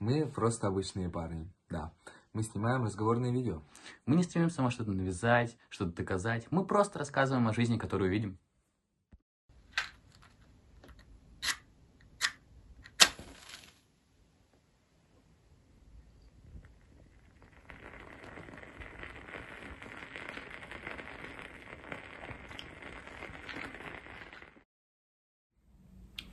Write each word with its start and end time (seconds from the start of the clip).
Мы 0.00 0.24
просто 0.24 0.66
обычные 0.66 1.10
парни, 1.10 1.52
да. 1.68 1.92
Мы 2.32 2.42
снимаем 2.42 2.84
разговорные 2.84 3.34
видео. 3.34 3.62
Мы 4.06 4.16
не 4.16 4.22
стремимся 4.22 4.62
вам 4.62 4.70
что-то 4.70 4.92
навязать, 4.92 5.58
что-то 5.68 5.92
доказать. 5.92 6.46
Мы 6.50 6.64
просто 6.64 6.98
рассказываем 6.98 7.46
о 7.46 7.52
жизни, 7.52 7.76
которую 7.76 8.10
видим. 8.10 8.38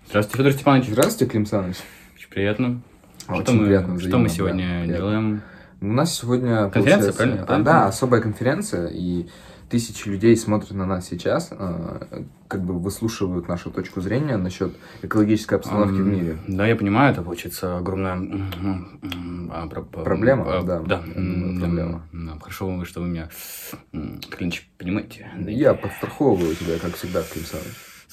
Здравствуйте, 0.05 0.37
Федор 0.37 0.53
Степанович. 0.53 0.87
Здравствуйте, 0.87 1.29
Клим 1.29 1.45
Саныч. 1.45 1.75
Очень 2.15 2.29
приятно. 2.29 2.81
Очень 3.27 3.43
что 3.43 3.53
мы, 3.53 3.65
приятно, 3.65 3.99
что 3.99 4.17
мы 4.17 4.29
сегодня 4.29 4.63
да, 4.67 4.83
приятно. 4.83 4.95
делаем? 4.97 5.41
У 5.79 5.85
нас 5.87 6.15
сегодня 6.15 6.69
Конференция, 6.69 7.13
правильно? 7.13 7.45
а, 7.47 7.59
Да, 7.59 7.85
особая 7.87 8.21
конференция, 8.21 8.87
и 8.87 9.27
тысячи 9.69 10.07
людей 10.07 10.35
смотрят 10.37 10.71
на 10.71 10.85
нас 10.85 11.05
сейчас, 11.07 11.49
а, 11.51 12.23
как 12.47 12.63
бы 12.63 12.79
выслушивают 12.79 13.47
нашу 13.47 13.69
точку 13.69 14.01
зрения 14.01 14.37
насчет 14.37 14.73
экологической 15.03 15.55
обстановки 15.55 15.97
в 15.97 15.99
Ам, 16.07 16.11
мире. 16.11 16.37
Да, 16.47 16.65
я 16.65 16.75
понимаю, 16.75 17.11
это 17.11 17.21
получится 17.21 17.77
огромная 17.77 18.15
а, 19.51 19.67
Проблема, 20.03 20.45
а, 20.47 20.61
да, 20.63 20.79
Да, 20.79 20.97
проблема. 20.97 22.01
да, 22.13 22.37
Хорошо, 22.41 22.83
что 22.85 23.01
вы 23.01 23.07
меня, 23.09 23.29
иначе, 24.39 24.63
понимаете. 24.77 25.27
Я 25.45 25.73
подстраховываю 25.73 26.55
тебя, 26.55 26.79
как 26.79 26.95
всегда, 26.95 27.21
Клим 27.23 27.45
Саныч. 27.45 27.65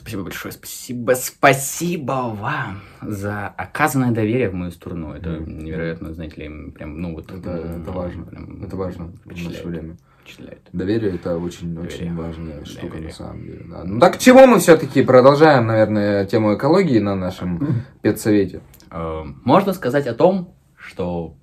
Спасибо 0.05 0.23
большое, 0.25 0.53
спасибо, 0.53 1.13
спасибо 1.15 2.37
вам 2.39 2.83
за 3.01 3.49
оказанное 3.49 4.11
доверие 4.11 4.51
в 4.51 4.55
мою 4.55 4.71
сторону. 4.71 5.15
Это 5.15 5.39
невероятно, 5.39 6.13
знаете 6.13 6.43
ли, 6.47 6.71
прям, 6.73 7.01
ну 7.01 7.15
вот... 7.15 7.33
Это, 7.33 7.49
м, 7.51 7.81
это 7.83 7.91
важно. 7.91 8.25
прям 8.25 8.63
Это 8.63 8.77
важно 8.77 9.07
в 9.07 9.17
впечатляет, 9.17 9.65
наше 9.65 9.67
время. 9.67 9.97
Впечатляет. 10.23 10.61
Доверие 10.75 11.15
это 11.15 11.39
очень, 11.39 11.75
Доверие. 11.75 11.97
очень 11.97 12.15
важная 12.17 12.65
штука 12.67 12.87
Доверие. 12.89 13.09
на 13.09 13.15
самом 13.15 13.43
деле. 13.47 13.65
Да. 13.67 13.85
Ну 13.85 13.99
так 13.99 14.17
к 14.17 14.19
чему 14.19 14.47
мы 14.47 14.59
все-таки 14.59 15.03
продолжаем, 15.03 15.67
наверное, 15.69 16.27
тему 16.27 16.55
экологии 16.55 16.99
на 16.99 17.15
нашем 17.17 17.85
педсовете? 18.03 18.61
Э, 18.91 19.23
Можно 19.43 19.73
сказать 19.73 20.07
о 20.07 20.13
том, 20.15 20.55
что... 20.77 21.35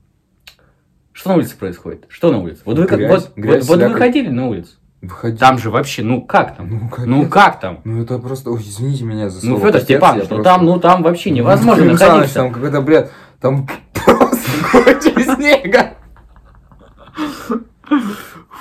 Что 1.13 1.29
на 1.31 1.35
улице 1.37 1.57
происходит? 1.57 2.05
Что 2.09 2.31
на 2.31 2.37
улице? 2.37 2.61
Вот 2.65 2.77
вы, 2.77 2.85
как- 2.85 2.99
Грязь, 2.99 3.11
вот, 3.25 3.31
грязь, 3.35 3.67
вот, 3.67 3.79
вот 3.79 3.89
вы 3.89 3.95
ходили 3.97 4.29
на 4.29 4.47
улицу? 4.49 4.77
Выходи. 5.01 5.37
Там 5.37 5.57
же 5.57 5.71
вообще, 5.71 6.03
ну 6.03 6.21
как 6.21 6.55
там? 6.57 6.69
Ну, 6.69 6.89
капец. 6.89 7.05
Ну 7.07 7.27
как 7.27 7.59
там? 7.59 7.79
Ну 7.83 8.03
это 8.03 8.19
просто, 8.19 8.51
ой, 8.51 8.61
извините 8.61 9.03
меня 9.03 9.29
за 9.29 9.37
Ну, 9.47 9.55
слово. 9.57 9.59
Федор 9.59 9.71
капец, 9.81 9.83
Степанович, 9.85 10.23
ну 10.29 10.35
просто- 10.35 10.43
там, 10.43 10.65
ну 10.65 10.79
там 10.79 11.01
вообще 11.03 11.31
невозможно 11.31 11.83
Клим 11.83 11.97
Саныч, 11.97 12.09
находиться. 12.11 12.33
Там 12.35 12.53
какой-то 12.53 12.81
бред, 12.81 13.11
там 13.39 13.67
просто 13.93 14.37
куча 14.71 15.35
снега. 15.35 15.93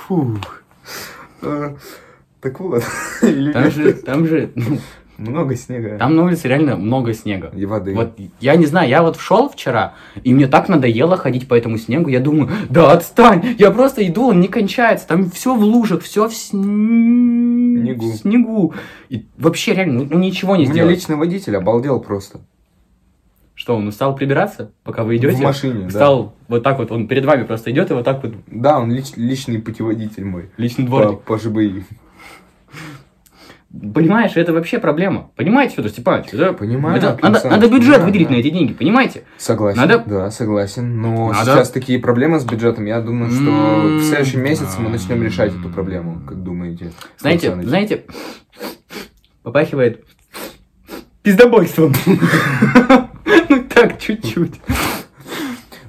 Фух. 0.07 0.37
А, 1.43 1.75
Так 2.39 2.59
вот, 2.59 2.83
Там 3.53 3.71
же, 3.71 3.93
там 3.93 4.25
же, 4.27 4.51
ну, 4.55 4.77
много 5.21 5.55
снега 5.55 5.97
там 5.97 6.15
на 6.15 6.23
улице 6.23 6.47
реально 6.47 6.75
много 6.77 7.13
снега. 7.13 7.51
и 7.55 7.65
воды. 7.65 7.93
Вот 7.95 8.17
я 8.39 8.55
не 8.55 8.65
знаю, 8.65 8.89
я 8.89 9.01
вот 9.03 9.17
шел 9.19 9.49
вчера, 9.49 9.93
и 10.23 10.33
мне 10.33 10.47
так 10.47 10.67
надоело 10.69 11.17
ходить 11.17 11.47
по 11.47 11.53
этому 11.53 11.77
снегу. 11.77 12.09
Я 12.09 12.19
думаю, 12.19 12.49
да 12.69 12.91
отстань, 12.91 13.55
я 13.57 13.71
просто 13.71 14.05
иду, 14.07 14.27
он 14.29 14.41
не 14.41 14.47
кончается. 14.47 15.07
Там 15.07 15.29
все 15.31 15.55
в 15.55 15.61
лужах, 15.61 16.01
все 16.01 16.27
в 16.27 16.31
сн- 16.31 17.81
Снегу. 17.81 18.11
в 18.11 18.15
снегу. 18.15 18.73
И 19.09 19.25
вообще 19.37 19.73
реально, 19.73 20.03
ну, 20.03 20.07
ну, 20.11 20.19
ничего 20.19 20.53
У 20.53 20.55
не 20.55 20.63
меня 20.63 20.73
сделать. 20.73 20.95
личный 20.95 21.15
водитель 21.15 21.55
обалдел 21.57 21.99
просто. 21.99 22.39
Что, 23.53 23.75
он 23.75 23.87
устал 23.87 24.15
прибираться, 24.15 24.71
пока 24.83 25.03
вы 25.03 25.17
идете? 25.17 25.35
В 25.37 25.41
машине, 25.41 25.83
да. 25.83 25.89
Стал 25.89 26.33
вот 26.47 26.63
так 26.63 26.79
вот, 26.79 26.91
он 26.91 27.07
перед 27.07 27.25
вами 27.25 27.43
просто 27.43 27.69
идет 27.71 27.91
и 27.91 27.93
вот 27.93 28.03
так 28.05 28.23
вот 28.23 28.33
Да, 28.47 28.79
он 28.79 28.91
лич- 28.91 29.13
личный 29.17 29.59
путеводитель 29.59 30.25
мой. 30.25 30.49
личный 30.57 30.85
По, 30.85 30.89
дворник. 31.01 31.21
по 31.21 31.37
ЖБИ. 31.37 31.83
Понимаешь, 33.93 34.33
это 34.35 34.51
вообще 34.51 34.79
проблема. 34.79 35.31
Понимаете, 35.37 35.75
Федор 35.75 35.91
Степанович? 35.91 36.27
Это- 36.33 36.51
Понимаю, 36.51 36.97
это 36.97 37.11
Александр, 37.13 37.37
надо, 37.43 37.49
надо 37.49 37.67
бюджет 37.69 37.99
да, 37.99 38.05
выделить 38.05 38.27
да. 38.27 38.33
на 38.33 38.37
эти 38.39 38.49
деньги, 38.49 38.73
понимаете? 38.73 39.23
Согласен. 39.37 39.79
Надо- 39.79 40.03
Да, 40.05 40.29
согласен. 40.29 41.01
Но 41.01 41.31
Надо- 41.31 41.51
сейчас 41.53 41.69
такие 41.69 41.97
проблемы 41.97 42.39
с 42.41 42.43
бюджетом. 42.43 42.85
Я 42.85 42.99
думаю, 42.99 43.31
что 43.31 43.49
М, 43.49 43.97
в 43.99 44.03
следующем 44.03 44.41
месяце 44.43 44.77
мы 44.79 44.85
да. 44.87 44.91
начнем 44.91 45.23
решать 45.23 45.53
эту 45.57 45.69
проблему. 45.69 46.21
Как 46.27 46.43
думаете? 46.43 46.91
Знаете, 47.17 47.47
Александр? 47.47 47.69
знаете, 47.69 48.03
попахивает 49.43 50.03
пиздобойством. 51.23 51.93
Ну 53.49 53.63
так, 53.73 53.99
чуть-чуть. 53.99 54.59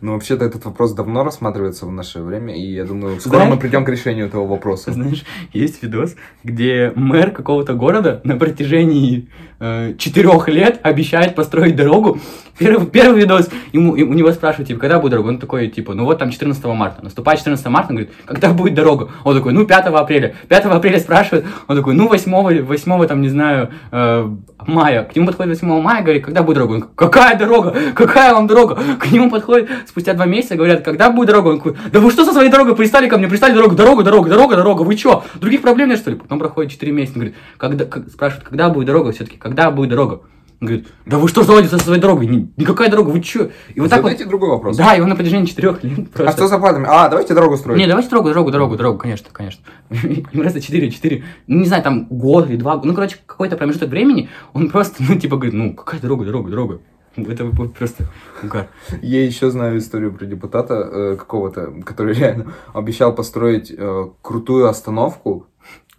Ну, 0.02 0.14
вообще-то 0.14 0.44
этот 0.44 0.64
вопрос 0.64 0.94
давно 0.94 1.22
рассматривается 1.22 1.86
в 1.86 1.92
наше 1.92 2.22
время, 2.22 2.56
и 2.56 2.74
я 2.74 2.84
думаю, 2.84 3.20
скоро 3.20 3.36
Знаешь- 3.36 3.54
мы 3.54 3.56
придем 3.56 3.84
к 3.84 3.88
решению 3.88 4.26
этого 4.26 4.48
вопроса. 4.48 4.92
Знаешь, 4.92 5.24
есть 5.52 5.80
видос, 5.80 6.16
где 6.42 6.92
мэр 6.96 7.30
какого-то 7.30 7.74
города 7.74 8.20
на 8.24 8.36
протяжении 8.36 9.28
э, 9.60 9.94
четырех 9.96 10.48
лет 10.48 10.80
обещает 10.82 11.36
построить 11.36 11.76
дорогу. 11.76 12.18
Первый, 12.58 12.86
первый 12.86 13.20
видос, 13.20 13.48
ему, 13.72 13.94
и 13.94 14.02
у 14.02 14.12
него 14.12 14.32
спрашивают, 14.32 14.66
типа, 14.68 14.80
когда 14.80 14.98
будет 14.98 15.12
дорога? 15.12 15.28
Он 15.28 15.38
такой, 15.38 15.68
типа, 15.68 15.94
ну 15.94 16.04
вот 16.04 16.19
там 16.19 16.30
14 16.32 16.64
марта. 16.74 17.02
Наступает 17.04 17.38
14 17.38 17.64
марта, 17.66 17.90
он 17.90 17.96
говорит, 17.96 18.14
когда 18.26 18.52
будет 18.52 18.74
дорога? 18.74 19.10
Он 19.22 19.36
такой, 19.36 19.52
ну 19.52 19.64
5 19.64 19.86
апреля. 19.86 20.34
5 20.48 20.64
апреля 20.66 20.98
спрашивает, 20.98 21.46
он 21.69 21.76
такой, 21.76 21.94
ну 21.94 22.08
8, 22.08 22.62
8 22.62 23.06
там, 23.06 23.22
не 23.22 23.28
знаю, 23.28 23.70
э, 23.92 24.28
мая. 24.66 25.04
К 25.04 25.14
нему 25.14 25.28
подходит 25.28 25.60
8 25.62 25.80
мая, 25.80 26.02
говорит, 26.02 26.24
когда 26.24 26.42
будет 26.42 26.56
дорога? 26.56 26.72
Он 26.74 26.82
какая 26.96 27.38
дорога? 27.38 27.74
Какая 27.94 28.34
вам 28.34 28.48
дорога? 28.48 28.76
К 28.98 29.12
нему 29.12 29.30
подходит 29.30 29.70
спустя 29.92 30.14
два 30.14 30.25
месяца, 30.26 30.56
говорят, 30.56 30.82
когда 30.82 31.10
будет 31.10 31.28
дорога? 31.28 31.48
Он 31.48 31.56
такой, 31.58 31.76
да 31.92 32.00
вы 32.00 32.10
что 32.10 32.25
со 32.25 32.32
своей 32.32 32.50
дорогой 32.50 32.75
пристали 32.75 33.08
ко 33.08 33.19
мне? 33.19 33.28
Пристали 33.28 33.53
дорогу, 33.54 33.75
дорога, 33.76 34.03
дорога, 34.03 34.30
дорога, 34.30 34.56
дорога, 34.56 34.82
вы 34.82 34.97
чё? 34.97 35.22
Других 35.34 35.60
проблем 35.62 35.91
нет, 35.91 35.98
что 35.98 36.10
ли? 36.10 36.16
Потом 36.16 36.38
проходит 36.38 36.72
4 36.72 36.91
месяца, 36.92 37.19
он 37.19 37.20
говорит, 37.20 37.34
когда, 37.58 37.84
как- 37.84 38.08
спрашивают, 38.08 38.48
когда 38.48 38.70
будет 38.70 38.86
дорога 38.86 39.12
все-таки, 39.12 39.36
когда 39.36 39.70
будет 39.70 39.91
дорога? 39.91 40.22
Он 40.62 40.69
говорит, 40.69 40.86
да 41.06 41.19
вы 41.19 41.26
что 41.28 41.42
заводите 41.42 41.76
со 41.76 41.82
своей 41.84 42.00
дорогой? 42.00 42.26
Ни- 42.26 42.48
никакая 42.56 42.88
дорога, 42.88 43.10
вы 43.10 43.20
чё? 43.20 43.50
И 43.75 43.81
вот 43.81 43.91
так 43.91 44.00
вот, 44.02 44.10
Задайте 44.12 44.25
другой 44.31 44.48
вопрос. 44.48 44.76
да, 44.76 44.94
и 44.94 45.00
он 45.00 45.08
на 45.08 45.16
протяжении 45.16 45.44
четырех 45.47 45.82
лет 45.82 45.98
А 46.14 46.16
просто... 46.19 46.32
что 46.32 46.48
с 46.48 46.52
оплатами? 46.52 46.86
А, 46.88 47.08
давайте 47.08 47.34
дорогу 47.34 47.56
строить. 47.56 47.78
Не, 47.81 47.86
давайте 47.88 48.08
дорогу, 48.10 48.28
дорогу, 48.28 48.50
дорогу, 48.52 48.76
дорогу, 48.76 48.98
конечно, 48.98 49.26
конечно. 49.32 49.62
Им 49.91 50.25
просто 50.41 50.60
4, 50.60 50.91
4, 50.91 51.25
ну, 51.48 51.58
не 51.58 51.66
знаю, 51.66 51.82
там 51.82 52.06
год 52.08 52.48
или 52.48 52.56
два, 52.56 52.81
ну, 52.82 52.94
короче, 52.94 53.16
какой-то 53.26 53.56
промежуток 53.56 53.88
времени, 53.91 54.28
он 54.52 54.70
просто, 54.70 55.02
ну, 55.06 55.16
типа, 55.19 55.34
говорит, 55.36 55.54
ну, 55.54 55.75
какая 55.75 56.00
дорога, 56.00 56.25
дорога, 56.25 56.50
дорога. 56.50 56.81
Это 57.17 57.45
будет 57.45 57.75
просто 57.75 58.06
угар. 58.43 58.69
Я 59.03 59.25
еще 59.25 59.50
знаю 59.50 59.78
историю 59.78 60.12
про 60.12 60.25
депутата 60.27 60.75
э, 60.75 61.17
какого-то, 61.17 61.73
который 61.84 62.15
реально 62.15 62.53
обещал 62.75 63.15
построить 63.15 63.73
э, 63.77 64.09
крутую 64.23 64.69
остановку 64.69 65.47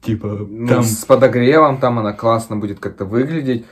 Типа, 0.04 0.28
ну, 0.28 0.68
там... 0.68 0.84
с 0.84 1.06
подогревом, 1.06 1.80
там 1.80 1.98
она 1.98 2.12
классно 2.12 2.58
будет 2.58 2.80
как-то 2.80 3.06
выглядеть. 3.06 3.66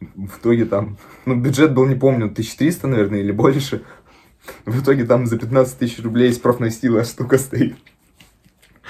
В 0.00 0.38
итоге 0.38 0.64
там, 0.64 0.96
ну, 1.26 1.36
бюджет 1.36 1.72
был, 1.72 1.86
не 1.86 1.94
помню, 1.94 2.26
1300, 2.26 2.88
наверное, 2.88 3.20
или 3.20 3.30
больше. 3.30 3.82
В 4.64 4.82
итоге 4.82 5.04
там 5.04 5.26
за 5.26 5.38
15 5.38 5.78
тысяч 5.78 6.02
рублей 6.02 6.30
из 6.30 6.38
профнастила 6.38 7.04
штука 7.04 7.38
стоит. 7.38 7.76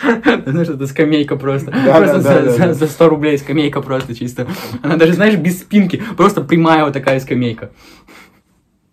Знаешь, 0.46 0.68
это 0.68 0.86
скамейка 0.86 1.36
просто. 1.36 1.70
Да, 1.70 1.96
просто 1.98 2.16
да, 2.16 2.20
за, 2.20 2.42
да, 2.42 2.50
за- 2.50 2.58
да. 2.58 2.74
за 2.74 2.86
100 2.86 3.08
рублей 3.08 3.38
скамейка 3.38 3.80
просто 3.80 4.14
чисто. 4.14 4.46
Она 4.82 4.96
даже, 4.96 5.14
знаешь, 5.14 5.36
без 5.36 5.60
спинки. 5.60 6.02
Просто 6.16 6.42
прямая 6.42 6.84
вот 6.84 6.92
такая 6.92 7.18
скамейка. 7.20 7.70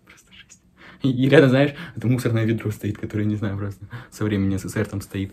Просто 0.06 0.32
жесть. 0.32 0.60
И, 1.02 1.10
и 1.10 1.28
рядом, 1.28 1.50
знаешь, 1.50 1.74
это 1.96 2.06
мусорное 2.06 2.44
ведро 2.44 2.70
стоит, 2.70 2.98
которое, 2.98 3.24
не 3.24 3.36
знаю, 3.36 3.58
просто 3.58 3.84
со 4.10 4.24
времени 4.24 4.56
СССР 4.56 4.86
там 4.86 5.00
стоит. 5.00 5.32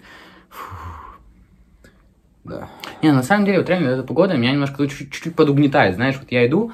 Да. 2.44 2.70
Не, 3.02 3.12
на 3.14 3.24
самом 3.24 3.46
деле, 3.46 3.59
вот 3.59 3.70
реально 3.70 3.90
эта 3.90 4.03
погода 4.03 4.36
меня 4.36 4.52
немножко 4.52 4.88
чуть-чуть 4.88 5.36
подугнетает. 5.36 5.96
Знаешь, 5.96 6.18
вот 6.20 6.32
я 6.32 6.46
иду, 6.46 6.72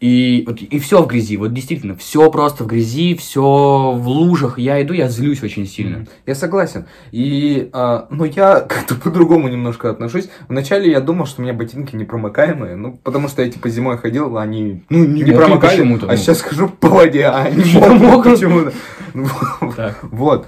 и, 0.00 0.44
вот, 0.46 0.60
и 0.60 0.78
все 0.80 1.02
в 1.02 1.06
грязи. 1.06 1.36
Вот 1.36 1.54
действительно, 1.54 1.96
все 1.96 2.30
просто 2.30 2.64
в 2.64 2.66
грязи, 2.66 3.14
все 3.14 3.40
в 3.40 4.06
лужах. 4.06 4.58
Я 4.58 4.82
иду, 4.82 4.92
я 4.92 5.08
злюсь 5.08 5.42
очень 5.42 5.66
сильно. 5.66 6.06
Я 6.26 6.34
согласен. 6.34 6.86
И, 7.10 7.70
а, 7.72 8.06
ну, 8.10 8.24
я 8.24 8.60
как-то 8.68 8.96
по-другому 8.96 9.48
немножко 9.48 9.90
отношусь. 9.90 10.28
Вначале 10.48 10.90
я 10.90 11.00
думал, 11.00 11.26
что 11.26 11.40
у 11.40 11.44
меня 11.44 11.54
ботинки 11.54 11.96
непромокаемые, 11.96 12.76
ну, 12.76 12.98
потому 13.02 13.28
что 13.28 13.42
я, 13.42 13.50
типа, 13.50 13.68
зимой 13.68 13.96
ходил, 13.96 14.36
а 14.36 14.42
они 14.42 14.84
Ну, 14.90 15.04
не, 15.04 15.22
не 15.22 15.32
промокали, 15.32 15.78
почему-то, 15.78 16.06
а 16.06 16.10
ну. 16.10 16.16
сейчас 16.16 16.42
хожу 16.42 16.68
по 16.68 16.88
воде, 16.88 17.24
а 17.24 17.44
они 17.44 17.64
мокнут? 17.74 18.34
почему-то. 18.34 18.72
Вот. 20.02 20.46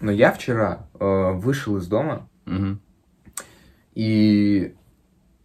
Но 0.00 0.12
я 0.12 0.30
вчера 0.30 0.86
э, 1.00 1.32
вышел 1.32 1.78
из 1.78 1.86
дома 1.86 2.28
и 3.94 4.74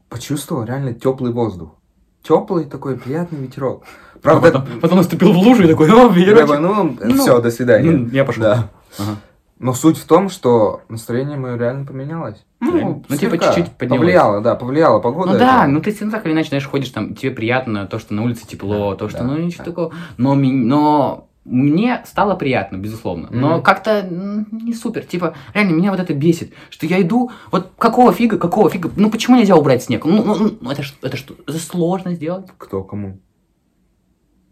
почувствовал 0.10 0.66
реально 0.66 0.94
теплый 0.94 1.32
воздух. 1.32 1.81
Теплый 2.24 2.66
такой 2.66 2.98
приятный 2.98 3.40
ветерок. 3.40 3.84
А 4.16 4.20
Правда, 4.20 4.52
потом, 4.52 4.80
потом 4.80 4.98
наступил 5.00 5.34
в 5.34 5.38
лужу 5.38 5.64
и 5.64 5.68
такой, 5.68 5.90
о, 5.92 6.04
я 6.04 6.08
ветерочек». 6.10 6.40
такой, 6.48 6.60
ну, 6.60 6.98
Ну, 7.02 7.18
все, 7.18 7.42
до 7.42 7.50
свидания. 7.52 7.90
Ну, 7.92 8.10
я 8.10 8.24
пошел. 8.24 8.44
Да. 8.44 8.70
Ага. 9.00 9.18
Но 9.58 9.74
суть 9.74 9.98
в 9.98 10.06
том, 10.06 10.30
что 10.30 10.82
настроение 10.90 11.38
мое 11.38 11.56
реально 11.56 11.86
поменялось. 11.86 12.44
Ну, 12.60 13.04
ну, 13.08 13.16
типа, 13.16 13.38
чуть-чуть 13.38 13.72
поднялось. 13.74 14.00
Повлияло, 14.02 14.42
да, 14.42 14.56
повлияла 14.56 15.00
погода. 15.00 15.34
Ну 15.34 15.38
да, 15.40 15.64
это. 15.64 15.72
ну 15.72 15.82
ты 15.82 15.92
равно 16.00 16.12
так 16.12 16.26
или 16.26 16.34
иначе, 16.34 16.50
знаешь, 16.50 16.68
ходишь 16.68 16.90
там, 16.90 17.14
тебе 17.14 17.32
приятно 17.32 17.86
то, 17.86 18.00
что 18.00 18.14
на 18.16 18.24
улице 18.24 18.48
тепло, 18.48 18.92
Да, 18.92 18.98
то, 18.98 19.10
что, 19.10 19.20
да, 19.20 19.24
ну 19.26 19.38
ничего 19.38 19.64
да. 19.64 19.70
такого. 19.72 19.94
Но, 20.18 20.34
но 20.34 21.28
мне 21.44 22.04
стало 22.06 22.36
приятно, 22.36 22.78
безусловно. 22.78 23.28
Но 23.32 23.56
Мгм. 23.56 23.64
как-то 23.64 24.08
не 24.52 24.74
супер. 24.74 25.04
Типа, 25.06 25.34
реально, 25.54 25.72
меня 25.74 25.92
вот 25.92 26.00
это 26.00 26.14
бесит. 26.14 26.54
Что 26.70 26.86
я 26.86 27.02
иду, 27.02 27.32
вот 27.52 27.72
какого 27.78 28.14
фига, 28.14 28.38
какого 28.38 28.70
фига? 28.70 28.92
Ну 28.96 29.10
почему 29.10 29.38
нельзя 29.38 29.56
убрать 29.56 29.84
снег? 29.84 30.06
Ну, 30.06 30.24
ну, 30.24 30.58
ну, 30.62 30.70
это, 30.72 30.84
ж- 30.84 30.94
это 31.02 31.18
что? 31.18 31.36
Это 31.48 31.58
сложно 31.58 32.14
сделать? 32.14 32.48
Кто 32.58 32.84
кому? 32.84 33.20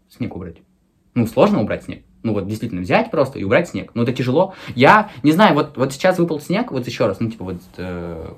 Снег 0.08 0.34
убрать. 0.34 0.56
Ну, 1.14 1.26
сложно 1.26 1.60
убрать 1.60 1.84
снег. 1.84 2.02
Ну 2.22 2.34
вот 2.34 2.46
действительно 2.46 2.82
взять 2.82 3.10
просто 3.10 3.38
и 3.38 3.44
убрать 3.44 3.68
снег. 3.68 3.92
Ну 3.94 4.02
это 4.02 4.12
тяжело. 4.12 4.54
Я 4.74 5.10
не 5.22 5.32
знаю, 5.32 5.54
вот, 5.54 5.76
вот 5.76 5.92
сейчас 5.92 6.18
выпал 6.18 6.40
снег, 6.40 6.70
вот 6.72 6.86
еще 6.86 7.06
раз, 7.06 7.18
ну 7.20 7.30
типа 7.30 7.44
вот... 7.44 7.56
э, 7.78 8.34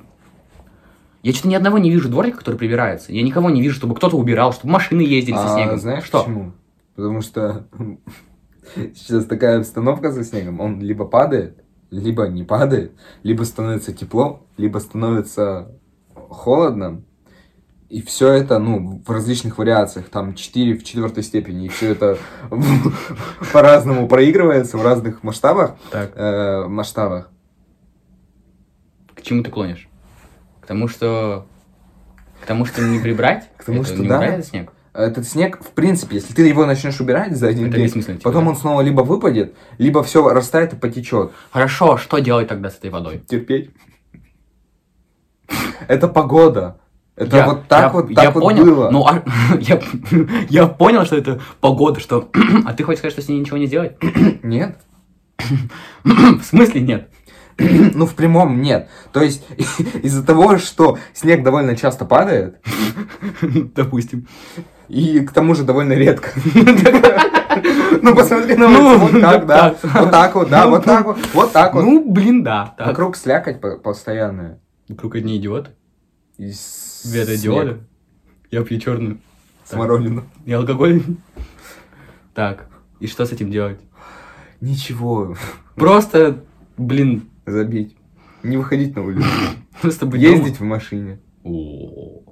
я 1.23 1.33
что-то 1.33 1.49
ни 1.49 1.55
одного 1.55 1.79
не 1.79 1.91
вижу 1.91 2.09
дворника, 2.09 2.39
который 2.39 2.57
прибирается. 2.57 3.13
Я 3.13 3.23
никого 3.23 3.51
не 3.51 3.61
вижу, 3.63 3.75
чтобы 3.77 3.95
кто-то 3.97 4.17
убирал, 4.17 4.53
чтобы 4.53 4.73
машины 4.73 5.01
ездили 5.01 5.35
со 5.37 5.53
А, 5.53 5.57
снегом. 5.57 5.79
знаешь 5.79 6.05
что? 6.05 6.21
почему? 6.21 6.53
Потому 6.95 7.23
что 7.23 7.67
сейчас 8.95 9.27
такая 9.27 9.59
обстановка 9.59 10.13
со 10.13 10.25
снегом. 10.25 10.61
Он 10.61 10.81
либо 10.81 11.05
падает, 11.05 11.63
либо 11.91 12.27
не 12.29 12.45
падает, 12.45 12.93
либо 13.23 13.43
становится 13.45 13.93
тепло, 13.93 14.47
либо 14.57 14.79
становится 14.79 15.73
холодно. 16.15 17.03
И 17.89 18.01
все 18.01 18.33
это, 18.33 18.59
ну, 18.59 19.03
в 19.05 19.11
различных 19.11 19.59
вариациях, 19.59 20.09
там 20.09 20.35
4 20.35 20.79
в 20.79 20.83
четвертой 20.83 21.23
степени, 21.23 21.67
и 21.67 21.69
все 21.69 21.91
это 21.91 22.17
по-разному 23.53 24.09
проигрывается 24.09 24.79
в 24.79 24.83
разных 24.83 25.23
масштабах. 25.23 25.77
Так, 25.91 26.13
э, 26.17 26.65
масштабах. 26.69 27.31
к 29.15 29.21
чему 29.21 29.43
ты 29.43 29.51
клонишь? 29.51 29.89
К 30.63 30.67
тому, 30.67 30.89
что... 30.89 31.47
К 32.41 32.47
тому, 32.47 32.65
что 32.65 32.81
не 32.81 32.99
прибрать? 32.99 33.51
К 33.59 33.65
тому, 33.65 33.83
Это 33.83 33.93
что 33.93 34.03
не 34.03 34.09
да. 34.09 34.41
снег? 34.41 34.73
Этот 34.95 35.27
снег, 35.27 35.59
в 35.65 35.71
принципе, 35.71 36.17
если 36.17 36.35
ты 36.35 36.47
его 36.47 36.67
начнешь 36.67 37.01
убирать 37.01 37.35
за 37.35 37.49
один 37.49 37.69
Это 37.69 37.79
день, 37.79 38.21
потом 38.23 38.45
да? 38.45 38.51
он 38.51 38.57
снова 38.57 38.83
либо 38.83 39.01
выпадет, 39.01 39.55
либо 39.79 40.03
все 40.03 40.29
растает 40.29 40.75
и 40.75 40.77
потечет. 40.77 41.33
Хорошо, 41.51 41.97
что 41.97 42.19
делать 42.19 42.49
тогда 42.49 42.69
с 42.69 42.77
этой 42.77 42.91
водой? 42.91 43.23
терпеть. 43.27 43.71
Это 45.89 46.09
погода. 46.09 46.79
Это 47.17 47.37
Я- 47.39 47.47
вот 47.47 47.69
так 47.69 47.81
я- 47.81 47.89
вот, 47.89 48.11
я 48.11 48.17
так 48.17 48.35
вот 48.35 48.43
понял, 48.43 48.65
было. 48.65 48.91
Ну, 48.91 49.07
а- 49.07 49.23
я, 49.61 49.81
я 50.51 50.67
понял, 50.67 51.05
что 51.07 51.17
это 51.17 51.41
погода, 51.61 51.99
что... 51.99 52.31
а 52.67 52.75
ты 52.75 52.85
хочешь 52.85 52.99
сказать, 52.99 53.13
что 53.13 53.23
с 53.23 53.29
ней 53.29 53.39
ничего 53.39 53.57
не 53.57 53.67
сделать? 53.67 53.97
Нет. 54.43 54.79
В 56.05 56.43
смысле 56.43 56.81
нет? 56.83 57.09
Ну, 57.59 58.07
в 58.07 58.15
прямом 58.15 58.63
нет. 58.63 58.89
То 59.13 59.21
есть, 59.23 59.45
из-за 60.03 60.25
того, 60.25 60.59
что 60.59 60.99
снег 61.13 61.43
довольно 61.43 61.77
часто 61.77 62.05
падает, 62.05 62.59
Допустим. 63.75 64.27
И 64.89 65.21
к 65.21 65.33
тому 65.33 65.55
же 65.55 65.65
довольно 65.65 65.93
редко. 65.95 66.31
Ну, 68.03 68.15
посмотри 68.17 68.57
на 68.57 68.69
Ну, 68.69 68.89
улицу, 68.89 68.99
вот 69.13 69.21
так, 69.21 69.47
да. 69.47 69.77
Вот 69.83 70.11
так 70.11 70.35
вот, 70.35 70.49
да, 70.49 70.67
вот 70.69 70.85
так 70.85 71.05
вот, 71.07 71.19
вот 71.35 71.53
так 71.53 71.75
вот. 71.75 71.83
Ну, 71.85 72.11
блин, 72.11 72.43
да. 72.43 72.75
Вокруг 72.79 73.17
слякоть 73.17 73.61
по- 73.61 73.77
постоянная. 73.79 74.59
Вокруг 74.89 75.15
одни 75.17 75.37
идиоты. 75.37 75.71
Светодиоды. 76.39 77.81
Я 78.51 78.63
пью 78.65 78.79
черную. 78.81 79.19
Смородину. 79.65 80.25
И 80.45 80.53
алкоголь. 80.53 81.03
Так. 82.35 82.67
И 83.01 83.07
что 83.07 83.25
с 83.27 83.33
этим 83.33 83.51
делать? 83.51 83.81
Ничего. 84.61 85.37
Просто, 85.77 86.43
блин, 86.77 87.29
Забить. 87.47 87.97
Не 88.43 88.57
выходить 88.57 88.95
на 88.97 89.03
улицу. 89.03 89.27
просто 89.81 90.07
быть 90.07 90.21
Ездить 90.21 90.59
в 90.61 90.65
машине. 90.65 91.21
О, 91.45 92.23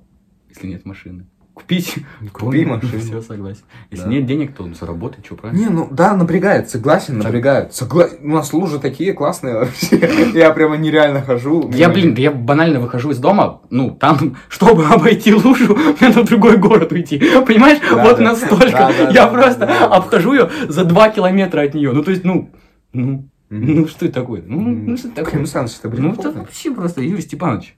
Если 0.49 0.67
нет 0.69 0.85
машины. 0.85 1.27
Купить. 1.61 1.97
Купи 2.33 2.65
машину. 2.65 2.99
Все, 2.99 3.21
согласен. 3.21 3.63
Если 3.91 4.05
Да. 4.05 4.11
нет 4.11 4.27
денег, 4.27 4.55
то 4.55 4.69
заработай, 4.73 5.23
что, 5.25 5.37
правильно? 5.37 5.61
Не, 5.61 5.69
ну 5.69 5.89
да, 5.91 6.17
напрягает, 6.17 6.71
согласен, 6.71 7.19
напрягает. 7.19 7.75
Согла... 7.75 8.07
У 8.23 8.29
нас 8.29 8.53
лужи 8.53 8.79
такие 8.79 9.13
классные 9.13 9.55
вообще. 9.55 10.31
Я 10.35 10.51
прямо 10.53 10.77
нереально 10.77 11.23
хожу. 11.23 11.71
Я, 11.73 11.91
блин, 11.91 12.15
да 12.15 12.23
я 12.23 12.31
банально 12.31 12.81
выхожу 12.81 13.11
из 13.11 13.19
дома, 13.19 13.61
ну, 13.71 13.91
там, 13.91 14.37
чтобы 14.49 14.87
обойти 14.87 15.35
лужу, 15.35 15.77
мне 16.01 16.09
надо 16.09 16.23
в 16.23 16.27
другой 16.27 16.57
город 16.57 16.93
уйти. 16.93 17.19
Понимаешь? 17.19 17.79
Да, 17.91 18.05
вот 18.05 18.17
да. 18.17 18.23
настолько. 18.23 18.71
Да, 18.71 19.11
я 19.11 19.27
просто 19.27 19.67
обхожу 19.87 20.33
ее 20.33 20.51
за 20.69 20.85
два 20.85 21.11
километра 21.11 21.63
от 21.63 21.75
нее. 21.75 21.93
Ну, 21.93 22.03
то 22.03 22.11
есть, 22.11 22.25
ну, 22.25 22.51
ну, 22.93 23.29
ну, 23.51 23.87
что 23.87 24.07
это 24.07 24.15
такое? 24.15 24.43
Ну, 24.47 24.61
ну, 24.61 24.97
что 24.97 25.09
это 25.09 25.17
такое? 25.17 25.33
Клим 25.33 25.47
Саныч, 25.47 25.73
это 25.79 25.89
бред 25.89 26.01
Ну, 26.01 26.13
это 26.13 26.33
вообще 26.33 26.71
просто 26.73 27.03
Юрий 27.03 27.23
Степанович. 27.23 27.77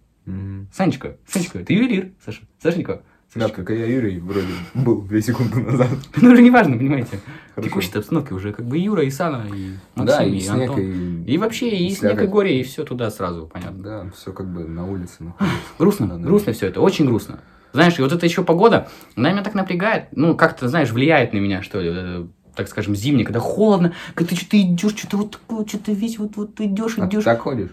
Санечка, 0.72 1.16
Санечка, 1.26 1.58
ты 1.64 1.74
ювелир, 1.74 2.12
Саша. 2.24 2.42
Сашенька. 2.62 3.02
Да, 3.34 3.48
как 3.48 3.70
и 3.70 3.78
я 3.78 3.86
Юрий 3.86 4.18
вроде 4.20 4.46
был 4.74 5.00
две 5.02 5.22
секунды 5.22 5.60
назад. 5.62 5.88
Ну, 6.20 6.32
уже 6.32 6.42
не 6.42 6.50
важно, 6.50 6.76
понимаете. 6.76 7.18
Текущей 7.62 7.96
обстановке 7.96 8.34
уже 8.34 8.52
как 8.52 8.66
бы 8.66 8.78
и 8.78 8.82
Юра, 8.82 9.04
и 9.04 9.10
Сана, 9.10 9.46
и 9.46 9.72
Максим, 9.94 10.04
Да, 10.18 10.24
и, 10.24 10.36
и 10.36 10.40
снег, 10.40 10.70
Антон. 10.70 10.80
и... 10.80 11.32
И 11.32 11.38
вообще, 11.38 11.70
и 11.70 11.90
снег, 11.90 12.20
и 12.22 12.26
горе, 12.26 12.60
и 12.60 12.62
все 12.62 12.84
туда 12.84 13.10
сразу, 13.10 13.46
понятно. 13.46 13.82
Да, 13.82 14.10
все 14.14 14.32
как 14.34 14.52
бы 14.52 14.64
на 14.64 14.86
улице 14.86 15.14
находится. 15.24 15.56
Грустно, 15.78 16.06
Да, 16.08 16.16
грустно 16.18 16.52
все 16.52 16.66
это, 16.66 16.80
очень 16.82 17.06
грустно. 17.06 17.40
Знаешь, 17.72 17.98
и 17.98 18.02
вот 18.02 18.12
это 18.12 18.26
еще 18.26 18.44
погода, 18.44 18.88
она 19.16 19.32
меня 19.32 19.42
так 19.42 19.54
напрягает, 19.54 20.08
ну, 20.12 20.36
как-то, 20.36 20.68
знаешь, 20.68 20.90
влияет 20.90 21.32
на 21.32 21.38
меня, 21.38 21.62
что 21.62 21.80
ли, 21.80 22.26
так 22.54 22.68
скажем, 22.68 22.94
зимний, 22.94 23.24
когда 23.24 23.40
холодно, 23.40 23.94
когда 24.14 24.28
ты 24.28 24.36
что-то 24.36 24.60
идешь, 24.60 24.94
что-то 24.94 25.16
вот 25.16 25.30
такое, 25.30 25.64
что-то 25.66 25.92
весь 25.92 26.18
вот, 26.18 26.36
вот 26.36 26.60
идешь, 26.60 26.98
А 26.98 27.06
ты 27.06 27.16
идешь. 27.16 27.24
так 27.24 27.40
ходишь? 27.40 27.70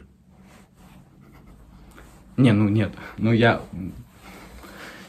Не, 2.38 2.54
ну 2.54 2.70
нет, 2.70 2.94
ну 3.18 3.34
я... 3.34 3.62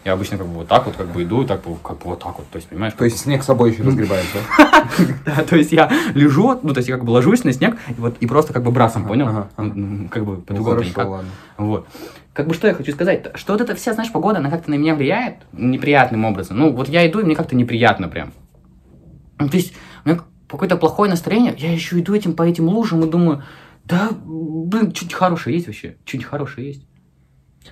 Я 0.05 0.15
обычно 0.15 0.39
как 0.39 0.47
бы 0.47 0.55
вот 0.55 0.69
так 0.69 0.87
вот 0.87 0.97
как 0.97 1.09
бы 1.09 1.23
иду, 1.23 1.45
так 1.45 1.63
как 1.63 1.99
бы 1.99 2.05
вот 2.05 2.21
так 2.21 2.39
вот, 2.39 2.49
то 2.49 2.57
есть, 2.57 2.69
понимаешь? 2.69 2.95
То 2.95 3.05
есть 3.05 3.19
снег 3.19 3.43
с 3.43 3.47
собой 3.47 3.73
еще 3.73 3.83
разгребаешь, 3.83 4.27
да? 4.33 4.85
Да, 5.27 5.45
то 5.45 5.57
есть 5.57 5.73
я 5.73 5.91
лежу, 6.15 6.59
ну, 6.63 6.73
то 6.73 6.79
есть 6.79 6.89
я 6.89 6.97
как 6.97 7.05
бы 7.05 7.11
ложусь 7.11 7.45
на 7.45 7.53
снег, 7.53 7.77
и 7.89 7.93
вот, 8.01 8.17
и 8.19 8.27
просто 8.27 8.55
как 8.55 8.63
бы 8.63 8.71
брасом, 8.71 9.07
понял? 9.07 9.47
Как 9.57 10.25
бы 10.25 10.37
Ну 10.37 10.43
по-другому 10.43 10.83
никак. 10.83 11.25
Вот. 11.59 11.87
Как 12.33 12.49
бы 12.49 12.55
что 12.55 12.69
я 12.69 12.75
хочу 12.75 12.93
сказать? 12.93 13.27
Что 13.35 13.53
вот 13.53 13.61
эта 13.61 13.75
вся, 13.75 13.93
знаешь, 13.93 14.11
погода, 14.11 14.39
она 14.39 14.51
как-то 14.51 14.71
на 14.71 14.77
меня 14.77 14.95
влияет 14.95 15.37
неприятным 15.53 16.25
образом. 16.25 16.59
Ну, 16.59 16.73
вот 16.73 16.89
я 16.89 17.07
иду, 17.09 17.21
и 17.21 17.25
мне 17.25 17.35
как-то 17.35 17.55
неприятно 17.55 18.09
прям. 18.09 18.33
Ну, 19.39 19.49
то 19.49 19.57
есть, 19.57 19.75
у 20.05 20.09
меня 20.09 20.21
какое-то 20.49 20.77
плохое 20.77 21.11
настроение, 21.11 21.55
я 21.59 21.73
еще 21.73 21.99
иду 21.99 22.15
этим 22.15 22.35
по 22.35 22.43
этим 22.43 22.69
лужам 22.69 23.05
и 23.05 23.11
думаю, 23.11 23.43
да, 23.85 24.11
блин, 24.13 24.95
что-нибудь 24.95 25.15
хорошее 25.15 25.57
есть 25.57 25.67
вообще? 25.67 25.97
Что-нибудь 26.05 26.29
хорошее 26.29 26.69
есть? 26.69 26.87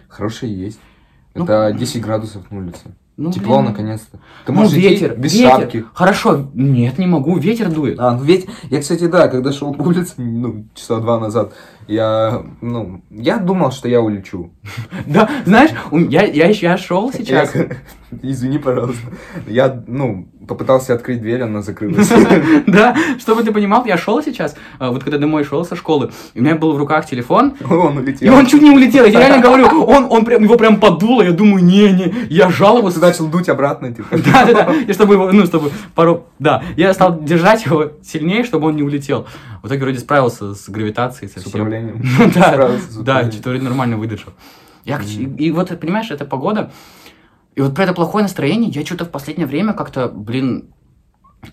Хорошее 0.08 0.54
есть. 0.54 0.80
Ну, 1.38 1.44
Это 1.44 1.72
10 1.78 2.00
градусов 2.02 2.50
на 2.50 2.58
улице. 2.58 2.80
Ну, 3.16 3.32
Тепло 3.32 3.56
блин. 3.58 3.70
наконец-то. 3.72 4.18
Ты 4.46 4.52
Ну, 4.52 4.60
можешь 4.60 4.74
идти 4.74 4.80
ветер, 4.88 5.16
без 5.16 5.34
ветер. 5.34 5.48
шапки. 5.50 5.84
Хорошо, 5.92 6.50
нет, 6.54 6.98
не 6.98 7.06
могу, 7.08 7.36
ветер 7.36 7.68
дует. 7.70 7.98
А, 7.98 8.12
ну 8.16 8.22
ведь, 8.22 8.46
я, 8.70 8.80
кстати, 8.80 9.08
да, 9.08 9.26
когда 9.26 9.50
шел 9.52 9.74
по 9.74 9.82
улице, 9.82 10.12
ну, 10.18 10.66
часа 10.74 11.00
два 11.00 11.18
назад, 11.18 11.52
я, 11.88 12.42
ну, 12.60 13.02
я 13.10 13.38
думал, 13.38 13.72
что 13.72 13.88
я 13.88 14.00
улечу. 14.00 14.50
Да, 15.06 15.28
знаешь, 15.46 15.70
я, 15.90 16.22
я, 16.24 16.48
я 16.48 16.76
шел 16.76 17.12
сейчас. 17.12 17.54
Извини, 18.22 18.58
пожалуйста. 18.58 19.06
Я, 19.46 19.82
ну, 19.86 20.28
попытался 20.46 20.94
открыть 20.94 21.20
дверь, 21.20 21.42
она 21.42 21.62
закрылась. 21.62 22.10
Да, 22.66 22.96
чтобы 23.18 23.42
ты 23.42 23.52
понимал, 23.52 23.84
я 23.86 23.96
шел 23.96 24.22
сейчас, 24.22 24.56
а, 24.78 24.90
вот 24.90 25.04
когда 25.04 25.18
домой 25.18 25.44
шел 25.44 25.64
со 25.64 25.76
школы, 25.76 26.10
и 26.34 26.40
у 26.40 26.42
меня 26.42 26.56
был 26.56 26.72
в 26.72 26.78
руках 26.78 27.06
телефон, 27.06 27.54
Он 27.68 27.98
и 27.98 28.02
улетел. 28.02 28.34
он 28.34 28.46
чуть 28.46 28.62
не 28.62 28.70
улетел, 28.70 29.04
я 29.04 29.20
реально 29.20 29.42
говорю, 29.42 29.66
он, 29.84 30.06
он 30.10 30.24
прям, 30.24 30.42
его 30.42 30.56
прям 30.56 30.80
подуло, 30.80 31.22
я 31.22 31.32
думаю, 31.32 31.64
не-не, 31.64 32.14
я 32.30 32.50
жаловался. 32.50 33.00
Ты 33.00 33.06
начал 33.06 33.26
дуть 33.28 33.48
обратно, 33.48 33.92
типа. 33.92 34.16
Да, 34.18 34.44
да, 34.44 34.52
да, 34.52 34.74
и 34.74 34.92
чтобы 34.92 35.14
его, 35.14 35.30
ну, 35.32 35.44
чтобы 35.44 35.70
пару, 35.94 36.26
да, 36.38 36.62
я 36.76 36.92
стал 36.94 37.20
держать 37.22 37.66
его 37.66 37.92
сильнее, 38.02 38.44
чтобы 38.44 38.68
он 38.68 38.76
не 38.76 38.82
улетел. 38.82 39.26
В 39.62 39.66
итоге 39.66 39.82
вроде 39.82 39.98
справился 39.98 40.54
с 40.54 40.68
гравитацией, 40.68 41.30
со 41.30 41.40
С 41.40 41.44
всем. 41.44 41.60
управлением. 41.60 42.02
Ну 42.18 42.30
да, 42.34 42.78
да, 43.22 43.30
что-то 43.32 43.50
вроде 43.50 43.64
нормально 43.64 43.96
выдержал. 43.96 44.32
Я, 44.84 44.98
Мгм. 44.98 45.36
и, 45.36 45.46
и 45.46 45.50
вот, 45.50 45.78
понимаешь, 45.80 46.10
эта 46.10 46.24
погода, 46.24 46.70
и 47.54 47.60
вот 47.60 47.74
про 47.74 47.84
это 47.84 47.92
плохое 47.94 48.22
настроение, 48.22 48.70
я 48.70 48.84
что-то 48.86 49.04
в 49.04 49.10
последнее 49.10 49.46
время 49.46 49.72
как-то, 49.72 50.08
блин, 50.08 50.70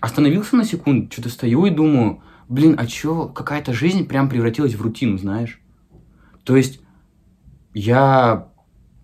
остановился 0.00 0.56
на 0.56 0.64
секунду, 0.64 1.10
что-то 1.12 1.28
стою 1.30 1.66
и 1.66 1.70
думаю, 1.70 2.22
блин, 2.48 2.76
а 2.78 2.86
чё, 2.86 3.26
какая-то 3.28 3.72
жизнь 3.72 4.06
прям 4.06 4.28
превратилась 4.28 4.74
в 4.74 4.82
рутину, 4.82 5.18
знаешь? 5.18 5.60
То 6.44 6.56
есть 6.56 6.80
я 7.74 8.48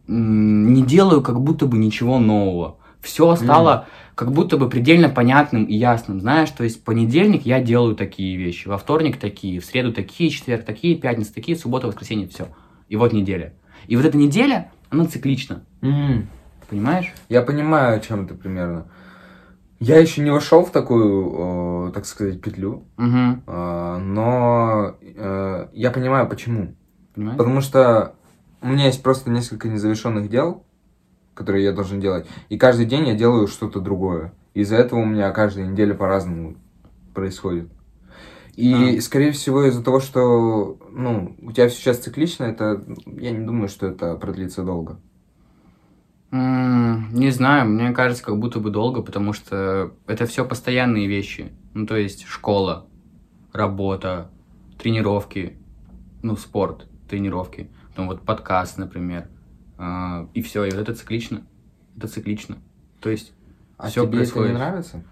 не 0.07 0.83
делаю 0.83 1.23
как 1.23 1.41
будто 1.41 1.67
бы 1.67 1.77
ничего 1.79 2.19
нового. 2.19 2.79
Все 3.03 3.35
стало 3.37 3.87
как 4.15 4.31
будто 4.33 4.57
бы 4.57 4.69
предельно 4.69 5.09
понятным 5.09 5.65
и 5.65 5.75
ясным, 5.75 6.21
знаешь, 6.21 6.51
то 6.51 6.63
есть 6.65 6.85
понедельник 6.85 7.45
я 7.47 7.61
делаю 7.61 7.97
такие 7.97 8.37
вещи, 8.37 8.69
во 8.69 8.79
вторник 8.79 9.19
такие, 9.19 9.59
в 9.61 9.65
среду 9.65 9.93
такие, 9.93 10.31
четверг 10.31 10.65
такие, 10.65 10.97
пятница 10.97 11.35
такие, 11.35 11.57
суббота, 11.57 11.87
воскресенье, 11.89 12.29
все. 12.29 12.47
И 12.89 12.97
вот 12.97 13.13
неделя. 13.13 13.55
И 13.89 13.97
вот 13.97 14.05
эта 14.05 14.17
неделя, 14.17 14.71
она 14.91 15.07
циклична, 15.07 15.65
М. 15.81 16.29
понимаешь? 16.71 17.13
Я 17.29 17.43
понимаю, 17.43 17.97
о 17.97 18.01
чем 18.01 18.29
ты 18.29 18.35
примерно. 18.35 18.87
Я 19.81 19.99
еще 19.99 20.21
не 20.21 20.31
вошел 20.31 20.65
в 20.65 20.71
такую, 20.71 21.89
э, 21.89 21.93
так 21.93 22.05
сказать, 22.07 22.41
петлю, 22.41 22.85
Угу. 22.99 23.43
э, 23.47 23.99
но 23.99 24.95
э, 25.03 25.69
я 25.73 25.91
понимаю, 25.91 26.29
почему. 26.29 26.77
Понимаешь? 27.15 27.37
Потому 27.39 27.61
что 27.63 28.15
у 28.61 28.69
меня 28.69 28.87
есть 28.87 29.03
просто 29.03 29.31
несколько 29.31 29.69
незавершенных 29.69 30.29
дел, 30.29 30.65
которые 31.43 31.65
я 31.65 31.73
должен 31.73 32.01
делать. 32.01 32.27
И 32.49 32.59
каждый 32.59 32.87
день 32.87 33.09
я 33.09 33.15
делаю 33.15 33.49
что-то 33.49 33.81
другое. 33.81 34.35
Из-за 34.55 34.77
этого 34.77 35.01
у 35.01 35.07
меня 35.07 35.31
каждая 35.33 35.67
неделя 35.67 35.95
по-разному 35.95 36.57
происходит. 37.15 37.71
И, 38.57 39.01
скорее 39.01 39.33
всего, 39.33 39.65
из-за 39.65 39.83
того, 39.85 40.01
что 40.01 40.79
ну, 40.91 41.37
у 41.43 41.53
тебя 41.53 41.69
сейчас 41.71 41.99
циклично, 41.99 42.45
это 42.45 42.85
я 43.07 43.31
не 43.33 43.47
думаю, 43.47 43.69
что 43.69 43.87
это 43.87 44.17
продлится 44.17 44.63
долго. 44.65 45.01
М, 46.31 47.13
Не 47.15 47.31
знаю, 47.31 47.69
мне 47.69 47.93
кажется, 47.93 48.25
как 48.25 48.39
будто 48.39 48.61
бы 48.61 48.71
долго, 48.71 49.03
потому 49.03 49.33
что 49.33 49.95
это 50.07 50.27
все 50.27 50.45
постоянные 50.47 51.07
вещи. 51.07 51.53
Ну, 51.75 51.87
то 51.87 51.97
есть 51.97 52.25
школа, 52.27 52.89
работа, 53.53 54.31
тренировки, 54.79 55.59
ну, 56.23 56.37
спорт, 56.37 56.89
тренировки, 57.09 57.71
потом 57.91 58.09
вот 58.09 58.25
подкаст, 58.25 58.79
например, 58.79 59.29
А, 59.29 59.42
и 60.35 60.43
все, 60.43 60.65
и 60.65 60.71
вот 60.71 60.81
это 60.81 60.95
циклично, 60.95 61.43
это 61.97 62.09
циклично. 62.09 62.57
То 63.01 63.11
есть 63.11 63.33
А 63.79 63.89
Всё 63.89 64.03
тебе 64.07 64.19
происходит. 64.19 64.51
это 64.51 64.59
не 64.59 64.65
нравится? 64.65 65.03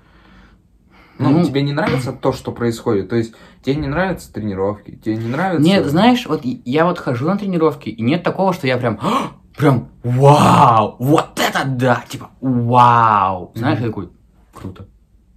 Ну, 1.19 1.31
Ну- 1.31 1.45
тебе 1.45 1.63
не 1.63 1.73
нравится 1.73 2.13
то, 2.13 2.33
что 2.33 2.51
происходит? 2.53 3.11
То 3.11 3.17
есть 3.17 3.35
тебе 3.63 3.77
не 3.77 3.89
нравятся 3.89 4.33
тренировки, 4.33 4.93
тебе 4.97 5.17
не 5.17 5.29
нравится... 5.29 5.63
Нет, 5.67 5.85
знаешь, 5.87 6.25
вот 6.27 6.43
я 6.45 6.87
вот 6.87 6.99
хожу 6.99 7.27
на 7.27 7.37
тренировки, 7.37 7.91
и 7.91 8.01
нет 8.03 8.23
такого, 8.23 8.53
что 8.55 8.67
я 8.67 8.79
прям, 8.79 8.99
«А, 9.03 9.33
прям, 9.57 9.89
вау, 10.03 10.97
вот 10.99 11.39
это 11.39 11.65
да, 11.67 12.03
типа, 12.09 12.31
вау. 12.41 13.53
Знаешь, 13.55 13.79
Мгм. 13.79 13.85
я 13.85 13.91
такой, 13.91 14.09
круто. 14.55 14.87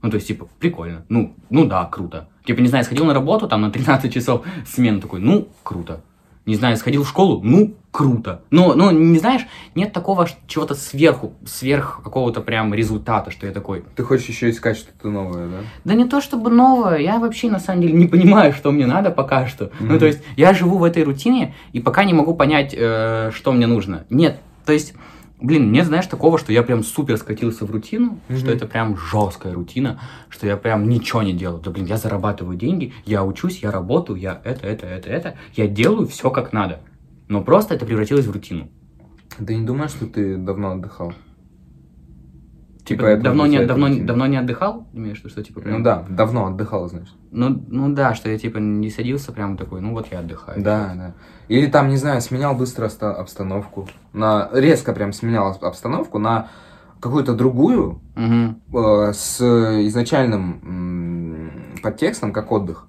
Ну, 0.01 0.09
то 0.09 0.15
есть, 0.15 0.27
типа, 0.27 0.47
прикольно. 0.59 1.05
Ну, 1.09 1.35
ну 1.49 1.65
да, 1.65 1.85
круто. 1.85 2.29
Типа, 2.45 2.61
не 2.61 2.67
знаю, 2.67 2.85
сходил 2.85 3.05
на 3.05 3.13
работу, 3.13 3.47
там, 3.49 3.61
на 3.61 3.71
13 3.71 4.13
часов 4.13 4.45
смен, 4.65 5.01
такой, 5.01 5.19
ну, 5.19 5.49
круто. 5.63 6.01
Не 6.45 6.55
знаю, 6.55 6.75
сходил 6.75 7.03
в 7.03 7.07
школу, 7.07 7.39
ну, 7.41 7.73
круто. 7.91 8.41
Но, 8.49 8.73
ну, 8.73 8.91
не 8.91 9.17
знаешь, 9.17 9.43
нет 9.75 9.93
такого 9.93 10.27
чего-то 10.47 10.75
сверху, 10.75 11.33
сверх 11.45 12.01
какого-то 12.03 12.41
прям 12.41 12.73
результата, 12.73 13.31
что 13.31 13.47
я 13.47 13.53
такой, 13.53 13.85
Ты 13.95 14.03
хочешь 14.03 14.27
еще 14.27 14.49
искать 14.49 14.75
что-то 14.77 15.09
новое, 15.09 15.47
да? 15.47 15.57
да 15.85 15.93
не 15.93 16.05
то 16.05 16.19
чтобы 16.19 16.49
новое, 16.49 16.97
я 16.97 17.19
вообще 17.19 17.49
на 17.49 17.59
самом 17.59 17.81
деле 17.81 17.93
не 17.93 18.07
понимаю, 18.07 18.51
что 18.51 18.71
мне 18.71 18.85
надо 18.85 19.09
пока 19.09 19.47
что. 19.47 19.71
Ну, 19.79 19.85
Мгм. 19.87 19.99
то 19.99 20.05
есть, 20.05 20.21
я 20.35 20.53
живу 20.53 20.77
в 20.79 20.83
этой 20.83 21.03
рутине 21.03 21.53
и 21.71 21.79
пока 21.79 22.03
не 22.03 22.13
могу 22.13 22.33
понять, 22.35 22.75
э, 22.77 23.31
что 23.33 23.53
мне 23.53 23.67
нужно. 23.67 24.03
Нет, 24.09 24.39
то 24.65 24.73
есть, 24.73 24.95
блин, 25.43 25.71
нет, 25.71 25.85
знаешь, 25.85 26.07
такого, 26.07 26.39
что 26.39 26.51
я 26.51 26.63
прям 26.63 26.83
супер 26.83 27.17
скатился 27.17 27.65
в 27.65 27.71
рутину, 27.71 28.19
Мгм. 28.29 28.37
что 28.39 28.51
это 28.51 28.65
прям 28.65 28.97
жесткая 28.97 29.53
рутина, 29.53 29.99
что 30.29 30.47
я 30.47 30.57
прям 30.57 30.89
ничего 30.89 31.21
не 31.21 31.33
делаю. 31.33 31.61
Да, 31.61 31.69
блин, 31.69 31.85
я 31.85 31.97
зарабатываю 31.97 32.57
деньги, 32.57 32.93
я 33.05 33.23
учусь, 33.23 33.59
я 33.59 33.69
работаю, 33.69 34.17
я 34.17 34.41
это, 34.43 34.65
это, 34.65 34.87
это, 34.87 35.09
это, 35.09 35.35
я 35.55 35.67
делаю 35.67 36.07
все 36.07 36.31
как 36.31 36.53
надо. 36.53 36.79
Но 37.27 37.43
просто 37.43 37.75
это 37.75 37.85
превратилось 37.85 38.25
в 38.25 38.31
рутину. 38.31 38.69
Ты 39.45 39.55
не 39.55 39.65
думаешь, 39.65 39.91
что 39.91 40.05
ты 40.07 40.37
давно 40.37 40.71
отдыхал? 40.71 41.13
Типа, 42.85 43.03
поэтому 43.03 43.23
давно, 43.23 43.45
не, 43.47 43.65
давно, 43.65 43.87
давно 44.05 44.27
не 44.27 44.37
отдыхал? 44.37 44.87
Имеешь 44.93 45.17
в 45.17 45.19
виду, 45.21 45.29
что 45.29 45.43
типа 45.43 45.61
прям... 45.61 45.77
Ну 45.77 45.83
да, 45.83 46.05
давно 46.09 46.47
отдыхал, 46.47 46.89
значит. 46.89 47.13
Ну, 47.31 47.63
ну 47.69 47.93
да, 47.93 48.13
что 48.13 48.29
я 48.29 48.37
типа 48.37 48.57
не 48.57 48.89
садился 48.89 49.31
прям 49.31 49.55
такой, 49.55 49.79
ну 49.79 49.91
вот 49.93 50.07
я 50.11 50.19
отдыхаю. 50.19 50.61
Да, 50.61 50.91
да. 50.95 51.13
Или 51.47 51.67
там, 51.67 51.87
не 51.89 51.95
знаю, 51.97 52.19
сменял 52.19 52.55
быстро 52.55 52.87
обстановку. 52.87 53.87
На... 54.11 54.49
Резко 54.51 54.91
прям 54.93 55.13
сменял 55.13 55.47
об- 55.47 55.63
обстановку 55.63 56.19
на 56.19 56.49
какую-то 56.99 57.33
другую 57.35 58.01
Мгм. 58.15 58.61
э, 58.73 59.13
с 59.13 59.41
изначальным 59.87 60.59
м, 60.63 61.51
подтекстом, 61.81 62.33
как 62.33 62.51
отдых. 62.51 62.87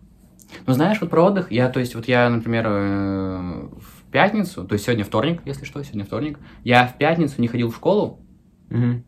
Ну, 0.66 0.72
знаешь, 0.72 1.00
вот 1.00 1.10
про 1.10 1.22
отдых, 1.24 1.50
я, 1.52 1.68
то 1.68 1.80
есть, 1.80 1.94
вот 1.94 2.06
я, 2.06 2.28
например, 2.30 2.64
э, 2.68 3.68
в 3.76 4.10
пятницу, 4.12 4.64
то 4.64 4.74
есть 4.74 4.84
сегодня 4.84 5.04
вторник, 5.04 5.40
если 5.44 5.64
что, 5.64 5.82
сегодня 5.82 6.04
вторник, 6.04 6.38
я 6.62 6.86
в 6.86 6.96
пятницу 6.96 7.34
не 7.40 7.48
ходил 7.48 7.70
в 7.70 7.74
школу, 7.76 8.20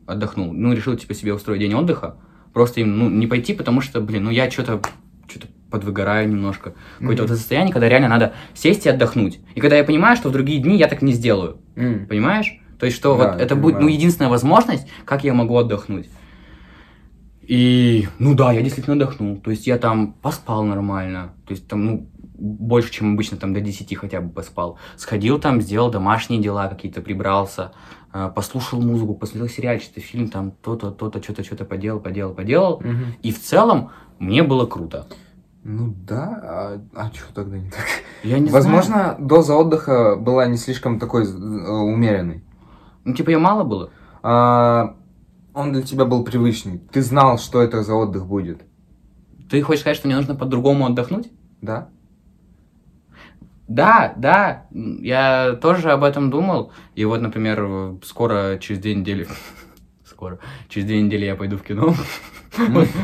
отдохнул, 0.06 0.52
ну, 0.52 0.72
решил, 0.72 0.96
типа, 0.96 1.14
себе 1.14 1.34
устроить 1.34 1.60
день 1.60 1.74
отдыха, 1.74 2.16
просто 2.52 2.80
им, 2.80 2.98
ну, 2.98 3.08
не 3.10 3.26
пойти, 3.26 3.52
потому 3.54 3.80
что, 3.80 4.00
блин, 4.00 4.24
ну, 4.24 4.30
я 4.30 4.50
что-то 4.50 4.80
что-то 5.28 5.48
подвыгораю 5.70 6.28
немножко. 6.28 6.74
Какое-то 7.00 7.22
Мгм. 7.24 7.30
вот 7.30 7.38
состояние, 7.38 7.72
когда 7.72 7.88
реально 7.88 8.08
надо 8.08 8.32
сесть 8.54 8.86
и 8.86 8.88
отдохнуть. 8.88 9.40
И 9.56 9.60
когда 9.60 9.76
я 9.76 9.82
понимаю, 9.84 10.16
что 10.16 10.28
в 10.28 10.32
другие 10.32 10.60
дни 10.62 10.76
я 10.76 10.86
так 10.86 11.02
не 11.02 11.12
сделаю. 11.12 11.58
М. 11.74 12.06
Понимаешь? 12.06 12.60
То 12.78 12.86
есть, 12.86 12.96
что 12.96 13.16
Да, 13.16 13.32
вот 13.32 13.40
это 13.40 13.56
будет, 13.56 13.74
ну, 13.74 13.78
понимаю. 13.80 13.94
единственная 13.96 14.30
возможность, 14.30 14.86
как 15.04 15.24
я 15.24 15.34
могу 15.34 15.56
отдохнуть. 15.58 16.08
И, 17.42 18.08
ну 18.18 18.34
да, 18.34 18.52
я 18.52 18.62
действительно 18.62 18.94
отдохнул. 18.96 19.36
То 19.38 19.50
есть, 19.50 19.66
я 19.66 19.78
там 19.78 20.12
поспал 20.14 20.64
нормально. 20.64 21.32
То 21.46 21.52
есть, 21.52 21.68
там, 21.68 21.84
ну, 21.84 22.10
больше, 22.38 22.92
чем 22.92 23.14
обычно, 23.14 23.36
там, 23.36 23.54
до 23.54 23.60
10 23.60 23.94
хотя 23.94 24.20
бы 24.20 24.30
поспал. 24.30 24.78
Сходил 24.96 25.38
там, 25.38 25.60
сделал 25.60 25.90
домашние 25.90 26.40
дела 26.40 26.68
какие-то, 26.68 27.00
прибрался, 27.00 27.72
послушал 28.34 28.80
музыку, 28.80 29.14
посмотрел 29.14 29.48
сериальчик, 29.48 29.98
фильм, 29.98 30.28
там, 30.28 30.50
то-то, 30.50 30.90
то-то, 30.90 31.22
что-то, 31.22 31.44
что-то 31.44 31.64
поделал, 31.64 32.00
поделал, 32.00 32.34
поделал. 32.34 32.80
Мгм. 32.80 33.14
И 33.22 33.32
в 33.32 33.40
целом 33.42 33.90
мне 34.18 34.42
было 34.42 34.66
круто. 34.66 35.06
Ну 35.64 35.94
да, 36.06 36.80
а, 36.94 37.10
что 37.12 37.34
тогда 37.34 37.58
не 37.58 37.70
так? 37.70 37.84
Я 38.22 38.38
не 38.38 38.48
знаю. 38.48 38.64
Возможно, 38.64 39.16
доза 39.18 39.54
отдыха 39.54 40.16
была 40.16 40.46
не 40.46 40.56
слишком 40.56 41.00
такой 41.00 41.24
э, 41.24 41.26
умеренной. 41.26 42.44
Ну, 43.04 43.14
типа, 43.14 43.30
я 43.30 43.38
мало 43.38 43.64
было. 43.64 43.90
А, 44.22 44.94
он 45.54 45.72
для 45.72 45.82
тебя 45.82 46.04
был 46.04 46.22
привычный. 46.24 46.78
Ты 46.92 47.02
знал, 47.02 47.38
что 47.38 47.60
это 47.62 47.82
за 47.82 47.94
отдых 47.94 48.26
будет, 48.26 48.62
Ты 49.50 49.62
хочешь 49.62 49.80
сказать, 49.80 49.96
что 49.96 50.06
мне 50.06 50.16
нужно 50.16 50.34
по-другому 50.34 50.86
отдохнуть? 50.86 51.30
да? 51.62 51.88
Да, 53.68 54.14
да, 54.16 54.66
я 54.70 55.58
тоже 55.60 55.90
об 55.90 56.04
этом 56.04 56.30
думал. 56.30 56.72
И 56.94 57.04
вот, 57.04 57.20
например, 57.20 57.96
скоро, 58.04 58.58
через 58.58 58.80
две 58.80 58.94
недели, 58.94 59.26
скоро, 60.04 60.38
через 60.68 60.86
две 60.86 61.02
недели 61.02 61.24
я 61.24 61.36
пойду 61.36 61.56
в 61.56 61.62
кино. 61.62 61.94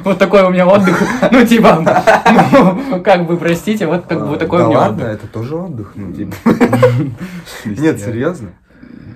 Вот, 0.04 0.18
такой 0.18 0.44
у 0.44 0.48
меня 0.48 0.66
отдых. 0.66 0.98
Ну, 1.30 1.44
типа, 1.44 1.84
ну, 2.90 3.02
как 3.02 3.26
бы, 3.26 3.36
простите, 3.36 3.86
вот 3.86 4.06
как 4.06 4.26
бы 4.26 4.38
такой 4.38 4.62
у 4.62 4.68
меня 4.68 4.78
ладно, 4.78 5.04
отдых. 5.04 5.18
это 5.18 5.26
тоже 5.26 5.56
отдых, 5.56 5.92
ну 5.94 6.10
типа. 6.10 6.34
Нет, 7.66 8.00
серьезно. 8.00 8.54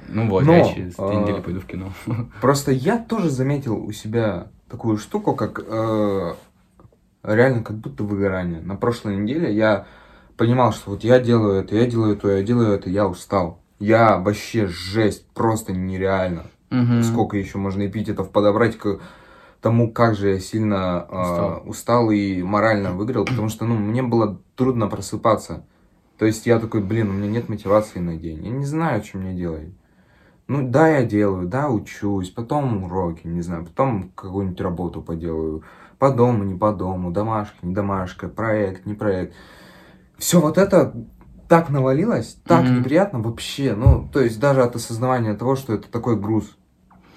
Ну 0.09 0.29
вот, 0.29 0.45
я 0.45 0.63
через 0.65 0.95
две 0.95 1.07
а, 1.07 1.15
недели 1.15 1.41
пойду 1.41 1.61
в 1.61 1.65
кино. 1.65 1.91
Просто 2.43 2.71
я 2.71 2.99
тоже 2.99 3.31
заметил 3.31 3.77
у 3.77 3.93
себя 3.93 4.49
такую 4.69 4.99
штуку, 4.99 5.35
как 5.35 5.65
э, 5.67 6.35
реально 7.23 7.63
как 7.63 7.77
будто 7.77 8.05
выгорание. 8.05 8.61
На 8.61 8.77
прошлой 8.77 9.17
неделе 9.17 9.53
я 9.55 9.87
понимал, 10.37 10.73
что 10.73 10.91
вот 10.91 11.05
я 11.05 11.19
делаю 11.21 11.61
это, 11.63 11.75
я 11.77 11.87
делаю 11.87 12.17
то, 12.17 12.31
я 12.31 12.43
делаю 12.43 12.73
это, 12.73 12.91
я 12.91 13.07
устал. 13.07 13.61
Я 13.79 14.19
вообще 14.19 14.67
жесть, 14.67 15.27
просто 15.35 15.73
нереально. 15.73 16.47
Мгм. 16.71 17.03
Сколько 17.03 17.37
еще 17.37 17.59
можно 17.59 17.87
эпитетов 17.87 18.31
подобрать 18.31 18.77
к 18.79 19.01
тому, 19.61 19.93
как 19.93 20.15
же 20.15 20.31
я 20.31 20.41
сильно 20.41 21.07
э, 21.09 21.21
Устал. 21.21 21.63
устал 21.67 22.11
и 22.11 22.43
морально 22.43 22.93
выиграл, 22.93 23.25
потому 23.25 23.49
что, 23.49 23.65
ну, 23.65 23.77
мне 23.77 24.03
было 24.03 24.41
трудно 24.55 24.87
просыпаться. 24.87 25.65
То 26.19 26.25
есть 26.25 26.47
я 26.47 26.59
такой, 26.59 26.81
блин, 26.83 27.11
у 27.11 27.13
меня 27.13 27.29
нет 27.29 27.49
мотивации 27.49 27.99
на 27.99 28.17
день. 28.17 28.45
Я 28.45 28.51
не 28.51 28.65
знаю, 28.65 29.05
что 29.05 29.19
мне 29.19 29.35
делать. 29.35 29.69
Ну, 30.49 30.69
да, 30.69 30.89
я 30.89 31.05
делаю, 31.05 31.49
да, 31.49 31.69
учусь, 31.69 32.31
потом 32.31 32.85
уроки, 32.85 33.27
не 33.27 33.43
знаю, 33.43 33.65
потом 33.65 34.11
какую-нибудь 34.15 34.61
работу 34.61 35.03
поделаю. 35.03 35.65
По 35.99 36.11
дому, 36.11 36.45
не 36.45 36.55
по 36.55 36.73
дому, 36.73 37.11
домашка, 37.11 37.57
не 37.63 37.75
домашка, 37.75 38.29
проект, 38.29 38.87
не 38.87 38.95
проект. 38.95 39.35
Все 40.19 40.41
вот 40.41 40.59
это 40.59 40.95
так 41.49 41.69
навалилось, 41.71 42.39
так 42.45 42.65
Мгм. 42.65 42.81
неприятно 42.81 43.21
вообще. 43.21 43.75
Ну, 43.75 44.09
то 44.13 44.21
есть 44.21 44.41
даже 44.41 44.63
от 44.63 44.75
осознавания 44.77 45.35
того, 45.35 45.57
что 45.57 45.75
это 45.75 45.89
такой 45.89 46.17
груз. 46.17 46.57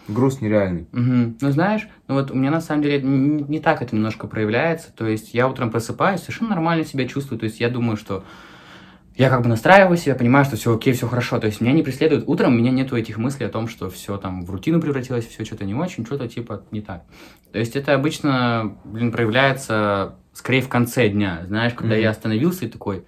Груз 0.07 0.41
нереальный. 0.41 0.87
Мгм. 0.91 1.37
Ну, 1.39 1.51
знаешь, 1.51 1.87
ну 2.07 2.15
вот 2.15 2.31
у 2.31 2.35
меня 2.35 2.51
на 2.51 2.61
самом 2.61 2.81
деле 2.83 2.99
н- 3.01 3.45
не 3.49 3.59
так 3.59 3.81
это 3.81 3.95
немножко 3.95 4.27
проявляется. 4.27 4.91
То 4.95 5.07
есть 5.07 5.33
я 5.33 5.47
утром 5.47 5.71
просыпаюсь, 5.71 6.21
совершенно 6.21 6.49
нормально 6.51 6.83
себя 6.83 7.07
чувствую. 7.07 7.39
То 7.39 7.45
есть 7.45 7.59
я 7.59 7.69
думаю, 7.69 7.95
что 7.95 8.23
я 9.15 9.29
как 9.29 9.41
бы 9.43 9.49
настраиваю 9.49 9.97
себя, 9.97 10.15
понимаю, 10.15 10.45
что 10.45 10.55
все 10.55 10.75
окей, 10.75 10.93
все 10.93 11.07
хорошо. 11.07 11.39
То 11.39 11.47
есть 11.47 11.61
меня 11.61 11.73
не 11.73 11.83
преследует 11.83 12.23
утром, 12.27 12.53
у 12.53 12.57
меня 12.57 12.71
нету 12.71 12.95
этих 12.97 13.17
мыслей 13.17 13.45
о 13.47 13.49
том, 13.49 13.67
что 13.67 13.89
все 13.89 14.17
там 14.17 14.45
в 14.45 14.49
рутину 14.49 14.79
превратилось, 14.81 15.27
все 15.27 15.43
что-то 15.45 15.65
не 15.65 15.75
очень, 15.75 16.05
что-то 16.05 16.27
типа 16.27 16.63
не 16.71 16.81
так. 16.81 17.03
То 17.51 17.59
есть 17.59 17.75
это 17.75 17.93
обычно, 17.93 18.77
блин, 18.85 19.11
проявляется 19.11 20.15
скорее 20.39 20.61
в 20.61 20.69
конце 20.69 21.09
дня. 21.09 21.43
Знаешь, 21.47 21.73
когда 21.73 21.95
Мгм. 21.95 22.03
я 22.03 22.09
остановился 22.11 22.65
и 22.65 22.69
такой, 22.69 23.05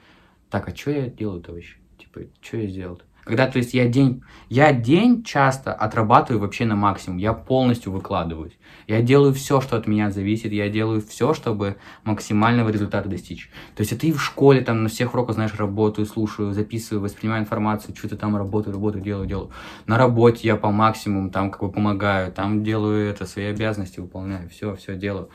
так, 0.50 0.68
а 0.68 0.76
что 0.76 0.92
я 0.92 1.08
делаю-то 1.08 1.54
вообще? 1.54 1.78
Типа, 1.98 2.20
что 2.42 2.58
я 2.58 2.68
сделал-то? 2.68 3.06
Когда, 3.24 3.48
то 3.48 3.58
есть, 3.60 3.74
я 3.74 3.88
день, 3.88 4.24
я 4.50 4.74
день 4.74 5.24
часто 5.24 5.74
отрабатываю 5.74 6.42
вообще 6.42 6.66
на 6.66 6.76
максимум, 6.76 7.20
я 7.20 7.34
полностью 7.34 7.92
выкладываюсь. 7.94 8.58
Я 8.88 9.02
делаю 9.02 9.32
все, 9.34 9.62
что 9.62 9.78
от 9.78 9.88
меня 9.88 10.10
зависит, 10.12 10.52
я 10.52 10.70
делаю 10.70 11.02
все, 11.02 11.34
чтобы 11.34 11.78
максимального 12.04 12.70
результата 12.70 13.08
достичь. 13.08 13.50
То 13.76 13.82
есть, 13.82 13.94
это 13.94 14.08
и 14.08 14.12
в 14.12 14.22
школе, 14.22 14.62
там, 14.62 14.84
на 14.84 14.90
всех 14.90 15.14
уроках, 15.14 15.36
знаешь, 15.36 15.54
работаю, 15.54 16.06
слушаю, 16.08 16.52
записываю, 16.52 17.02
воспринимаю 17.02 17.44
информацию, 17.44 17.96
что-то 17.96 18.18
там 18.18 18.36
работаю, 18.36 18.74
работаю, 18.74 19.04
делаю, 19.04 19.28
делаю. 19.28 19.52
На 19.86 19.98
работе 19.98 20.48
я 20.48 20.58
по 20.58 20.72
максимуму 20.72 21.30
там 21.30 21.52
как 21.52 21.62
бы 21.62 21.72
помогаю, 21.72 22.32
там 22.34 22.64
делаю 22.64 23.10
это, 23.10 23.26
свои 23.26 23.46
обязанности 23.46 24.02
выполняю, 24.02 24.50
все, 24.50 24.76
все 24.76 24.96
делаю. 24.96 25.30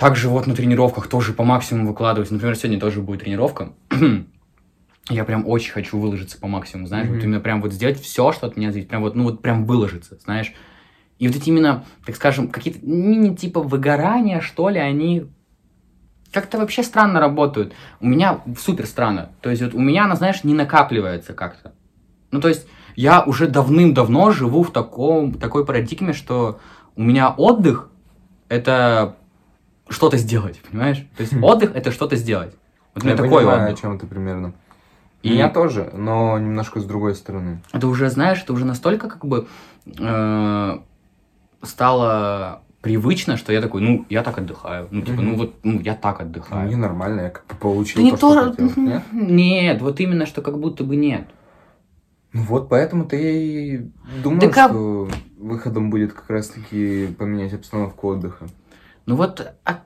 Также 0.00 0.30
вот 0.30 0.46
на 0.46 0.54
тренировках 0.54 1.08
тоже 1.08 1.34
по 1.34 1.44
максимуму 1.44 1.88
выкладываюсь. 1.88 2.30
Например, 2.30 2.56
сегодня 2.56 2.80
тоже 2.80 3.02
будет 3.02 3.20
тренировка. 3.20 3.74
я 5.10 5.24
прям 5.24 5.46
очень 5.46 5.72
хочу 5.72 5.98
выложиться 5.98 6.40
по 6.40 6.46
максимуму, 6.46 6.86
знаешь, 6.88 7.06
Мгм. 7.06 7.16
вот 7.16 7.24
именно 7.24 7.40
прям 7.40 7.60
вот 7.60 7.74
сделать 7.74 8.00
все, 8.00 8.32
что 8.32 8.46
от 8.46 8.56
меня 8.56 8.72
зависит, 8.72 8.88
прям 8.88 9.02
вот, 9.02 9.14
ну 9.14 9.24
вот 9.24 9.42
прям 9.42 9.66
выложиться, 9.66 10.18
знаешь. 10.24 10.54
И 11.18 11.28
вот 11.28 11.36
эти 11.36 11.50
именно, 11.50 11.84
так 12.06 12.16
скажем, 12.16 12.48
какие-то 12.48 12.80
мини 12.82 13.36
типа 13.36 13.60
выгорания, 13.60 14.40
что 14.40 14.70
ли, 14.70 14.78
они 14.78 15.26
как-то 16.32 16.56
вообще 16.56 16.82
странно 16.82 17.20
работают. 17.20 17.74
У 18.00 18.06
меня 18.06 18.40
супер 18.58 18.86
странно. 18.86 19.32
То 19.42 19.50
есть 19.50 19.60
вот 19.60 19.74
у 19.74 19.80
меня 19.80 20.04
она, 20.04 20.16
знаешь, 20.16 20.44
не 20.44 20.54
накапливается 20.54 21.34
как-то. 21.34 21.74
Ну, 22.30 22.40
то 22.40 22.48
есть 22.48 22.66
я 22.96 23.22
уже 23.22 23.48
давным-давно 23.48 24.30
живу 24.30 24.62
в 24.62 24.70
таком, 24.70 25.34
такой 25.34 25.66
парадигме, 25.66 26.14
что 26.14 26.58
у 26.96 27.02
меня 27.02 27.28
отдых— 27.28 27.90
это 28.48 29.16
что-то 29.90 30.16
сделать, 30.16 30.60
понимаешь? 30.70 31.04
То 31.16 31.22
есть 31.22 31.34
отдых— 31.42 31.72
это 31.74 31.90
что-то 31.90 32.16
сделать. 32.16 32.54
Вот 32.94 33.02
у 33.02 33.06
меня 33.06 33.16
Я 33.16 33.22
такой 33.22 33.38
понимаю, 33.40 33.62
отдых. 33.64 33.78
о 33.78 33.80
чем 33.82 33.98
ты 33.98 34.06
примерно. 34.06 34.52
И- 35.22 35.30
Меня 35.32 35.50
тоже, 35.50 35.90
но 35.94 36.38
немножко 36.38 36.80
с 36.80 36.84
другой 36.84 37.14
стороны. 37.14 37.60
это 37.72 37.86
уже, 37.88 38.08
знаешь, 38.08 38.42
это 38.42 38.52
уже 38.54 38.64
настолько 38.64 39.08
как 39.08 39.26
бы 39.26 39.46
э, 39.98 40.78
стало 41.62 42.62
привычно, 42.80 43.36
что 43.36 43.52
я 43.52 43.60
такой, 43.60 43.82
ну, 43.82 44.06
я 44.08 44.22
так 44.22 44.38
отдыхаю. 44.38 44.88
Ну, 44.90 45.02
типа, 45.02 45.20
ну, 45.20 45.36
вот, 45.36 45.54
ну, 45.62 45.80
я 45.80 45.94
так 45.94 46.20
отдыхаю. 46.22 46.66
Мне 46.68 46.76
нормально, 46.76 47.20
я 47.22 47.28
как 47.30 47.44
бы 47.46 47.54
получил 47.56 47.96
Да 48.00 48.04
не 48.04 48.10
то, 48.12 48.16
что 48.16 48.50
то, 48.54 48.68
хотел. 48.68 48.82
Нет? 48.82 49.02
нет, 49.12 49.82
вот 49.82 50.00
именно, 50.00 50.24
что 50.24 50.40
как 50.40 50.58
будто 50.58 50.84
бы 50.84 50.96
нет. 50.96 51.26
Ну 52.32 52.42
вот, 52.44 52.68
поэтому 52.70 53.04
ты 53.04 53.18
и 53.76 53.90
думаю, 54.22 54.40
Да 54.40 54.48
как- 54.48 54.70
что 54.70 55.08
выходом 55.38 55.90
будет 55.90 56.12
как 56.14 56.30
раз-таки 56.30 57.08
поменять 57.18 57.52
обстановку 57.52 58.08
отдыха. 58.08 58.46
Ну 59.06 59.16
вот, 59.16 59.52
а, 59.64 59.80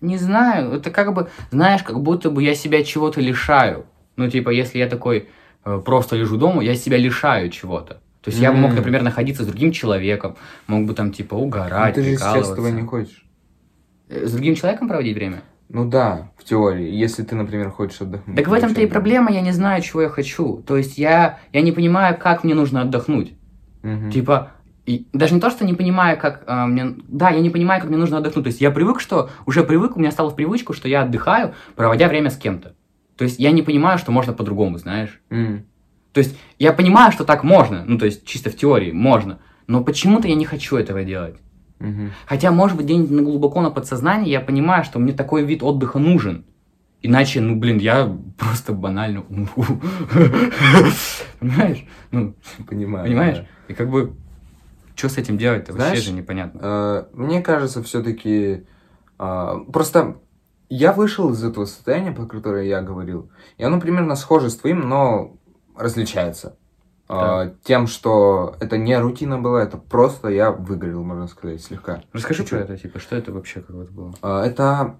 не 0.00 0.16
знаю, 0.18 0.72
это 0.72 0.90
как 0.90 1.14
бы, 1.14 1.28
знаешь, 1.50 1.82
как 1.82 2.00
будто 2.00 2.30
бы 2.30 2.42
я 2.42 2.54
себя 2.54 2.82
чего-то 2.82 3.20
лишаю. 3.20 3.86
Ну, 4.16 4.28
типа, 4.28 4.50
если 4.50 4.78
я 4.78 4.88
такой 4.88 5.28
э, 5.64 5.80
просто 5.84 6.16
лежу 6.16 6.36
дома, 6.36 6.62
я 6.62 6.74
себя 6.74 6.98
лишаю 6.98 7.50
чего-то. 7.50 8.00
То 8.20 8.30
есть 8.30 8.40
я 8.40 8.52
бы 8.52 8.58
мог, 8.58 8.72
например, 8.74 9.02
находиться 9.02 9.42
с 9.42 9.46
другим 9.46 9.72
человеком, 9.72 10.36
мог 10.66 10.86
бы 10.86 10.94
там, 10.94 11.12
типа, 11.12 11.34
Но 11.34 11.42
угорать, 11.42 11.94
ты 11.94 12.02
же 12.02 12.16
сейчас 12.16 12.50
этого 12.50 12.68
не 12.68 12.82
хочешь. 12.82 13.24
Э, 14.08 14.26
С 14.26 14.32
другим 14.32 14.54
человеком 14.54 14.88
проводить 14.88 15.16
время? 15.16 15.42
Ну 15.68 15.88
да, 15.88 16.30
в 16.36 16.44
теории, 16.44 16.90
если 16.90 17.22
ты, 17.22 17.34
например, 17.34 17.70
хочешь 17.70 18.00
отдохнуть. 18.00 18.36
Так 18.36 18.46
в 18.48 18.52
этом-то 18.52 18.80
и 18.82 18.86
проблема, 18.86 19.32
я 19.32 19.40
не 19.40 19.52
знаю, 19.52 19.80
чего 19.82 20.02
я 20.02 20.08
хочу. 20.10 20.62
То 20.66 20.76
есть 20.76 20.98
я, 20.98 21.38
я 21.52 21.62
не 21.62 21.72
понимаю, 21.72 22.18
как 22.18 22.44
мне 22.44 22.54
нужно 22.54 22.82
отдохнуть. 22.82 23.32
Мгм. 23.82 24.10
Типа, 24.10 24.52
и 24.84 25.06
даже 25.12 25.34
не 25.34 25.40
то, 25.40 25.50
что 25.50 25.64
не 25.64 25.74
понимаю, 25.74 26.18
как 26.18 26.42
а, 26.46 26.66
мне... 26.66 26.96
Да, 27.06 27.30
я 27.30 27.40
не 27.40 27.50
понимаю, 27.50 27.80
как 27.80 27.88
мне 27.88 27.98
нужно 27.98 28.18
отдохнуть. 28.18 28.44
То 28.44 28.48
есть 28.48 28.60
я 28.60 28.70
привык, 28.70 29.00
что... 29.00 29.30
Уже 29.46 29.62
привык, 29.62 29.96
у 29.96 30.00
меня 30.00 30.10
стало 30.10 30.30
в 30.30 30.34
привычку, 30.34 30.72
что 30.72 30.88
я 30.88 31.02
отдыхаю, 31.02 31.54
проводя 31.76 32.08
время 32.08 32.30
с 32.30 32.36
кем-то. 32.36 32.74
То 33.16 33.24
есть 33.24 33.38
я 33.38 33.52
не 33.52 33.62
понимаю, 33.62 33.98
что 33.98 34.10
можно 34.10 34.32
по-другому, 34.32 34.78
знаешь. 34.78 35.20
М. 35.30 35.66
То 36.12 36.18
есть 36.18 36.36
я 36.58 36.72
понимаю, 36.72 37.12
что 37.12 37.24
так 37.24 37.44
можно. 37.44 37.84
Ну, 37.86 37.96
то 37.96 38.06
есть 38.06 38.26
чисто 38.26 38.50
в 38.50 38.56
теории 38.56 38.90
можно. 38.90 39.38
Но 39.68 39.84
почему-то 39.84 40.26
я 40.26 40.34
не 40.34 40.44
хочу 40.44 40.76
этого 40.76 41.04
делать. 41.04 41.36
Мгм. 41.78 42.12
Хотя, 42.26 42.50
может 42.50 42.76
быть, 42.76 42.86
где-нибудь 42.86 43.10
на 43.10 43.22
глубоко 43.22 43.60
на 43.60 43.70
подсознании 43.70 44.30
я 44.30 44.40
понимаю, 44.40 44.84
что 44.84 44.98
мне 44.98 45.12
такой 45.12 45.44
вид 45.44 45.62
отдыха 45.62 45.98
нужен. 45.98 46.44
Иначе, 47.02 47.40
ну, 47.40 47.56
блин, 47.56 47.78
я 47.78 48.16
просто 48.38 48.72
банально 48.72 49.22
умру. 49.28 49.64
Понимаешь? 51.40 51.84
Ну, 52.10 52.34
Понимаю. 52.68 53.06
понимаешь? 53.06 53.44
И 53.68 53.74
как 53.74 53.90
бы, 53.90 54.14
что 54.94 55.08
с 55.08 55.18
этим 55.18 55.38
делать-то? 55.38 55.72
Вообще 55.72 55.86
Знаешь, 55.88 56.04
же 56.04 56.12
непонятно. 56.12 56.60
Э, 56.62 57.04
Мне 57.12 57.40
кажется, 57.42 57.82
все-таки 57.82 58.66
просто 59.18 60.16
я 60.68 60.92
вышел 60.92 61.30
из 61.30 61.44
этого 61.44 61.66
состояния, 61.66 62.12
про 62.12 62.24
которое 62.26 62.64
я 62.66 62.80
говорил, 62.82 63.30
и 63.58 63.62
оно 63.62 63.78
примерно 63.80 64.16
схоже 64.16 64.48
с 64.50 64.56
твоим, 64.56 64.80
но 64.88 65.36
различается. 65.76 66.56
Э, 67.08 67.52
Тем, 67.62 67.86
что 67.86 68.56
это 68.58 68.78
не 68.78 68.98
рутина 68.98 69.38
была, 69.38 69.62
это 69.62 69.76
просто 69.76 70.28
я 70.28 70.50
выгорел, 70.50 71.02
можно 71.04 71.26
сказать, 71.28 71.62
слегка. 71.62 72.02
Расскажи 72.12 72.42
про 72.42 72.48
чуть-чуть. 72.48 72.70
это, 72.70 72.78
типа, 72.78 72.98
что 73.00 73.16
это 73.16 73.32
вообще 73.32 73.60
как 73.60 73.76
вот 73.76 73.90
было? 73.90 74.14
А, 74.22 74.44
Это 74.46 74.98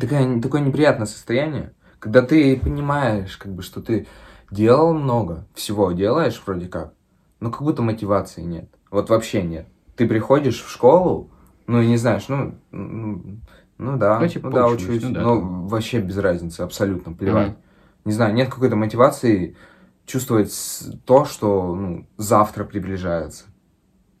такая, 0.00 0.40
такое 0.40 0.60
неприятное 0.60 1.06
состояние, 1.06 1.72
когда 2.00 2.22
ты 2.22 2.58
понимаешь, 2.58 3.36
как 3.36 3.52
бы, 3.54 3.62
что 3.62 3.80
ты 3.80 4.08
делал 4.50 4.92
много, 4.92 5.46
всего 5.54 5.92
делаешь 5.92 6.42
вроде 6.44 6.66
как, 6.66 6.94
но 7.38 7.50
как 7.52 7.62
будто 7.62 7.82
мотивации 7.82 8.42
нет. 8.42 8.68
Вот 8.90 9.08
вообще 9.08 9.42
нет. 9.42 9.66
Ты 9.96 10.06
приходишь 10.06 10.62
в 10.62 10.70
школу, 10.70 11.30
ну 11.66 11.80
и 11.80 11.86
не 11.86 11.96
знаешь, 11.96 12.26
ну, 12.28 12.58
ну, 12.72 13.96
да, 13.96 14.18
Ну, 14.18 14.28
типа, 14.28 14.48
ну 14.48 14.54
да, 14.54 14.66
учусь, 14.66 15.02
ну 15.02 15.10
да, 15.10 15.20
но 15.22 15.36
там. 15.36 15.68
вообще 15.68 16.00
без 16.00 16.18
разницы, 16.18 16.62
абсолютно, 16.62 17.12
плевать. 17.12 17.48
Мгм. 17.48 17.56
Не 18.04 18.12
знаю, 18.12 18.34
нет 18.34 18.48
какой-то 18.48 18.76
мотивации 18.76 19.56
чувствовать 20.06 20.52
то, 21.04 21.24
что 21.24 21.74
ну, 21.74 22.06
завтра 22.16 22.64
приближается. 22.64 23.44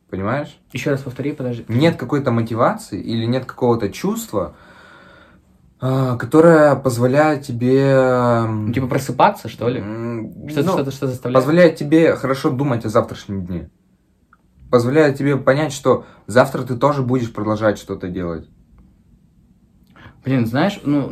Понимаешь? 0.08 0.58
Еще 0.72 0.90
раз 0.90 1.02
повтори, 1.02 1.32
подожди. 1.32 1.64
нет 1.68 1.96
какой-то 1.96 2.30
мотивации 2.30 3.00
или 3.00 3.26
нет 3.26 3.44
какого-то 3.44 3.90
чувства, 3.90 4.56
а, 5.80 6.16
которое 6.16 6.74
позволяет 6.76 7.42
тебе... 7.42 8.44
Ну, 8.46 8.72
типа 8.72 8.86
просыпаться, 8.88 9.48
что 9.48 9.68
ли? 9.68 9.80
Что-то, 10.48 10.66
ну, 10.66 10.72
что-то, 10.72 10.90
что 10.90 11.06
заставляет? 11.06 11.44
позволяет 11.44 11.76
тебе 11.76 12.16
хорошо 12.16 12.50
думать 12.50 12.84
о 12.84 12.88
завтрашнем 12.88 13.46
дне. 13.46 13.70
Позволяет 14.70 15.16
тебе 15.16 15.36
понять, 15.36 15.72
что 15.72 16.04
завтра 16.26 16.62
ты 16.62 16.76
тоже 16.76 17.02
будешь 17.02 17.32
продолжать 17.32 17.78
что-то 17.78 18.08
делать. 18.08 18.48
Блин, 20.24 20.46
знаешь, 20.46 20.78
ну, 20.84 21.08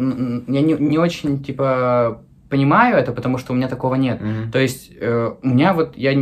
я 0.47 0.61
не, 0.61 0.75
не 0.75 0.99
очень, 0.99 1.43
типа, 1.43 2.23
понимаю 2.51 2.97
это, 2.99 3.13
потому 3.13 3.39
что 3.39 3.53
у 3.53 3.57
меня 3.57 3.69
такого 3.69 3.95
нет. 3.95 4.21
Мгм. 4.21 4.51
То 4.53 4.59
есть 4.59 4.93
э, 5.01 5.33
у 5.43 5.47
меня 5.49 5.73
вот, 5.73 5.97
я, 5.97 6.13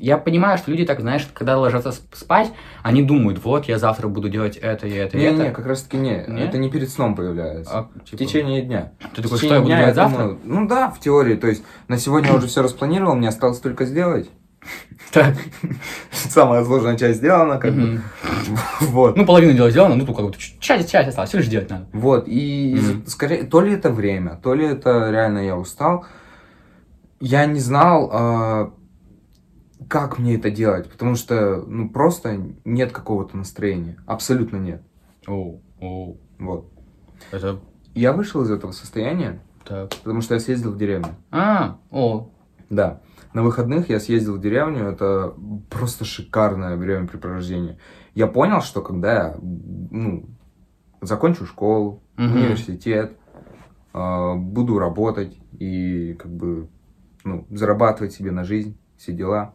я 0.00 0.16
понимаю, 0.18 0.56
что 0.58 0.70
люди 0.70 0.84
так, 0.86 1.00
знаешь, 1.00 1.28
когда 1.34 1.58
ложатся 1.58 1.90
сп- 1.90 2.14
спать, 2.14 2.50
они 2.82 3.02
думают, 3.02 3.42
вот, 3.44 3.66
я 3.66 3.78
завтра 3.78 4.08
буду 4.08 4.28
делать 4.30 4.56
это 4.56 4.86
и 4.88 4.92
это 4.92 5.18
и 5.18 5.20
Не-не, 5.20 5.44
это. 5.46 5.54
как 5.54 5.66
раз 5.66 5.82
таки 5.82 5.98
не. 5.98 6.24
Нет? 6.26 6.48
Это 6.48 6.58
не 6.58 6.70
перед 6.70 6.88
сном 6.88 7.14
появляется. 7.14 7.70
А, 7.72 7.82
В 7.94 8.04
типа, 8.04 8.18
течение 8.24 8.62
дня. 8.62 8.92
Ты 9.14 9.20
В 9.20 9.24
такой, 9.24 9.38
что 9.38 9.54
я 9.54 9.60
буду 9.60 9.76
делать 9.76 9.94
завтра? 9.94 10.18
думаю, 10.18 10.38
ну 10.44 10.66
да, 10.68 10.90
в 10.90 11.00
теории. 11.00 11.34
То 11.36 11.46
есть 11.48 11.62
на 11.88 11.98
сегодня 11.98 12.30
я 12.30 12.36
уже 12.36 12.46
все 12.48 12.62
распланировал, 12.62 13.14
мне 13.14 13.28
осталось 13.28 13.58
только 13.60 13.84
сделать. 13.84 14.30
Так. 15.12 15.36
Самая 16.10 16.64
сложная 16.64 16.96
часть 16.96 17.18
сделана, 17.18 17.58
как 17.58 17.74
бы. 17.74 18.00
Вот. 18.80 19.16
Ну, 19.16 19.26
половину 19.26 19.52
дела 19.52 19.70
сделано, 19.70 19.94
ну, 19.94 20.06
тут 20.06 20.16
как 20.16 20.24
бы 20.26 20.32
часть, 20.32 20.90
часть 20.90 21.08
осталась, 21.08 21.28
все 21.28 21.38
лишь 21.38 21.48
делать 21.48 21.70
надо. 21.70 21.86
Вот, 21.92 22.24
и 22.26 22.78
скорее, 23.06 23.44
то 23.44 23.60
ли 23.60 23.74
это 23.74 23.90
время, 23.90 24.40
то 24.42 24.54
ли 24.54 24.66
это 24.66 25.10
реально 25.10 25.40
я 25.40 25.56
устал. 25.56 26.06
Я 27.20 27.44
не 27.46 27.60
знал, 27.60 28.10
а, 28.12 28.72
как 29.88 30.18
мне 30.18 30.36
это 30.36 30.50
делать, 30.50 30.90
потому 30.90 31.14
что, 31.14 31.62
ну, 31.66 31.88
просто 31.88 32.38
нет 32.64 32.92
какого-то 32.92 33.36
настроения. 33.36 33.96
Абсолютно 34.06 34.56
нет. 34.56 34.82
Оу, 35.26 35.60
оу, 35.80 36.18
Вот. 36.38 36.66
это 37.30 37.60
Я 37.94 38.12
вышел 38.12 38.42
из 38.42 38.50
этого 38.50 38.72
состояния, 38.72 39.40
так. 39.64 39.90
потому 40.02 40.20
что 40.22 40.34
я 40.34 40.40
съездил 40.40 40.72
в 40.72 40.78
деревню. 40.78 41.14
А, 41.30 41.76
о, 41.90 42.30
Да. 42.70 43.00
На 43.32 43.42
выходных 43.42 43.88
я 43.88 43.98
съездил 43.98 44.36
в 44.36 44.40
деревню, 44.40 44.84
это 44.84 45.34
просто 45.70 46.04
шикарное 46.04 46.76
времяпрепровождение. 46.76 47.78
Я 48.14 48.26
понял, 48.26 48.60
что 48.60 48.82
когда 48.82 49.12
я, 49.12 49.36
ну, 49.40 50.26
закончу 51.00 51.46
школу, 51.46 52.02
Мгм. 52.16 52.36
университет, 52.36 53.16
а, 53.94 54.34
буду 54.34 54.78
работать 54.78 55.36
и 55.58 56.14
как 56.18 56.30
бы, 56.30 56.68
ну, 57.24 57.46
зарабатывать 57.50 58.12
себе 58.12 58.30
на 58.30 58.44
жизнь, 58.44 58.76
все 58.98 59.12
дела. 59.12 59.54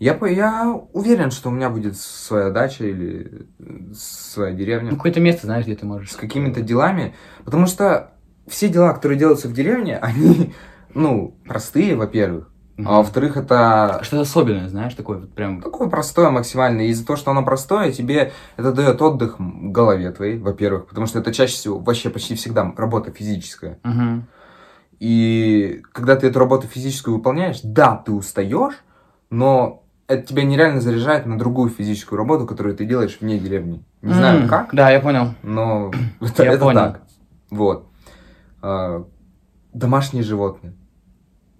Я, 0.00 0.18
я 0.26 0.74
уверен, 0.92 1.30
что 1.30 1.50
у 1.50 1.52
меня 1.52 1.68
будет 1.70 1.96
своя 1.96 2.50
дача 2.50 2.86
или 2.86 3.46
э, 3.58 3.92
своя 3.94 4.52
деревня 4.54 4.90
ну, 4.90 4.96
какое-то 4.96 5.20
место, 5.20 5.46
знаешь, 5.46 5.66
где 5.66 5.76
ты 5.76 5.84
можешь... 5.84 6.12
с 6.12 6.16
какими-то 6.16 6.62
делами, 6.62 7.14
потому 7.44 7.66
что 7.66 8.14
все 8.48 8.68
дела, 8.68 8.94
которые 8.94 9.18
делаются 9.18 9.48
в 9.48 9.52
деревне, 9.52 9.98
они, 10.02 10.54
ну, 10.94 11.36
простые, 11.46 11.96
во-первых, 11.96 12.49
Мгм. 12.80 12.88
а 12.88 12.96
во-вторых, 12.98 13.36
это 13.36 14.00
Что-то 14.02 14.22
особенное, 14.22 14.68
знаешь, 14.68 14.94
такое 14.94 15.18
вот 15.18 15.32
прям... 15.34 15.60
такое 15.60 15.88
простое 15.88 16.30
максимально. 16.30 16.82
Из-за 16.88 17.06
того, 17.06 17.16
что 17.16 17.30
оно 17.30 17.44
простое, 17.44 17.92
тебе 17.92 18.32
это 18.56 18.72
дает 18.72 19.00
отдых 19.02 19.36
голове 19.38 20.10
твоей, 20.12 20.38
во-первых, 20.38 20.86
потому 20.86 21.06
что 21.06 21.18
это 21.18 21.32
чаще 21.32 21.54
всего, 21.54 21.78
вообще 21.78 22.10
почти 22.10 22.34
всегда 22.34 22.72
работа 22.76 23.10
физическая. 23.10 23.78
Мгм. 23.84 24.26
И 24.98 25.82
когда 25.92 26.16
ты 26.16 26.26
эту 26.26 26.38
работу 26.38 26.66
физическую 26.66 27.16
выполняешь, 27.16 27.60
да, 27.62 27.96
ты 27.96 28.12
устаешь, 28.12 28.74
но 29.30 29.82
это 30.08 30.26
тебя 30.26 30.44
нереально 30.44 30.80
заряжает 30.80 31.24
на 31.26 31.38
другую 31.38 31.70
физическую 31.70 32.18
работу, 32.18 32.46
которую 32.46 32.76
ты 32.76 32.84
делаешь 32.84 33.18
вне 33.20 33.38
деревни. 33.38 33.84
Не 34.02 34.12
знаю 34.12 34.42
М, 34.42 34.48
как, 34.48 34.74
Да, 34.74 34.90
я 34.90 35.00
понял. 35.00 35.34
но 35.42 35.90
это, 36.20 36.42
Я 36.42 36.52
это 36.52 36.64
понял. 36.64 36.80
так. 36.80 37.02
Вот. 37.50 37.86
А, 38.62 39.04
домашние 39.72 40.22
животные 40.24 40.74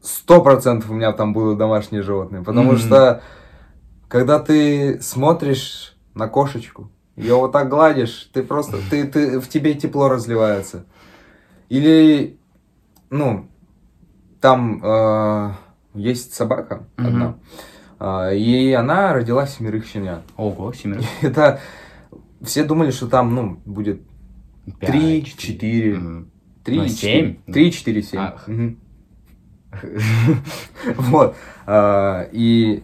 сто 0.02 0.42
процентов 0.42 0.90
у 0.90 0.94
меня 0.94 1.12
там 1.12 1.32
было 1.32 1.56
домашние 1.56 2.02
животные, 2.02 2.42
потому 2.42 2.72
mm-hmm. 2.72 2.78
что 2.78 3.22
когда 4.08 4.38
ты 4.38 5.00
смотришь 5.00 5.96
на 6.14 6.28
кошечку, 6.28 6.90
ее 7.16 7.34
вот 7.34 7.52
так 7.52 7.68
гладишь, 7.68 8.30
ты 8.32 8.42
просто, 8.42 8.78
ты, 8.90 9.06
ты, 9.06 9.40
в 9.40 9.48
тебе 9.48 9.74
тепло 9.74 10.08
разливается. 10.08 10.86
Или, 11.68 12.38
ну, 13.10 13.48
там 14.40 14.80
э, 14.82 15.52
есть 15.94 16.34
собака 16.34 16.86
mm-hmm. 16.96 17.06
одна, 17.06 17.34
э, 18.00 18.36
и 18.36 18.72
она 18.72 19.12
родила 19.12 19.46
семерых 19.46 19.86
щенят. 19.86 20.22
Ого, 20.36 20.72
семерых. 20.72 21.04
Это, 21.22 21.60
все 22.42 22.64
думали, 22.64 22.90
что 22.90 23.06
там, 23.06 23.34
ну, 23.34 23.60
будет 23.64 24.02
3, 24.80 25.24
4, 25.24 26.00
3, 27.46 27.72
4, 27.72 28.02
7. 28.02 28.76
Вот. 30.96 31.37
а, 31.66 32.28
И 32.33 32.83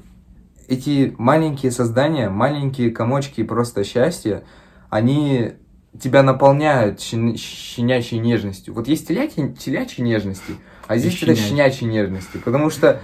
эти 0.69 1.15
маленькие 1.19 1.73
создания, 1.73 2.29
маленькие 2.29 2.91
комочки 2.91 3.43
просто 3.43 3.85
счастья, 3.85 4.43
они 4.91 5.53
тебя 6.01 6.23
наполняют 6.23 7.01
щен- 7.01 7.37
щенячьей 7.37 8.21
нежностью. 8.21 8.75
Вот 8.75 8.89
есть 8.89 9.09
телячьи, 9.09 9.49
телячьи 9.59 10.03
нежности, 10.03 10.55
а 10.87 10.97
здесь 10.99 11.23
это 11.23 11.35
щенячьи. 11.35 11.87
нежности. 11.87 12.37
Потому 12.39 12.71
что 12.71 13.01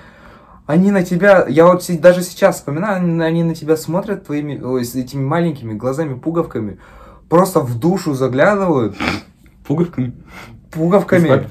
они 0.67 0.91
на 0.91 1.03
тебя, 1.05 1.47
я 1.49 1.67
вот 1.67 1.85
даже 2.01 2.23
сейчас 2.23 2.57
вспоминаю, 2.57 2.97
они, 3.25 3.43
на 3.43 3.55
тебя 3.55 3.77
смотрят 3.77 4.27
твоими, 4.27 4.61
ой, 4.61 4.85
с 4.85 4.95
этими 4.95 5.23
маленькими 5.25 5.73
глазами-пуговками, 5.75 6.79
просто 7.29 7.61
в 7.61 7.79
душу 7.79 8.15
заглядывают, 8.15 8.97
Пуговками. 9.67 10.13
пуговками. 10.71 11.47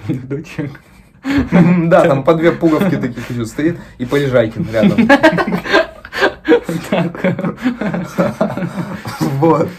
Да, 1.90 2.02
там 2.02 2.24
по 2.24 2.34
две 2.34 2.52
пуговки 2.52 2.96
таких 2.96 3.30
еще 3.30 3.46
стоит 3.46 3.78
и 3.98 4.06
Полежайкин 4.06 4.68
рядом. 4.72 5.10
Вот. 9.40 9.70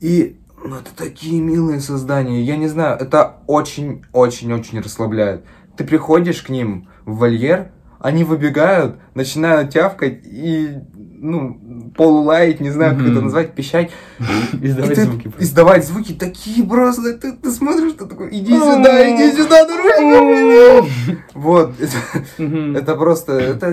И 0.00 0.36
ну, 0.64 0.76
это 0.76 0.90
такие 0.96 1.40
милые 1.40 1.80
создания. 1.80 2.42
Я 2.42 2.56
не 2.56 2.68
знаю, 2.68 2.96
это 2.98 3.36
очень-очень-очень 3.46 4.80
расслабляет. 4.80 5.44
Ты 5.76 5.84
приходишь 5.84 6.42
к 6.42 6.48
ним 6.48 6.88
в 7.04 7.16
вольер, 7.16 7.72
они 8.02 8.24
выбегают, 8.24 8.96
начинают 9.14 9.70
тявкать 9.70 10.22
и, 10.24 10.80
ну, 10.92 11.92
полулаять, 11.96 12.58
не 12.58 12.70
знаю, 12.70 12.96
как 12.96 13.06
это 13.06 13.20
назвать, 13.20 13.54
пищать. 13.54 13.92
Издавать 14.60 14.98
звуки. 14.98 15.32
Издавать 15.38 15.86
звуки 15.86 16.12
такие 16.12 16.66
просто. 16.66 17.16
Ты, 17.16 17.32
ты 17.32 17.50
смотришь, 17.52 17.92
ты 17.92 18.06
такой, 18.06 18.28
иди 18.30 18.52
сюда, 18.52 19.08
иди 19.08 19.36
сюда, 19.36 19.66
дружок. 19.66 20.88
Вот. 21.34 21.74
Это, 22.38 22.96
просто, 22.96 23.32
это, 23.32 23.68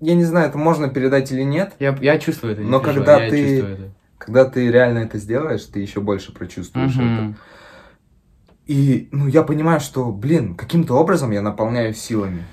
я 0.00 0.14
не 0.14 0.24
знаю, 0.24 0.48
это 0.48 0.58
можно 0.58 0.88
передать 0.88 1.32
или 1.32 1.42
нет. 1.42 1.72
Я, 1.78 1.96
я 2.00 2.18
чувствую 2.18 2.52
это. 2.52 2.62
Но 2.62 2.80
когда 2.80 3.18
ты-. 3.18 3.92
Когда 4.18 4.44
ты 4.44 4.70
реально 4.70 5.00
это 5.00 5.18
сделаешь, 5.18 5.64
ты 5.64 5.80
еще 5.80 6.00
больше 6.00 6.32
прочувствуешь 6.32 6.94
это. 6.94 7.34
И, 8.66 9.08
ну, 9.10 9.26
я 9.26 9.42
понимаю, 9.42 9.80
что, 9.80 10.12
блин, 10.12 10.54
каким-то 10.54 10.94
образом 10.94 11.32
я 11.32 11.42
наполняюсь 11.42 11.98
силами. 11.98 12.44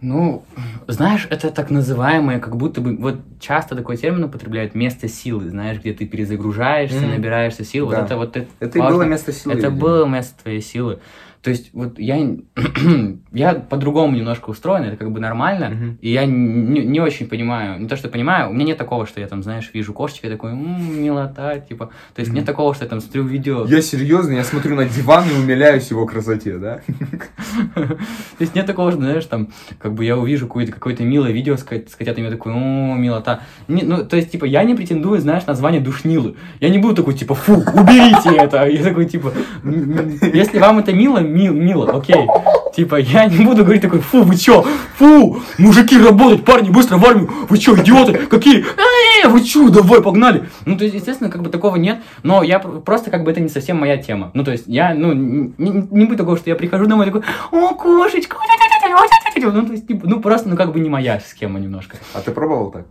Ну, 0.00 0.44
знаешь, 0.86 1.26
это 1.28 1.50
так 1.50 1.70
называемое, 1.70 2.38
как 2.38 2.56
будто 2.56 2.80
бы, 2.80 2.96
вот 2.96 3.16
часто 3.40 3.74
такой 3.74 3.96
термин 3.96 4.24
употребляют, 4.24 4.74
место 4.76 5.08
силы, 5.08 5.48
знаешь, 5.50 5.80
где 5.80 5.92
ты 5.92 6.06
перезагружаешься, 6.06 7.00
Мгм. 7.00 7.10
набираешься 7.10 7.64
сил, 7.64 7.88
Да. 7.88 7.96
вот 7.96 8.04
это 8.06 8.16
вот 8.16 8.36
это, 8.36 8.48
Это 8.60 8.78
и 8.78 8.82
было 8.82 9.02
место 9.02 9.32
силы. 9.32 9.54
Это 9.54 9.68
видимо. 9.70 9.80
было 9.80 10.06
место 10.06 10.42
твоей 10.42 10.60
силы. 10.60 11.00
То 11.42 11.50
есть, 11.50 11.70
вот 11.72 11.98
я, 11.98 12.16
я 13.38 13.54
по-другому 13.54 14.16
немножко 14.16 14.50
устроен, 14.50 14.84
это 14.84 14.96
как 14.96 15.10
бы 15.10 15.20
нормально, 15.20 15.68
Мгм. 15.70 15.98
и 16.02 16.10
я 16.10 16.26
не, 16.26 16.84
не 16.84 17.00
очень 17.00 17.28
понимаю, 17.28 17.80
не 17.80 17.88
то, 17.88 17.96
что 17.96 18.08
понимаю, 18.08 18.50
у 18.50 18.52
меня 18.52 18.64
нет 18.66 18.78
такого, 18.78 19.06
что 19.06 19.20
я 19.20 19.26
там, 19.26 19.42
знаешь, 19.42 19.70
вижу 19.72 19.92
кошечку, 19.92 20.26
я 20.26 20.32
такой, 20.32 20.50
«М, 20.52 21.02
милота, 21.02 21.58
типа, 21.60 21.86
то 22.14 22.20
есть 22.20 22.32
нет 22.32 22.42
Мгм. 22.44 22.46
такого, 22.46 22.74
что 22.74 22.84
я 22.84 22.88
там 22.90 23.00
смотрю 23.00 23.24
видео, 23.24 23.64
Я 23.66 23.80
серьезно, 23.82 24.32
я 24.32 24.44
смотрю 24.44 24.74
на 24.76 24.84
диван 24.84 25.24
и 25.28 25.32
умиляюсь 25.42 25.90
его 25.90 26.04
красоте, 26.06 26.58
да? 26.58 26.80
То 27.74 27.98
есть 28.40 28.54
нет 28.54 28.66
такого, 28.66 28.90
что, 28.90 29.00
знаешь, 29.00 29.24
там, 29.24 29.48
как 29.78 29.94
бы 29.94 30.04
я 30.04 30.16
увижу 30.16 30.46
какое-то 30.46 30.72
какое 30.72 30.96
милое 30.98 31.30
видео 31.32 31.56
с, 31.56 31.62
ко- 31.62 31.82
с 31.88 31.94
котятами, 31.94 32.24
я 32.26 32.30
такой, 32.30 32.52
о, 32.52 32.56
милота. 32.96 33.40
Ну, 33.68 34.04
то 34.04 34.16
есть, 34.16 34.30
типа, 34.32 34.44
я 34.44 34.64
не 34.64 34.74
претендую, 34.74 35.20
знаешь, 35.20 35.46
на 35.46 35.54
звание 35.54 35.80
душнилы. 35.80 36.34
Я 36.60 36.68
не 36.70 36.78
буду 36.78 36.94
такой, 36.96 37.14
типа, 37.14 37.34
фу, 37.34 37.54
уберите 37.54 38.30
это. 38.36 38.66
Я 38.66 38.82
такой, 38.82 39.06
типа, 39.06 39.32
«М, 39.64 39.92
м, 39.98 40.18
если 40.34 40.58
вам 40.58 40.78
это 40.78 40.92
мило, 40.92 41.18
ми- 41.18 41.48
мило, 41.48 41.90
окей. 41.96 42.26
Типа, 42.74 42.96
я 42.96 43.27
не 43.28 43.44
буду 43.44 43.62
говорить 43.64 43.82
такой, 43.82 44.00
фу, 44.00 44.22
вы 44.22 44.36
чё, 44.36 44.66
фу, 44.96 45.40
мужики 45.58 45.98
работать, 45.98 46.44
парни, 46.44 46.70
быстро 46.70 46.96
в 46.98 47.04
армию, 47.04 47.30
вы 47.48 47.58
чё, 47.58 47.74
идиоты, 47.76 48.14
какие, 48.26 48.64
э, 48.64 49.28
вы 49.28 49.42
чё, 49.42 49.68
давай, 49.68 50.02
погнали. 50.02 50.48
Ну, 50.66 50.76
то 50.76 50.84
есть, 50.84 50.94
естественно, 50.94 51.30
как 51.30 51.42
бы 51.42 51.50
такого 51.50 51.76
нет, 51.76 51.98
но 52.22 52.42
я 52.42 52.58
пр- 52.58 52.80
просто, 52.80 53.10
как 53.10 53.24
бы, 53.24 53.30
это 53.30 53.40
не 53.40 53.48
совсем 53.48 53.76
моя 53.78 53.96
тема. 53.96 54.30
Ну, 54.34 54.44
то 54.44 54.52
есть, 54.52 54.64
я, 54.66 54.94
ну, 54.94 55.12
не, 55.12 55.52
не- 55.58 56.04
будет 56.04 56.18
такого, 56.18 56.36
что 56.36 56.50
я 56.50 56.56
прихожу 56.56 56.86
домой 56.86 57.06
такой, 57.06 57.22
о, 57.52 57.74
кошечка, 57.74 58.36
ну, 59.40 59.66
то 59.66 59.72
есть, 59.72 59.86
типа, 59.86 60.06
ну, 60.08 60.20
просто, 60.20 60.48
ну, 60.48 60.56
как 60.56 60.72
бы 60.72 60.80
не 60.80 60.88
моя 60.88 61.20
схема 61.20 61.58
немножко. 61.58 61.96
А 62.14 62.20
ты 62.20 62.30
пробовал 62.32 62.70
так? 62.70 62.86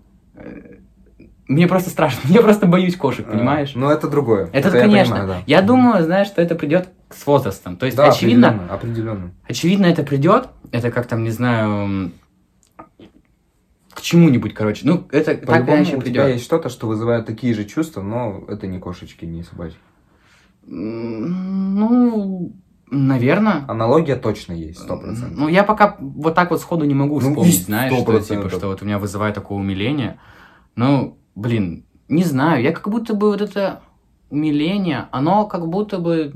Мне 1.48 1.68
просто 1.68 1.90
страшно, 1.90 2.20
я 2.32 2.42
просто 2.42 2.68
боюсь 2.68 2.96
кошек, 2.96 3.26
понимаешь? 3.30 3.72
Ну, 3.76 3.90
это 3.90 4.08
другое. 4.10 4.50
Это, 4.52 4.70
я 4.76 4.82
конечно. 4.84 5.16
понимаю, 5.16 5.28
да. 5.40 5.44
Я 5.48 5.62
думаю, 5.62 6.04
знаешь, 6.04 6.28
что 6.28 6.42
это 6.42 6.56
придет 6.56 6.90
с 7.10 7.26
возрастом. 7.26 7.78
То 7.78 7.86
есть, 7.86 7.98
Да, 7.98 8.10
очевидно, 8.10 8.48
определенно, 8.50 8.74
определенно. 8.74 9.32
очевидно, 9.48 9.86
это 9.86 10.04
придет. 10.04 10.50
Это 10.72 10.92
как 10.92 11.08
там, 11.08 11.24
не 11.24 11.32
знаю, 11.32 12.12
к 13.94 14.02
чему-нибудь, 14.02 14.54
короче. 14.54 14.82
Ну, 14.86 15.08
это 15.12 15.26
так 15.36 15.38
или 15.40 15.46
По-любому 15.46 15.78
иначе 15.78 15.96
у 15.96 16.02
тебя 16.02 16.24
придет. 16.24 16.28
есть 16.34 16.44
что-то, 16.46 16.68
что 16.70 16.88
вызывает 16.88 17.26
такие 17.26 17.54
же 17.54 17.64
чувства, 17.66 18.02
но 18.02 18.44
это 18.50 18.68
не 18.68 18.80
кошечки, 18.80 19.24
не 19.26 19.44
собачки. 19.44 19.80
Ну, 20.66 22.52
наверное. 22.92 23.64
Аналогия 23.68 24.16
точно 24.18 24.54
есть, 24.54 24.80
сто 24.80 24.98
процентов. 24.98 25.38
Ну, 25.38 25.48
я 25.48 25.64
пока 25.64 25.96
вот 26.00 26.36
так 26.36 26.52
вот 26.52 26.62
сходу 26.62 26.86
не 26.86 26.94
могу 26.94 27.20
Ну, 27.22 27.30
вспомнить, 27.30 27.54
есть 27.54 27.66
знаешь, 27.66 27.94
что, 27.94 28.20
типа, 28.20 28.50
что 28.50 28.68
вот 28.68 28.82
у 28.82 28.86
меня 28.86 29.00
вызывает 29.00 29.36
такое 29.36 29.58
умиление. 29.58 30.20
Ну, 30.76 31.17
блин, 31.38 31.86
не 32.08 32.24
знаю, 32.24 32.64
я 32.64 32.72
как 32.72 32.90
будто 32.90 33.14
бы 33.14 33.30
вот 33.32 33.42
это 33.42 33.82
умиление, 34.30 35.08
оно 35.12 35.46
как 35.46 35.68
будто 35.68 36.00
бы, 36.00 36.34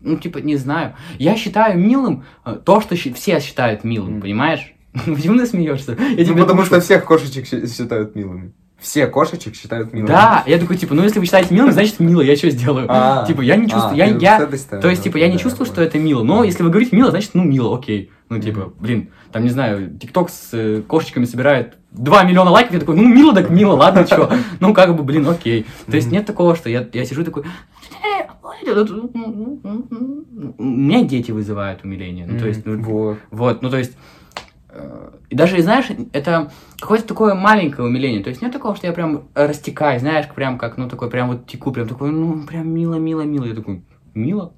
ну, 0.00 0.16
типа, 0.18 0.38
не 0.38 0.56
знаю. 0.56 0.94
Я 1.18 1.36
считаю 1.36 1.78
милым 1.78 2.24
э, 2.44 2.56
то, 2.64 2.80
что 2.80 2.94
все 2.96 3.40
считают 3.40 3.84
милым, 3.84 4.12
Мгм. 4.14 4.20
понимаешь? 4.20 4.74
Почему 5.06 5.38
ты 5.38 5.46
смеешься? 5.46 5.96
Я 6.16 6.26
Ну, 6.28 6.36
потому 6.36 6.60
душу- 6.60 6.66
что 6.66 6.80
всех 6.80 7.04
кошечек 7.04 7.46
считают 7.46 8.14
милыми. 8.14 8.52
Все 8.80 9.08
кошечек 9.08 9.56
считают 9.56 9.92
милыми. 9.92 10.06
Да, 10.06 10.44
я 10.46 10.56
такой, 10.58 10.76
типа, 10.76 10.94
ну, 10.94 11.02
если 11.02 11.18
вы 11.18 11.24
считаете 11.24 11.52
милым, 11.52 11.72
значит, 11.72 11.98
мило, 11.98 12.20
я 12.20 12.36
что 12.36 12.48
сделаю? 12.50 12.86
А, 12.88 13.26
Типа, 13.26 13.40
я 13.40 13.56
не 13.56 13.66
а, 13.66 13.68
чувствую, 13.68 13.96
я, 13.96 14.06
ты 14.06 14.24
я, 14.24 14.56
стороны, 14.56 14.82
То 14.82 14.88
есть, 14.88 15.02
типа, 15.02 15.16
я 15.16 15.28
не 15.28 15.36
чувствую, 15.36 15.66
что 15.66 15.82
это 15.82 15.98
мило. 15.98 16.22
Но 16.22 16.44
если 16.44 16.62
вы 16.62 16.70
говорите 16.70 16.94
мило, 16.94 17.10
значит, 17.10 17.30
ну, 17.34 17.42
мило, 17.42 17.76
окей. 17.76 18.12
Ну, 18.28 18.38
типа, 18.38 18.72
блин, 18.78 19.10
там, 19.32 19.42
не 19.42 19.50
знаю, 19.50 19.98
ТикТок 19.98 20.30
с 20.30 20.50
э, 20.52 20.82
кошечками 20.86 21.24
собирает 21.24 21.74
2 21.90 22.22
миллиона 22.24 22.50
лайков, 22.50 22.74
я 22.74 22.80
такой, 22.80 22.94
ну, 22.94 23.08
мило 23.08 23.34
так 23.34 23.50
мило, 23.50 23.74
ладно, 23.74 24.04
чё. 24.04 24.30
Ну, 24.60 24.72
как 24.72 24.94
бы, 24.94 25.02
блин, 25.02 25.26
окей. 25.28 25.66
То 25.86 25.96
есть, 25.96 26.12
нет 26.12 26.24
такого, 26.24 26.54
что 26.54 26.70
я, 26.70 26.86
я 26.92 27.04
сижу 27.04 27.24
такой... 27.24 27.44
Меня 30.58 31.02
дети 31.02 31.32
вызывают 31.32 31.82
умиление. 31.82 32.26
Ну, 32.28 32.38
то 32.38 32.46
есть, 32.46 32.64
ну, 32.64 32.80
Вот. 32.80 33.18
вот, 33.30 33.62
ну, 33.62 33.70
то 33.70 33.78
есть... 33.78 33.96
э, 34.70 35.10
И 35.30 35.34
даже, 35.34 35.60
знаешь, 35.62 35.86
это 36.12 36.50
какое-то 36.78 37.06
такое 37.06 37.34
маленькое 37.34 37.86
умиление. 37.88 38.22
То 38.22 38.30
есть 38.30 38.42
нет 38.42 38.52
такого, 38.52 38.76
что 38.76 38.86
я 38.86 38.92
прям 38.92 39.28
растекаюсь, 39.34 40.00
знаешь, 40.00 40.28
прям 40.28 40.58
как, 40.58 40.76
ну, 40.76 40.88
такой, 40.88 41.10
прям 41.10 41.28
вот 41.28 41.46
теку, 41.46 41.72
прям 41.72 41.88
такой, 41.88 42.10
ну, 42.10 42.46
прям 42.46 42.68
мило, 42.68 42.94
мило, 42.94 43.22
мило. 43.22 43.44
Я 43.44 43.54
такой, 43.54 43.84
мило? 44.14 44.54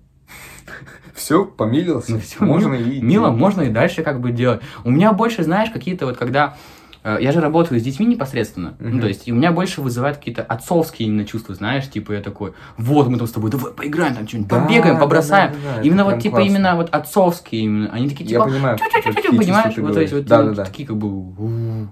Все, 1.14 1.44
помилился. 1.44 2.12
Ну, 2.12 2.18
всё, 2.18 2.44
Можно 2.44 2.74
и 2.74 2.98
идти. 2.98 3.02
Мило, 3.02 3.30
можно 3.30 3.62
и 3.62 3.68
дальше 3.68 4.02
как 4.02 4.20
бы 4.20 4.30
делать. 4.30 4.62
У 4.84 4.90
меня 4.90 5.12
больше, 5.12 5.42
знаешь, 5.42 5.70
какие-то 5.70 6.06
вот 6.06 6.16
когда... 6.16 6.56
э, 7.04 7.18
Я 7.20 7.32
же 7.32 7.40
работаю 7.40 7.80
с 7.80 7.82
детьми 7.82 8.06
непосредственно. 8.06 8.74
Ну, 8.78 8.88
Мгм. 8.90 9.00
то 9.00 9.08
есть, 9.08 9.28
и 9.28 9.32
у 9.32 9.34
меня 9.36 9.52
больше 9.52 9.80
вызывают 9.80 10.18
какие-то 10.18 10.42
отцовские 10.42 11.08
именно 11.08 11.24
чувства, 11.24 11.54
знаешь, 11.54 11.88
типа 11.90 12.12
я 12.12 12.20
такой, 12.20 12.52
вот 12.76 13.08
мы 13.08 13.18
там 13.18 13.26
с 13.26 13.32
тобой, 13.32 13.50
давай 13.50 13.72
поиграем, 13.72 14.14
там 14.14 14.26
что-нибудь, 14.28 14.48
Да, 14.50 14.60
побегаем, 14.60 14.98
побросаем. 14.98 15.52
да, 15.52 15.58
да, 15.58 15.76
да, 15.76 15.82
именно 15.82 16.04
вот 16.04 16.20
типа 16.20 16.36
классно. 16.36 16.50
именно 16.50 16.76
вот 16.76 16.90
отцовские 16.90 17.62
именно. 17.62 17.90
Они 17.92 18.08
такие 18.08 18.24
Я 18.28 18.38
типа, 18.38 18.44
понимаю, 18.50 18.78
какие 18.78 19.12
чувства 19.12 19.36
понимаешь, 19.36 19.76
вот, 19.78 19.94
то 19.94 20.00
есть 20.00 20.12
говоришь. 20.12 20.12
вот 20.12 20.24
Да, 20.26 20.42
ну, 20.42 20.48
да, 20.50 20.54
да. 20.56 20.64
такие 20.64 20.86
как 20.88 20.96
бы... 20.96 21.08
ну, 21.08 21.88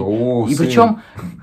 О, 0.00 0.46
И 0.48 0.54
причем, 0.56 0.98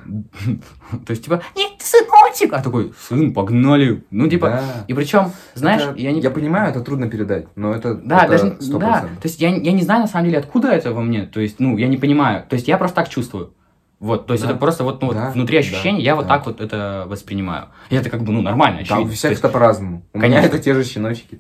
то 1.05 1.11
есть 1.11 1.23
типа, 1.23 1.41
нет, 1.55 1.71
ты 1.77 1.85
сыночек, 1.85 2.53
а 2.53 2.61
такой, 2.61 2.93
сын, 2.99 3.33
погнали. 3.33 4.03
Ну 4.11 4.27
типа, 4.27 4.47
Да. 4.49 4.85
и 4.87 4.93
причем, 4.93 5.31
знаешь, 5.55 5.81
Это- 5.83 5.97
я 5.99 6.11
не... 6.11 6.21
Я 6.21 6.29
понимаю, 6.31 6.69
это 6.71 6.81
трудно 6.81 7.09
передать, 7.09 7.47
но 7.55 7.73
это 7.73 7.95
Да, 7.95 8.19
это 8.25 8.31
даже 8.31 8.43
не- 8.45 8.51
100%. 8.73 8.79
да. 8.79 9.01
То 9.01 9.07
есть 9.25 9.39
я, 9.41 9.49
я 9.55 9.71
не 9.71 9.81
знаю 9.83 10.01
на 10.01 10.07
самом 10.07 10.25
деле, 10.25 10.39
откуда 10.39 10.69
это 10.69 10.93
во 10.93 11.01
мне. 11.01 11.23
То 11.25 11.39
есть, 11.39 11.59
ну, 11.59 11.77
я 11.77 11.87
не 11.87 11.97
понимаю. 11.97 12.43
То 12.49 12.55
есть 12.55 12.67
я 12.67 12.77
просто 12.77 12.95
так 12.95 13.09
чувствую. 13.09 13.53
Вот, 13.99 14.27
то 14.27 14.33
есть 14.33 14.43
Да. 14.45 14.51
это 14.51 14.59
просто 14.59 14.83
вот, 14.83 15.01
ну, 15.01 15.07
вот 15.07 15.15
Да, 15.17 15.31
внутри 15.31 15.57
ощущений, 15.57 15.99
да, 15.99 16.03
я 16.05 16.15
вот 16.15 16.27
да. 16.27 16.35
так 16.35 16.45
вот 16.45 16.61
это 16.61 17.05
воспринимаю. 17.07 17.69
И 17.89 17.95
это 17.95 18.09
как 18.11 18.21
бы, 18.21 18.31
ну, 18.31 18.41
нормально, 18.43 18.77
Да, 18.87 18.95
у 18.95 18.97
очевидно. 18.97 19.13
всех 19.15 19.31
есть- 19.31 19.43
это 19.43 19.49
по-разному. 19.51 20.03
У 20.13 20.19
Конечно. 20.19 20.37
меня 20.41 20.47
это 20.47 20.59
те 20.59 20.73
же 20.75 20.83
щеночки. 20.83 21.39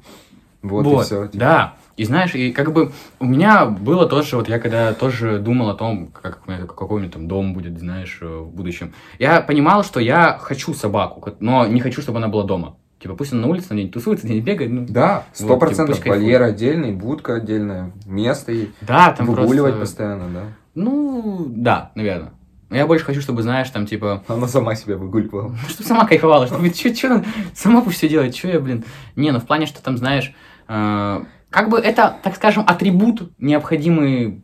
Вот, 0.63 0.85
и 0.87 1.05
все. 1.05 1.29
Да. 1.33 1.75
И 1.97 2.03
знаешь, 2.05 2.35
и 2.35 2.51
как 2.51 2.71
бы 2.73 2.91
у 3.19 3.25
меня 3.25 3.65
было 3.65 4.07
тоже, 4.07 4.37
вот 4.37 4.47
я 4.47 4.59
когда 4.59 4.93
тоже 4.93 5.39
думал 5.39 5.69
о 5.69 5.73
том, 5.73 6.07
как 6.07 6.41
у 6.45 6.51
меня 6.51 6.65
какой 6.65 6.97
у 6.97 6.99
меня 6.99 7.11
там 7.11 7.27
дом 7.27 7.53
будет, 7.55 7.79
знаешь, 7.79 8.19
э, 8.21 8.25
в 8.27 8.49
будущем, 8.49 8.93
я 9.17 9.41
понимал, 9.41 9.83
что 9.83 9.99
я 9.99 10.37
хочу 10.39 10.75
собаку, 10.75 11.27
но 11.39 11.65
не 11.65 11.81
хочу, 11.81 12.01
чтобы 12.03 12.19
она 12.19 12.27
была 12.27 12.43
дома. 12.43 12.77
Типа, 12.99 13.15
пусть 13.15 13.33
он 13.33 13.41
на 13.41 13.47
улице 13.47 13.67
где-нибудь 13.73 13.93
тусуется, 13.93 14.25
где-нибудь 14.25 14.45
бегает, 14.45 14.71
ну, 14.71 14.85
Да, 14.87 15.23
Вот, 15.27 15.37
сто 15.37 15.47
типа, 15.47 15.57
процентов. 15.59 15.99
кайфует. 15.99 16.21
Вольер 16.23 16.41
отдельный, 16.43 16.91
будка 16.91 17.35
отдельная, 17.35 17.91
место 18.05 18.51
и 18.51 18.69
да, 18.81 19.11
там 19.13 19.27
выгуливать 19.27 19.75
просто... 19.75 19.79
постоянно, 19.79 20.29
да. 20.33 20.43
Ну, 20.75 21.45
да, 21.47 21.91
наверное. 21.95 22.33
Но 22.69 22.75
я 22.75 22.85
больше 22.85 23.05
хочу, 23.05 23.21
чтобы, 23.21 23.43
знаешь, 23.43 23.69
там, 23.69 23.85
типа, 23.85 24.23
Она 24.27 24.47
сама 24.47 24.75
себя 24.75 24.97
выгуливала. 24.97 25.55
чтобы 25.69 25.87
сама 25.87 26.05
кайфовала, 26.05 26.47
чтобы 26.47 26.69
чё, 26.69 26.93
чё, 26.93 27.23
сама 27.55 27.81
пусть 27.81 27.97
все 27.97 28.09
делает, 28.09 28.35
что 28.35 28.49
я, 28.49 28.59
блин. 28.59 28.83
Не, 29.15 29.31
ну 29.31 29.39
в 29.39 29.45
плане, 29.45 29.65
что 29.67 29.81
там, 29.81 29.97
знаешь, 29.97 30.33
э, 30.67 31.23
как 31.49 31.69
бы 31.69 31.79
это, 31.79 32.17
так 32.23 32.35
скажем, 32.35 32.63
атрибут 32.67 33.31
необходимый, 33.39 34.41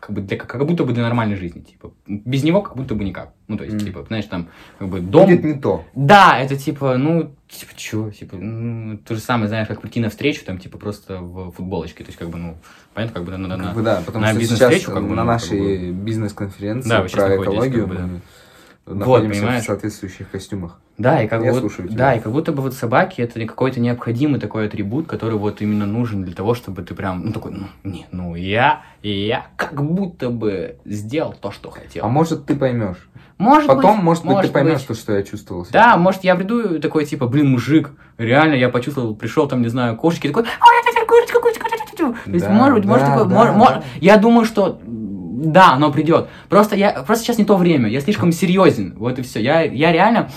как 0.00 0.12
бы 0.12 0.20
для, 0.20 0.36
как 0.36 0.64
будто 0.66 0.84
бы 0.84 0.92
для 0.92 1.02
нормальной 1.02 1.36
жизни, 1.36 1.60
типа. 1.60 1.92
Без 2.06 2.44
него 2.44 2.62
как 2.62 2.76
будто 2.76 2.94
бы 2.94 3.02
никак. 3.02 3.32
Ну, 3.48 3.56
то 3.56 3.64
есть, 3.64 3.76
Мгм. 3.76 3.84
типа, 3.84 4.04
знаешь, 4.06 4.26
там, 4.26 4.48
как 4.78 4.88
бы 4.88 5.00
дом... 5.00 5.26
Будет 5.26 5.42
не 5.42 5.54
то. 5.54 5.84
Да, 5.94 6.38
это 6.38 6.56
типа, 6.56 6.96
ну, 6.96 7.34
типа, 7.48 7.72
чё, 7.74 8.10
типа, 8.10 8.36
ну, 8.36 8.98
то 8.98 9.14
же 9.14 9.20
самое, 9.20 9.48
знаешь, 9.48 9.66
как 9.66 9.80
прийти 9.80 10.00
на 10.00 10.10
встречу, 10.10 10.44
там, 10.44 10.58
типа, 10.58 10.78
просто 10.78 11.20
в 11.20 11.50
футболочке, 11.52 12.04
то 12.04 12.08
есть, 12.08 12.18
как 12.18 12.28
бы, 12.28 12.38
ну, 12.38 12.56
понятно, 12.94 13.14
как 13.14 13.24
бы, 13.24 13.36
на, 13.36 13.48
на, 13.48 13.64
Как 13.64 13.74
бы 13.74 13.82
да, 13.82 14.02
потому 14.04 14.24
на 14.24 14.30
что 14.32 14.40
сейчас 14.40 14.50
бизнес-встречу, 14.50 14.92
как 14.92 15.02
бы, 15.02 15.14
на 15.14 15.24
ну, 15.24 15.28
нашей 15.28 15.78
как 15.78 15.94
бизнес-конференции 16.04 16.88
Да, 16.88 17.02
вы 17.02 17.08
сейчас 17.08 17.24
про 17.24 17.36
экологию 17.36 17.88
как 17.88 17.88
бы, 17.88 17.94
да. 17.94 18.08
Вот, 18.88 18.96
находимся 18.98 19.40
понимаешь? 19.40 19.62
в 19.62 19.66
соответствующих 19.66 20.30
костюмах. 20.30 20.80
Да, 20.96 21.22
и 21.22 21.28
как 21.28 21.44
Я 21.44 21.52
вот, 21.52 21.72
тебя. 21.72 21.86
да, 21.90 22.14
и 22.14 22.20
как 22.20 22.32
будто 22.32 22.52
бы 22.52 22.62
вот 22.62 22.74
собаки 22.74 23.20
это 23.20 23.38
какой-то 23.46 23.78
необходимый 23.80 24.40
такой 24.40 24.66
атрибут, 24.66 25.06
который 25.06 25.38
вот 25.38 25.60
именно 25.62 25.86
нужен 25.86 26.24
для 26.24 26.34
того, 26.34 26.54
чтобы 26.54 26.82
ты 26.82 26.94
прям, 26.94 27.26
ну 27.26 27.32
такой, 27.32 27.52
ну, 27.52 27.66
не, 27.84 28.06
ну 28.10 28.34
я, 28.34 28.82
я 29.02 29.46
как 29.56 29.80
будто 29.84 30.30
бы 30.30 30.76
сделал 30.84 31.34
то, 31.40 31.52
что 31.52 31.70
хотел. 31.70 32.04
А 32.04 32.08
может 32.08 32.46
ты 32.46 32.56
поймешь. 32.56 33.08
может 33.36 33.68
Потом, 33.68 33.96
быть, 33.96 34.04
может 34.04 34.24
быть, 34.24 34.40
ты 34.40 34.48
поймешь 34.48 34.78
быть. 34.78 34.86
то, 34.88 34.94
что 34.94 35.12
я 35.16 35.22
чувствовал. 35.22 35.66
Да, 35.70 35.96
может, 35.96 36.24
я 36.24 36.34
приду 36.34 36.80
такой, 36.80 37.04
типа, 37.04 37.26
блин, 37.28 37.50
мужик, 37.50 37.90
реально, 38.16 38.54
я 38.54 38.68
почувствовал, 38.68 39.14
пришел 39.14 39.46
там, 39.46 39.62
не 39.62 39.68
знаю, 39.68 39.96
кошечки, 39.96 40.26
такой, 40.28 40.42
«Ой, 40.44 41.06
курочка, 41.06 41.40
курочка, 41.40 41.64
тю-тю-тю». 41.70 42.16
То 42.24 42.30
есть, 42.32 42.46
Да, 42.46 42.52
может 42.52 42.74
быть, 42.74 42.84
может, 42.86 43.06
да, 43.06 43.12
такое, 43.12 43.28
да, 43.28 43.34
мор- 43.36 43.52
мор- 43.52 43.74
да. 43.74 43.82
я 44.00 44.16
думаю, 44.16 44.44
что 44.46 44.80
да, 45.38 45.72
оно 45.72 45.92
придет. 45.92 46.28
Просто 46.48 46.76
я, 46.76 46.90
просто 46.90 47.24
сейчас 47.24 47.38
не 47.38 47.44
то 47.44 47.56
время, 47.56 47.88
я 47.88 48.00
слишком 48.00 48.32
серьезен, 48.32 48.94
вот 48.96 49.18
и 49.18 49.22
все. 49.22 49.40
Я, 49.40 49.62
я 49.62 49.92
реально 49.92 50.30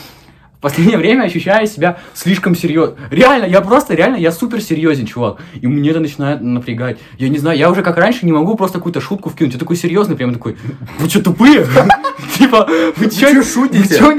в 0.61 0.69
последнее 0.69 0.99
время 0.99 1.23
ощущаю 1.23 1.65
себя 1.65 1.97
слишком 2.13 2.55
серьезно. 2.55 2.95
Реально, 3.09 3.45
я 3.45 3.61
просто, 3.61 3.95
реально, 3.95 4.17
я 4.17 4.31
супер 4.31 4.61
серьезен, 4.61 5.07
чувак. 5.07 5.39
И 5.59 5.65
мне 5.65 5.89
это 5.89 5.99
начинает 5.99 6.43
напрягать. 6.43 6.99
Я 7.17 7.29
не 7.29 7.39
знаю, 7.39 7.57
я 7.57 7.71
уже 7.71 7.81
как 7.81 7.97
раньше 7.97 8.27
не 8.27 8.31
могу 8.31 8.53
просто 8.53 8.77
какую-то 8.77 9.01
шутку 9.01 9.31
вкинуть. 9.31 9.53
Я 9.53 9.59
такой 9.59 9.75
серьезный, 9.75 10.15
прям 10.15 10.33
такой, 10.33 10.57
вы 10.99 11.09
что, 11.09 11.23
тупые? 11.23 11.65
Типа, 12.37 12.69
вы 12.95 13.09
что 13.09 13.41
шутите? 13.41 13.79
Вы 13.89 13.95
что 13.95 14.13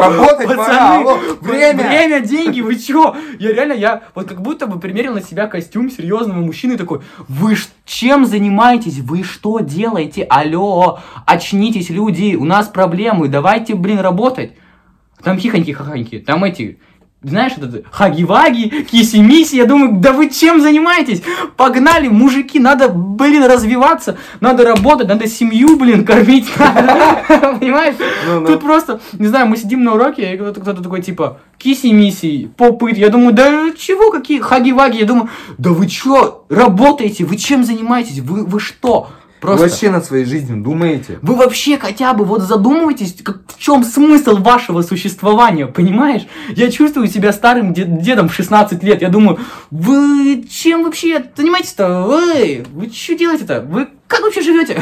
Работать 0.00 0.46
пора, 0.46 1.02
пацаны? 1.02 1.36
время! 1.42 1.88
Время, 1.88 2.20
деньги, 2.20 2.62
вы 2.62 2.76
чё? 2.76 3.14
Я 3.38 3.52
реально, 3.52 3.74
я 3.74 4.04
вот 4.14 4.26
как 4.26 4.40
будто 4.40 4.66
бы 4.66 4.80
примерил 4.80 5.12
на 5.12 5.20
себя 5.20 5.46
костюм 5.46 5.90
серьезного 5.90 6.38
мужчины 6.38 6.78
такой, 6.78 7.02
вы 7.28 7.54
чем 7.84 8.24
занимаетесь? 8.24 9.00
Вы 9.00 9.22
что 9.22 9.58
делаете? 9.58 10.22
Алло, 10.22 11.00
очнитесь, 11.26 11.90
люди, 11.90 12.34
у 12.34 12.46
нас 12.46 12.68
проблемы, 12.68 13.28
давайте, 13.28 13.74
блин, 13.74 13.98
работать. 14.00 14.52
Там 15.24 15.38
хихоньки-хахоньки, 15.38 16.20
там 16.20 16.44
эти, 16.44 16.78
знаешь, 17.22 17.54
этот 17.56 17.86
хаги-ваги, 17.90 18.84
киси-миси, 18.90 19.56
я 19.56 19.64
думаю, 19.64 19.92
да 19.94 20.12
вы 20.12 20.28
чем 20.28 20.60
занимаетесь? 20.60 21.22
Погнали, 21.56 22.08
мужики, 22.08 22.60
надо, 22.60 22.90
блин, 22.90 23.44
развиваться, 23.44 24.18
надо 24.40 24.64
работать, 24.64 25.08
надо 25.08 25.26
семью, 25.26 25.78
блин, 25.78 26.04
кормить, 26.04 26.46
понимаешь? 26.56 27.96
Ну-ну. 28.28 28.46
Тут 28.46 28.60
просто, 28.60 29.00
не 29.14 29.28
знаю, 29.28 29.46
мы 29.46 29.56
сидим 29.56 29.82
на 29.82 29.94
уроке, 29.94 30.34
и 30.34 30.36
кто-то 30.36 30.60
кто-то 30.60 30.82
такой, 30.82 31.00
типа, 31.00 31.38
киси-миси, 31.56 32.50
попыт, 32.56 32.98
я 32.98 33.08
думаю, 33.08 33.32
да 33.32 33.72
чего, 33.78 34.10
какие 34.10 34.40
хаги-ваги, 34.40 34.98
я 34.98 35.06
думаю, 35.06 35.30
да 35.56 35.70
вы 35.70 35.86
чё, 35.86 36.44
работаете, 36.50 37.24
вы 37.24 37.36
чем 37.38 37.64
занимаетесь, 37.64 38.18
вы, 38.18 38.44
вы 38.44 38.60
что? 38.60 39.08
Вы 39.44 39.56
Просто... 39.58 39.66
вообще 39.68 39.90
над 39.90 40.04
своей 40.06 40.24
жизнью 40.24 40.62
думаете? 40.62 41.18
Вы 41.20 41.34
вообще 41.36 41.76
хотя 41.78 42.14
бы 42.14 42.24
вот 42.24 42.40
задумываетесь, 42.40 43.16
как, 43.22 43.42
в 43.46 43.58
чем 43.60 43.84
смысл 43.84 44.36
вашего 44.38 44.80
существования, 44.80 45.66
понимаешь? 45.66 46.22
Я 46.56 46.70
чувствую 46.70 47.08
себя 47.08 47.30
старым 47.32 47.74
дед- 47.74 48.00
дедом 48.00 48.30
в 48.30 48.34
16 48.34 48.82
лет. 48.82 49.02
Я 49.02 49.10
думаю, 49.10 49.38
вы 49.70 50.44
чем 50.50 50.84
вообще 50.84 51.24
занимаетесь-то? 51.36 52.04
Вы, 52.06 52.64
вы 52.72 52.90
что 52.90 53.14
делаете-то? 53.14 53.60
Вы 53.60 53.88
как 54.14 54.22
вообще 54.22 54.42
живете? 54.42 54.74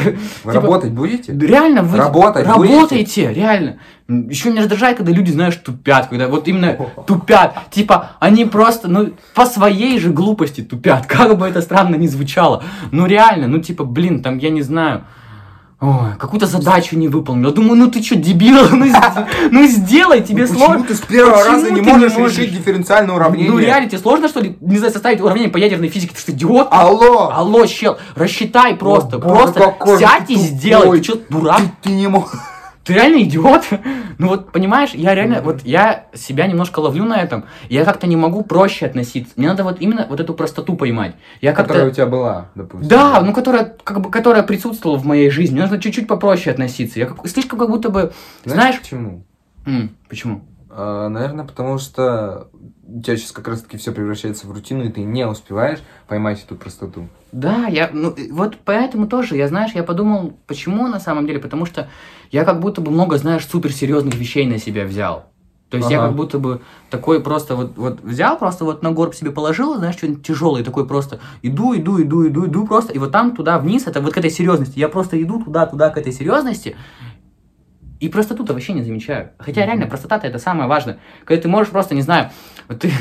Вы 0.43 0.53
Типа, 0.53 0.61
работать 0.61 0.91
будете? 0.91 1.33
Реально, 1.33 1.81
вы 1.81 1.97
Работать 1.97 2.45
работаете, 2.45 3.33
реально. 3.33 3.77
Еще 4.07 4.49
меня 4.49 4.61
раздражает, 4.61 4.97
когда 4.97 5.11
люди, 5.11 5.31
знаешь, 5.31 5.55
тупят, 5.55 6.07
когда 6.07 6.27
вот 6.27 6.47
именно 6.47 6.77
тупят. 7.07 7.57
Типа, 7.71 8.11
они 8.19 8.45
просто, 8.45 8.87
ну, 8.87 9.13
по 9.33 9.45
своей 9.45 9.99
же 9.99 10.11
глупости 10.11 10.61
тупят, 10.61 11.05
как 11.07 11.37
бы 11.37 11.47
это 11.47 11.61
странно 11.61 11.95
ни 11.95 12.07
звучало. 12.07 12.63
Ну, 12.91 13.05
реально, 13.05 13.47
ну, 13.47 13.59
типа, 13.59 13.83
блин, 13.83 14.21
там, 14.21 14.37
я 14.37 14.49
не 14.49 14.61
знаю, 14.61 15.05
Ой, 15.85 16.15
какую-то 16.17 16.45
задачу 16.47 16.97
не 16.97 17.09
выполнил. 17.09 17.49
Я 17.49 17.53
думаю, 17.53 17.75
ну 17.75 17.91
ты 17.91 18.01
что, 18.01 18.15
дебил? 18.15 18.53
Ну, 18.71 18.85
ну 19.51 19.67
сделай, 19.67 20.21
тебе 20.21 20.45
Ну, 20.47 20.53
сложно. 20.53 20.67
Почему 20.79 20.87
ты 20.87 20.95
с 20.95 21.01
первого 21.01 21.35
Почему 21.35 21.53
раза 21.53 21.69
не 21.71 21.75
ты 21.75 21.85
не 21.85 21.91
можешь 21.91 22.17
можешь? 22.17 22.37
решить 22.37 22.53
дифференциальное 22.53 23.13
уравнение? 23.13 23.51
Ну 23.51 23.59
реально, 23.59 23.89
тебе 23.89 23.99
сложно, 23.99 24.29
что 24.29 24.39
ли, 24.39 24.55
не 24.61 24.77
знаю, 24.77 24.93
составить 24.93 25.19
уравнение 25.19 25.51
по 25.51 25.57
ядерной 25.57 25.89
физике? 25.89 26.13
Ты 26.15 26.21
что, 26.21 26.31
идиот? 26.31 26.69
Алло! 26.71 27.31
Алло, 27.33 27.65
чел, 27.65 27.97
рассчитай 28.15 28.75
просто, 28.75 29.19
боже, 29.19 29.51
просто 29.51 29.97
сядь 29.99 30.29
и 30.29 30.35
сделай. 30.35 30.99
Ты 30.99 31.03
что, 31.03 31.19
дурак? 31.29 31.59
Ты, 31.81 31.89
ты 31.89 31.95
не 31.95 32.07
мог... 32.07 32.33
Ты 32.83 32.93
реально 32.93 33.23
идиот? 33.23 33.65
Ну 34.19 34.27
вот, 34.27 34.51
понимаешь, 34.51 34.91
я 34.93 35.15
реально, 35.15 35.41
вот 35.41 35.61
я 35.63 36.05
себя 36.13 36.45
немножко 36.45 36.79
ловлю 36.79 37.03
на 37.03 37.19
этом, 37.19 37.45
я 37.67 37.83
как-то 37.83 38.05
не 38.05 38.15
могу 38.15 38.43
проще 38.43 38.85
относиться. 38.85 39.33
Мне 39.37 39.47
надо 39.47 39.63
вот 39.63 39.81
именно 39.81 40.05
вот 40.07 40.19
эту 40.19 40.35
простоту 40.35 40.75
поймать. 40.75 41.15
Я 41.41 41.51
Которая 41.51 41.87
у 41.87 41.91
тебя 41.91 42.05
была, 42.05 42.49
допустим. 42.53 42.87
Да, 42.87 43.21
ну 43.21 43.33
которая, 43.33 43.75
как 43.83 44.01
бы, 44.01 44.11
которая 44.11 44.43
присутствовала 44.43 44.99
в 44.99 45.05
моей 45.05 45.31
жизни. 45.31 45.55
Мне 45.55 45.63
нужно 45.63 45.79
чуть-чуть 45.79 46.07
попроще 46.07 46.53
относиться. 46.53 46.99
Я 46.99 47.07
как, 47.07 47.27
слишком 47.27 47.57
как 47.57 47.71
будто 47.71 47.89
бы, 47.89 48.13
знаешь... 48.45 48.79
почему? 48.79 49.25
М, 49.65 49.95
почему? 50.07 50.43
А, 50.69 51.09
наверное, 51.09 51.45
потому 51.45 51.77
что 51.79 52.49
у 52.87 53.01
тебя 53.01 53.17
сейчас 53.17 53.31
как 53.31 53.47
раз-таки 53.47 53.77
все 53.77 53.91
превращается 53.91 54.47
в 54.47 54.51
рутину, 54.51 54.83
и 54.85 54.89
ты 54.89 55.01
не 55.01 55.25
успеваешь 55.25 55.79
поймать 56.07 56.43
эту 56.43 56.55
простоту. 56.55 57.07
Да, 57.31 57.65
я, 57.67 57.89
ну, 57.91 58.13
вот 58.31 58.57
поэтому 58.63 59.07
тоже, 59.07 59.35
я, 59.35 59.47
знаешь, 59.47 59.71
я 59.73 59.83
подумал, 59.83 60.37
почему 60.45 60.87
на 60.87 60.99
самом 60.99 61.25
деле, 61.25 61.39
потому 61.39 61.65
что 61.65 61.89
я 62.33 62.45
как 62.45 62.59
будто 62.59 62.81
бы 62.81 62.91
много, 62.91 63.17
знаешь, 63.19 63.45
суперсерьезных 63.45 64.15
вещей 64.15 64.47
на 64.47 64.57
себя 64.57 64.85
взял. 64.85 65.27
То 65.69 65.77
есть 65.77 65.89
я 65.89 65.99
Ага. 65.99 66.07
как 66.07 66.17
будто 66.17 66.39
бы 66.39 66.61
такой 66.89 67.21
просто 67.21 67.55
вот, 67.55 67.77
вот 67.77 68.01
взял, 68.01 68.37
просто 68.37 68.65
вот 68.65 68.81
на 68.81 68.91
горб 68.91 69.13
себе 69.13 69.31
положил, 69.31 69.75
знаешь, 69.75 69.95
что-нибудь 69.95 70.25
тяжелое, 70.25 70.63
такой 70.63 70.87
просто 70.87 71.19
иду, 71.43 71.75
иду, 71.75 72.01
иду, 72.01 72.27
иду, 72.27 72.47
иду 72.47 72.65
просто, 72.65 72.91
и 72.91 72.97
вот 72.97 73.11
там 73.11 73.35
туда 73.35 73.59
вниз, 73.59 73.85
это 73.85 74.01
вот 74.01 74.13
к 74.13 74.17
этой 74.17 74.31
серьезности, 74.31 74.79
я 74.79 74.89
просто 74.89 75.21
иду 75.21 75.43
туда, 75.43 75.67
туда, 75.67 75.91
к 75.91 75.97
этой 75.97 76.11
серьезности, 76.11 76.75
и 77.99 78.09
простоту-то 78.09 78.53
вообще 78.53 78.73
не 78.73 78.81
замечаю. 78.81 79.29
Хотя 79.37 79.65
реально, 79.65 79.85
простота-то 79.85 80.25
это 80.27 80.39
самое 80.39 80.67
важное. 80.67 80.99
Когда 81.25 81.43
ты 81.43 81.47
можешь 81.47 81.71
просто, 81.71 81.93
не 81.93 82.01
знаю, 82.01 82.31
вот 82.67 82.79
ты 82.79 82.91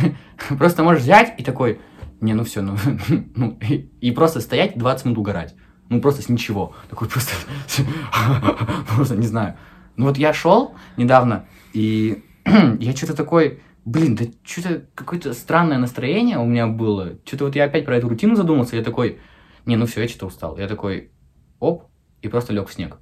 просто 0.59 0.83
можешь 0.83 1.03
взять 1.03 1.35
и 1.39 1.43
такой, 1.43 1.81
не, 2.21 2.35
ну 2.35 2.45
все, 2.45 2.61
ну, 2.61 2.77
ну 3.35 3.59
и, 3.67 3.91
и 4.01 4.11
просто 4.11 4.41
стоять 4.41 4.77
20 4.77 5.07
минут 5.07 5.19
угорать. 5.19 5.55
Ну 5.93 6.01
просто 6.01 6.23
с 6.23 6.31
ничего. 6.31 6.75
Такой 6.89 7.07
просто, 7.07 7.35
просто 8.97 9.15
не 9.15 9.27
знаю. 9.27 9.57
Ну 9.97 10.07
вот 10.07 10.17
я 10.17 10.33
шел 10.33 10.75
недавно, 10.97 11.45
и 11.75 12.25
я 12.81 12.97
что-то 12.97 13.15
такой, 13.15 13.61
блин, 13.85 14.17
да 14.17 14.25
что-то 14.43 14.87
какое-то 14.95 15.35
странное 15.35 15.77
настроение 15.77 16.39
у 16.39 16.47
меня 16.47 16.67
было. 16.67 17.19
Что-то 17.27 17.45
вот 17.45 17.57
я 17.57 17.65
опять 17.65 17.85
про 17.85 17.99
эту 17.99 18.09
рутину 18.09 18.37
задумался, 18.37 18.77
я 18.77 18.83
такой, 18.83 19.19
не, 19.67 19.77
ну 19.77 19.85
все, 19.85 20.01
я 20.01 20.09
что-то 20.09 20.27
устал. 20.27 20.57
Я 20.57 20.67
такой, 20.67 21.11
оп, 21.61 21.85
и 22.23 22.29
просто 22.29 22.55
лег 22.55 22.69
в 22.69 22.73
снег. 22.73 22.97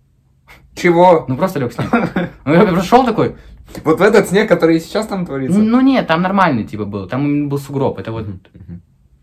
Чего? 0.75 1.27
Ну 1.29 1.37
просто 1.37 1.61
лег 1.61 1.71
в 1.71 1.75
снег. 1.75 1.91
Ну, 2.45 2.55
я 2.55 2.67
просто 2.67 2.89
шел 2.89 3.05
такой, 3.05 3.37
Вот 3.85 4.01
в 4.01 4.03
этот 4.03 4.29
снег, 4.29 4.49
который 4.49 4.79
и 4.79 4.81
сейчас 4.81 5.07
там 5.07 5.25
творится? 5.27 5.61
ну 5.61 5.81
нет, 5.81 6.09
там 6.09 6.23
нормальный 6.23 6.65
типа 6.65 6.87
был, 6.87 7.07
там 7.07 7.49
был 7.49 7.59
сугроб, 7.59 8.01
это 8.01 8.11
вот, 8.11 8.27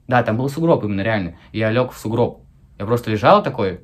да, 0.08 0.24
там 0.24 0.38
был 0.38 0.48
сугроб 0.48 0.86
именно 0.86 1.02
реально. 1.02 1.36
Я 1.52 1.70
лег 1.70 1.92
в 1.92 1.98
сугроб. 1.98 2.47
Я 2.78 2.86
просто 2.86 3.10
лежал 3.12 3.42
такой, 3.42 3.82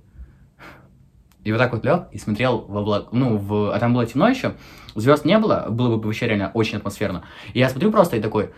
и 1.43 1.51
вот 1.51 1.57
так 1.57 1.73
вот 1.73 1.83
лег 1.83 2.07
и 2.11 2.17
смотрел 2.17 2.59
в 2.59 2.77
облак, 2.77 3.07
ну, 3.11 3.37
в, 3.37 3.73
а 3.73 3.79
там 3.79 3.93
было 3.93 4.05
темно 4.05 4.29
еще, 4.29 4.53
звезд 4.95 5.25
не 5.25 5.37
было, 5.39 5.67
было 5.69 5.97
бы 5.97 6.03
вообще 6.03 6.27
реально 6.27 6.51
очень 6.53 6.77
атмосферно. 6.77 7.23
И 7.53 7.59
я 7.59 7.69
смотрю 7.69 7.91
просто 7.91 8.17
и 8.17 8.21
такой, 8.21 8.51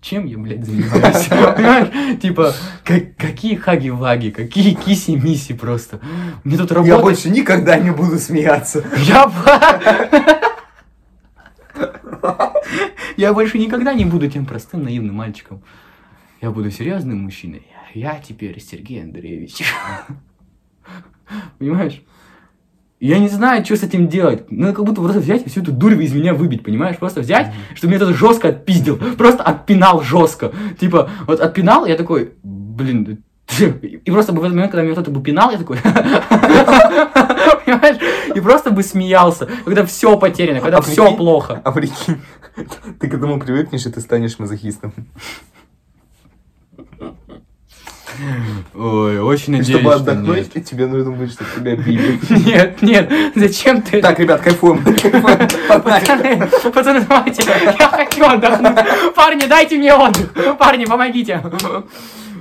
чем 0.00 0.24
я, 0.26 0.38
блядь, 0.38 0.64
занимаюсь? 0.64 1.26
Понимаешь? 1.28 2.20
Типа, 2.20 2.52
как- 2.84 3.16
какие 3.16 3.54
хаги-ваги, 3.54 4.30
какие 4.30 4.74
киси-миси 4.74 5.54
просто. 5.54 6.00
Мне 6.42 6.56
тут 6.56 6.70
Я 6.70 6.76
работать... 6.76 7.02
больше 7.02 7.30
никогда 7.30 7.78
не 7.78 7.90
буду 7.90 8.18
смеяться. 8.18 8.84
Я... 8.96 9.30
Я 13.16 13.34
больше 13.34 13.58
никогда 13.58 13.92
не 13.92 14.04
буду 14.04 14.28
тем 14.30 14.46
простым 14.46 14.82
наивным 14.82 15.14
мальчиком. 15.14 15.62
Я 16.40 16.50
буду 16.50 16.70
серьезным 16.70 17.18
мужчиной. 17.22 17.66
Я 17.94 18.18
теперь 18.18 18.60
Сергей 18.60 19.02
Андреевич. 19.02 19.62
Понимаешь? 21.58 22.02
Я 23.00 23.18
не 23.18 23.28
знаю, 23.28 23.64
что 23.64 23.76
с 23.76 23.82
этим 23.82 24.08
делать. 24.08 24.50
Надо 24.50 24.74
как 24.74 24.84
будто 24.84 25.00
просто 25.00 25.20
взять 25.20 25.46
и 25.46 25.48
всю 25.48 25.62
эту 25.62 25.72
дурь 25.72 25.94
из 26.02 26.12
меня 26.12 26.34
выбить, 26.34 26.62
понимаешь? 26.62 26.98
Просто 26.98 27.20
взять, 27.20 27.52
чтобы 27.74 27.92
меня 27.92 28.04
кто-то 28.04 28.16
жестко 28.16 28.48
отпиздил. 28.48 28.98
Просто 29.16 29.42
отпинал 29.42 30.02
жестко. 30.02 30.52
Типа, 30.78 31.10
вот 31.26 31.40
отпинал, 31.40 31.86
я 31.86 31.96
такой, 31.96 32.34
блин, 32.42 33.22
и 33.58 34.10
просто 34.10 34.32
бы 34.32 34.40
в 34.40 34.44
этот 34.44 34.54
момент, 34.54 34.70
когда 34.70 34.82
меня 34.82 34.92
кто-то 34.92 35.10
бы 35.10 35.22
пинал, 35.22 35.50
я 35.50 35.58
такой... 35.58 35.78
Понимаешь? 37.64 37.96
И 38.34 38.40
просто 38.40 38.70
бы 38.70 38.82
смеялся, 38.82 39.48
когда 39.64 39.84
все 39.84 40.16
потеряно, 40.16 40.60
когда 40.60 40.78
А 40.78 40.82
все 40.82 41.14
плохо. 41.16 41.60
А 41.64 41.72
прикинь, 41.72 42.20
ты 43.00 43.08
к 43.08 43.14
этому 43.14 43.40
привыкнешь, 43.40 43.86
и 43.86 43.90
ты 43.90 44.00
станешь 44.00 44.38
мазохистом. 44.38 44.92
Ой, 48.74 49.18
очень 49.20 49.52
надеюсь, 49.52 49.78
чтобы 49.80 49.92
что 49.92 50.12
отдохнуть, 50.12 50.64
тебе 50.64 50.86
нужно 50.86 51.12
будет, 51.12 51.32
чтобы 51.32 51.50
тебя 51.56 51.76
били. 51.84 52.18
нет. 52.30 52.82
Нет, 52.82 53.10
нет, 53.10 53.32
зачем 53.34 53.82
ты... 53.82 54.00
Так, 54.00 54.18
ребят, 54.18 54.40
кайфуем. 54.40 54.82
Пацаны, 54.84 56.46
пацаны, 56.72 57.00
давайте, 57.08 57.42
я 57.46 57.88
хочу 57.88 58.24
отдохнуть. 58.24 59.14
Парни, 59.14 59.46
дайте 59.46 59.76
мне 59.76 59.94
отдых. 59.94 60.32
Парни, 60.58 60.84
помогите. 60.84 61.42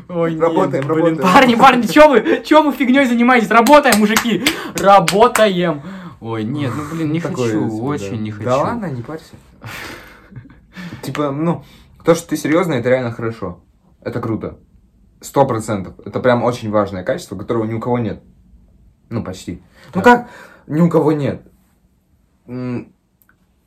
Ой, 0.09 0.31
нет, 0.33 0.41
Работаем, 0.41 0.87
блин, 0.87 0.97
работаем. 0.97 1.17
Парни, 1.33 1.55
парни, 1.55 1.83
чё 1.85 2.09
вы, 2.09 2.41
чё 2.43 2.63
вы 2.63 2.71
фигней 2.73 3.05
занимаетесь? 3.05 3.49
Работаем, 3.51 3.99
мужики, 3.99 4.43
работаем. 4.75 5.83
Ой, 6.19 6.43
нет, 6.43 6.71
ну 6.75 6.83
блин, 6.91 7.11
не 7.11 7.21
Такое 7.21 7.47
хочу, 7.47 7.69
себе, 7.69 7.81
очень 7.81 8.09
да. 8.11 8.17
не 8.17 8.31
хочу. 8.31 8.45
Да 8.49 8.57
ладно, 8.57 8.85
не 8.87 9.01
парься. 9.03 9.35
Типа, 11.03 11.31
ну, 11.31 11.63
то, 12.03 12.15
что 12.15 12.27
ты 12.29 12.37
серьезный, 12.37 12.79
это 12.79 12.89
реально 12.89 13.11
хорошо. 13.11 13.63
Это 14.01 14.19
круто. 14.19 14.57
Сто 15.21 15.45
процентов. 15.45 15.95
Это 16.05 16.19
прям 16.19 16.43
очень 16.43 16.69
важное 16.71 17.03
качество, 17.03 17.35
которого 17.37 17.65
ни 17.65 17.73
у 17.73 17.79
кого 17.79 17.99
нет. 17.99 18.21
Ну, 19.09 19.23
почти. 19.23 19.61
Ну 19.93 20.01
Да. 20.01 20.01
как 20.01 20.29
ни 20.67 20.81
у 20.81 20.89
кого 20.89 21.11
нет? 21.11 21.41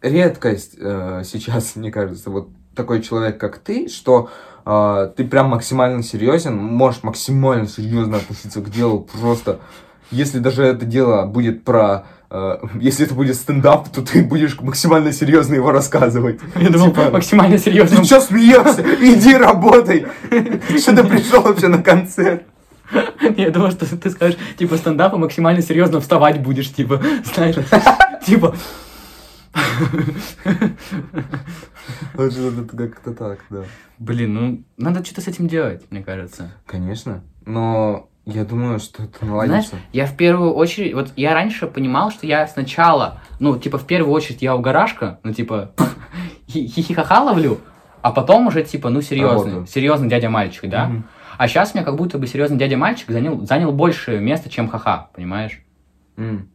Редкость 0.00 0.76
э, 0.78 1.22
сейчас, 1.24 1.76
мне 1.76 1.90
кажется, 1.90 2.30
вот 2.30 2.48
такой 2.74 3.02
человек, 3.02 3.38
как 3.38 3.58
ты, 3.58 3.88
что 3.88 4.30
э, 4.64 5.12
ты 5.16 5.24
прям 5.24 5.50
максимально 5.50 6.02
серьезен, 6.02 6.56
можешь 6.56 7.02
максимально 7.02 7.66
серьезно 7.66 8.16
относиться 8.16 8.60
к 8.60 8.70
делу, 8.70 9.06
просто 9.20 9.60
если 10.10 10.38
даже 10.38 10.64
это 10.64 10.84
дело 10.84 11.24
будет 11.26 11.64
про... 11.64 12.06
э, 12.32 12.58
если 12.80 13.04
это 13.06 13.14
будет 13.14 13.36
стендап, 13.36 13.88
то 13.90 14.02
ты 14.02 14.24
будешь 14.24 14.58
максимально 14.60 15.12
серьезно 15.12 15.54
его 15.54 15.70
рассказывать. 15.70 16.40
Я 16.56 16.70
думал, 16.70 16.88
Типа, 16.88 17.10
максимально 17.10 17.58
серьезно. 17.58 17.98
Ты 17.98 18.04
что 18.04 18.20
смеешься? 18.20 18.82
Иди 18.82 19.36
работай! 19.36 20.06
Что 20.78 20.96
ты 20.96 21.04
пришел 21.04 21.42
вообще 21.42 21.68
на 21.68 21.82
концерт? 21.82 22.44
Я 23.36 23.50
думал, 23.50 23.70
что 23.70 23.86
ты 23.86 24.10
скажешь, 24.10 24.38
типа, 24.58 24.76
стендапа 24.76 25.16
максимально 25.16 25.62
серьезно 25.62 26.00
вставать 26.00 26.42
будешь, 26.42 26.72
типа, 26.72 27.00
знаешь, 27.34 27.56
типа, 28.26 28.54
как-то 32.76 33.12
так, 33.14 33.40
да. 33.50 33.64
блин, 33.98 34.34
ну, 34.34 34.64
надо 34.76 35.04
что-то 35.04 35.20
с 35.20 35.28
этим 35.28 35.48
делать, 35.48 35.82
мне 35.90 36.02
кажется. 36.02 36.52
Конечно. 36.66 37.22
Но 37.44 38.08
я 38.24 38.44
думаю, 38.44 38.78
что 38.78 39.02
это 39.04 39.18
Знаешь, 39.24 39.46
наладится. 39.48 39.76
я 39.92 40.06
в 40.06 40.16
первую 40.16 40.52
очередь, 40.54 40.94
вот 40.94 41.12
я 41.16 41.34
раньше 41.34 41.66
понимал, 41.66 42.10
что 42.10 42.26
я 42.26 42.46
сначала, 42.46 43.20
ну, 43.40 43.58
типа, 43.58 43.78
в 43.78 43.86
первую 43.86 44.12
очередь 44.12 44.42
я 44.42 44.54
угарашка, 44.54 45.18
ну, 45.24 45.32
типа, 45.32 45.72
хи- 46.48 46.66
хихихаха 46.68 47.20
ловлю, 47.20 47.58
а 48.00 48.12
потом 48.12 48.46
уже, 48.46 48.62
типа, 48.62 48.90
ну, 48.90 49.00
серьезный, 49.02 49.46
Работаю. 49.50 49.66
серьезный 49.66 50.08
дядя-мальчик, 50.08 50.68
да? 50.68 50.86
Мгм. 50.86 51.04
А 51.38 51.48
сейчас 51.48 51.72
у 51.72 51.76
меня 51.78 51.84
как 51.84 51.96
будто 51.96 52.18
бы 52.18 52.26
серьезный 52.26 52.58
дядя-мальчик 52.58 53.10
занял, 53.10 53.44
занял 53.46 53.72
больше 53.72 54.18
места, 54.18 54.48
чем 54.48 54.68
ха-ха, 54.68 55.08
понимаешь? 55.14 55.60
М. 56.16 56.48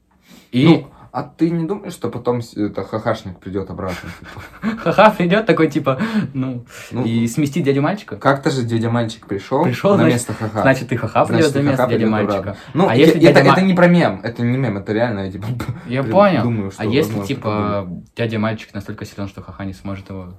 И 0.52 0.66
Ну, 0.68 0.88
а 1.18 1.24
ты 1.24 1.50
не 1.50 1.66
думаешь, 1.66 1.94
что 1.94 2.10
потом 2.10 2.42
это 2.56 2.84
хахашник 2.84 3.40
придет 3.40 3.72
обратно? 3.72 4.08
типа? 4.20 4.78
ха-ха 4.78 5.10
придет 5.10 5.48
такой, 5.48 5.68
типа, 5.68 6.00
ну, 6.36 6.64
Ну, 6.92 7.06
и 7.06 7.28
сместит 7.28 7.66
дядю-мальчика. 7.66 8.18
Как-то 8.18 8.52
же 8.52 8.62
дядя 8.62 8.92
мальчик 8.92 9.26
пришел, 9.26 9.66
на 9.98 10.04
место 10.06 10.36
хаха. 10.36 10.62
Значит, 10.62 10.92
и 10.92 10.96
ха-ха 10.96 11.26
придет 11.26 11.56
и 11.56 11.62
место 11.64 11.88
дядя-мальчика. 11.88 12.38
обратно. 12.38 12.62
Ну, 12.76 12.88
А 12.88 12.96
это, 12.96 13.18
дядя 13.18 13.62
не 13.62 13.74
про 13.74 13.88
мем, 13.88 14.22
это 14.24 14.44
не 14.44 14.58
мем, 14.58 14.78
это 14.78 14.94
реально, 14.94 15.22
я 15.22 15.32
типа... 15.32 15.48
Я 15.88 16.04
понял. 16.04 16.72
А 16.78 16.86
если, 16.86 17.20
типа, 17.24 17.90
дядя-мальчик 18.16 18.76
настолько 18.76 19.04
силен, 19.06 19.28
что 19.28 19.42
ха-ха 19.42 19.66
не 19.66 19.74
сможет 19.74 20.10
его... 20.10 20.36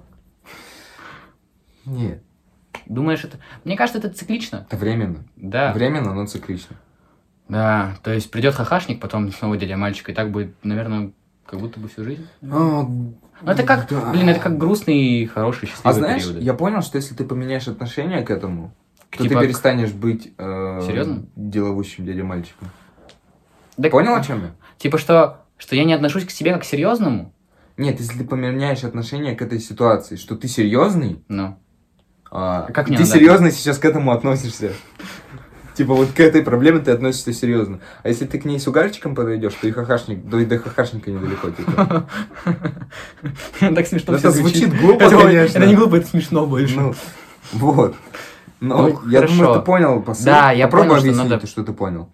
Нет, 1.87 2.23
Думаешь, 2.87 3.25
это... 3.25 3.39
Мне 3.65 3.77
кажется, 3.77 3.99
это 3.99 4.17
циклично. 4.17 4.65
это 4.69 4.77
временно. 4.77 5.25
Да. 5.35 5.73
Временно, 5.73 6.15
но 6.15 6.27
циклично. 6.27 6.77
Да, 7.49 7.97
то 8.03 8.13
есть 8.13 8.31
придет 8.31 8.55
хахашник, 8.55 9.01
потом 9.01 9.33
снова 9.33 9.57
дядя-мальчик, 9.57 10.11
и 10.11 10.13
так 10.13 10.31
будет, 10.31 10.55
наверное, 10.63 11.13
как 11.47 11.61
будто 11.61 11.81
бы 11.81 11.89
всю 11.89 12.05
жизнь. 12.05 12.27
Ну, 12.43 13.15
это 13.45 13.63
как, 13.63 13.89
да. 13.89 14.11
блин, 14.11 14.29
это 14.29 14.41
как 14.41 14.59
грустный, 14.59 15.25
хороший, 15.27 15.65
А 15.65 15.69
счастливый 15.69 15.95
знаешь, 15.95 16.23
периоды. 16.25 16.41
я 16.45 16.53
понял, 16.55 16.83
что 16.83 16.97
если 16.97 17.15
ты 17.15 17.25
поменяешь 17.25 17.67
отношение 17.69 18.21
к 18.23 18.31
этому, 18.31 18.75
то 19.11 19.23
Типа 19.23 19.29
ты 19.31 19.35
к- 19.37 19.43
перестанешь 19.43 19.93
быть 19.93 20.35
э, 20.37 20.83
Серьезно? 20.87 21.25
деловущим 21.37 22.05
дядя-мальчиком. 22.05 22.69
Да- 23.79 23.89
Понял, 23.89 24.15
о 24.15 24.21
чем 24.23 24.43
я? 24.43 24.51
Типа 24.77 24.99
что, 24.99 25.45
что 25.57 25.75
я 25.75 25.85
не 25.85 25.95
отношусь 25.95 26.27
к 26.27 26.31
себе 26.31 26.53
как 26.53 26.63
к 26.63 26.65
серьезному? 26.67 27.33
Нет, 27.79 27.99
если 28.01 28.19
ты 28.19 28.25
поменяешь 28.25 28.85
отношение 28.85 29.35
к 29.37 29.41
этой 29.41 29.61
ситуации, 29.61 30.17
что 30.17 30.37
ты 30.37 30.49
серьезный, 30.49 31.23
Ну. 31.29 31.57
а, 32.31 32.67
Как 32.73 32.87
ты 32.89 32.93
надо 32.93 33.05
серьезно 33.07 33.51
сейчас 33.53 33.79
к 33.79 33.85
этому 33.87 34.11
относишься. 34.13 34.73
Типа 35.79 35.95
вот 35.95 36.09
к 36.11 36.19
этой 36.19 36.43
проблеме 36.43 36.81
ты 36.81 36.91
относишься 36.91 37.33
серьезно. 37.33 37.79
А 38.03 38.09
если 38.09 38.27
ты 38.27 38.41
к 38.41 38.45
ней 38.45 38.59
с 38.59 38.67
угарчиком 38.67 39.15
подойдешь, 39.15 39.55
то 39.55 39.69
и 39.69 39.71
хахашник, 39.71 40.25
до, 40.29 40.45
до 40.45 40.59
хахашника 40.59 41.09
недалеко. 41.09 41.51
Типа. 41.51 42.09
Так 43.61 43.87
смешно 43.87 44.13
Ну, 44.15 44.19
это 44.19 44.33
звучит 44.33 44.77
глупо, 44.77 45.09
конечно. 45.09 45.59
Это 45.59 45.67
не 45.69 45.77
глупо, 45.77 45.95
это 45.95 46.09
смешно 46.09 46.47
больше. 46.47 46.75
Ну, 46.81 46.95
вот. 47.53 47.95
Но 48.59 48.89
Ну, 48.89 49.09
я 49.09 49.21
хорошо. 49.21 49.37
думаю, 49.37 49.55
ты 49.61 49.65
понял 49.65 50.03
посыл. 50.03 50.25
Да, 50.25 50.51
я 50.51 50.67
Попробуй 50.67 50.99
понял, 50.99 51.15
что 51.15 51.25
надо- 51.25 51.47
что 51.47 51.63
ты 51.63 51.73
понял. 51.73 52.09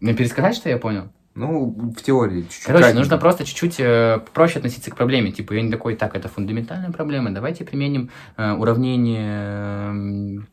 Мне 0.00 0.14
пересказать, 0.14 0.56
что 0.56 0.70
я 0.70 0.78
понял? 0.78 1.12
Ну, 1.34 1.92
в 1.94 2.00
теории, 2.00 2.42
чуть-чуть. 2.44 2.64
Короче, 2.64 2.82
кратенько. 2.84 2.98
нужно 3.00 3.18
просто 3.18 3.44
чуть-чуть 3.44 3.76
э, 3.78 4.20
проще 4.32 4.56
относиться 4.60 4.90
к 4.90 4.96
проблеме. 4.96 5.32
Типа, 5.32 5.52
я 5.52 5.60
не 5.60 5.70
такой, 5.70 5.96
так, 5.96 6.16
это 6.16 6.28
фундаментальная 6.28 6.92
проблема, 6.92 7.30
давайте 7.30 7.64
применим 7.64 8.08
э, 8.38 8.52
уравнение 8.52 9.88
эм, 9.90 10.48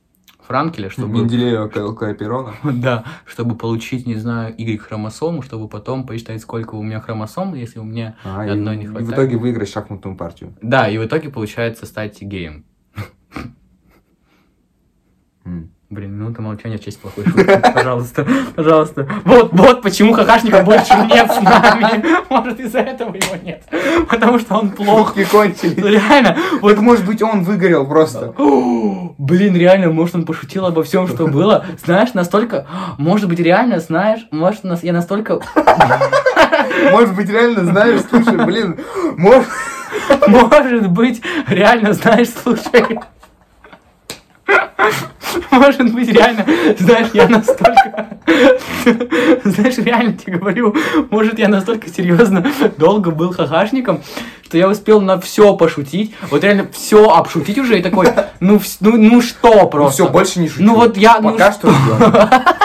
Франкеля, 0.48 0.90
чтобы... 0.90 1.20
Менделеева 1.20 1.68
КЛК 1.68 2.18
Перона. 2.18 2.54
Да, 2.64 3.06
чтобы 3.26 3.56
получить, 3.56 4.08
не 4.08 4.16
знаю, 4.16 4.54
Y-хромосому, 4.58 5.42
чтобы 5.42 5.68
потом 5.68 6.06
посчитать, 6.06 6.42
сколько 6.42 6.76
у 6.76 6.84
меня 6.84 7.00
хромосом, 7.00 7.54
если 7.54 7.80
у 7.80 7.84
меня... 7.84 8.18
А, 8.24 8.46
и, 8.46 8.50
Одной 8.50 8.78
не 8.78 8.84
и 8.84 8.88
в 8.88 8.92
хватает. 8.92 9.14
итоге 9.14 9.38
выиграть 9.38 9.70
шахматную 9.70 10.18
партию. 10.18 10.54
Да, 10.62 10.90
и 10.90 10.98
в 10.98 11.06
итоге 11.06 11.30
получается 11.30 11.86
стать 11.86 12.22
геем. 12.22 12.66
Блин, 15.92 16.14
минута 16.18 16.42
молчания 16.42 16.78
в 16.78 16.86
честь 16.86 17.02
плохой 17.02 17.26
шутки. 17.26 17.62
Пожалуйста, 17.74 18.26
пожалуйста. 18.56 19.10
Вот, 19.26 19.50
вот 19.52 19.82
почему 19.82 20.14
хахашника 20.14 20.64
больше 20.64 20.94
нет 21.12 21.30
с 21.30 21.42
нами. 21.42 22.06
Может, 22.30 22.62
из-за 22.62 22.80
этого 22.80 23.14
его 23.14 23.36
нет. 23.44 23.62
Потому 24.10 24.40
что 24.40 24.56
он 24.56 24.70
плох. 24.70 25.10
Шутки 25.10 25.26
кончились. 25.26 25.76
Ну, 25.76 25.88
Реально, 25.88 26.38
вот 26.62 26.78
может 26.78 27.06
быть, 27.06 27.22
он 27.22 27.44
выгорел 27.44 27.86
просто. 27.86 28.34
Блин, 29.18 29.58
реально, 29.58 29.92
может, 29.92 30.16
он 30.16 30.26
пошутил 30.26 30.66
обо 30.66 30.82
всем, 30.84 31.10
что 31.10 31.28
было. 31.28 31.66
Знаешь, 31.84 32.14
настолько... 32.14 32.66
Может 32.98 33.28
быть, 33.28 33.42
реально, 33.42 33.82
знаешь, 33.82 34.22
может, 34.32 34.64
нас- 34.64 34.84
я 34.84 34.94
настолько... 34.94 35.42
Может 36.92 37.16
быть, 37.16 37.30
реально, 37.30 37.66
знаешь, 37.66 38.02
слушай, 38.10 38.38
блин, 38.46 38.80
может... 39.18 39.48
Может 40.28 40.88
быть, 40.90 41.22
реально, 41.48 41.92
знаешь, 41.94 42.30
слушай... 42.30 43.00
Может 45.60 45.94
быть, 45.94 46.10
реально, 46.10 46.46
знаешь, 46.80 47.10
я 47.14 47.28
настолько... 47.28 48.08
Знаешь, 49.44 49.78
реально 49.78 50.14
тебе 50.14 50.38
говорю, 50.38 50.74
может, 51.10 51.38
я 51.40 51.50
настолько 51.50 51.90
серьезно 51.90 52.46
долго 52.78 53.12
был 53.12 53.34
хахашником, 53.34 54.02
что 54.46 54.58
я 54.58 54.70
успел 54.70 55.02
на 55.02 55.20
все 55.20 55.56
пошутить, 55.58 56.16
вот 56.30 56.44
реально 56.44 56.68
все 56.72 57.10
обшутить 57.10 57.58
уже, 57.58 57.80
и 57.80 57.82
такой, 57.82 58.08
ну, 58.40 58.62
ну, 58.80 58.98
ну 58.98 59.22
что 59.22 59.54
Ну 59.64 59.68
просто. 59.68 60.04
все, 60.04 60.12
больше 60.12 60.40
не 60.40 60.48
шучу. 60.48 60.64
Ну 60.64 60.76
вот 60.76 60.96
я, 60.96 61.20
ну 61.20 61.32
Пока 61.32 61.52
что 61.52 61.70
ждем. 61.70 62.14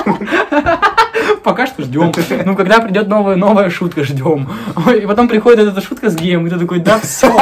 Пока 1.43 1.67
что 1.67 1.83
ждем. 1.83 2.13
Ну, 2.45 2.55
когда 2.57 2.79
придет 2.79 3.09
новая, 3.09 3.37
новая 3.37 3.71
шутка, 3.71 4.05
ждем. 4.05 4.49
И 4.97 5.07
потом 5.07 5.29
приходит 5.29 5.61
эта 5.61 5.81
шутка 5.81 6.11
с 6.11 6.17
геем, 6.17 6.47
и 6.47 6.51
ты 6.51 6.59
такой, 6.59 6.79
да, 6.79 7.01
все. 7.01 7.33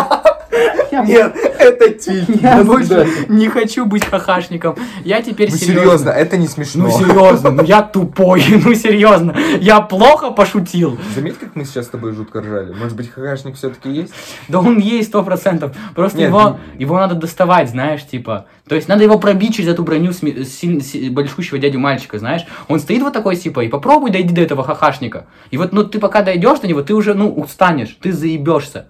Я 1.03 1.05
Нет, 1.05 1.37
это 1.59 1.91
тиль. 1.91 2.25
Я 2.43 2.59
До 2.59 2.65
больше 2.65 3.07
не 3.29 3.49
хочу 3.49 3.87
быть 3.87 4.05
хахашником. 4.05 4.77
Я 5.05 5.23
теперь 5.23 5.51
Ну 5.51 5.57
серьезно. 5.57 5.81
серьезно, 5.83 6.11
это 6.11 6.37
не 6.37 6.47
смешно. 6.49 6.85
Ну 6.85 6.91
серьезно, 6.91 7.51
ну 7.51 7.63
я 7.65 7.83
тупой, 7.83 8.45
ну 8.65 8.75
серьезно. 8.75 9.35
Я 9.61 9.81
плохо 9.81 10.31
пошутил. 10.31 10.99
Заметь, 11.15 11.39
как 11.39 11.57
мы 11.57 11.65
сейчас 11.65 11.87
с 11.87 11.89
тобой 11.89 12.13
жутко 12.13 12.41
ржали. 12.41 12.73
Может 12.75 12.97
быть, 12.97 13.11
хахашник 13.11 13.57
все-таки 13.57 13.91
есть? 13.91 14.13
Да 14.49 14.61
он 14.61 14.79
есть 14.79 15.09
сто 15.09 15.23
процентов. 15.23 15.77
Просто 15.95 16.19
Нет, 16.19 16.29
его, 16.29 16.41
ну- 16.43 16.59
его 16.79 16.97
надо 16.99 17.15
доставать, 17.15 17.71
знаешь, 17.71 18.05
типа. 18.07 18.47
То 18.69 18.75
есть 18.75 18.89
надо 18.89 19.03
его 19.05 19.19
пробить 19.19 19.57
через 19.57 19.71
эту 19.71 19.83
броню 19.83 20.11
сми- 20.13 20.45
си- 20.45 21.11
большущего 21.11 21.59
дядю 21.59 21.79
мальчика, 21.79 22.19
знаешь. 22.19 22.47
Он 22.69 22.79
стоит 22.81 23.03
вот 23.03 23.13
такой, 23.13 23.37
типа, 23.37 23.61
и 23.61 23.69
попробуй 23.69 24.11
дойди 24.11 24.35
до 24.35 24.41
этого 24.41 24.65
хахашника. 24.65 25.27
И 25.51 25.59
вот, 25.59 25.73
ну, 25.73 25.85
ты 25.85 25.99
пока 25.99 26.23
дойдешь 26.23 26.61
до 26.61 26.67
него, 26.69 26.83
ты 26.83 26.95
уже, 26.95 27.15
ну, 27.15 27.31
устанешь, 27.33 27.97
ты 28.01 28.13
заебешься. 28.13 28.87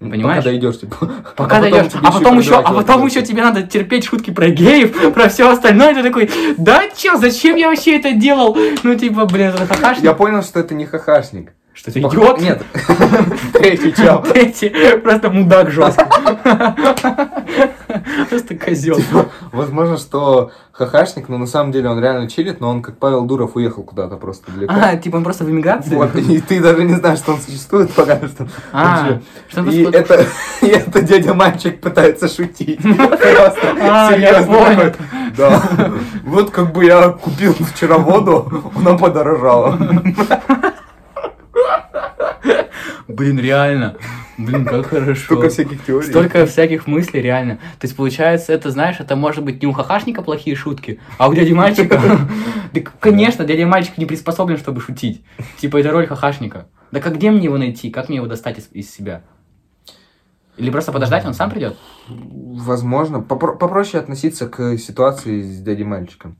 Понимаешь? 0.00 0.38
Пока 0.38 0.50
дойдешь, 0.50 0.80
типа. 0.80 0.96
Пока 1.36 1.58
А 1.58 1.60
потом 1.60 1.70
дойдешь, 1.70 1.92
а 2.02 2.10
потом 2.10 2.38
еще, 2.38 2.54
а 2.54 2.72
потом 2.72 3.06
еще 3.06 3.20
тебе 3.20 3.42
надо 3.42 3.62
терпеть 3.62 4.06
шутки 4.06 4.30
про 4.30 4.48
геев, 4.48 5.12
про 5.14 5.28
все 5.28 5.50
остальное. 5.50 5.94
Ты 5.94 6.02
такой, 6.02 6.30
да 6.56 6.84
чё, 6.96 7.18
зачем 7.18 7.56
я 7.56 7.68
вообще 7.68 7.98
это 7.98 8.12
делал? 8.12 8.56
Ну, 8.82 8.94
типа, 8.94 9.26
блин, 9.26 9.48
это 9.48 9.66
хахашник. 9.66 10.04
Я 10.04 10.14
понял, 10.14 10.42
что 10.42 10.58
это 10.58 10.74
не 10.74 10.86
хахашник. 10.86 11.52
Что 11.72 11.92
ты 11.92 12.00
Типа, 12.00 12.08
идиот? 12.08 12.40
Нет. 12.40 12.62
Третий 13.52 13.94
чел. 13.94 14.22
Третий, 14.22 14.98
просто 14.98 15.30
мудак 15.30 15.70
жестко. 15.70 16.08
Просто 18.28 18.56
козел. 18.56 18.98
Возможно, 19.52 19.96
что 19.96 20.50
хахашник, 20.72 21.28
но 21.28 21.38
на 21.38 21.46
самом 21.46 21.72
деле 21.72 21.88
он 21.88 22.00
реально 22.00 22.28
чилит, 22.28 22.60
но 22.60 22.70
он, 22.70 22.82
как 22.82 22.96
Павел 22.96 23.24
Дуров, 23.24 23.56
уехал 23.56 23.82
куда-то 23.82 24.16
просто 24.16 24.50
далеко. 24.52 24.72
А, 24.74 24.96
типа 24.96 25.16
он 25.16 25.24
просто 25.24 25.44
в 25.44 25.50
эмиграции? 25.50 25.94
Вот, 25.94 26.14
и 26.16 26.40
ты 26.40 26.60
даже 26.60 26.84
не 26.84 26.94
знаешь, 26.94 27.18
что 27.18 27.32
он 27.32 27.40
существует 27.40 27.92
пока 27.92 28.16
что. 28.16 28.46
А, 28.72 29.20
что 29.48 29.64
И 29.64 29.82
это, 29.82 30.26
и 30.62 30.66
это 30.66 31.02
дядя 31.02 31.34
мальчик 31.34 31.80
пытается 31.80 32.28
шутить. 32.28 32.80
Просто 32.80 33.74
А, 33.80 34.12
серьезно 34.12 34.94
Да. 35.36 35.62
Вот 36.24 36.50
как 36.50 36.72
бы 36.72 36.84
я 36.84 37.10
купил 37.10 37.54
вчера 37.54 37.98
воду, 37.98 38.72
она 38.76 38.96
подорожала. 38.96 39.78
Блин, 43.14 43.38
реально. 43.38 43.96
Блин, 44.38 44.64
как 44.64 44.86
хорошо. 44.86 45.24
Столько 45.24 45.48
всяких 45.48 45.84
теорий. 45.84 46.08
Столько 46.08 46.46
всяких 46.46 46.86
мыслей, 46.86 47.20
реально. 47.20 47.56
То 47.78 47.86
есть, 47.86 47.96
получается, 47.96 48.52
это, 48.52 48.70
знаешь, 48.70 49.00
это 49.00 49.16
может 49.16 49.44
быть 49.44 49.60
не 49.60 49.68
у 49.68 49.72
хахашника 49.72 50.22
плохие 50.22 50.56
шутки, 50.56 51.00
а 51.18 51.28
у 51.28 51.34
дяди 51.34 51.52
мальчика. 51.52 52.00
Да, 52.72 52.80
конечно, 53.00 53.44
дядя 53.44 53.66
мальчик 53.66 53.98
не 53.98 54.06
приспособлен, 54.06 54.56
чтобы 54.56 54.80
шутить. 54.80 55.24
Типа, 55.58 55.78
это 55.78 55.90
роль 55.90 56.06
хахашника. 56.06 56.68
Да 56.92 57.00
как 57.00 57.16
где 57.16 57.32
мне 57.32 57.44
его 57.44 57.58
найти? 57.58 57.90
Как 57.90 58.08
мне 58.08 58.18
его 58.18 58.28
достать 58.28 58.58
из, 58.58 58.68
из 58.70 58.90
себя? 58.90 59.22
Или 60.56 60.70
просто 60.70 60.92
подождать, 60.92 61.24
он 61.26 61.34
сам 61.34 61.50
придет? 61.50 61.76
Возможно. 62.08 63.16
Попро- 63.16 63.56
попроще 63.58 64.00
относиться 64.00 64.48
к 64.48 64.78
ситуации 64.78 65.42
с 65.42 65.60
дядей 65.62 65.84
мальчиком. 65.84 66.38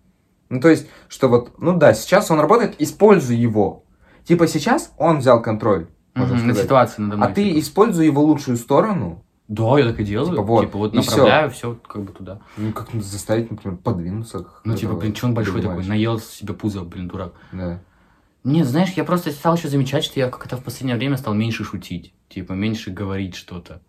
Ну, 0.51 0.61
то 0.61 0.69
есть, 0.69 0.89
что 1.09 1.29
вот, 1.29 1.59
ну 1.59 1.77
да, 1.77 1.95
сейчас 1.95 2.31
он 2.31 2.39
работает, 2.39 2.75
используй 2.79 3.37
его. 3.37 3.85
Типа 4.25 4.47
сейчас 4.47 4.93
он 4.99 5.19
взял 5.19 5.41
контроль, 5.43 5.89
можно 6.15 6.37
Мгм, 6.37 6.49
на 6.49 6.55
ситуации 6.55 7.03
надо 7.03 7.15
А 7.15 7.17
мной. 7.19 7.35
ты 7.35 7.59
используй 7.59 8.07
его 8.07 8.23
лучшую 8.23 8.57
сторону, 8.57 9.23
Да, 9.49 9.79
я 9.79 9.85
так 9.87 9.99
и 10.01 10.05
делаю. 10.05 10.31
Типа, 10.31 10.43
вот, 10.43 10.61
Типа, 10.63 10.79
вот 10.79 10.95
и 10.95 10.97
направляю 10.99 11.51
все 11.51 11.75
как 11.87 12.05
бы 12.05 12.13
туда. 12.13 12.41
ну, 12.57 12.73
как 12.73 12.89
заставить, 12.95 13.51
например, 13.51 13.79
подвинуться. 13.79 14.47
Ну, 14.65 14.77
типа, 14.77 14.95
блин, 14.95 15.15
что 15.15 15.27
он 15.27 15.35
большой 15.35 15.61
такой? 15.63 15.85
Наел 15.87 16.21
себе 16.21 16.55
пузо, 16.55 16.83
блин, 16.83 17.09
дурак. 17.09 17.33
Да. 17.53 17.81
Нет, 18.45 18.67
знаешь, 18.67 18.91
я 18.97 19.05
просто 19.05 19.33
стал 19.33 19.57
еще 19.57 19.69
замечать, 19.69 20.05
что 20.05 20.19
я 20.21 20.29
как-то 20.31 20.57
в 20.57 20.63
последнее 20.65 20.97
время 20.97 21.17
стал 21.17 21.35
меньше 21.35 21.65
шутить. 21.65 22.15
Типа, 22.29 22.53
меньше 22.53 22.91
говорить 22.91 23.35
что-то. 23.35 23.81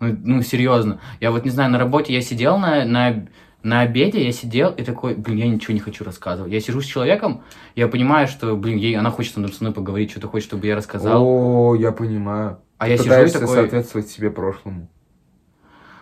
Ну, 0.00 0.16
ну, 0.24 0.42
серьезно. 0.42 1.00
Я 1.20 1.30
вот 1.30 1.44
не 1.44 1.50
знаю, 1.50 1.70
на 1.70 1.78
работе 1.78 2.14
я 2.14 2.22
сидел 2.22 2.58
на, 2.58 2.84
на, 2.86 3.26
на 3.62 3.80
обеде, 3.80 4.24
я 4.24 4.32
сидел 4.32 4.70
и 4.70 4.82
такой, 4.82 5.14
блин, 5.14 5.38
я 5.38 5.48
ничего 5.48 5.74
не 5.74 5.80
хочу 5.80 6.04
рассказывать. 6.04 6.52
Я 6.52 6.60
сижу 6.60 6.80
с 6.80 6.86
человеком, 6.86 7.42
я 7.76 7.88
понимаю, 7.88 8.26
что, 8.26 8.56
блин, 8.56 8.78
ей, 8.78 8.96
она 8.96 9.10
хочет 9.10 9.34
со 9.34 9.40
мной 9.40 9.72
поговорить, 9.72 10.10
что-то 10.10 10.28
хочет, 10.28 10.48
чтобы 10.48 10.66
я 10.66 10.76
рассказал. 10.76 11.22
О, 11.22 11.74
я 11.74 11.92
понимаю. 11.92 12.58
а 12.78 12.88
я 12.88 12.96
сижу 12.96 13.22
и 13.22 13.30
такой, 13.30 13.48
соответствовать 13.48 14.08
себе 14.08 14.30
прошлому. 14.30 14.88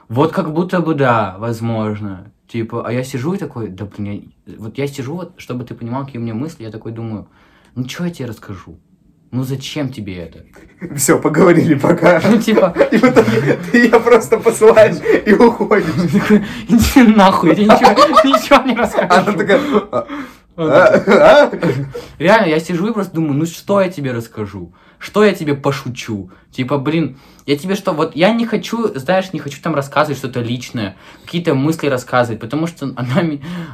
вот 0.09 0.33
как 0.33 0.53
будто 0.53 0.81
бы 0.81 0.95
да, 0.95 1.37
возможно. 1.39 2.33
Типа, 2.47 2.87
а 2.87 2.93
я 2.93 3.03
сижу 3.03 3.35
и 3.35 3.39
такой, 3.39 3.69
да, 3.69 3.85
блин, 3.85 4.33
я... 4.47 4.55
вот 4.59 4.79
я 4.79 4.87
сижу, 4.87 5.15
вот, 5.15 5.35
чтобы 5.37 5.65
ты 5.65 5.75
понимал, 5.75 6.07
какие 6.07 6.19
у 6.19 6.25
меня 6.25 6.35
мысли, 6.35 6.63
я 6.63 6.71
такой 6.71 6.93
думаю, 6.93 7.29
ну, 7.75 7.87
что 7.89 8.05
я 8.05 8.11
тебе 8.11 8.29
расскажу? 8.29 8.79
Ну, 9.31 9.43
зачем 9.43 9.91
тебе 9.91 10.17
это? 10.17 10.45
Все, 10.97 11.19
поговорили 11.19 11.75
пока. 11.75 12.21
Ну, 12.25 12.39
типа, 12.41 12.75
И 12.91 12.97
в 12.97 13.05
итоге 13.05 13.59
ты 13.71 13.79
ее 13.79 14.01
просто 14.01 14.39
посылаешь 14.39 14.97
и 15.27 15.33
уходишь. 15.35 15.95
Иди 16.69 17.03
нахуй, 17.15 17.55
я 17.55 17.65
ничего, 17.65 17.91
ничего 18.25 18.63
не 18.65 18.73
Она 18.73 18.83
расскажу. 18.83 19.33
такая, 19.39 19.61
а, 19.93 20.07
а, 20.57 21.03
а? 21.07 21.51
Реально, 22.19 22.47
я 22.47 22.59
сижу 22.61 22.89
и 22.89 22.93
просто 22.93 23.15
думаю, 23.15 23.35
ну 23.35 23.47
что 23.47 23.81
я 23.81 23.91
тебе 23.91 24.13
расскажу? 24.13 24.73
Что 24.99 25.25
я 25.25 25.33
тебе 25.33 25.55
пошучу? 25.55 26.31
Типа, 26.51 26.79
блин, 26.79 27.19
я 27.47 27.57
тебе 27.57 27.75
что, 27.77 27.93
вот 27.93 28.17
я 28.17 28.33
не 28.33 28.47
хочу, 28.47 28.89
знаешь, 28.99 29.33
не 29.33 29.39
хочу 29.39 29.63
там 29.63 29.75
рассказывать 29.75 30.19
что-то 30.19 30.41
личное, 30.41 30.97
какие-то 31.25 31.55
мысли 31.55 31.87
рассказывать, 31.87 32.41
потому 32.41 32.67
что 32.67 32.93
она, 32.97 33.23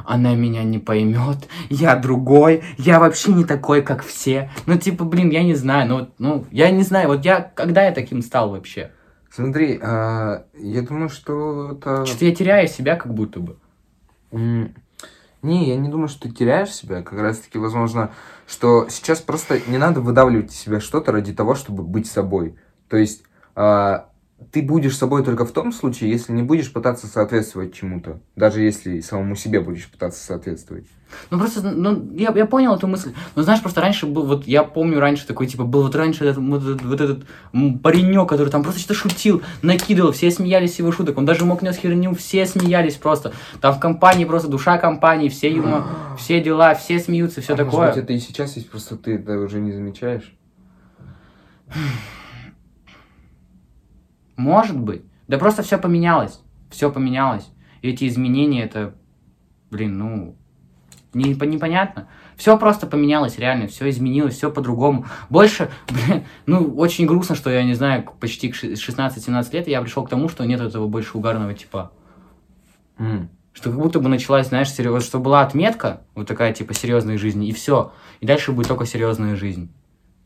она 0.05 0.35
меня 0.35 0.63
не 0.63 0.77
поймет, 0.77 1.37
я 1.69 1.95
другой, 1.95 2.63
я 2.77 2.99
вообще 2.99 3.31
не 3.33 3.43
такой, 3.43 3.81
как 3.81 4.03
все. 4.03 4.51
Ну, 4.65 4.77
типа, 4.77 5.03
блин, 5.03 5.29
я 5.29 5.43
не 5.43 5.55
знаю, 5.55 5.89
ну, 5.89 6.09
ну, 6.19 6.45
я 6.51 6.69
не 6.69 6.83
знаю, 6.83 7.07
вот 7.07 7.25
я, 7.25 7.41
когда 7.41 7.85
я 7.85 7.91
таким 7.91 8.21
стал 8.21 8.51
вообще? 8.51 8.91
Смотри, 9.31 9.79
а, 9.81 10.45
я 10.57 10.81
думаю, 10.81 11.09
что 11.09 11.71
это... 11.71 12.05
Что-то 12.05 12.25
я 12.25 12.35
теряю 12.35 12.67
себя 12.67 12.95
как 12.95 13.13
будто 13.13 13.39
бы. 13.39 13.57
М, 14.31 14.73
Не, 15.41 15.67
я 15.69 15.75
не 15.75 15.89
думаю, 15.89 16.07
что 16.07 16.21
ты 16.21 16.31
теряешь 16.31 16.69
себя. 16.71 17.03
Как 17.03 17.19
раз 17.19 17.39
таки, 17.39 17.57
возможно, 17.59 18.11
что 18.47 18.87
сейчас 18.89 19.21
просто 19.21 19.59
не 19.67 19.77
надо 19.77 20.01
выдавливать 20.01 20.51
из 20.51 20.59
себя 20.59 20.79
что-то 20.79 21.11
ради 21.11 21.33
того, 21.33 21.55
чтобы 21.55 21.83
быть 21.83 22.07
собой. 22.07 22.55
То 22.89 22.97
есть 22.97 23.23
а, 23.55 24.09
ты 24.51 24.61
будешь 24.61 24.97
собой 24.97 25.23
только 25.23 25.45
в 25.45 25.51
том 25.51 25.71
случае, 25.71 26.11
если 26.11 26.31
не 26.31 26.43
будешь 26.43 26.71
пытаться 26.71 27.07
соответствовать 27.07 27.73
чему-то. 27.73 28.19
Даже 28.35 28.61
если 28.61 28.99
самому 29.01 29.35
себе 29.35 29.59
будешь 29.59 29.89
пытаться 29.89 30.23
соответствовать. 30.23 30.85
Ну 31.29 31.37
просто, 31.37 31.61
ну, 31.61 32.11
я, 32.13 32.33
я 32.35 32.45
понял 32.45 32.75
эту 32.75 32.87
мысль. 32.87 33.13
Но 33.35 33.43
знаешь, 33.43 33.61
просто 33.61 33.81
раньше 33.81 34.05
был, 34.05 34.25
вот 34.25 34.47
я 34.47 34.63
помню 34.63 34.99
раньше 34.99 35.25
такой, 35.27 35.47
типа, 35.47 35.63
был 35.63 35.83
вот 35.83 35.95
раньше 35.95 36.25
этот, 36.25 36.37
вот 36.37 36.63
этот, 36.63 36.81
вот 36.83 37.01
этот 37.01 37.25
паренек, 37.81 38.27
который 38.27 38.49
там 38.49 38.63
просто 38.63 38.79
что-то 38.79 38.95
шутил, 38.95 39.41
накидывал, 39.61 40.11
все 40.11 40.31
смеялись 40.31 40.77
его 40.79 40.91
шуток, 40.91 41.17
он 41.17 41.25
даже 41.25 41.45
мог 41.45 41.61
нес 41.61 41.77
херню, 41.77 42.13
все 42.15 42.45
смеялись 42.45 42.95
просто. 42.95 43.33
Там 43.61 43.73
в 43.75 43.79
компании 43.79 44.25
просто 44.25 44.49
душа 44.49 44.77
компании, 44.77 45.29
все 45.29 45.49
ему, 45.49 45.83
все 46.17 46.41
дела, 46.41 46.73
все 46.75 46.99
смеются, 46.99 47.41
все 47.41 47.53
А 47.53 47.57
такое. 47.57 47.79
Может 47.79 47.95
быть, 47.95 48.03
это 48.03 48.13
и 48.13 48.19
сейчас 48.19 48.55
есть, 48.55 48.69
просто 48.69 48.97
ты 48.97 49.15
это 49.15 49.37
уже 49.37 49.59
не 49.59 49.71
замечаешь. 49.71 50.33
Может 54.35 54.79
быть. 54.79 55.03
Да 55.27 55.37
просто 55.37 55.63
все 55.63 55.77
поменялось. 55.77 56.41
Все 56.69 56.91
поменялось. 56.91 57.49
И 57.81 57.89
эти 57.89 58.07
изменения, 58.07 58.63
это, 58.63 58.95
блин, 59.69 59.97
ну, 59.97 60.35
не, 61.13 61.29
непонятно. 61.29 62.09
Все 62.35 62.57
просто 62.57 62.87
поменялось, 62.87 63.37
реально, 63.39 63.67
все 63.67 63.89
изменилось, 63.89 64.35
все 64.35 64.51
по-другому. 64.51 65.05
Больше, 65.29 65.69
блин, 65.89 66.25
ну, 66.45 66.75
очень 66.75 67.05
грустно, 67.05 67.35
что 67.35 67.49
я 67.49 67.63
не 67.63 67.73
знаю, 67.73 68.03
почти 68.19 68.49
к 68.49 68.55
ши- 68.55 68.73
16-17 68.73 69.53
лет 69.53 69.67
я 69.67 69.81
пришел 69.81 70.03
к 70.03 70.09
тому, 70.09 70.27
что 70.27 70.45
нет 70.45 70.59
этого 70.59 70.87
больше 70.87 71.17
угарного 71.17 71.53
типа. 71.53 71.91
М. 72.97 73.29
Что 73.53 73.69
как 73.69 73.79
будто 73.79 74.01
бы 74.01 74.09
началась, 74.09 74.47
знаешь, 74.49 74.69
серьез... 74.69 75.05
что 75.05 75.19
была 75.19 75.41
отметка, 75.41 76.01
вот 76.13 76.27
такая, 76.27 76.51
типа, 76.51 76.73
серьезной 76.73 77.15
жизни, 77.17 77.47
и 77.47 77.53
все. 77.53 77.93
И 78.19 78.25
дальше 78.25 78.51
будет 78.51 78.67
только 78.67 78.85
серьезная 78.85 79.37
жизнь. 79.37 79.71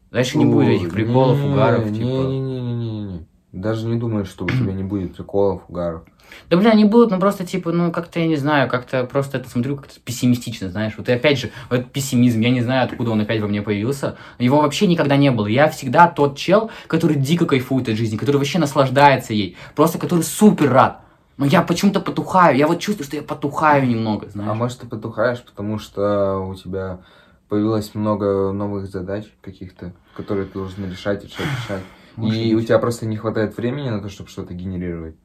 Дальше 0.09 0.39
не 0.39 0.45
будет 0.45 0.69
этих 0.69 0.91
приколов, 0.91 1.37
Не, 1.37 1.51
угаров, 1.51 1.91
не, 1.91 1.99
типа. 1.99 2.07
Не, 2.07 2.39
не, 2.39 2.61
не, 2.61 2.73
не, 2.73 3.03
не. 3.03 3.27
Даже 3.51 3.87
не 3.87 3.97
думаю, 3.97 4.25
что 4.25 4.45
у 4.45 4.49
тебя 4.49 4.73
не 4.73 4.83
будет 4.83 5.15
приколов, 5.15 5.63
угаров. 5.67 6.03
Да, 6.49 6.57
бля, 6.57 6.71
они 6.71 6.85
будут, 6.85 7.11
ну 7.11 7.19
просто 7.19 7.45
типа, 7.45 7.71
ну 7.71 7.91
как-то, 7.91 8.19
я 8.19 8.27
не 8.27 8.35
знаю, 8.35 8.69
как-то 8.69 9.03
просто 9.05 9.37
это 9.37 9.49
смотрю 9.49 9.77
как-то 9.77 9.99
пессимистично, 9.99 10.69
знаешь. 10.69 10.93
Вот 10.97 11.09
и 11.09 11.11
опять 11.11 11.39
же, 11.39 11.51
вот 11.69 11.91
пессимизм, 11.91 12.39
я 12.41 12.51
не 12.51 12.61
знаю, 12.61 12.85
откуда 12.85 13.11
он 13.11 13.21
опять 13.21 13.41
во 13.41 13.47
мне 13.47 13.61
появился. 13.61 14.17
Его 14.37 14.61
вообще 14.61 14.87
никогда 14.87 15.17
не 15.17 15.31
было. 15.31 15.47
Я 15.47 15.69
всегда 15.69 16.07
тот 16.07 16.37
чел, 16.37 16.69
который 16.87 17.17
дико 17.17 17.45
кайфует 17.45 17.89
от 17.89 17.97
жизни, 17.97 18.17
который 18.17 18.37
вообще 18.37 18.59
наслаждается 18.59 19.33
ей. 19.33 19.57
Просто 19.75 19.97
который 19.97 20.21
супер 20.21 20.71
рад. 20.71 21.01
Но 21.37 21.45
я 21.45 21.61
почему-то 21.61 22.01
потухаю. 22.01 22.57
Я 22.57 22.67
вот 22.67 22.79
чувствую, 22.79 23.05
что 23.05 23.15
я 23.15 23.23
потухаю 23.23 23.87
немного, 23.87 24.29
знаешь. 24.29 24.51
А 24.51 24.53
может, 24.53 24.79
ты 24.79 24.87
потухаешь, 24.87 25.41
потому 25.41 25.79
что 25.79 26.39
у 26.39 26.53
тебя 26.53 26.99
появилось 27.47 27.95
много 27.95 28.51
новых 28.51 28.87
задач 28.87 29.25
каких-то, 29.41 29.93
которые 30.15 30.45
ты 30.47 30.53
должен 30.53 30.89
решать, 30.89 31.23
решать, 31.23 31.47
решать. 31.63 31.81
И 32.21 32.55
у 32.55 32.61
тебя 32.61 32.79
просто 32.79 33.05
не 33.05 33.17
хватает 33.17 33.55
времени 33.57 33.89
на 33.89 34.01
то, 34.01 34.09
чтобы 34.09 34.29
что-то 34.29 34.53
генерировать. 34.53 35.15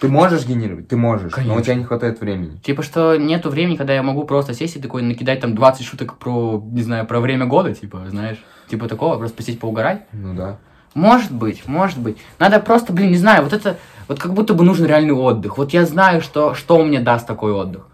Ты 0.00 0.08
можешь 0.08 0.44
генерировать, 0.46 0.88
ты 0.88 0.96
можешь, 0.96 1.30
но 1.30 1.36
Конечно. 1.36 1.60
у 1.60 1.60
тебя 1.60 1.74
не 1.76 1.84
хватает 1.84 2.20
времени. 2.20 2.58
Типа, 2.58 2.82
что 2.82 3.16
нету 3.16 3.50
времени, 3.50 3.76
когда 3.76 3.94
я 3.94 4.02
могу 4.02 4.24
просто 4.24 4.52
сесть 4.52 4.74
и 4.76 4.80
такой 4.80 5.02
накидать 5.02 5.40
там 5.40 5.54
20 5.54 5.86
шуток 5.86 6.18
про, 6.18 6.60
не 6.72 6.82
знаю, 6.82 7.06
про 7.06 7.20
время 7.20 7.46
года, 7.46 7.72
типа, 7.72 8.06
знаешь. 8.10 8.42
Типа 8.68 8.88
такого, 8.88 9.16
просто 9.16 9.36
посидеть 9.36 9.60
поугарать. 9.60 10.02
Ну 10.12 10.34
да. 10.34 10.58
Может 10.94 11.32
быть, 11.32 11.68
может 11.68 12.00
быть. 12.00 12.18
Надо 12.40 12.58
просто, 12.58 12.92
блин, 12.92 13.10
не 13.10 13.16
знаю, 13.16 13.44
вот 13.44 13.52
это, 13.52 13.78
вот 14.08 14.16
Вот 14.16 14.18
как 14.18 14.34
будто 14.34 14.54
бы 14.54 14.64
нужен 14.64 14.86
реальный 14.86 15.14
отдых. 15.14 15.56
Вот 15.56 15.72
я 15.72 15.86
знаю, 15.86 16.20
что, 16.20 16.54
что 16.54 16.82
мне 16.84 16.98
даст 16.98 17.26
такой 17.26 17.52
отдых. 17.52 17.86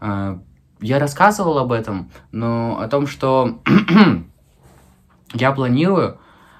А, 0.00 0.38
Я 0.80 1.00
рассказывал 1.00 1.58
об 1.58 1.72
этом, 1.72 2.10
но 2.30 2.78
о 2.80 2.86
том, 2.86 3.08
что 3.08 3.58
я 5.34 5.50
планирую... 5.52 6.18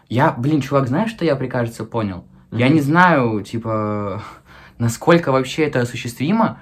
Я, 0.09 0.33
блин, 0.33 0.61
чувак, 0.61 0.89
знаешь, 0.89 1.11
что 1.11 1.25
я, 1.25 1.37
прикажется, 1.37 1.85
понял? 1.85 2.25
Я 2.51 2.67
Мгм. 2.67 2.75
не 2.77 2.81
знаю, 2.81 3.43
типа, 3.43 4.23
насколько 4.79 5.33
вообще 5.33 5.65
это 5.65 5.81
осуществимо, 5.81 6.61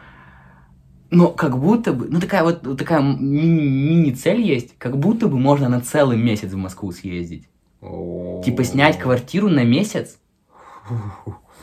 но 1.10 1.28
как 1.28 1.58
будто 1.58 1.92
бы, 1.92 2.08
ну 2.08 2.18
такая 2.18 2.42
вот 2.42 2.66
вот 2.66 2.78
такая 2.78 3.00
мини-цель 3.00 4.40
есть, 4.40 4.76
как 4.78 4.98
будто 4.98 5.28
бы 5.28 5.38
можно 5.38 5.68
на 5.68 5.80
целый 5.80 6.16
месяц 6.18 6.50
в 6.52 6.56
Москву 6.56 6.90
съездить. 6.90 7.48
Типа 7.80 8.64
снять 8.64 8.98
квартиру 8.98 9.48
на 9.48 9.62
месяц. 9.64 10.18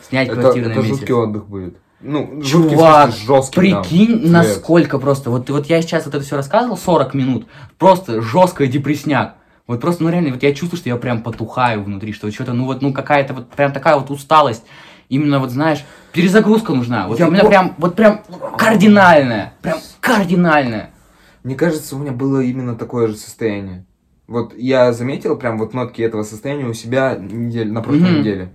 Снять 0.08 0.30
Это, 0.30 0.40
квартиру 0.40 0.68
это 0.70 0.80
на 0.80 0.84
месяц. 0.84 0.98
жуткий 1.00 1.14
отдых 1.14 1.48
будет. 1.48 1.78
Ну, 2.00 2.42
Чувак, 2.42 3.12
смысле, 3.12 3.28
жесткий. 3.28 3.56
Прикинь, 3.60 4.22
да. 4.24 4.30
насколько 4.44 5.00
просто. 5.00 5.30
Вот, 5.30 5.50
вот 5.50 5.68
я 5.68 5.82
сейчас 5.82 6.06
вот 6.06 6.14
это 6.16 6.24
все 6.24 6.36
рассказывал 6.36 6.76
40 6.78 7.14
минут. 7.14 7.48
Просто 7.78 8.22
жесткая 8.22 8.68
депресняк. 8.68 9.36
Вот 9.66 9.80
просто, 9.80 10.04
ну 10.04 10.10
реально, 10.10 10.32
вот 10.32 10.44
я 10.44 10.54
чувствую, 10.54 10.78
что 10.78 10.90
я 10.90 10.98
прям 10.98 11.22
потухаю 11.24 11.84
внутри, 11.84 12.12
что 12.12 12.30
что-то, 12.32 12.54
ну 12.54 12.66
вот, 12.66 12.82
ну 12.82 12.92
какая-то 12.94 13.34
вот 13.34 13.50
прям 13.50 13.72
такая 13.72 13.96
вот 13.98 14.12
усталость. 14.12 14.64
Именно 15.10 15.40
вот, 15.40 15.52
знаешь, 15.52 15.86
перезагрузка 16.12 16.74
нужна. 16.74 17.08
Вот 17.08 17.20
Я 17.20 17.28
у 17.28 17.32
меня 17.32 17.44
по- 17.44 17.50
прям, 17.50 17.74
вот 17.78 17.96
прям 17.96 18.22
кардинальная. 18.58 19.54
Прям 19.62 19.78
кардинальная. 20.02 20.90
Мне 21.44 21.56
кажется, 21.56 21.96
у 21.96 22.00
меня 22.00 22.12
было 22.12 22.40
именно 22.42 22.76
такое 22.76 23.08
же 23.08 23.16
состояние. 23.16 23.86
Вот 24.28 24.54
я 24.58 24.92
заметил 24.94 25.38
прям 25.38 25.58
вот 25.60 25.74
нотки 25.74 26.02
этого 26.02 26.24
состояния 26.24 26.66
у 26.66 26.74
себя 26.74 27.16
недель, 27.20 27.72
на 27.72 27.82
прошлой 27.82 28.10
Мгм. 28.10 28.20
неделе. 28.20 28.52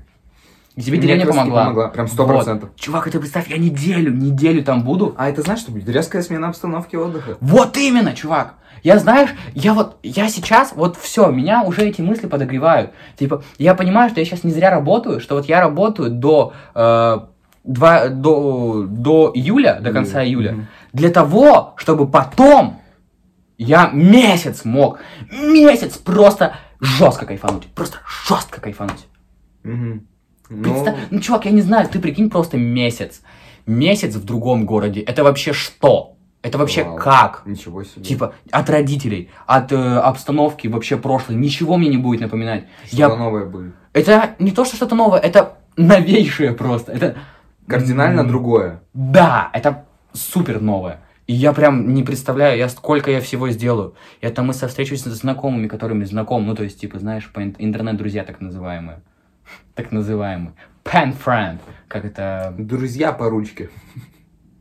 И 0.75 0.83
тебе 0.83 0.99
деревня 0.99 1.27
помогла. 1.27 1.63
помогла, 1.65 1.89
прям 1.89 2.09
сто 2.09 2.25
Вот. 2.25 2.35
процентов. 2.35 2.71
Чувак, 2.77 3.11
ты 3.11 3.19
представь, 3.19 3.49
я 3.49 3.59
неделю, 3.59 4.13
неделю 4.13 4.63
там 4.63 4.85
буду. 4.85 5.15
А 5.19 5.29
это 5.29 5.43
знаешь, 5.43 5.61
что 5.61 5.73
будет? 5.73 5.89
Резкая 5.89 6.23
смена 6.23 6.49
обстановки 6.49 6.97
отдыха. 6.97 7.37
Вот 7.41 7.77
именно, 7.77 8.15
чувак. 8.15 8.55
Я, 8.83 8.99
знаешь, 8.99 9.31
я 9.55 9.75
вот, 9.75 9.99
я 10.03 10.29
сейчас, 10.29 10.73
вот 10.75 10.97
все, 10.97 11.31
меня 11.31 11.63
уже 11.63 11.83
эти 11.83 12.01
мысли 12.01 12.27
подогревают. 12.27 12.93
Типа, 13.19 13.43
я 13.59 13.75
понимаю, 13.75 14.11
что 14.11 14.21
я 14.21 14.27
сейчас 14.27 14.45
не 14.45 14.51
зря 14.51 14.71
работаю, 14.71 15.21
что 15.21 15.35
вот 15.35 15.47
я 15.47 15.61
работаю 15.61 16.11
до, 16.11 16.53
э, 16.75 17.19
два, 17.65 18.09
до, 18.09 18.85
до 18.89 19.31
июля, 19.35 19.79
до 19.81 19.93
конца 19.93 20.25
июля, 20.25 20.67
для 20.93 21.11
того, 21.11 21.75
чтобы 21.77 22.09
потом 22.09 22.81
я 23.59 23.91
месяц 23.93 24.65
мог, 24.65 25.01
месяц 25.31 25.99
просто 25.99 26.57
жестко 26.81 27.27
кайфануть, 27.27 27.67
просто 27.67 27.99
жестко 28.27 28.61
кайфануть. 28.61 29.07
Мгм. 29.65 30.07
Ну, 30.51 30.87
ну, 31.11 31.21
чувак, 31.21 31.45
я 31.45 31.51
не 31.51 31.61
знаю, 31.61 31.89
ты 31.89 31.99
прикинь 31.99 32.31
просто 32.31 32.57
месяц. 32.57 33.23
Месяц 33.67 34.15
в 34.15 34.25
другом 34.25 34.65
городе. 34.65 35.01
Это 35.01 35.23
вообще 35.25 35.53
что? 35.53 36.17
Это 36.43 36.57
вообще 36.57 36.85
Вау. 36.85 36.97
как? 36.97 37.43
ничего 37.47 37.83
себе. 37.83 38.05
Типа, 38.05 38.35
от 38.53 38.71
родителей, 38.71 39.31
от 39.47 39.73
э, 39.73 39.77
обстановки 39.77 40.69
вообще 40.69 40.97
прошлой, 40.97 41.35
ничего 41.35 41.77
мне 41.77 41.89
не 41.89 41.97
будет 41.99 42.21
напоминать. 42.21 42.67
Что-то 42.87 42.97
Я... 42.97 43.17
новое 43.17 43.45
будет. 43.45 43.75
Это 43.93 44.37
не 44.39 44.53
то, 44.53 44.65
что 44.65 44.77
что-то 44.77 44.95
новое, 44.95 45.19
это 45.19 45.59
новейшее 45.77 46.53
просто. 46.53 46.93
Это... 46.93 47.17
Кардинально 47.67 48.21
М, 48.21 48.29
другое. 48.29 48.83
Да, 48.95 49.51
это 49.53 49.85
супер 50.13 50.61
новое. 50.61 51.01
И 51.27 51.35
я 51.35 51.53
прям 51.53 51.93
не 51.93 52.03
представляю, 52.03 52.57
я 52.57 52.69
сколько 52.71 53.11
я 53.11 53.21
всего 53.21 53.51
сделаю. 53.51 53.95
Это 54.23 54.43
мы 54.43 54.55
со 54.55 54.69
встречусь 54.69 55.03
с 55.03 55.05
знакомыми, 55.05 55.69
которыми 55.69 56.05
знаком, 56.05 56.47
ну 56.47 56.55
то 56.55 56.63
есть, 56.63 56.81
типа, 56.81 56.99
знаешь, 56.99 57.31
по 57.31 57.41
ин- 57.41 57.57
интернет-друзья 57.59 58.25
так 58.25 58.41
называемые. 58.41 59.03
Так 59.75 59.93
называемые. 59.93 60.55
Pen 60.85 61.15
friend, 61.23 61.59
как 61.89 62.07
это... 62.07 62.55
Друзья 62.57 63.13
по 63.13 63.29
ручке. 63.29 63.69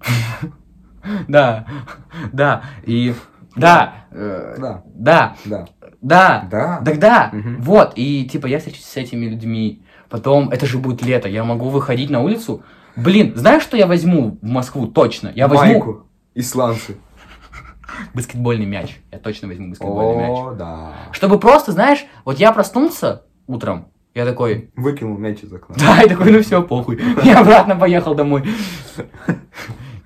Да, 1.28 1.66
да, 2.34 2.64
и... 2.86 3.14
Да, 3.56 3.94
Да, 4.12 4.84
да, 4.88 5.36
да. 5.46 5.66
да, 6.02 6.48
Да. 6.52 6.82
Так 6.86 7.00
да, 7.00 7.30
Мгм. 7.34 7.62
вот, 7.62 7.94
и 7.96 8.26
типа 8.26 8.46
я 8.48 8.60
встречусь 8.60 8.86
с 8.86 8.98
этими 8.98 9.26
людьми, 9.26 9.82
потом, 10.10 10.50
это 10.50 10.66
же 10.66 10.78
будет 10.78 11.02
лето, 11.02 11.28
я 11.28 11.44
могу 11.44 11.70
выходить 11.70 12.10
на 12.10 12.22
улицу. 12.22 12.64
Блин, 12.96 13.34
знаешь, 13.36 13.64
что 13.64 13.78
я 13.78 13.88
возьму 13.88 14.38
в 14.42 14.46
Москву 14.46 14.88
точно? 14.88 15.32
Я 15.36 15.48
возьму 15.48 15.66
Майку 15.74 16.08
и 16.34 16.42
сланцы. 16.42 16.98
баскетбольный 18.14 18.66
мяч, 18.66 19.00
я 19.12 19.18
точно 19.20 19.48
возьму 19.48 19.70
баскетбольный 19.70 20.16
мяч. 20.18 20.38
О, 20.38 20.52
да. 20.54 20.94
Чтобы 21.12 21.40
просто, 21.40 21.72
знаешь, 21.72 22.06
вот 22.26 22.40
я 22.40 22.52
проснулся 22.52 23.24
утром, 23.48 23.88
я 24.14 24.26
такой, 24.26 24.72
Выкинул 24.76 25.18
мяч 25.18 25.44
из 25.44 25.54
окна. 25.54 25.76
да, 25.80 26.02
и 26.04 26.10
такой, 26.10 26.32
ну 26.32 26.42
все, 26.42 26.62
похуй, 26.64 27.00
я 27.24 27.40
обратно 27.42 27.76
поехал 27.76 28.14
домой. 28.16 28.44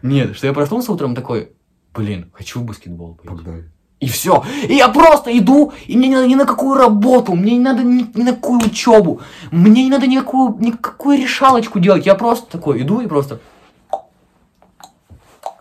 Нет, 0.01 0.35
что 0.35 0.47
я 0.47 0.53
проснулся 0.53 0.91
утром 0.91 1.15
такой, 1.15 1.51
блин, 1.93 2.31
хочу 2.33 2.59
в 2.59 2.63
баскетбол 2.63 3.15
поиграть. 3.15 3.37
Погнали. 3.37 3.71
И 3.99 4.07
все. 4.07 4.43
И 4.67 4.73
я 4.73 4.89
просто 4.89 5.37
иду, 5.37 5.73
и 5.85 5.95
мне 5.95 6.07
не 6.07 6.15
надо 6.15 6.27
ни 6.27 6.35
на 6.35 6.45
какую 6.45 6.75
работу, 6.75 7.35
мне 7.35 7.53
не 7.53 7.59
надо 7.59 7.83
ни, 7.83 8.05
ни 8.17 8.23
на 8.23 8.33
какую 8.33 8.59
учебу, 8.59 9.21
мне 9.51 9.83
не 9.83 9.91
надо 9.91 10.07
никакую, 10.07 10.57
никакую 10.59 11.19
решалочку 11.19 11.79
делать. 11.79 12.07
Я 12.07 12.15
просто 12.15 12.51
такой 12.51 12.81
иду 12.81 12.99
и 13.01 13.07
просто... 13.07 13.39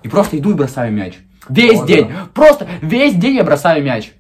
И 0.03 0.09
просто 0.09 0.39
иду 0.39 0.53
и 0.53 0.55
бросаю 0.55 0.91
мяч. 0.91 1.19
Весь 1.51 1.81
О, 1.81 1.87
день. 1.87 2.09
да. 2.09 2.29
Просто 2.33 2.67
весь 2.81 3.15
день 3.15 3.37
я 3.37 3.45
бросаю 3.45 3.85
мяч. 3.85 4.15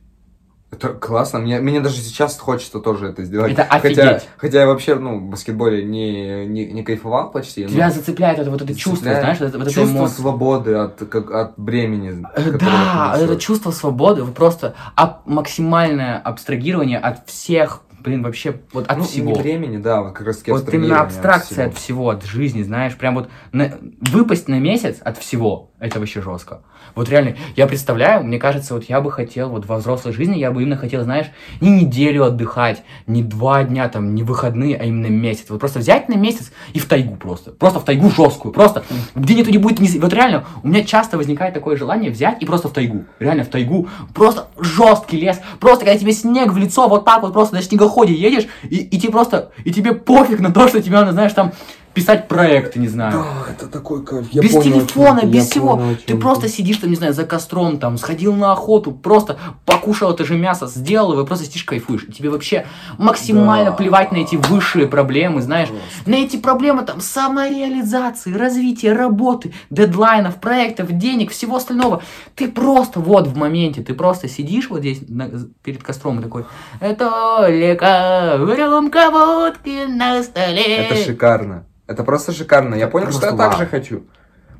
Это 0.72 0.90
классно. 0.90 1.40
Мне, 1.40 1.58
мне 1.60 1.80
даже 1.80 1.96
сейчас 2.00 2.38
хочется 2.38 2.78
тоже 2.78 3.08
это 3.08 3.24
сделать. 3.24 3.52
Это 3.52 3.64
хотя, 3.68 3.78
офигеть. 3.88 4.28
хотя 4.36 4.60
я 4.60 4.66
вообще, 4.68 4.94
ну, 4.94 5.18
в 5.18 5.22
баскетболе 5.30 5.82
не, 5.84 6.46
не, 6.46 6.70
не 6.72 6.82
кайфовал 6.84 7.30
почти. 7.32 7.64
но 7.64 7.70
Тебя 7.70 7.90
зацепляет 7.90 8.38
это 8.38 8.50
вот 8.50 8.62
это 8.62 8.74
чувство, 8.74 9.10
знаешь, 9.12 9.40
вот, 9.40 9.52
вот 9.54 9.64
чувство 9.64 9.82
эмоция. 9.82 10.14
свободы 10.22 10.74
от, 10.76 10.96
как, 11.08 11.30
от 11.32 11.58
бремени. 11.58 12.24
Э, 12.36 12.50
Да, 12.52 13.16
это 13.18 13.36
чувство 13.36 13.72
свободы, 13.72 14.22
вы 14.22 14.32
просто 14.32 14.74
аб- 14.94 15.26
максимальное 15.26 16.18
абстрагирование 16.18 16.98
от 16.98 17.26
всех, 17.28 17.82
блин, 17.98 18.22
вообще 18.22 18.60
вот 18.72 18.86
от 18.86 18.96
ну, 18.98 19.04
всего. 19.04 19.32
не 19.32 19.42
бремени, 19.42 19.76
да, 19.78 20.02
вот 20.02 20.12
как 20.12 20.26
раз 20.28 20.36
таки 20.38 20.52
Вот 20.52 20.72
именно 20.72 21.00
от 21.00 21.06
абстракция 21.08 21.66
от 21.66 21.74
всего. 21.74 22.10
всего, 22.10 22.10
от 22.10 22.24
жизни, 22.24 22.62
знаешь, 22.62 22.96
прям 22.96 23.16
вот 23.16 23.28
на- 23.52 23.76
выпасть 24.12 24.46
на 24.46 24.60
месяц 24.60 24.98
от 25.02 25.18
всего, 25.18 25.72
это 25.80 25.98
вообще 25.98 26.22
жестко. 26.22 26.62
Вот 26.95 27.09
реально, 27.09 27.36
я 27.57 27.66
представляю, 27.66 28.24
мне 28.24 28.38
кажется, 28.38 28.74
вот 28.74 28.84
я 28.84 29.01
бы 29.01 29.11
хотел, 29.11 29.49
вот 29.51 29.66
во 29.66 29.76
взрослой 29.76 30.12
жизни 30.12 30.38
я 30.38 30.51
бы 30.51 30.62
именно 30.62 30.76
хотел, 30.76 31.03
знаешь, 31.03 31.26
не 31.61 31.70
неделю 31.70 32.24
отдыхать, 32.24 32.82
не 33.07 33.22
два 33.22 33.64
дня 33.64 33.88
там, 33.88 34.14
не 34.14 34.22
выходные, 34.22 34.76
а 34.76 34.84
именно 34.84 35.07
месяц. 35.07 35.47
Вот 35.49 35.61
просто 35.61 35.78
взять 35.78 36.09
на 36.09 36.14
месяц 36.14 36.53
и 36.72 36.78
в 36.78 36.86
тайгу 36.86 37.16
просто. 37.16 37.53
Просто 37.53 37.80
в 37.80 37.84
тайгу 37.84 38.11
жесткую. 38.11 38.53
Просто 38.53 38.84
где 39.14 39.34
никто 39.34 39.51
не 39.51 39.59
будет... 39.59 39.80
ни- 39.80 39.99
Вот 39.99 40.12
реально, 40.12 40.45
у 40.62 40.68
меня 40.68 40.84
часто 40.84 41.16
возникает 41.16 41.55
такое 41.55 41.76
желание 41.76 42.11
взять 42.11 42.43
и 42.43 42.47
просто 42.47 42.68
в 42.68 42.72
тайгу. 42.72 43.05
Реально 43.18 43.45
в 43.45 43.49
тайгу. 43.49 43.88
Просто 44.14 44.49
жесткий 44.59 45.18
лес. 45.18 45.41
Просто 45.59 45.84
когда 45.84 45.99
тебе 45.99 46.12
снег 46.12 46.53
в 46.53 46.57
лицо, 46.57 46.88
вот 46.88 47.05
так 47.05 47.22
вот 47.22 47.32
просто 47.32 47.55
на 47.55 47.62
снегоходе 47.62 48.14
едешь, 48.14 48.47
и, 48.64 48.76
и 48.76 48.99
тебе 48.99 49.12
просто... 49.12 49.51
И 49.64 49.72
тебе 49.72 49.93
пофиг 49.93 50.41
на 50.41 50.53
то, 50.53 50.68
что 50.68 50.80
надо, 50.91 51.12
знаешь, 51.12 51.32
там 51.32 51.53
писать 51.95 52.28
проекты, 52.28 52.78
не 52.78 52.88
знаю. 52.88 53.12
Да, 53.12 53.53
это 53.53 53.66
такой 53.66 54.05
кайф. 54.05 54.32
без 54.32 54.51
телефона, 54.53 55.22
без 55.24 55.49
всего. 55.51 55.82
Ты 56.07 56.16
просто 56.16 56.49
сидишь 56.49 56.76
там, 56.78 56.91
не 56.91 56.97
знаю, 56.97 57.12
за 57.12 57.24
костром, 57.24 57.78
там, 57.78 57.99
сходил 57.99 58.34
на 58.34 58.53
охоту, 58.53 58.93
просто 58.93 59.38
покушал 59.66 60.12
это 60.12 60.24
же 60.24 60.36
мясо, 60.36 60.66
сделал 60.66 61.12
его, 61.12 61.24
просто 61.24 61.47
сидишь, 61.47 61.64
кайфуешь. 61.64 62.05
И 62.09 62.12
тебе 62.12 62.30
вообще 62.30 62.66
максимально 62.99 63.70
Да. 63.70 63.76
плевать 63.76 64.12
на 64.12 64.18
эти 64.18 64.36
высшие 64.36 64.86
проблемы, 64.86 65.43
знаешь. 65.43 65.68
Просто. 65.68 66.11
На 66.11 66.14
эти 66.16 66.36
проблемы 66.36 66.82
там 66.82 67.01
самореализации, 67.01 68.32
развития 68.32 68.93
работы, 68.93 69.53
дедлайнов, 69.70 70.36
проектов, 70.36 70.93
денег, 70.93 71.30
всего 71.32 71.57
остального. 71.57 72.03
Ты 72.34 72.49
просто 72.49 73.01
вот 73.01 73.26
в 73.26 73.36
моменте, 73.36 73.82
ты 73.82 73.95
просто 73.95 74.28
сидишь 74.28 74.70
вот 74.70 74.80
здесь 74.80 75.01
на- 75.09 75.28
перед 75.62 75.82
костром 75.82 76.20
и 76.20 76.22
такой, 76.22 76.45
это 76.80 77.47
Лика, 77.49 78.36
рюмка 78.38 79.11
водки 79.11 79.86
на 79.86 80.22
столе. 80.22 80.76
Это 80.76 80.95
шикарно. 80.97 81.64
Это 81.91 82.05
просто 82.05 82.30
шикарно. 82.30 82.76
Я 82.76 82.86
понял, 82.86 83.11
что 83.11 83.26
я 83.26 83.32
так 83.32 83.51
вау. 83.51 83.59
же 83.59 83.66
хочу. 83.66 84.07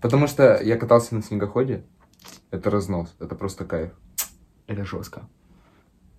Потому 0.03 0.27
что 0.27 0.61
я 0.61 0.77
катался 0.77 1.15
на 1.15 1.23
снегоходе. 1.23 1.85
Это 2.51 2.71
разнос. 2.71 3.15
Это 3.21 3.37
просто 3.37 3.65
кайф. 3.65 3.93
Это 4.67 4.85
жестко. 4.85 5.29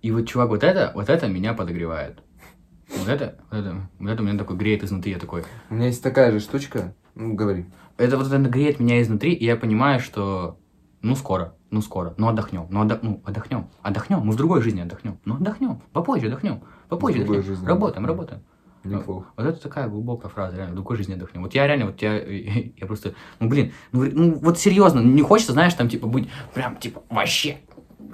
И 0.00 0.10
вот, 0.10 0.26
чувак, 0.26 0.48
вот 0.48 0.64
это, 0.64 0.90
вот 0.94 1.10
это 1.10 1.28
меня 1.28 1.52
подогревает. 1.52 2.22
Вот 2.96 3.08
это, 3.08 3.36
вот 3.50 3.58
это, 3.58 3.76
вот 3.98 4.08
это 4.08 4.22
меня 4.22 4.38
такой 4.38 4.56
греет 4.56 4.84
изнутри, 4.84 5.12
я 5.12 5.18
такой. 5.18 5.44
У 5.68 5.74
меня 5.74 5.88
есть 5.88 6.02
такая 6.02 6.32
же 6.32 6.40
штучка. 6.40 6.94
Ну, 7.14 7.34
говори. 7.34 7.66
Это 7.98 8.16
вот 8.16 8.32
это 8.32 8.38
греет 8.48 8.80
меня 8.80 9.02
изнутри, 9.02 9.34
и 9.34 9.44
я 9.44 9.56
понимаю, 9.56 10.00
что 10.00 10.58
ну 11.02 11.14
скоро, 11.14 11.54
ну 11.70 11.82
скоро, 11.82 12.14
ну 12.16 12.28
отдохнем, 12.28 12.68
ну, 12.70 12.80
отдох, 12.80 13.00
ну 13.02 13.20
отдохнем, 13.26 13.68
отдохнем, 13.82 14.20
мы 14.20 14.32
в 14.32 14.36
другой 14.36 14.62
жизни 14.62 14.80
отдохнем, 14.80 15.18
ну 15.26 15.34
отдохнем, 15.34 15.82
попозже 15.92 16.28
отдохнем, 16.28 16.62
попозже 16.88 17.22
отдохнем. 17.22 17.42
жизни 17.42 17.66
работаем, 17.66 18.06
отдохнем. 18.06 18.42
Неплохо. 18.84 19.26
Вот 19.36 19.46
это 19.46 19.60
такая 19.60 19.88
глубокая 19.88 20.30
фраза, 20.30 20.56
реально, 20.56 20.74
другой 20.74 20.96
жизни 20.96 21.14
отдохнем. 21.14 21.42
Вот 21.42 21.54
я 21.54 21.66
реально, 21.66 21.86
вот 21.86 22.00
я, 22.02 22.16
я 22.76 22.86
просто, 22.86 23.14
ну 23.40 23.48
блин, 23.48 23.72
ну, 23.92 24.04
ну 24.10 24.34
вот 24.34 24.58
серьезно, 24.58 25.00
не 25.00 25.22
хочется, 25.22 25.52
знаешь, 25.52 25.74
там 25.74 25.88
типа 25.88 26.06
быть 26.06 26.28
прям 26.54 26.76
типа 26.76 27.02
вообще 27.10 27.58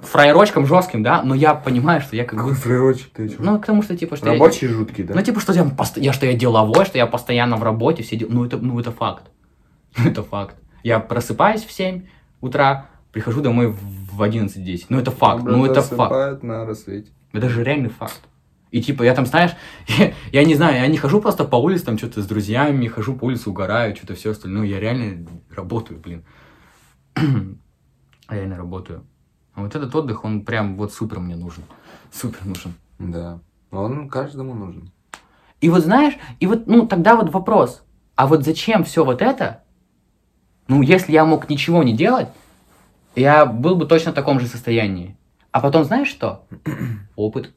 фраерочком 0.01 0.65
жестким, 0.65 1.03
да, 1.03 1.23
но 1.23 1.35
я 1.35 1.53
понимаю, 1.55 2.01
что 2.01 2.15
я 2.15 2.23
как 2.23 2.39
Какой 2.39 2.53
бы... 2.53 2.57
фрейрочек 2.57 3.11
ты 3.13 3.27
чё? 3.27 3.35
Ну, 3.39 3.59
к 3.59 3.65
тому, 3.65 3.81
что 3.81 3.97
типа, 3.97 4.15
что 4.15 4.27
я... 4.27 4.33
Рабочий 4.33 4.67
жуткий, 4.67 5.03
да? 5.03 5.13
Ну, 5.13 5.21
типа, 5.21 5.39
что 5.41 5.51
я, 5.51 5.65
пост- 5.65 5.97
я, 5.97 6.13
что 6.13 6.25
я 6.25 6.33
деловой, 6.33 6.85
что 6.85 6.97
я 6.97 7.05
постоянно 7.05 7.57
в 7.57 7.63
работе, 7.63 8.03
все 8.03 8.15
дел- 8.15 8.29
Ну, 8.31 8.45
это, 8.45 8.57
ну, 8.57 8.79
это 8.79 8.91
факт. 8.91 9.23
это 9.97 10.23
факт. 10.23 10.55
Я 10.83 10.99
просыпаюсь 10.99 11.65
в 11.65 11.71
7 11.71 12.03
утра, 12.39 12.85
прихожу 13.11 13.41
домой 13.41 13.67
в 13.67 13.99
в 14.19 14.21
11-10. 14.21 14.87
Ну, 14.89 14.99
это 14.99 15.11
факт. 15.11 15.43
Ну, 15.43 15.65
это 15.65 15.81
факт. 15.81 16.43
На 16.43 16.65
рассвете. 16.65 17.11
Это 17.31 17.47
же 17.49 17.63
реальный 17.63 17.89
факт. 17.89 18.21
И 18.71 18.81
типа, 18.81 19.03
я 19.03 19.15
там, 19.15 19.25
знаешь, 19.25 19.51
я, 19.87 20.13
я 20.31 20.43
не 20.43 20.55
знаю, 20.55 20.75
я 20.75 20.87
не 20.87 20.97
хожу 20.97 21.21
просто 21.21 21.45
по 21.45 21.55
улице, 21.55 21.85
там 21.85 21.97
что-то 21.97 22.21
с 22.21 22.27
друзьями, 22.27 22.87
хожу 22.87 23.15
по 23.15 23.25
улице, 23.25 23.49
угораю, 23.49 23.95
что-то 23.95 24.15
все 24.15 24.31
остальное. 24.31 24.67
Я 24.67 24.79
реально 24.79 25.27
работаю, 25.49 25.99
блин. 25.99 26.25
Я 28.29 28.35
реально 28.35 28.57
работаю. 28.57 29.05
А 29.55 29.61
вот 29.63 29.75
этот 29.75 29.93
отдых, 29.95 30.23
он 30.23 30.45
прям 30.45 30.77
вот 30.77 30.93
супер 30.93 31.19
мне 31.19 31.35
нужен. 31.35 31.63
Супер 32.11 32.45
нужен. 32.45 32.75
Да. 32.99 33.39
Он 33.71 34.07
каждому 34.07 34.53
нужен. 34.53 34.91
И 35.61 35.69
вот 35.69 35.81
знаешь, 35.81 36.13
и 36.39 36.47
вот, 36.47 36.67
ну, 36.67 36.87
тогда 36.87 37.15
вот 37.15 37.31
вопрос, 37.33 37.83
а 38.15 38.27
вот 38.27 38.45
зачем 38.45 38.83
все 38.83 39.03
вот 39.03 39.21
это? 39.21 39.63
Ну, 40.67 40.81
если 40.81 41.11
я 41.11 41.25
мог 41.25 41.49
ничего 41.49 41.83
не 41.83 41.93
делать, 41.93 42.29
я 43.15 43.45
был 43.45 43.75
бы 43.75 43.85
точно 43.85 44.11
в 44.11 44.15
таком 44.15 44.39
же 44.39 44.47
состоянии. 44.47 45.17
А 45.51 45.59
потом 45.59 45.83
знаешь 45.83 46.07
что? 46.07 46.45
Опыт. 47.15 47.51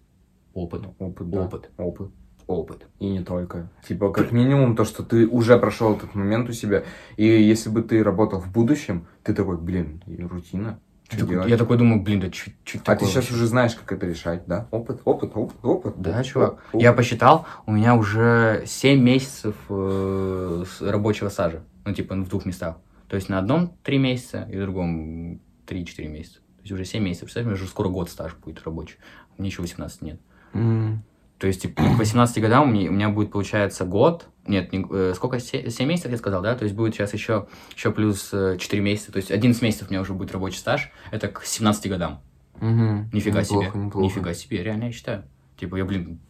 Опыт. 0.54 0.82
Опыт, 0.98 1.30
да. 1.30 1.42
Опыт. 1.42 1.70
Опыт. 1.76 2.10
Опыт. 2.46 2.86
И 2.98 3.08
не 3.08 3.20
только. 3.22 3.68
Типа, 3.86 4.10
как 4.10 4.32
минимум, 4.32 4.76
то, 4.76 4.84
что 4.84 5.02
ты 5.02 5.26
уже 5.26 5.58
прошел 5.58 5.96
этот 5.96 6.14
момент 6.14 6.48
у 6.48 6.52
себя. 6.52 6.84
И 7.16 7.24
если 7.24 7.70
бы 7.70 7.82
ты 7.82 8.02
работал 8.02 8.40
в 8.40 8.50
будущем, 8.50 9.06
ты 9.22 9.32
такой, 9.34 9.58
блин, 9.58 10.02
рутина. 10.06 10.78
Я 11.10 11.18
Что 11.18 11.48
я 11.48 11.56
такой 11.58 11.76
думаю, 11.76 12.02
блин, 12.02 12.20
да 12.20 12.30
чуть 12.30 12.54
чуть 12.64 12.80
А 12.86 12.96
ты 12.96 13.04
сейчас 13.04 13.30
уже 13.30 13.46
знаешь, 13.46 13.74
как 13.74 13.92
это 13.92 14.06
решать, 14.06 14.44
да? 14.46 14.66
Опыт, 14.70 15.02
опыт, 15.04 15.32
опыт, 15.34 15.56
опыт. 15.62 15.94
Да, 15.98 16.12
опыт, 16.12 16.26
чувак. 16.26 16.52
опыт. 16.72 16.82
Я 16.82 16.92
посчитал, 16.94 17.46
у 17.66 17.72
меня 17.72 17.94
уже 17.94 18.62
7 18.66 19.02
месяцев 19.02 19.54
э, 19.68 20.64
рабочего 20.80 21.28
стажа. 21.28 21.64
Ну, 21.84 21.92
типа, 21.92 22.14
в 22.14 22.28
двух 22.28 22.46
местах. 22.46 22.76
То 23.08 23.16
есть 23.16 23.28
на 23.28 23.38
одном 23.38 23.76
3 23.82 23.98
месяца 23.98 24.48
и 24.50 24.56
в 24.56 24.60
другом 24.60 25.40
3-4 25.66 26.08
месяца. 26.08 26.38
То 26.38 26.62
есть 26.62 26.72
уже 26.72 26.84
7 26.84 27.02
месяцев. 27.02 27.24
Представь, 27.24 27.44
у 27.44 27.48
меня 27.48 27.56
уже 27.56 27.66
скоро 27.66 27.88
год 27.88 28.08
стаж 28.08 28.34
будет 28.36 28.62
рабочий. 28.64 28.96
Мне 29.36 29.48
еще 29.48 29.60
18 29.60 30.02
нет. 30.02 30.20
М, 30.54 31.02
То 31.38 31.46
есть, 31.48 31.62
типа, 31.62 31.82
к 31.82 31.98
18 31.98 32.40
годам 32.40 32.68
у 32.68 32.72
меня, 32.72 32.90
у 32.90 32.92
меня 32.92 33.08
будет, 33.08 33.32
получается, 33.32 33.84
год. 33.84 34.28
Нет, 34.46 34.72
не- 34.72 34.86
э, 34.90 35.12
сколько? 35.16 35.40
7 35.40 35.88
месяцев 35.88 36.10
я 36.12 36.16
сказал, 36.16 36.40
да? 36.42 36.54
То 36.54 36.64
есть 36.64 36.74
будет 36.76 36.94
сейчас 36.94 37.12
еще, 37.14 37.46
еще 37.76 37.90
плюс 37.90 38.30
э, 38.32 38.56
4 38.58 38.80
месяца. 38.82 39.10
То 39.12 39.16
есть 39.18 39.30
11 39.32 39.60
месяцев 39.62 39.88
у 39.88 39.90
меня 39.92 40.00
уже 40.02 40.12
будет 40.14 40.30
рабочий 40.32 40.58
стаж. 40.58 40.90
Это 41.10 41.28
к 41.28 41.44
17 41.44 41.88
годам. 41.88 42.20
мгм. 42.60 43.10
Нифига 43.12 43.40
Неплохо, 43.40 43.70
себе. 43.72 43.84
неплохо. 43.84 44.04
Нифига 44.04 44.34
себе, 44.34 44.62
реально 44.62 44.84
я 44.84 44.92
считаю. 44.92 45.24
Типа, 45.56 45.76
я, 45.76 45.84
блин, 45.84 46.20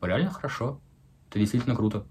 реально 0.00 0.30
хорошо. 0.30 0.80
Это 1.28 1.38
действительно 1.38 1.74
круто. 1.76 2.04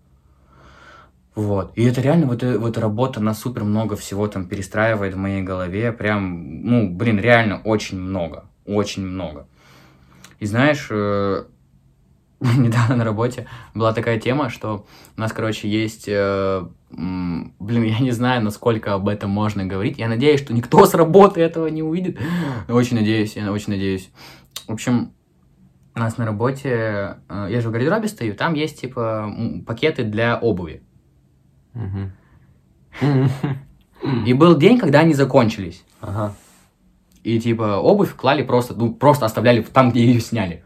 Вот. 1.34 1.72
И 1.76 1.84
это 1.84 2.02
реально, 2.02 2.28
вот, 2.28 2.44
э- 2.44 2.58
вот 2.58 2.78
работа 2.78 3.20
на 3.20 3.34
супер 3.34 3.64
много 3.64 3.96
всего 3.96 4.28
там 4.28 4.48
перестраивает 4.48 5.16
в 5.16 5.18
моей 5.18 5.42
голове. 5.42 5.92
Прям, 5.92 6.64
ну, 6.64 6.90
блин, 6.96 7.20
реально 7.20 7.62
очень 7.64 8.00
много. 8.00 8.46
Очень 8.66 9.06
много. 9.06 9.48
И 10.40 10.46
знаешь, 10.46 10.88
э, 10.90 11.46
недавно 12.42 12.96
на 12.96 13.04
работе 13.04 13.48
была 13.74 13.94
такая 13.94 14.20
тема, 14.20 14.50
что 14.50 14.86
у 15.18 15.22
нас, 15.22 15.32
короче, 15.32 15.70
есть... 15.70 16.06
э, 16.08 16.66
блин, 16.90 17.84
я 17.84 18.00
не 18.00 18.12
знаю, 18.12 18.42
насколько 18.42 18.94
об 18.94 19.08
этом 19.08 19.30
можно 19.30 19.66
говорить. 19.66 19.98
Я 19.98 20.08
надеюсь, 20.08 20.42
что 20.42 20.54
никто 20.54 20.86
с 20.86 20.94
работы 20.94 21.42
этого 21.42 21.68
не 21.68 21.84
увидит. 21.84 22.20
Очень 22.68 22.98
надеюсь, 22.98 23.36
я 23.36 23.52
очень 23.52 23.74
надеюсь. 23.74 24.10
В 24.68 24.74
общем, 24.74 25.12
у 25.96 26.00
нас 26.00 26.18
на 26.18 26.26
работе, 26.26 27.18
э, 27.30 27.48
я 27.50 27.62
же 27.62 27.70
в 27.70 27.72
гардеробе 27.72 28.08
стою, 28.08 28.36
там 28.36 28.54
есть, 28.54 28.82
типа, 28.82 29.34
пакеты 29.66 30.04
для 30.04 30.38
обуви. 30.38 30.82
И 34.26 34.34
был 34.34 34.58
день, 34.58 34.78
когда 34.78 35.00
они 35.00 35.14
закончились. 35.14 35.84
Ага. 36.02 36.34
И, 37.26 37.40
типа, 37.40 37.78
обувь 37.78 38.16
клали 38.16 38.44
просто, 38.44 38.76
ну, 38.76 38.94
просто 38.94 39.26
оставляли 39.26 39.64
там, 39.64 39.90
где 39.90 40.06
ее 40.06 40.20
сняли. 40.20 40.64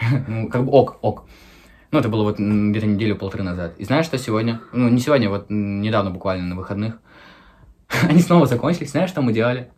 Ну, 0.26 0.48
как 0.48 0.64
бы 0.64 0.72
ок, 0.72 0.98
ок. 1.00 1.26
Ну, 1.92 2.00
это 2.00 2.08
было 2.08 2.24
вот 2.24 2.40
где-то 2.40 2.86
неделю-полторы 2.86 3.44
назад. 3.44 3.74
И 3.78 3.84
знаешь, 3.84 4.06
что 4.06 4.18
сегодня? 4.18 4.60
Ну, 4.72 4.88
не 4.88 4.98
сегодня, 4.98 5.28
вот 5.30 5.46
недавно 5.48 6.10
буквально 6.10 6.44
на 6.44 6.56
выходных. 6.56 6.98
Они 8.08 8.18
снова 8.18 8.46
закончились. 8.46 8.90
Знаешь, 8.90 9.10
что 9.10 9.22
мы 9.22 9.32
делали? 9.32 9.70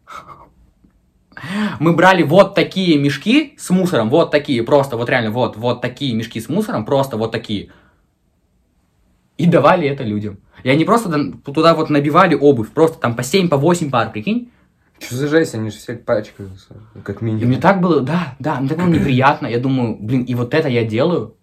Мы 1.79 1.93
брали 1.93 2.23
вот 2.23 2.55
такие 2.55 2.97
мешки 2.99 3.55
с 3.59 3.69
мусором, 3.69 4.09
вот 4.09 4.31
такие, 4.31 4.63
просто, 4.63 4.97
вот 4.97 5.11
реально, 5.11 5.31
вот, 5.31 5.59
вот 5.59 5.83
такие 5.83 6.15
мешки 6.15 6.41
с 6.41 6.49
мусором, 6.49 6.87
просто 6.87 7.19
вот 7.19 7.33
такие. 7.33 7.71
И 9.37 9.45
давали 9.45 9.87
это 9.87 10.05
людям. 10.05 10.39
И 10.63 10.71
они 10.71 10.87
просто 10.87 11.11
туда 11.45 11.75
вот 11.75 11.91
набивали 11.91 12.35
обувь, 12.35 12.71
просто 12.71 12.99
там 12.99 13.15
по 13.15 13.23
7, 13.23 13.51
по 13.51 13.59
8 13.59 13.91
пар, 13.91 14.11
прикинь. 14.11 14.51
Что 15.01 15.17
за 15.17 15.29
жесть, 15.29 15.55
они 15.55 15.71
же 15.71 15.77
все 15.77 15.95
пачкаются, 15.95 16.77
как 17.05 17.21
И 17.21 17.25
минимум. 17.25 17.49
мне 17.49 17.61
так 17.61 17.81
было, 17.81 18.01
да, 18.01 18.37
да, 18.39 18.61
мне 18.61 18.69
так 18.69 18.79
было 18.79 18.87
неприятно. 18.87 19.47
Я 19.47 19.59
думаю, 19.59 19.97
блин, 20.01 20.23
и 20.23 20.35
вот 20.35 20.55
это 20.55 20.69
я 20.69 20.85
делаю. 20.85 21.37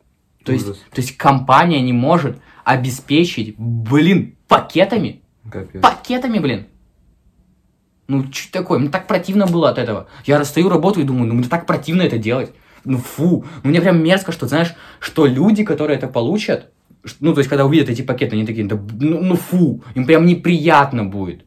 То 0.43 0.51
есть, 0.51 0.65
то 0.65 1.01
есть 1.01 1.17
компания 1.17 1.81
не 1.81 1.93
может 1.93 2.37
обеспечить, 2.63 3.55
блин, 3.57 4.35
пакетами, 4.47 5.21
Капец. 5.51 5.81
пакетами, 5.81 6.39
блин. 6.39 6.67
Ну, 8.07 8.25
что 8.31 8.51
такое? 8.51 8.79
Мне 8.79 8.89
так 8.89 9.07
противно 9.07 9.45
было 9.47 9.69
от 9.69 9.77
этого. 9.77 10.07
Я 10.25 10.37
расстаю 10.39 10.67
работу 10.69 10.99
и 10.99 11.03
думаю, 11.03 11.27
ну, 11.27 11.35
мне 11.35 11.47
так 11.47 11.65
противно 11.65 12.01
это 12.01 12.17
делать. 12.17 12.51
Ну, 12.83 12.97
фу. 12.97 13.45
Ну, 13.63 13.69
мне 13.69 13.79
прям 13.79 14.03
мерзко, 14.03 14.31
что, 14.31 14.47
знаешь, 14.47 14.73
что 14.99 15.25
люди, 15.27 15.63
которые 15.63 15.97
это 15.97 16.07
получат, 16.07 16.71
ну, 17.19 17.33
то 17.33 17.39
есть, 17.39 17.49
когда 17.49 17.65
увидят 17.65 17.89
эти 17.89 18.01
пакеты, 18.01 18.35
они 18.35 18.45
такие, 18.45 18.65
да, 18.65 18.77
ну, 18.99 19.21
ну, 19.21 19.35
фу, 19.35 19.83
им 19.95 20.05
прям 20.05 20.25
неприятно 20.25 21.05
будет. 21.05 21.45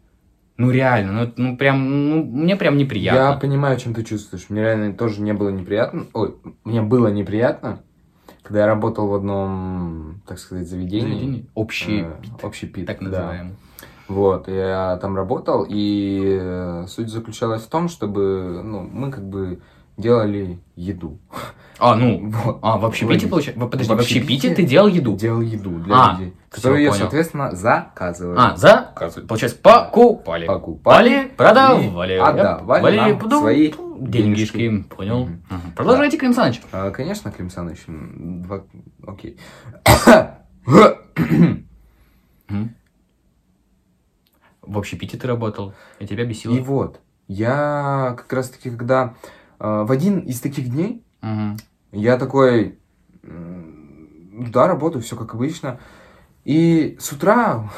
Ну, 0.57 0.71
реально, 0.71 1.13
ну, 1.13 1.33
ну, 1.37 1.57
прям, 1.57 2.11
ну, 2.11 2.23
мне 2.25 2.55
прям 2.57 2.75
Я 2.77 2.81
неприятно. 2.81 3.41
понимаю, 3.41 3.77
чем 3.79 3.93
ты 3.93 4.05
чувствуешь. 4.05 4.47
Мне 4.51 4.63
реально 4.63 4.93
тоже 4.95 5.21
не 5.21 5.33
было 5.33 5.49
неприятно. 5.49 6.07
Ой, 6.13 6.37
мне 6.63 6.81
было 6.81 7.09
неприятно, 7.09 7.81
когда 8.45 8.61
я 8.61 8.67
работал 8.67 9.09
в 9.09 9.15
одном, 9.15 10.23
так 10.29 10.39
сказать, 10.39 10.69
заведении. 10.69 11.09
Заведение. 11.11 11.45
Общий 11.55 12.03
Э, 12.03 12.13
общий 12.43 12.67
пит, 12.67 12.87
так 12.87 12.99
да. 13.01 13.05
называемый. 13.07 13.55
Вот, 14.07 14.49
я 14.49 14.97
там 15.01 15.17
работал, 15.17 15.67
и 15.69 16.39
э, 16.41 16.85
суть 16.89 17.09
заключалась 17.09 17.63
в 17.63 17.69
том, 17.69 17.89
чтобы, 17.89 18.61
ну, 18.63 18.83
мы 18.83 19.11
как 19.11 19.25
бы 19.25 19.61
делали 19.97 20.59
еду. 20.77 21.19
А, 21.79 21.97
ну, 21.97 22.31
Вот. 22.31 22.59
а, 22.63 22.79
в 22.79 22.85
общепите, 22.87 23.27
получается? 23.27 23.61
Подожди, 23.67 23.93
В 23.93 23.97
общепите 23.97 24.55
ты 24.55 24.63
делал 24.65 24.87
еду? 24.89 25.17
Делал 25.17 25.41
еду 25.41 25.71
для 25.81 25.95
А, 25.95 26.13
людей, 26.13 26.33
которые, 26.49 26.89
понял. 26.89 27.01
соответственно, 27.01 27.55
заказывали. 27.55 28.39
А, 28.39 28.57
за, 28.57 28.93
получается, 29.27 29.59
покупали. 29.61 30.47
Покупали 30.47 31.33
продавали. 31.37 32.13
отдавали 32.17 32.97
нам 32.97 33.19
потом 33.19 33.41
свои 33.41 33.73
денежки. 33.99 34.53
денежки. 34.57 34.83
Понял. 34.95 35.25
Мгм. 35.25 35.43
Мгм. 35.51 35.73
Продолжайте, 35.77 36.17
Клим 36.17 36.33
Саныч. 36.33 36.63
А, 36.71 36.91
конечно, 36.91 37.33
Клим 37.33 37.51
Саныч, 37.51 37.79
два... 37.89 38.63
окей. 39.07 39.37
В 44.63 44.79
общепите 44.79 45.19
ты 45.19 45.27
работал, 45.27 45.75
и 45.99 46.07
тебя 46.07 46.25
бесило. 46.25 46.55
И 46.55 46.61
вот, 46.61 47.01
я 47.29 48.15
как 48.17 48.33
раз-таки, 48.33 48.71
когда 48.71 49.15
в 49.59 49.91
один 49.91 50.21
из 50.21 50.41
таких 50.41 50.71
дней 50.71 51.05
Мгм. 51.25 51.57
Я 51.91 52.19
такой, 52.19 52.79
да, 53.23 54.67
работаю, 54.67 55.03
все 55.03 55.17
как 55.17 55.35
обычно. 55.35 55.81
И 56.45 56.97
с 57.01 57.13
утра 57.13 57.71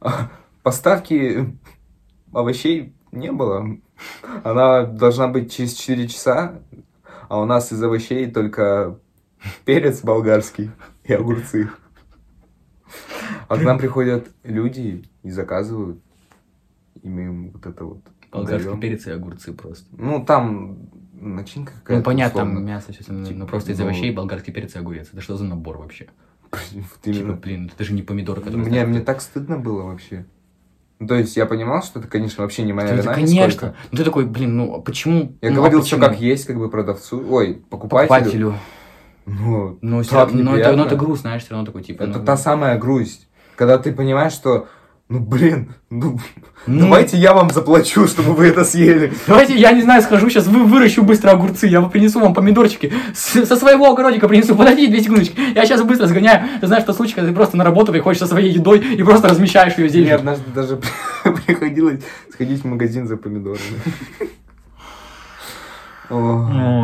поставки 0.64 1.56
овощей 2.32 2.96
не 3.12 3.30
было. 3.30 3.78
Она 4.42 4.84
должна 4.84 5.28
быть 5.28 5.52
через 5.52 5.74
4 5.74 6.08
часа, 6.08 6.62
а 7.28 7.40
у 7.40 7.44
нас 7.44 7.72
из 7.72 7.80
овощей 7.80 8.28
только 8.28 8.98
перец 9.64 10.00
болгарский 10.02 10.72
и 11.04 11.12
огурцы. 11.12 11.70
А 13.46 13.56
к 13.56 13.62
нам 13.62 13.78
приходят 13.78 14.28
люди 14.42 15.04
и 15.22 15.30
заказывают, 15.30 16.02
и 17.02 17.08
мы 17.08 17.24
им 17.24 17.50
вот 17.50 17.66
это 17.66 17.84
вот 17.84 18.00
Болгарский 18.30 18.64
даем. 18.66 18.80
перец 18.80 19.06
и 19.06 19.10
огурцы 19.10 19.52
просто. 19.52 19.86
Ну, 19.92 20.24
там 20.24 20.78
начинка 21.12 21.72
какая-то. 21.72 21.98
Ну, 21.98 22.04
понятно, 22.04 22.40
там 22.40 22.64
мясо, 22.64 22.92
все 22.92 23.00
остальное, 23.00 23.26
Типа, 23.26 23.38
но 23.38 23.46
просто 23.46 23.72
из 23.72 23.78
ну, 23.78 23.84
овощей 23.84 24.10
болгарский 24.12 24.52
перец 24.52 24.74
и 24.76 24.78
огурец. 24.78 25.08
Это 25.12 25.20
что 25.20 25.36
за 25.36 25.44
набор 25.44 25.78
вообще? 25.78 26.08
Типа, 27.02 27.32
блин, 27.34 27.70
это 27.74 27.84
же 27.84 27.92
не 27.92 28.02
помидоры, 28.02 28.40
которые... 28.40 28.66
Мне, 28.66 28.84
мне 28.86 29.00
так 29.00 29.20
стыдно 29.20 29.58
было 29.58 29.82
вообще. 29.82 30.26
Ну, 30.98 31.06
То 31.06 31.14
есть 31.14 31.36
я 31.36 31.46
понимал, 31.46 31.82
что 31.82 32.00
это, 32.00 32.08
конечно, 32.08 32.42
вообще 32.42 32.62
не 32.62 32.72
моя 32.72 32.88
Это, 32.88 33.02
вина. 33.02 33.14
конечно. 33.14 33.34
нисколько. 33.34 33.74
Ну, 33.92 33.98
ты 33.98 34.04
такой, 34.04 34.26
блин, 34.26 34.56
ну, 34.56 34.74
а 34.74 34.80
почему? 34.80 35.36
Я 35.40 35.50
ну, 35.50 35.56
а 35.56 35.58
говорил 35.58 35.82
все 35.82 35.96
почему? 35.96 36.10
как 36.10 36.20
есть, 36.20 36.46
как 36.46 36.58
бы 36.58 36.68
продавцу, 36.68 37.24
ой, 37.30 37.62
покупателю. 37.70 38.08
Покупателю. 38.08 38.54
Ну, 39.26 39.78
Но, 39.82 40.02
равно- 40.10 40.42
но 40.42 40.56
это, 40.56 40.70
но 40.72 40.72
это 40.72 40.72
неприятно. 40.72 40.96
груз, 40.96 41.20
знаешь, 41.20 41.42
все 41.42 41.52
равно 41.52 41.66
такой, 41.66 41.82
типа... 41.84 42.04
Это 42.04 42.18
ну, 42.18 42.24
та 42.24 42.36
самая 42.36 42.78
грусть, 42.78 43.28
когда 43.56 43.78
ты 43.78 43.92
понимаешь, 43.92 44.32
что 44.32 44.68
Ну, 45.10 45.20
блин, 45.20 45.74
ну, 45.88 46.20
Ну, 46.66 46.80
давайте 46.80 47.16
я 47.16 47.32
вам 47.32 47.48
заплачу, 47.50 48.06
чтобы 48.06 48.34
вы 48.34 48.48
это 48.48 48.62
съели. 48.62 49.10
Давайте, 49.26 49.54
я 49.56 49.72
не 49.72 49.80
знаю, 49.80 50.02
схожу 50.02 50.28
сейчас, 50.28 50.46
вы, 50.46 50.64
выращу 50.64 51.02
быстро 51.02 51.30
огурцы, 51.30 51.66
я 51.66 51.80
принесу 51.80 52.20
вам 52.20 52.34
помидорчики, 52.34 52.92
с- 53.14 53.46
со 53.46 53.56
своего 53.56 53.86
огородика 53.90 54.28
принесу, 54.28 54.54
подожди 54.54 54.86
две 54.86 55.00
секундочки, 55.02 55.34
я 55.54 55.64
сейчас 55.64 55.82
быстро 55.82 56.06
сгоняю. 56.08 56.46
Ты 56.60 56.66
знаешь, 56.66 56.82
что 56.84 56.92
случай, 56.92 57.14
когда 57.14 57.30
ты 57.30 57.34
просто 57.34 57.56
на 57.56 57.64
работу 57.64 57.90
приходишь 57.90 58.18
со 58.18 58.26
своей 58.26 58.52
едой 58.52 58.80
и 58.80 59.02
просто 59.02 59.28
размещаешь 59.28 59.78
ее 59.78 59.88
здесь 59.88 60.04
Мне 60.04 60.14
однажды 60.14 60.44
даже 60.54 60.78
приходилось 61.46 62.00
сходить 62.30 62.60
в 62.62 62.66
магазин 62.66 63.08
за 63.08 63.16
помидорами. 63.16 63.80
О, 66.10 66.14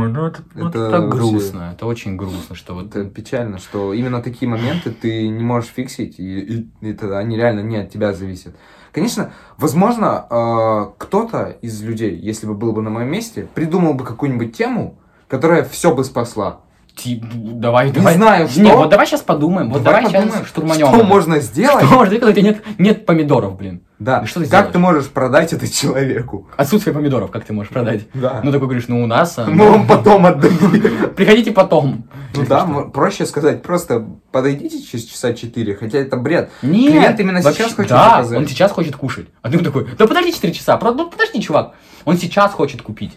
ну 0.06 0.26
это, 0.26 0.42
ну, 0.54 0.68
это 0.68 0.78
вообще- 0.78 1.08
грустно, 1.08 1.70
это 1.74 1.86
очень 1.86 2.16
грустно, 2.16 2.54
что 2.54 2.74
вот... 2.74 2.94
Это 2.94 3.04
печально, 3.06 3.58
что 3.58 3.92
именно 3.94 4.22
такие 4.22 4.48
моменты 4.50 4.90
ты 4.90 5.28
не 5.28 5.42
можешь 5.42 5.70
фиксить, 5.70 6.18
и, 6.18 6.40
и- 6.40 6.68
и 6.82 6.92
тогда 6.92 7.18
они 7.18 7.36
реально 7.36 7.60
не 7.60 7.76
от 7.78 7.90
тебя 7.90 8.12
зависят. 8.12 8.54
Конечно, 8.92 9.32
возможно, 9.56 10.26
э, 10.30 10.92
кто-то 10.98 11.56
из 11.62 11.82
людей, 11.82 12.14
если 12.16 12.46
бы 12.46 12.54
был 12.54 12.72
бы 12.72 12.82
на 12.82 12.90
моем 12.90 13.10
месте, 13.10 13.48
придумал 13.54 13.94
бы 13.94 14.04
какую-нибудь 14.04 14.56
тему, 14.56 14.98
которая 15.26 15.64
все 15.64 15.94
бы 15.94 16.04
спасла. 16.04 16.60
Ти- 16.94 17.20
давай, 17.20 17.86
Не 17.88 17.92
давай. 17.94 18.14
знаю, 18.14 18.48
что. 18.48 18.60
Не, 18.60 18.72
вот 18.72 18.88
давай 18.90 19.04
сейчас 19.06 19.22
подумаем, 19.22 19.68
вот 19.72 19.82
давай, 19.82 20.04
сейчас 20.06 20.22
подумаем, 20.22 20.44
штурманем. 20.46 20.86
Что 20.86 20.96
это. 20.96 21.04
можно 21.06 21.40
сделать? 21.40 21.84
Что 21.86 21.94
можно 21.96 22.14
сделать, 22.16 22.34
когда 22.36 22.48
нет, 22.48 22.62
нет 22.78 23.04
помидоров, 23.06 23.56
блин? 23.56 23.82
Да. 24.04 24.18
И 24.18 24.26
что 24.26 24.40
ты 24.40 24.46
как 24.46 24.48
сделаешь? 24.48 24.72
ты 24.72 24.78
можешь 24.78 25.06
продать 25.08 25.52
это 25.54 25.66
человеку? 25.66 26.46
Отсутствие 26.56 26.92
помидоров, 26.94 27.30
как 27.30 27.44
ты 27.44 27.54
можешь 27.54 27.72
продать? 27.72 28.06
Да. 28.12 28.40
Ну, 28.44 28.52
такой 28.52 28.68
говоришь, 28.68 28.88
ну, 28.88 29.02
у 29.02 29.06
нас... 29.06 29.38
а, 29.38 29.46
Мы 29.46 29.70
вам 29.70 29.86
потом 29.86 30.26
отдадим. 30.26 31.10
Приходите 31.16 31.52
потом. 31.52 32.04
Ну 32.34 32.44
да, 32.46 32.66
что. 32.66 32.90
проще 32.92 33.24
сказать, 33.24 33.62
просто 33.62 34.06
подойдите 34.30 34.82
через 34.82 35.04
часа 35.06 35.32
четыре, 35.32 35.74
хотя 35.74 35.98
это 35.98 36.16
бред. 36.18 36.50
Нет, 36.60 36.92
Клиент 36.92 37.20
именно 37.20 37.42
сейчас 37.42 37.72
хочет 37.72 37.90
да, 37.90 38.10
заказать. 38.10 38.38
он 38.38 38.46
сейчас 38.46 38.72
хочет 38.72 38.94
кушать. 38.96 39.28
А 39.40 39.50
ты 39.50 39.58
такой, 39.58 39.86
да 39.96 40.06
подожди 40.06 40.32
4 40.34 40.52
часа, 40.52 40.78
ну 40.82 41.10
подожди, 41.10 41.40
чувак. 41.40 41.74
Он 42.04 42.18
сейчас 42.18 42.52
хочет 42.52 42.82
купить. 42.82 43.16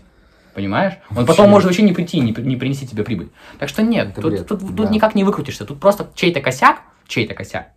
Понимаешь? 0.53 0.93
Он 1.09 1.17
Вообще. 1.17 1.27
потом 1.27 1.49
может 1.49 1.65
вообще 1.67 1.83
не 1.83 1.91
прийти, 1.93 2.19
не, 2.19 2.31
не 2.31 2.55
принести 2.55 2.87
тебе 2.87 3.03
прибыль. 3.03 3.29
Так 3.59 3.69
что 3.69 3.83
нет, 3.83 4.07
Это 4.09 4.21
тут, 4.21 4.31
бред, 4.31 4.47
тут, 4.47 4.59
тут 4.61 4.75
да. 4.75 4.89
никак 4.89 5.15
не 5.15 5.23
выкрутишься. 5.23 5.65
Тут 5.65 5.79
просто 5.79 6.07
чей-то 6.15 6.39
косяк, 6.39 6.77
чей-то 7.07 7.35
косяк, 7.35 7.67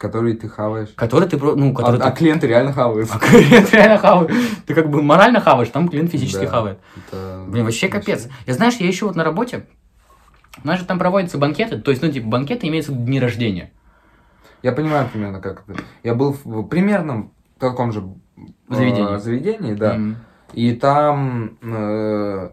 Который 0.00 0.34
ты 0.34 0.48
хаваешь. 0.48 0.88
который 0.96 1.28
ты, 1.28 1.36
ну, 1.36 1.72
А, 1.72 1.74
который 1.74 2.00
а 2.00 2.10
ты... 2.10 2.16
клиенты 2.16 2.46
реально 2.46 2.72
хавают. 2.72 3.10
А 3.12 3.18
клиент 3.18 3.70
реально 3.74 3.98
хавает. 3.98 4.30
Ты 4.66 4.74
как 4.74 4.88
бы 4.88 5.02
морально 5.02 5.40
хаваешь, 5.40 5.68
там 5.68 5.90
клиент 5.90 6.10
физически 6.10 6.44
Да. 6.46 6.50
хавает. 6.50 6.78
Это 6.96 7.44
Блин, 7.46 7.64
вообще 7.66 7.88
капец. 7.88 8.26
Я 8.46 8.54
знаешь, 8.54 8.76
я 8.76 8.86
еще 8.86 9.04
вот 9.04 9.14
на 9.14 9.24
работе, 9.24 9.66
у 10.64 10.66
нас 10.66 10.78
же 10.80 10.86
там 10.86 10.98
проводятся 10.98 11.36
банкеты, 11.36 11.78
то 11.78 11.90
есть, 11.90 12.02
ну, 12.02 12.10
типа, 12.10 12.28
банкеты 12.28 12.66
имеются 12.68 12.92
дни 12.92 13.20
рождения. 13.20 13.72
Я 14.62 14.72
понимаю 14.72 15.06
примерно, 15.12 15.38
как 15.40 15.64
это. 15.68 15.82
Я 16.02 16.14
был 16.14 16.34
в 16.44 16.62
примерном 16.68 17.32
таком 17.58 17.92
же 17.92 18.00
э, 18.38 18.42
Заведении. 18.74 19.18
заведении, 19.18 19.74
да. 19.74 19.96
М. 19.96 20.16
И 20.54 20.72
там, 20.76 21.58
э, 21.62 22.50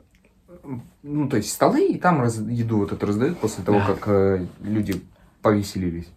ну, 1.01 1.29
то 1.29 1.37
есть 1.37 1.49
столы, 1.53 1.85
и 1.87 1.97
там 1.97 2.19
раз- 2.21 2.39
еду 2.39 2.79
вот 2.79 2.91
эту 2.91 3.05
раздают 3.05 3.39
после 3.39 3.63
того, 3.63 3.79
как 3.87 3.99
э, 4.07 4.45
люди 4.61 5.01
повеселились. 5.41 6.09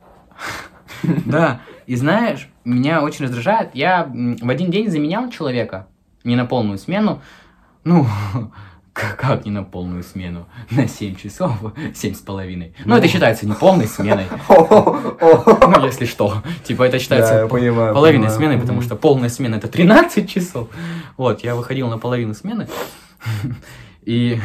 Да, 1.27 1.61
и 1.87 1.97
знаешь, 1.97 2.49
меня 2.65 3.03
очень 3.03 3.25
раздражает, 3.25 3.71
я 3.75 4.11
в 4.13 4.49
один 4.49 4.71
день 4.71 4.91
заменял 4.91 5.31
человека, 5.31 5.87
не 6.25 6.37
на 6.37 6.47
полную 6.47 6.79
смену, 6.79 7.23
ну, 7.85 8.07
как 8.93 9.45
не 9.45 9.51
на 9.51 9.63
полную 9.63 10.03
смену, 10.03 10.47
на 10.71 10.87
7 10.87 11.17
часов, 11.17 11.53
7 11.95 12.15
с 12.15 12.19
половиной. 12.19 12.75
Ну, 12.85 12.97
это 12.97 13.09
считается 13.09 13.47
не 13.47 13.55
полной 13.55 13.87
сменой, 13.87 14.27
ну, 14.49 15.85
если 15.85 16.05
что. 16.05 16.43
Типа, 16.65 16.85
это 16.85 16.99
считается 16.99 17.47
половиной 17.47 18.31
смены, 18.31 18.59
потому 18.59 18.83
что 18.83 18.97
полная 18.97 19.29
смена 19.29 19.57
это 19.57 19.69
13 19.69 20.31
часов. 20.31 20.69
Вот, 21.17 21.43
я 21.45 21.55
выходил 21.55 21.89
на 21.89 21.99
половину 21.99 22.35
смены, 22.35 22.69
и... 24.03 24.41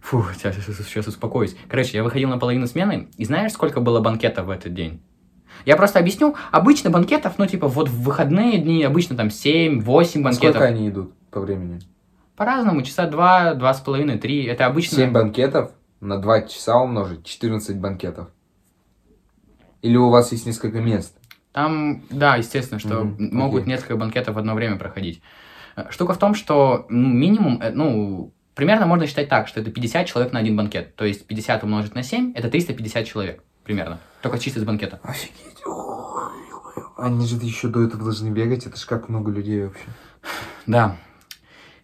Фу, 0.00 0.22
сейчас, 0.34 0.56
сейчас 0.56 1.06
успокоюсь. 1.06 1.56
Короче, 1.66 1.96
я 1.96 2.04
выходил 2.04 2.28
на 2.28 2.36
половину 2.36 2.66
смены, 2.66 3.08
и 3.16 3.24
знаешь, 3.24 3.52
сколько 3.52 3.80
было 3.80 4.00
банкетов 4.00 4.46
в 4.46 4.50
этот 4.50 4.74
день? 4.74 5.00
Я 5.64 5.76
просто 5.76 5.98
объясню. 5.98 6.34
Обычно 6.50 6.90
банкетов, 6.90 7.34
ну, 7.38 7.46
типа, 7.46 7.68
вот 7.68 7.88
в 7.88 8.02
выходные 8.02 8.58
дни 8.58 8.82
обычно 8.82 9.16
там 9.16 9.28
7-8 9.28 10.22
банкетов. 10.22 10.34
Сколько 10.34 10.64
они 10.64 10.88
идут 10.88 11.14
по 11.30 11.40
времени? 11.40 11.80
По-разному, 12.36 12.82
часа 12.82 13.06
2, 13.06 13.54
2,5, 13.54 14.18
3. 14.18 14.44
Это 14.44 14.66
обычно... 14.66 14.96
7 14.96 15.12
банкетов 15.12 15.72
на 16.00 16.18
2 16.18 16.42
часа 16.42 16.76
умножить, 16.76 17.24
14 17.24 17.76
банкетов. 17.78 18.28
Или 19.82 19.96
у 19.96 20.10
вас 20.10 20.32
есть 20.32 20.46
несколько 20.46 20.80
мест? 20.80 21.16
Там, 21.52 22.02
да, 22.10 22.36
естественно, 22.36 22.80
что 22.80 23.04
Мгм, 23.04 23.36
могут 23.36 23.62
окей. 23.62 23.74
несколько 23.74 23.96
банкетов 23.96 24.34
в 24.34 24.38
одно 24.38 24.54
время 24.54 24.76
проходить. 24.76 25.22
Э, 25.76 25.90
Штука 25.90 26.14
в 26.14 26.18
том, 26.18 26.34
что 26.34 26.86
ну, 26.88 27.08
минимум, 27.08 27.60
э, 27.62 27.70
ну, 27.70 28.32
примерно 28.54 28.86
можно 28.86 29.06
считать 29.06 29.28
так, 29.28 29.46
что 29.46 29.60
это 29.60 29.70
50 29.70 30.06
человек 30.06 30.32
на 30.32 30.40
один 30.40 30.56
банкет. 30.56 30.96
То 30.96 31.04
есть 31.04 31.26
50 31.26 31.62
умножить 31.62 31.94
на 31.94 32.02
7, 32.02 32.32
это 32.34 32.48
350 32.50 33.06
человек 33.06 33.42
примерно. 33.64 33.98
Только 34.22 34.38
чисто 34.38 34.60
с 34.60 34.64
банкета. 34.64 35.00
Офигеть. 35.02 35.62
Они 36.96 37.26
же 37.26 37.36
еще 37.36 37.68
до 37.68 37.82
этого 37.82 38.04
должны 38.04 38.28
бегать. 38.28 38.66
Это 38.66 38.76
ж 38.76 38.84
как 38.86 39.08
много 39.08 39.30
людей 39.30 39.64
вообще. 39.64 39.84
Да. 40.66 40.96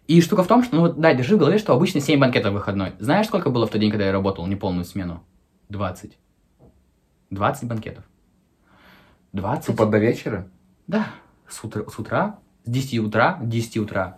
И 0.07 0.21
штука 0.21 0.43
в 0.43 0.47
том, 0.47 0.63
что, 0.63 0.75
ну 0.75 0.81
вот, 0.81 0.99
да, 0.99 1.13
держи 1.13 1.35
в 1.35 1.39
голове, 1.39 1.57
что 1.57 1.73
обычно 1.73 1.99
7 2.01 2.19
банкетов 2.19 2.53
выходной. 2.53 2.93
Знаешь, 2.99 3.27
сколько 3.27 3.49
было 3.49 3.67
в 3.67 3.69
тот 3.69 3.79
день, 3.79 3.91
когда 3.91 4.05
я 4.05 4.11
работал 4.11 4.47
неполную 4.47 4.85
смену? 4.85 5.23
20. 5.69 6.17
20 7.29 7.67
банкетов. 7.67 8.03
20? 9.33 9.67
Тупо 9.67 9.85
до 9.85 9.97
вечера? 9.99 10.47
Да. 10.87 11.07
С 11.47 11.63
утра, 11.63 11.83
с 11.89 11.99
утра, 11.99 12.39
с 12.65 12.69
10 12.69 12.99
утра, 12.99 13.39
10 13.41 13.77
утра 13.77 14.17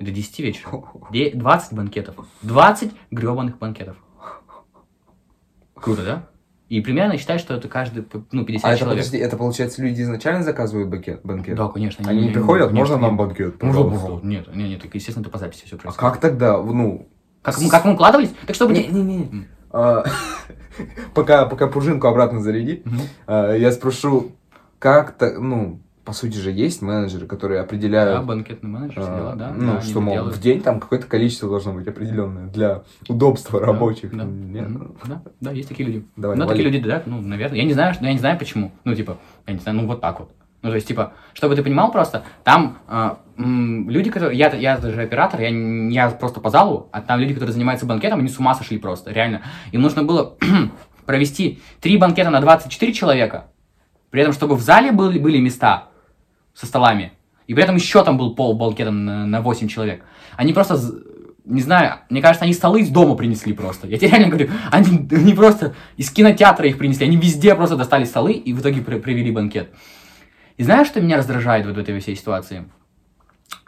до 0.00 0.10
10 0.10 0.40
вечера. 0.40 0.82
Де- 1.10 1.32
20 1.34 1.72
банкетов. 1.74 2.16
20 2.42 2.92
гребаных 3.10 3.58
банкетов. 3.58 3.96
Круто, 5.74 6.04
да? 6.04 6.28
И 6.68 6.80
примерно 6.80 7.16
считай, 7.16 7.38
что 7.38 7.54
это 7.54 7.68
каждый, 7.68 8.04
ну, 8.32 8.44
50 8.44 8.64
А 8.64 8.70
это, 8.72 8.78
человек. 8.80 8.98
подожди, 9.04 9.18
это 9.18 9.36
получается, 9.36 9.82
люди 9.82 10.02
изначально 10.02 10.42
заказывают 10.42 10.88
бакет, 10.88 11.20
банкет? 11.22 11.54
Да, 11.56 11.68
конечно. 11.68 12.08
Они 12.10 12.22
не- 12.26 12.30
приходят, 12.32 12.68
конечно, 12.70 12.96
можно 12.96 13.06
нам 13.06 13.16
банкет, 13.16 13.62
Можно, 13.62 13.82
пожалуйста? 13.82 14.00
пожалуйста. 14.00 14.26
Нет, 14.26 14.46
нет, 14.54 14.68
нет, 14.70 14.82
так, 14.82 14.94
естественно, 14.94 15.22
это 15.22 15.30
по 15.30 15.38
записи 15.38 15.64
все 15.64 15.76
А 15.76 15.78
происходит. 15.78 16.00
как 16.12 16.20
тогда, 16.20 16.60
ну... 16.60 17.08
Как, 17.42 17.60
мы, 17.60 17.68
как 17.70 17.84
мы 17.84 17.92
укладывались? 17.94 18.32
Так 18.46 18.56
чтобы... 18.56 18.72
не- 18.74 18.88
Не-не-не. 18.88 19.46
А, 19.70 20.04
Пока, 21.14 21.46
пока 21.46 21.68
пружинку 21.68 22.08
обратно 22.08 22.40
заряди, 22.40 22.82
а, 23.26 23.52
я 23.54 23.70
спрошу, 23.70 24.32
как 24.80 25.12
то, 25.12 25.30
ну, 25.38 25.80
по 26.06 26.12
сути 26.12 26.36
же 26.36 26.52
есть 26.52 26.82
менеджеры, 26.82 27.26
которые 27.26 27.58
Да, 27.58 27.64
определяют, 27.64 28.24
банкетный 28.24 28.70
менеджер, 28.70 29.02
а, 29.04 29.16
дела, 29.16 29.34
да. 29.34 29.50
ну, 29.50 29.74
да, 29.74 29.80
что, 29.82 30.00
мол, 30.00 30.14
делают. 30.14 30.36
в 30.36 30.40
день 30.40 30.62
там 30.62 30.78
какое-то 30.78 31.06
количество 31.08 31.48
должно 31.48 31.72
быть 31.72 31.88
определенное 31.88 32.46
для 32.46 32.82
удобства 33.08 33.58
Да, 33.58 33.66
рабочих. 33.66 34.16
Да, 34.16 34.22
Нет? 34.22 34.68
Да, 35.04 35.20
да, 35.40 35.50
есть 35.50 35.68
такие 35.68 35.88
люди. 35.88 36.06
Давай, 36.14 36.36
ну, 36.36 36.46
такие 36.46 36.64
люди, 36.70 36.78
да, 36.78 37.02
ну, 37.06 37.20
наверное. 37.20 37.58
Я 37.58 37.64
не 37.64 37.72
знаю, 37.72 37.94
я 38.00 38.12
не 38.12 38.18
знаю 38.20 38.38
почему. 38.38 38.70
Ну, 38.84 38.94
типа, 38.94 39.18
я 39.48 39.54
не 39.54 39.58
знаю, 39.58 39.78
ну, 39.78 39.86
вот 39.88 40.00
так 40.00 40.20
вот. 40.20 40.30
Ну, 40.62 40.70
то 40.70 40.76
есть, 40.76 40.86
типа, 40.86 41.12
чтобы 41.34 41.56
ты 41.56 41.64
понимал 41.64 41.90
просто, 41.90 42.22
там 42.44 42.78
м, 43.36 43.90
люди, 43.90 44.10
которые... 44.10 44.38
Я, 44.38 44.54
я 44.54 44.78
даже 44.78 45.02
оператор, 45.02 45.40
я, 45.40 45.48
я 45.48 46.10
просто 46.10 46.40
по 46.40 46.50
залу, 46.50 46.88
а 46.92 47.00
там 47.02 47.18
люди, 47.18 47.34
которые 47.34 47.52
занимаются 47.52 47.84
банкетом, 47.84 48.20
они 48.20 48.28
с 48.28 48.38
ума 48.38 48.54
сошли 48.54 48.78
просто, 48.78 49.12
реально. 49.12 49.42
Им 49.72 49.82
нужно 49.82 50.04
было 50.04 50.36
провести 51.04 51.60
три 51.80 51.96
банкета 51.98 52.30
на 52.30 52.40
24 52.40 52.92
человека, 52.92 53.46
при 54.10 54.22
этом, 54.22 54.32
чтобы 54.32 54.54
в 54.54 54.60
зале 54.60 54.92
были, 54.92 55.18
были 55.18 55.38
места 55.38 55.88
со 56.56 56.64
столами, 56.66 57.12
и 57.46 57.52
при 57.54 57.62
этом 57.62 57.76
еще 57.76 58.02
там 58.02 58.16
был 58.16 58.34
пол 58.34 58.54
банкета 58.54 58.90
на, 58.90 59.26
на 59.26 59.40
8 59.42 59.68
человек. 59.68 60.02
Они 60.36 60.52
просто, 60.54 60.78
не 61.44 61.60
знаю, 61.60 61.96
мне 62.08 62.22
кажется, 62.22 62.44
они 62.44 62.54
столы 62.54 62.80
из 62.80 62.88
дома 62.88 63.14
принесли 63.14 63.52
просто. 63.52 63.86
Я 63.86 63.98
тебе 63.98 64.08
реально 64.08 64.28
говорю, 64.28 64.50
они, 64.72 65.06
они 65.12 65.34
просто 65.34 65.74
из 65.98 66.10
кинотеатра 66.10 66.66
их 66.66 66.78
принесли, 66.78 67.06
они 67.06 67.16
везде 67.18 67.54
просто 67.54 67.76
достали 67.76 68.04
столы 68.04 68.32
и 68.32 68.52
в 68.54 68.60
итоге 68.60 68.80
при- 68.80 68.98
привели 68.98 69.30
банкет. 69.30 69.70
И 70.56 70.62
знаешь, 70.64 70.86
что 70.86 71.00
меня 71.02 71.18
раздражает 71.18 71.66
вот 71.66 71.76
в 71.76 71.78
этой 71.78 72.00
всей 72.00 72.16
ситуации? 72.16 72.64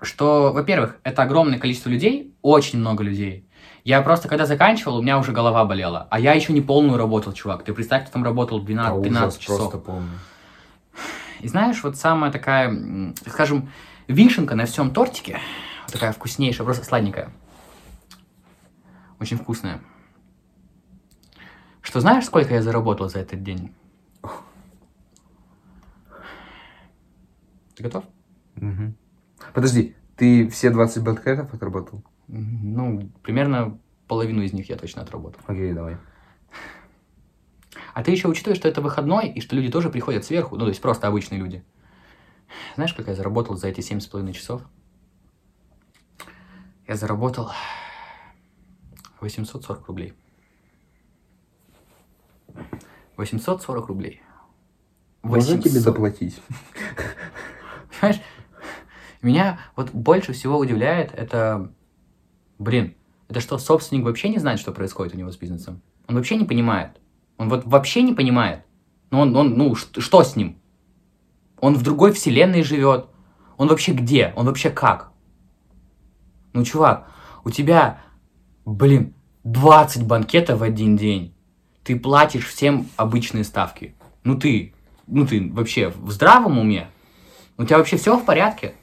Что, 0.00 0.52
во-первых, 0.52 0.96
это 1.04 1.22
огромное 1.22 1.58
количество 1.58 1.90
людей, 1.90 2.32
очень 2.42 2.78
много 2.78 3.04
людей. 3.04 3.44
Я 3.84 4.00
просто, 4.02 4.28
когда 4.28 4.46
заканчивал, 4.46 4.96
у 4.98 5.02
меня 5.02 5.18
уже 5.18 5.32
голова 5.32 5.64
болела. 5.64 6.08
А 6.10 6.18
я 6.20 6.32
еще 6.34 6.52
не 6.52 6.60
полную 6.60 6.98
работал, 6.98 7.32
чувак. 7.32 7.64
Ты 7.64 7.72
представь, 7.72 8.04
кто 8.04 8.12
там 8.12 8.24
работал 8.24 8.60
12, 8.60 8.98
А 8.98 9.02
15 9.02 9.26
ужас 9.28 9.38
часов. 9.38 9.58
просто 9.58 9.78
полный. 9.78 10.08
И 11.40 11.48
знаешь, 11.48 11.82
вот 11.82 11.96
самая 11.96 12.32
такая, 12.32 13.14
скажем, 13.26 13.70
вишенка 14.06 14.54
на 14.54 14.66
всем 14.66 14.92
тортике, 14.92 15.38
вот 15.84 15.92
такая 15.92 16.12
вкуснейшая, 16.12 16.64
просто 16.64 16.84
сладенькая. 16.84 17.30
Очень 19.20 19.36
вкусная. 19.36 19.80
Что 21.80 22.00
знаешь, 22.00 22.24
сколько 22.26 22.54
я 22.54 22.62
заработал 22.62 23.08
за 23.08 23.20
этот 23.20 23.42
день? 23.42 23.74
Ты 27.74 27.82
готов? 27.82 28.04
Мгм. 28.56 28.96
Подожди, 29.54 29.94
ты 30.16 30.48
все 30.48 30.70
20 30.70 31.02
банкетов 31.02 31.54
отработал? 31.54 32.02
Ну, 32.26 33.10
примерно 33.22 33.78
половину 34.08 34.42
из 34.42 34.52
них 34.52 34.68
я 34.68 34.76
точно 34.76 35.02
отработал. 35.02 35.40
Окей, 35.46 35.72
давай. 35.72 35.96
А 37.98 38.04
ты 38.04 38.12
еще 38.12 38.28
учитываешь, 38.28 38.60
что 38.60 38.68
это 38.68 38.80
выходной, 38.80 39.26
и 39.28 39.40
что 39.40 39.56
люди 39.56 39.72
тоже 39.72 39.90
приходят 39.90 40.24
сверху, 40.24 40.54
ну, 40.54 40.66
то 40.66 40.68
есть 40.68 40.80
просто 40.80 41.08
обычные 41.08 41.40
люди. 41.40 41.64
Знаешь, 42.76 42.94
как 42.94 43.08
я 43.08 43.16
заработал 43.16 43.56
за 43.56 43.66
эти 43.66 43.80
семь 43.80 43.98
с 43.98 44.06
половиной 44.06 44.34
часов? 44.34 44.62
Я 46.86 46.94
заработал 46.94 47.50
840 49.18 49.88
рублей. 49.88 50.14
840 53.16 53.88
рублей. 53.88 54.22
Можно 55.22 55.56
тебе 55.58 55.72
800. 55.72 55.82
заплатить? 55.82 56.40
Понимаешь, 58.00 58.22
меня 59.22 59.58
вот 59.74 59.90
больше 59.90 60.34
всего 60.34 60.56
удивляет 60.56 61.12
это, 61.14 61.72
блин, 62.60 62.94
это 63.28 63.40
что, 63.40 63.58
собственник 63.58 64.04
вообще 64.04 64.28
не 64.28 64.38
знает, 64.38 64.60
что 64.60 64.70
происходит 64.70 65.16
у 65.16 65.18
него 65.18 65.32
с 65.32 65.36
бизнесом? 65.36 65.82
Он 66.06 66.14
вообще 66.14 66.36
не 66.36 66.44
понимает. 66.44 67.00
Он 67.38 67.48
вот 67.48 67.64
вообще 67.64 68.02
не 68.02 68.12
понимает. 68.12 68.64
Ну, 69.10 69.20
он, 69.20 69.34
он, 69.36 69.54
ну, 69.54 69.74
что 69.74 70.22
с 70.22 70.36
ним? 70.36 70.58
Он 71.60 71.74
в 71.74 71.82
другой 71.82 72.12
вселенной 72.12 72.62
живет. 72.62 73.06
Он 73.56 73.68
вообще 73.68 73.92
где? 73.92 74.32
Он 74.36 74.46
вообще 74.46 74.70
как? 74.70 75.12
Ну, 76.52 76.64
чувак, 76.64 77.10
у 77.44 77.50
тебя, 77.50 78.00
блин, 78.64 79.14
20 79.44 80.06
банкетов 80.06 80.60
в 80.60 80.62
один 80.62 80.96
день. 80.96 81.34
Ты 81.84 81.98
платишь 81.98 82.46
всем 82.46 82.88
обычные 82.96 83.44
ставки. 83.44 83.94
Ну 84.24 84.36
ты, 84.38 84.74
ну 85.06 85.26
ты 85.26 85.50
вообще 85.50 85.88
в 85.88 86.10
здравом 86.10 86.58
уме? 86.58 86.90
У 87.56 87.64
тебя 87.64 87.78
вообще 87.78 87.96
все 87.96 88.18
в 88.18 88.24
порядке? 88.24 88.74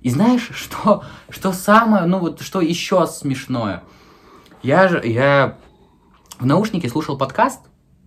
И 0.00 0.10
знаешь, 0.10 0.50
что, 0.54 1.04
что 1.28 1.52
самое, 1.52 2.06
ну 2.06 2.18
вот, 2.18 2.40
что 2.40 2.60
еще 2.60 3.06
смешное? 3.06 3.82
Я 4.62 4.88
же, 4.88 5.06
я 5.06 5.58
в 6.38 6.46
наушнике 6.46 6.88
слушал 6.88 7.16
подкаст, 7.16 7.60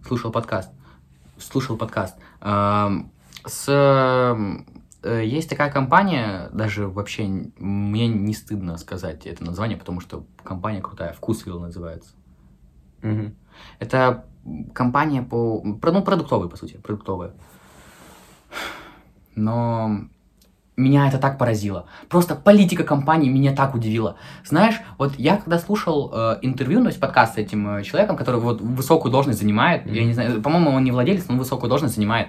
слушал 0.05 0.31
подкаст, 0.31 0.71
слушал 1.37 1.77
подкаст, 1.77 2.15
эм, 2.41 3.11
с, 3.45 3.65
эм, 3.67 4.65
э, 5.03 5.25
есть 5.25 5.49
такая 5.49 5.71
компания, 5.71 6.49
даже 6.51 6.87
вообще 6.87 7.23
мне 7.57 8.07
не 8.07 8.33
стыдно 8.33 8.77
сказать 8.77 9.25
это 9.25 9.43
название, 9.43 9.77
потому 9.77 10.01
что 10.01 10.25
компания 10.43 10.81
крутая, 10.81 11.13
Вкусвилл 11.13 11.59
называется. 11.59 12.11
Мгм. 13.01 13.35
Это 13.79 14.25
компания 14.73 15.21
по... 15.21 15.61
Ну, 15.63 15.77
продуктовая, 15.77 16.49
по 16.49 16.57
сути, 16.57 16.77
продуктовая. 16.77 17.33
Но 19.35 20.07
меня 20.77 21.07
это 21.07 21.17
так 21.17 21.39
поразило. 21.39 21.87
Просто 22.07 22.35
политика 22.35 22.83
компании 22.83 23.29
меня 23.29 23.53
так 23.53 23.73
удивила. 23.73 24.17
Знаешь, 24.45 24.75
вот 24.99 25.15
я 25.17 25.37
когда 25.37 25.57
слушал 25.57 26.11
э, 26.13 26.37
интервью, 26.43 26.79
ну, 26.79 26.85
есть 26.85 26.99
подкаст 26.99 27.33
с 27.33 27.37
этим 27.37 27.77
э, 27.77 27.83
человеком, 27.83 28.15
который 28.15 28.39
вот 28.39 28.61
высокую 28.61 29.11
должность 29.11 29.39
занимает, 29.39 29.87
я 29.87 30.05
не 30.05 30.13
знаю, 30.13 30.39
по-моему, 30.39 30.69
он 30.69 30.83
не 30.83 30.91
владелец, 30.91 31.25
но 31.27 31.33
он 31.33 31.39
высокую 31.39 31.67
должность 31.67 31.95
занимает. 31.95 32.27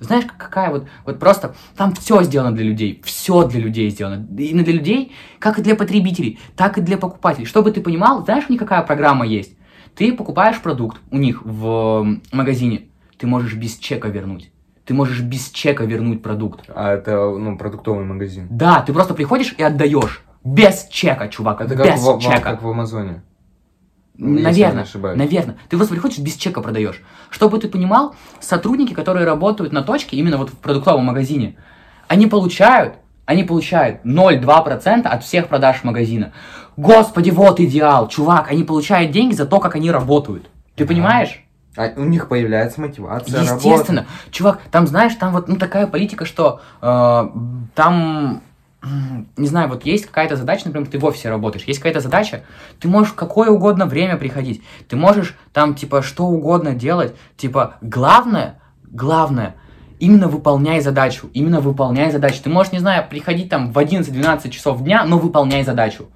Знаешь, 0.00 0.24
как- 0.26 0.36
какая 0.36 0.70
вот, 0.70 0.88
вот 1.06 1.20
просто, 1.20 1.54
там 1.76 1.92
все 1.94 2.20
сделано 2.22 2.54
для 2.54 2.64
людей, 2.64 3.00
все 3.04 3.46
для 3.46 3.60
людей 3.60 3.90
сделано. 3.90 4.26
И 4.36 4.52
для 4.52 4.72
людей, 4.72 5.12
как 5.38 5.60
и 5.60 5.62
для 5.62 5.76
потребителей, 5.76 6.40
так 6.56 6.78
и 6.78 6.80
для 6.80 6.98
покупателей. 6.98 7.46
Чтобы 7.46 7.70
ты 7.70 7.80
понимал, 7.80 8.24
знаешь, 8.24 8.46
у 8.48 8.52
них 8.52 8.60
какая 8.60 8.82
программа 8.82 9.24
есть? 9.24 9.56
Ты 9.94 10.12
покупаешь 10.12 10.60
продукт 10.60 11.00
у 11.12 11.16
них 11.16 11.44
в 11.44 12.18
магазине, 12.32 12.86
ты 13.18 13.26
можешь 13.28 13.54
без 13.54 13.76
чека 13.76 14.08
вернуть. 14.08 14.50
Ты 14.88 14.94
можешь 14.94 15.20
без 15.20 15.50
чека 15.50 15.84
вернуть 15.84 16.22
продукт. 16.22 16.64
А 16.74 16.94
это, 16.94 17.28
ну, 17.28 17.58
продуктовый 17.58 18.06
магазин. 18.06 18.46
Да, 18.48 18.80
ты 18.80 18.94
просто 18.94 19.12
приходишь 19.12 19.54
и 19.58 19.62
отдаешь. 19.62 20.22
Без 20.42 20.86
чека, 20.90 21.28
чувак, 21.28 21.60
Это 21.60 21.76
как 21.76 21.84
без 21.84 22.00
в, 22.00 22.18
чека. 22.18 22.40
как 22.40 22.62
в 22.62 22.68
Амазоне. 22.70 23.22
Наверное, 24.16 24.84
ошибаюсь. 24.84 25.18
наверное. 25.18 25.58
Ты 25.68 25.76
просто 25.76 25.92
приходишь, 25.92 26.18
без 26.20 26.36
чека 26.36 26.62
продаешь. 26.62 27.02
Чтобы 27.28 27.58
ты 27.58 27.68
понимал, 27.68 28.14
сотрудники, 28.40 28.94
которые 28.94 29.26
работают 29.26 29.74
на 29.74 29.82
точке, 29.82 30.16
именно 30.16 30.38
вот 30.38 30.48
в 30.48 30.56
продуктовом 30.56 31.04
магазине, 31.04 31.58
они 32.08 32.26
получают, 32.26 32.94
они 33.26 33.44
получают 33.44 34.06
0,2% 34.06 35.02
от 35.06 35.22
всех 35.22 35.48
продаж 35.48 35.84
магазина. 35.84 36.32
Господи, 36.78 37.28
вот 37.28 37.60
идеал, 37.60 38.08
чувак, 38.08 38.50
они 38.50 38.64
получают 38.64 39.10
деньги 39.10 39.34
за 39.34 39.44
то, 39.44 39.60
как 39.60 39.74
они 39.76 39.90
работают. 39.90 40.48
Ты 40.76 40.86
понимаешь? 40.86 41.44
А 41.78 41.92
у 41.96 42.02
них 42.02 42.28
появляется 42.28 42.80
мотивация 42.80 43.40
Естественно. 43.40 44.06
Чувак, 44.32 44.60
там, 44.72 44.88
знаешь, 44.88 45.14
там 45.14 45.32
вот 45.32 45.46
ну, 45.46 45.56
такая 45.56 45.86
политика, 45.86 46.24
что 46.24 46.60
э, 46.82 47.28
там, 47.76 48.42
не 49.36 49.46
знаю, 49.46 49.68
вот 49.68 49.86
есть 49.86 50.06
какая-то 50.06 50.34
задача, 50.34 50.62
например, 50.64 50.88
ты 50.88 50.98
в 50.98 51.04
офисе 51.04 51.28
работаешь, 51.28 51.64
есть 51.66 51.78
какая-то 51.78 52.00
задача, 52.00 52.42
ты 52.80 52.88
можешь 52.88 53.12
в 53.12 53.14
какое 53.14 53.50
угодно 53.50 53.86
время 53.86 54.16
приходить, 54.16 54.60
ты 54.88 54.96
можешь 54.96 55.36
там, 55.52 55.76
типа, 55.76 56.02
что 56.02 56.24
угодно 56.24 56.74
делать, 56.74 57.14
типа, 57.36 57.76
главное, 57.80 58.60
главное, 58.82 59.54
именно 60.00 60.26
выполняй 60.26 60.80
задачу, 60.80 61.30
именно 61.32 61.60
выполняй 61.60 62.10
задачу. 62.10 62.40
Ты 62.42 62.50
можешь, 62.50 62.72
не 62.72 62.80
знаю, 62.80 63.06
приходить 63.08 63.50
там 63.50 63.70
в 63.72 63.78
11-12 63.78 64.50
часов 64.50 64.82
дня, 64.82 65.04
но 65.04 65.18
выполняй 65.18 65.62
задачу. 65.62 66.08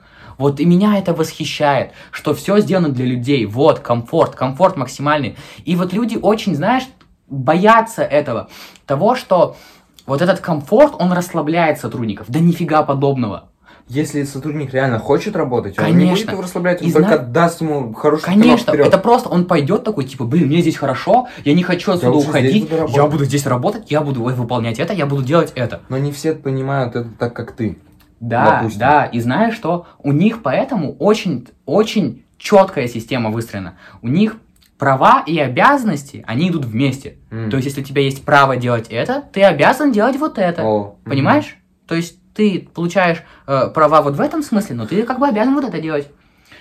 Вот 0.43 0.59
и 0.59 0.65
меня 0.65 0.99
это 0.99 1.15
восхищает, 1.15 1.93
что 2.11 2.35
все 2.35 2.59
сделано 2.59 2.89
для 2.89 3.07
людей. 3.07 3.47
Вот, 3.47 3.79
комфорт, 3.79 4.35
комфорт 4.35 4.77
максимальный. 4.77 5.37
И 5.65 5.77
вот 5.77 5.93
люди 5.93 6.19
очень, 6.21 6.57
знаешь, 6.57 6.83
боятся 7.29 8.03
этого. 8.03 8.49
Того, 8.85 9.15
что 9.15 9.57
вот 10.05 10.21
этот 10.21 10.41
комфорт, 10.41 10.95
он 10.99 11.13
расслабляет 11.13 11.79
сотрудников. 11.79 12.27
Да 12.29 12.41
нифига 12.41 12.83
подобного. 12.83 13.51
Если 13.89 14.25
сотрудник 14.25 14.73
реально 14.75 14.99
хочет 14.99 15.37
работать, 15.37 15.79
он 15.79 15.85
не 15.87 15.93
будет 15.93 16.03
Конечно. 16.09 16.31
его 16.33 16.43
расслаблять, 16.43 16.83
он 16.83 16.89
И 16.89 16.93
только 16.93 17.09
зна- 17.09 17.19
даст 17.19 17.61
ему 17.61 17.93
хороший 17.93 18.25
Конечно, 18.25 18.73
вперед. 18.73 18.87
это 18.87 18.99
просто 18.99 19.29
он 19.29 19.45
пойдет 19.45 19.85
такой, 19.85 20.05
типа, 20.05 20.25
блин, 20.25 20.47
мне 20.47 20.61
здесь 20.61 20.77
хорошо, 20.77 21.29
я 21.45 21.53
не 21.53 21.63
хочу 21.63 21.93
отсюда 21.93 22.15
здесь 22.15 22.29
уходить, 22.29 22.63
буду 22.65 22.77
работать». 22.77 22.97
я 22.97 23.07
буду 23.07 23.25
здесь 23.25 23.47
работать, 23.47 23.91
я 23.91 24.01
буду 24.01 24.23
выполнять 24.23 24.79
это, 24.79 24.93
я 24.93 25.05
буду 25.07 25.23
делать 25.23 25.53
это. 25.57 25.83
Но 25.89 25.99
не 25.99 26.11
все 26.13 26.33
понимают 26.35 26.97
это 26.97 27.09
так, 27.19 27.35
как 27.35 27.53
ты. 27.53 27.79
Да, 28.23 28.59
Допустим. 28.59 28.79
да, 28.79 29.05
и 29.07 29.19
знаешь 29.19 29.55
что? 29.55 29.87
У 29.99 30.13
них 30.13 30.43
поэтому 30.43 30.95
очень, 30.95 31.49
очень 31.67 32.25
четкая 32.39 32.87
система 32.87 33.31
выстроена. 33.31 33.75
У 34.01 34.07
них 34.07 34.37
права 34.79 35.25
и 35.27 35.37
обязанности, 35.41 36.25
они 36.29 36.49
идут 36.49 36.65
вместе. 36.65 37.19
М. 37.33 37.51
То 37.51 37.57
есть, 37.57 37.67
если 37.67 37.81
у 37.81 37.85
тебя 37.85 38.03
есть 38.03 38.25
право 38.25 38.57
делать 38.57 38.87
это, 38.91 39.25
ты 39.33 39.43
обязан 39.43 39.91
делать 39.91 40.17
вот 40.19 40.39
это. 40.39 40.63
Мгм. 40.63 40.95
Понимаешь? 41.05 41.57
То 41.89 41.97
есть, 41.97 42.17
ты 42.33 42.69
получаешь 42.73 43.25
э, 43.49 43.69
права 43.75 44.03
вот 44.03 44.15
в 44.15 44.21
этом 44.21 44.43
смысле, 44.45 44.77
но 44.77 44.87
ты 44.87 45.03
как 45.03 45.19
бы 45.19 45.27
обязан 45.27 45.55
вот 45.55 45.65
это 45.65 45.81
делать. 45.81 46.09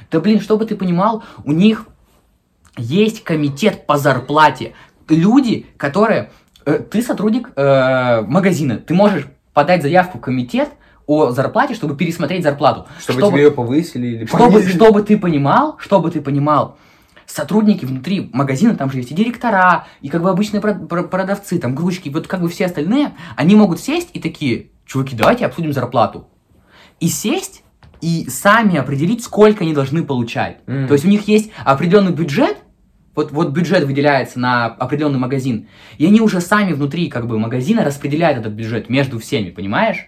Да 0.10 0.20
блин, 0.20 0.42
чтобы 0.42 0.66
ты 0.66 0.76
понимал, 0.76 1.24
у 1.46 1.52
них 1.52 1.86
есть 2.76 3.24
комитет 3.24 3.86
по 3.86 3.98
зарплате. 3.98 4.74
Люди, 5.08 5.68
которые... 5.78 6.32
э, 6.66 6.80
ты 6.80 7.04
сотрудник 7.04 7.52
э, 7.56 8.22
магазина, 8.22 8.78
ты 8.78 8.96
можешь 8.96 9.28
подать 9.54 9.84
заявку 9.84 10.18
в 10.18 10.22
комитет 10.22 10.70
о 11.08 11.32
зарплате, 11.32 11.74
чтобы 11.74 11.96
пересмотреть 11.96 12.44
зарплату. 12.44 12.88
Чтобы, 13.00 13.22
тебе 13.22 13.44
ее 13.44 13.52
повысили 13.52 14.08
или 14.08 14.26
чтобы, 14.26 14.62
чтобы 14.68 15.04
ты 15.04 15.18
понимал, 15.18 15.78
чтобы 15.80 16.12
ты 16.12 16.22
понимал, 16.22 16.78
сотрудники 17.26 17.86
внутри 17.86 18.30
магазина, 18.34 18.76
там 18.76 18.92
же 18.92 18.98
есть 18.98 19.12
и 19.12 19.16
директора, 19.16 19.88
и 20.02 20.10
как 20.10 20.22
бы 20.22 20.30
обычные 20.30 20.62
прод- 20.62 20.88
про- 20.88 21.04
продавцы, 21.04 21.60
там 21.60 21.76
грузчики, 21.76 22.10
вот 22.10 22.28
как 22.28 22.42
бы 22.42 22.50
все 22.50 22.66
остальные, 22.66 23.14
они 23.36 23.56
могут 23.56 23.80
сесть 23.80 24.10
и 24.14 24.20
такие, 24.20 24.68
чуваки, 24.86 25.16
давайте 25.16 25.46
обсудим 25.46 25.74
зарплату. 25.74 26.28
И 27.00 27.08
сесть, 27.08 27.64
и 28.02 28.28
сами 28.30 28.78
определить, 28.78 29.24
сколько 29.24 29.64
они 29.64 29.74
должны 29.74 30.04
получать. 30.04 30.58
М. 30.68 30.88
То 30.88 30.94
есть 30.94 31.06
у 31.06 31.08
них 31.08 31.28
есть 31.28 31.52
определенный 31.64 32.12
бюджет, 32.12 32.58
вот, 33.16 33.32
вот 33.32 33.50
бюджет 33.50 33.84
выделяется 33.86 34.40
на 34.40 34.66
определенный 34.66 35.20
магазин, 35.20 35.68
и 35.98 36.06
они 36.06 36.22
уже 36.22 36.42
сами 36.42 36.74
внутри 36.74 37.10
как 37.10 37.28
бы 37.28 37.38
магазина 37.40 37.84
распределяют 37.84 38.40
этот 38.40 38.54
бюджет 38.54 38.90
между 38.90 39.20
всеми, 39.20 39.50
понимаешь? 39.50 40.08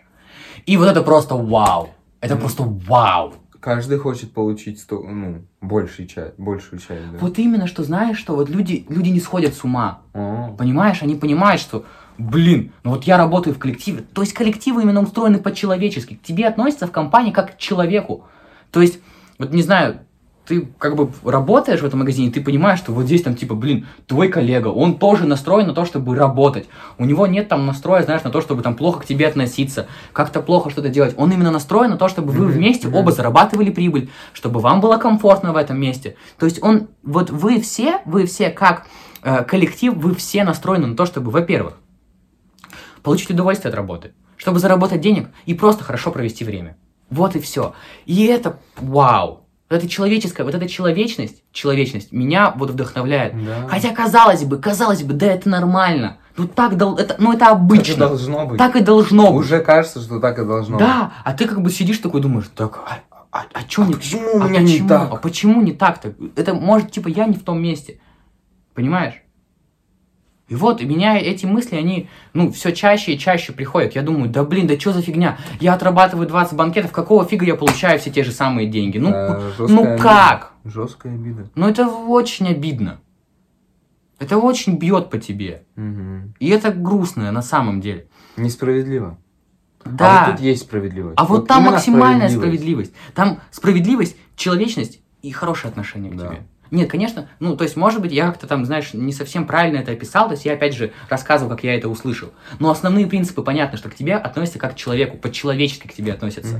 И 0.66 0.78
вот 0.78 0.88
это 0.88 1.02
просто 1.02 1.36
вау. 1.36 1.90
Это 2.22 2.36
Мгм. 2.36 2.42
просто 2.42 2.64
вау. 2.64 3.34
Каждый 3.60 3.98
хочет 3.98 4.34
получить 4.34 4.80
сто, 4.80 5.02
ну, 5.02 5.44
большую 5.62 6.08
часть, 6.08 6.38
большую 6.38 6.80
часть, 6.80 7.12
да. 7.12 7.18
Вот 7.20 7.38
именно, 7.40 7.66
что 7.68 7.84
знаешь, 7.84 8.18
что 8.18 8.36
вот 8.36 8.50
люди, 8.50 8.86
люди 8.90 9.10
не 9.10 9.20
сходят 9.22 9.54
с 9.54 9.64
ума. 9.64 10.02
О, 10.14 10.54
Понимаешь, 10.58 11.02
они 11.02 11.16
понимают, 11.16 11.62
что, 11.62 11.86
блин, 12.18 12.74
ну 12.84 12.92
вот 12.92 13.06
я 13.06 13.18
работаю 13.18 13.56
в 13.56 13.60
коллективе. 13.60 14.04
То 14.14 14.22
есть 14.22 14.34
коллективы 14.34 14.82
именно 14.84 15.02
устроены 15.02 15.38
по-человечески. 15.40 16.16
К 16.16 16.22
тебе 16.22 16.48
относятся 16.48 16.88
в 16.88 16.92
компании 16.92 17.32
как 17.32 17.56
к 17.56 17.58
человеку. 17.58 18.26
То 18.72 18.82
есть, 18.82 19.00
вот 19.40 19.54
не 19.54 19.62
знаю, 19.62 20.00
ты 20.46 20.68
как 20.78 20.96
бы 20.96 21.10
работаешь 21.24 21.82
в 21.82 21.86
этом 21.86 22.00
магазине, 22.00 22.32
ты 22.32 22.42
понимаешь, 22.42 22.80
что 22.80 22.92
вот 22.92 23.06
здесь 23.06 23.22
там 23.22 23.36
типа, 23.36 23.56
блин, 23.56 23.88
твой 24.08 24.28
коллега, 24.28 24.68
он 24.68 24.98
тоже 24.98 25.26
настроен 25.26 25.68
на 25.68 25.74
то, 25.74 25.86
чтобы 25.86 26.16
работать. 26.16 26.68
У 26.98 27.06
него 27.06 27.28
нет 27.28 27.48
там 27.48 27.66
настроя, 27.66 28.04
знаешь, 28.04 28.24
на 28.24 28.30
то, 28.30 28.42
чтобы 28.42 28.62
там 28.62 28.76
плохо 28.76 29.02
к 29.02 29.06
тебе 29.06 29.28
относиться, 29.28 29.88
как-то 30.12 30.42
плохо 30.42 30.70
что-то 30.70 30.90
делать. 30.90 31.14
Он 31.18 31.32
именно 31.32 31.52
настроен 31.52 31.92
на 31.92 31.98
то, 31.98 32.10
чтобы 32.10 32.34
вы 32.34 32.48
вместе 32.48 32.90
оба 32.90 33.12
зарабатывали 33.12 33.70
прибыль, 33.70 34.10
чтобы 34.34 34.60
вам 34.60 34.82
было 34.82 34.98
комфортно 34.98 35.54
в 35.54 35.58
этом 35.58 35.80
месте. 35.80 36.18
То 36.38 36.46
есть 36.46 36.62
он, 36.62 36.90
вот 37.04 37.30
вы 37.30 37.62
все, 37.62 38.02
вы 38.06 38.26
все 38.26 38.50
как 38.50 38.88
э, 39.22 39.44
коллектив, 39.46 39.94
вы 39.96 40.14
все 40.14 40.44
настроены 40.44 40.88
на 40.88 40.96
то, 40.98 41.06
чтобы, 41.06 41.32
во-первых, 41.32 41.78
получить 43.02 43.30
удовольствие 43.30 43.70
от 43.70 43.76
работы, 43.76 44.14
чтобы 44.36 44.60
заработать 44.60 45.00
денег 45.00 45.30
и 45.46 45.54
просто 45.54 45.86
хорошо 45.86 46.12
провести 46.12 46.44
время. 46.44 46.76
Вот 47.10 47.36
и 47.36 47.40
все. 47.40 47.74
И 48.06 48.26
это 48.26 48.60
вау. 48.78 49.43
Вот 49.74 49.80
эта 49.80 49.90
человеческая, 49.90 50.44
вот 50.44 50.54
эта 50.54 50.70
человечность, 50.70 51.42
человечность 51.52 52.12
меня 52.12 52.54
вот 52.56 52.70
вдохновляет. 52.70 53.34
да. 53.44 53.68
Хотя 53.68 53.90
казалось 53.90 54.44
бы, 54.44 54.58
казалось 54.60 55.02
бы, 55.02 55.14
да 55.14 55.26
это 55.26 55.50
нормально. 55.50 56.18
Ну 56.38 56.48
так, 56.48 56.78
дол- 56.78 56.96
это, 56.96 57.16
ну 57.18 57.32
это 57.34 57.40
Так 57.40 57.50
и 57.50 57.54
обычно. 57.54 58.08
должно 58.08 58.46
быть. 58.46 58.58
Так 58.60 58.76
и 58.76 58.82
должно 58.82 59.32
быть. 59.32 59.40
Уже 59.46 59.62
кажется, 59.62 60.00
что 60.00 60.20
так 60.20 60.38
и 60.38 60.46
должно 60.46 60.78
быть. 60.78 60.86
Да, 60.86 61.12
а 61.24 61.34
ты 61.34 61.48
как 61.48 61.60
бы 61.64 61.72
сидишь 61.72 61.98
такой 61.98 62.22
думаешь, 62.22 62.46
так, 62.56 62.82
а, 62.86 63.00
а, 63.32 63.46
а 63.52 63.64
чё 63.64 63.84
не 63.86 63.94
Почему 63.96 64.30
у 64.36 64.42
а 64.44 64.48
меня 64.48 64.60
не 64.60 64.74
почему? 64.74 64.90
так? 64.90 65.12
А 65.12 65.16
почему 65.16 65.62
не 65.64 65.72
так-то? 65.72 66.14
Это 66.36 66.54
может, 66.54 66.92
типа, 66.92 67.08
я 67.08 67.26
не 67.26 67.34
в 67.34 67.42
том 67.44 67.60
месте. 67.60 68.00
Понимаешь? 68.76 69.23
И 70.54 70.56
вот, 70.56 70.82
и 70.82 70.86
меня 70.86 71.18
эти 71.18 71.48
мысли, 71.48 71.76
они, 71.76 72.08
ну, 72.34 72.52
все 72.52 72.72
чаще 72.74 73.14
и 73.14 73.18
чаще 73.18 73.54
приходят. 73.54 73.96
Я 73.96 74.04
думаю, 74.04 74.30
да 74.30 74.44
блин, 74.44 74.68
да 74.68 74.80
что 74.80 74.94
за 74.94 75.02
фигня? 75.02 75.40
Я 75.60 75.74
отрабатываю 75.74 76.28
20 76.28 76.56
банкетов, 76.56 76.92
какого 76.92 77.26
фига 77.26 77.44
я 77.44 77.56
получаю 77.56 77.98
все 78.00 78.12
те 78.12 78.24
же 78.24 78.32
самые 78.32 78.68
деньги? 78.68 79.00
Ну, 79.00 79.10
Да, 79.10 79.42
ну 79.58 79.98
как? 79.98 80.54
обида. 80.64 80.72
Жесткая 80.76 81.16
обида. 81.16 81.50
Ну 81.56 81.68
это 81.68 81.88
очень 81.88 82.48
обидно. 82.50 83.00
Это 84.20 84.38
очень 84.38 84.78
бьет 84.78 85.10
по 85.10 85.18
тебе. 85.18 85.64
Мгм. 85.76 86.36
И 86.40 86.50
это 86.50 86.72
грустно 86.72 87.32
на 87.32 87.42
самом 87.42 87.82
деле. 87.82 88.06
Несправедливо. 88.38 89.18
Да. 89.86 90.22
А 90.22 90.26
вот 90.28 90.36
тут 90.36 90.46
есть 90.46 90.62
справедливость. 90.62 91.16
А 91.18 91.26
вот, 91.26 91.48
там 91.48 91.62
именно 91.62 91.72
максимальная 91.72 92.30
справедливость. 92.30 92.94
Там 93.16 93.40
справедливость, 93.50 94.16
человечность 94.36 95.02
и 95.24 95.32
хорошее 95.32 95.72
отношение 95.72 96.12
к 96.12 96.16
Да. 96.16 96.28
тебе. 96.28 96.44
Нет, 96.74 96.90
конечно, 96.90 97.30
ну, 97.40 97.56
то 97.56 97.66
есть, 97.66 97.76
может 97.76 98.02
быть, 98.02 98.12
я 98.12 98.26
как-то 98.26 98.48
там, 98.48 98.66
знаешь, 98.66 98.96
не 98.96 99.14
совсем 99.14 99.46
правильно 99.46 99.78
это 99.78 99.92
описал, 99.92 100.26
то 100.26 100.32
есть 100.32 100.44
я, 100.44 100.54
опять 100.54 100.76
же, 100.76 100.92
рассказывал, 101.08 101.52
как 101.52 101.64
я 101.64 101.76
это 101.76 101.88
услышал. 101.88 102.32
Но 102.58 102.72
основные 102.72 103.06
принципы 103.06 103.44
понятно, 103.44 103.78
что 103.78 103.92
к 103.92 103.96
тебе 103.96 104.16
относятся 104.16 104.58
как 104.58 104.74
к 104.74 104.76
человеку, 104.76 105.20
по-человечески 105.20 105.88
к 105.88 105.94
тебе 105.94 106.14
относятся. 106.14 106.60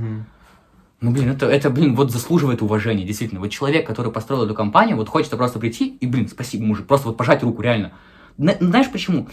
Ну, 1.00 1.10
блин, 1.10 1.32
это, 1.32 1.46
это, 1.46 1.68
блин, 1.68 1.96
вот 1.96 2.12
заслуживает 2.12 2.62
уважения, 2.62 3.02
действительно. 3.02 3.40
Вот 3.40 3.50
человек, 3.50 3.88
который 3.88 4.12
построил 4.12 4.44
эту 4.44 4.54
компанию, 4.54 4.96
вот 4.96 5.08
хочется 5.08 5.36
просто 5.36 5.58
прийти 5.58 5.96
и, 5.96 6.06
блин, 6.06 6.28
спасибо, 6.28 6.64
мужик, 6.64 6.86
просто 6.86 7.08
вот 7.08 7.16
пожать 7.16 7.42
руку, 7.42 7.60
реально. 7.60 7.90
На- 8.38 8.56
знаешь 8.60 8.92
почему? 8.92 9.28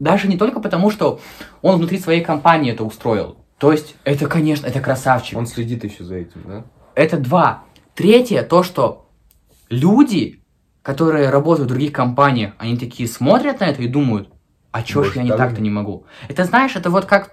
Даже 0.00 0.26
не 0.26 0.36
только 0.36 0.58
потому, 0.58 0.90
что 0.90 1.20
он 1.62 1.76
внутри 1.76 1.96
своей 1.96 2.24
компании 2.24 2.72
это 2.72 2.82
устроил. 2.82 3.36
То 3.58 3.70
есть, 3.70 3.94
это, 4.02 4.26
конечно, 4.26 4.66
это 4.66 4.80
красавчик. 4.80 5.38
Он 5.38 5.46
следит 5.46 5.84
еще 5.84 6.02
за 6.02 6.16
этим, 6.16 6.42
да? 6.44 6.64
Это 6.96 7.18
два. 7.18 7.62
Третье, 7.94 8.42
то, 8.42 8.64
что 8.64 9.07
люди, 9.68 10.42
которые 10.82 11.30
работают 11.30 11.68
в 11.68 11.72
других 11.72 11.92
компаниях, 11.92 12.54
они 12.58 12.76
такие 12.76 13.08
смотрят 13.08 13.60
на 13.60 13.64
это 13.64 13.82
и 13.82 13.88
думают, 13.88 14.30
а 14.70 14.82
чё 14.82 15.02
ж 15.02 15.06
Может, 15.06 15.16
я 15.16 15.22
не 15.22 15.28
так 15.30 15.38
так-то 15.38 15.62
не 15.62 15.70
могу? 15.70 16.04
Это, 16.28 16.44
знаешь, 16.44 16.76
это 16.76 16.90
вот 16.90 17.06
как 17.06 17.32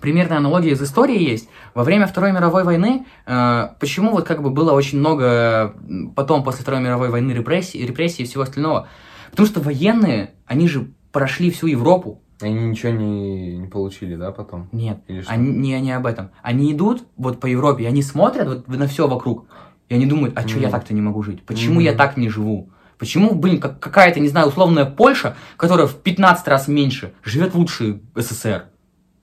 примерная 0.00 0.38
аналогия 0.38 0.72
из 0.72 0.82
истории 0.82 1.22
есть. 1.22 1.48
Во 1.74 1.84
время 1.84 2.06
Второй 2.06 2.32
мировой 2.32 2.64
войны, 2.64 3.06
э, 3.26 3.68
почему 3.80 4.10
вот 4.10 4.26
как 4.26 4.42
бы 4.42 4.50
было 4.50 4.72
очень 4.72 4.98
много 4.98 5.74
потом, 6.14 6.42
после 6.42 6.62
Второй 6.62 6.80
мировой 6.80 7.08
войны, 7.08 7.32
репрессий, 7.32 7.86
репрессий 7.86 8.24
и 8.24 8.26
всего 8.26 8.42
остального? 8.42 8.88
Потому 9.30 9.46
что 9.46 9.60
военные, 9.60 10.34
они 10.46 10.68
же 10.68 10.90
прошли 11.12 11.50
всю 11.50 11.68
Европу. 11.68 12.20
Они 12.40 12.54
ничего 12.54 12.92
не, 12.92 13.56
не 13.56 13.68
получили, 13.68 14.16
да, 14.16 14.32
потом? 14.32 14.68
Нет, 14.72 15.00
Или 15.06 15.22
что? 15.22 15.32
они 15.32 15.50
не, 15.52 15.74
они 15.74 15.92
об 15.92 16.06
этом. 16.06 16.30
Они 16.42 16.72
идут 16.72 17.04
вот 17.16 17.40
по 17.40 17.46
Европе, 17.46 17.86
они 17.86 18.02
смотрят 18.02 18.48
вот 18.48 18.68
на 18.68 18.86
все 18.88 19.06
вокруг, 19.06 19.46
и 19.92 19.94
они 19.94 20.06
думают, 20.06 20.32
а 20.38 20.48
что 20.48 20.56
я 20.58 20.68
Мгм. 20.68 20.70
так-то 20.70 20.94
не 20.94 21.02
могу 21.02 21.22
жить? 21.22 21.42
Почему 21.42 21.74
Мгм. 21.74 21.82
я 21.84 21.92
так 21.92 22.16
не 22.16 22.30
живу? 22.30 22.70
Почему, 22.96 23.34
блин, 23.34 23.60
как, 23.60 23.78
какая-то, 23.78 24.20
не 24.20 24.28
знаю, 24.28 24.48
условная 24.48 24.86
Польша, 24.86 25.36
которая 25.58 25.86
в 25.86 25.96
15 25.96 26.48
раз 26.48 26.66
меньше, 26.66 27.12
живет 27.22 27.54
лучше 27.54 28.00
СССР? 28.14 28.64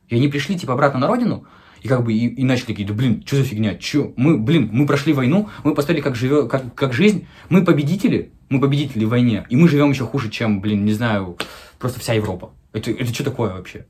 И 0.09 0.15
они 0.15 0.27
пришли, 0.27 0.55
типа, 0.59 0.73
обратно 0.73 0.99
на 0.99 1.07
родину, 1.07 1.45
и 1.81 1.87
как 1.87 2.03
бы, 2.03 2.13
и, 2.13 2.27
и 2.27 2.43
начали 2.43 2.67
такие, 2.67 2.87
да 2.87 2.93
блин, 2.93 3.23
что 3.25 3.37
за 3.37 3.45
фигня, 3.45 3.73
чё? 3.75 4.13
Мы, 4.15 4.37
блин, 4.37 4.69
мы 4.71 4.85
прошли 4.85 5.11
войну, 5.11 5.49
мы 5.63 5.73
посмотрели, 5.73 6.01
как 6.03 6.15
живет, 6.15 6.51
как, 6.51 6.75
как 6.75 6.93
жизнь, 6.93 7.25
мы 7.49 7.65
победители, 7.65 8.31
мы 8.49 8.59
победители 8.61 9.05
в 9.05 9.09
войне, 9.09 9.47
и 9.49 9.55
мы 9.55 9.67
живем 9.67 9.89
еще 9.89 10.05
хуже, 10.05 10.29
чем, 10.29 10.61
блин, 10.61 10.85
не 10.85 10.93
знаю, 10.93 11.35
просто 11.79 11.99
вся 11.99 12.13
Европа. 12.13 12.51
Это, 12.73 12.91
это 12.91 13.11
что 13.11 13.23
такое 13.23 13.53
вообще? 13.53 13.87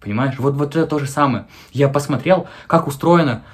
Понимаешь? 0.00 0.34
Вот, 0.38 0.56
вот 0.56 0.74
это 0.74 0.86
то 0.88 0.98
же 0.98 1.06
самое. 1.06 1.46
Я 1.72 1.88
посмотрел, 1.88 2.48
как 2.66 2.88
устроено 2.88 3.44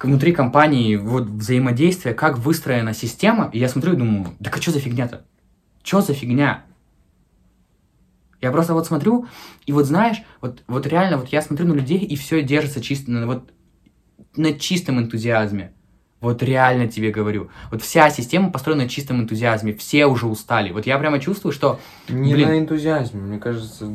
внутри 0.00 0.32
компании 0.32 0.96
вот 0.96 1.24
взаимодействие, 1.24 2.14
как 2.14 2.38
выстроена 2.38 2.94
система, 2.94 3.50
и 3.52 3.58
я 3.58 3.68
смотрю 3.68 3.94
и 3.94 3.96
думаю, 3.96 4.34
да 4.38 4.50
а 4.54 4.60
что 4.60 4.70
за 4.70 4.80
фигня-то? 4.80 5.24
Что 5.82 6.00
за 6.00 6.14
фигня? 6.14 6.64
Я 8.40 8.50
просто 8.52 8.72
вот 8.72 8.86
смотрю, 8.86 9.26
и 9.66 9.72
вот 9.72 9.86
знаешь, 9.86 10.22
вот, 10.40 10.62
вот 10.66 10.86
реально, 10.86 11.18
вот 11.18 11.28
я 11.28 11.42
смотрю 11.42 11.66
на 11.66 11.74
людей, 11.74 11.98
и 11.98 12.16
все 12.16 12.42
держится 12.42 12.80
чисто 12.80 13.10
на, 13.10 13.26
вот, 13.26 13.52
на 14.36 14.58
чистом 14.58 14.98
энтузиазме. 14.98 15.72
Вот 16.20 16.42
реально 16.42 16.86
тебе 16.86 17.10
говорю. 17.10 17.48
Вот 17.70 17.80
вся 17.80 18.10
система 18.10 18.50
построена 18.50 18.82
на 18.82 18.88
чистом 18.90 19.20
энтузиазме. 19.22 19.72
Все 19.72 20.04
уже 20.04 20.26
устали. 20.26 20.70
Вот 20.70 20.86
я 20.86 20.98
прямо 20.98 21.18
чувствую, 21.18 21.52
что 21.52 21.80
Не 22.08 22.34
Блин. 22.34 22.48
на 22.48 22.58
энтузиазме, 22.58 23.20
мне 23.22 23.38
кажется, 23.38 23.86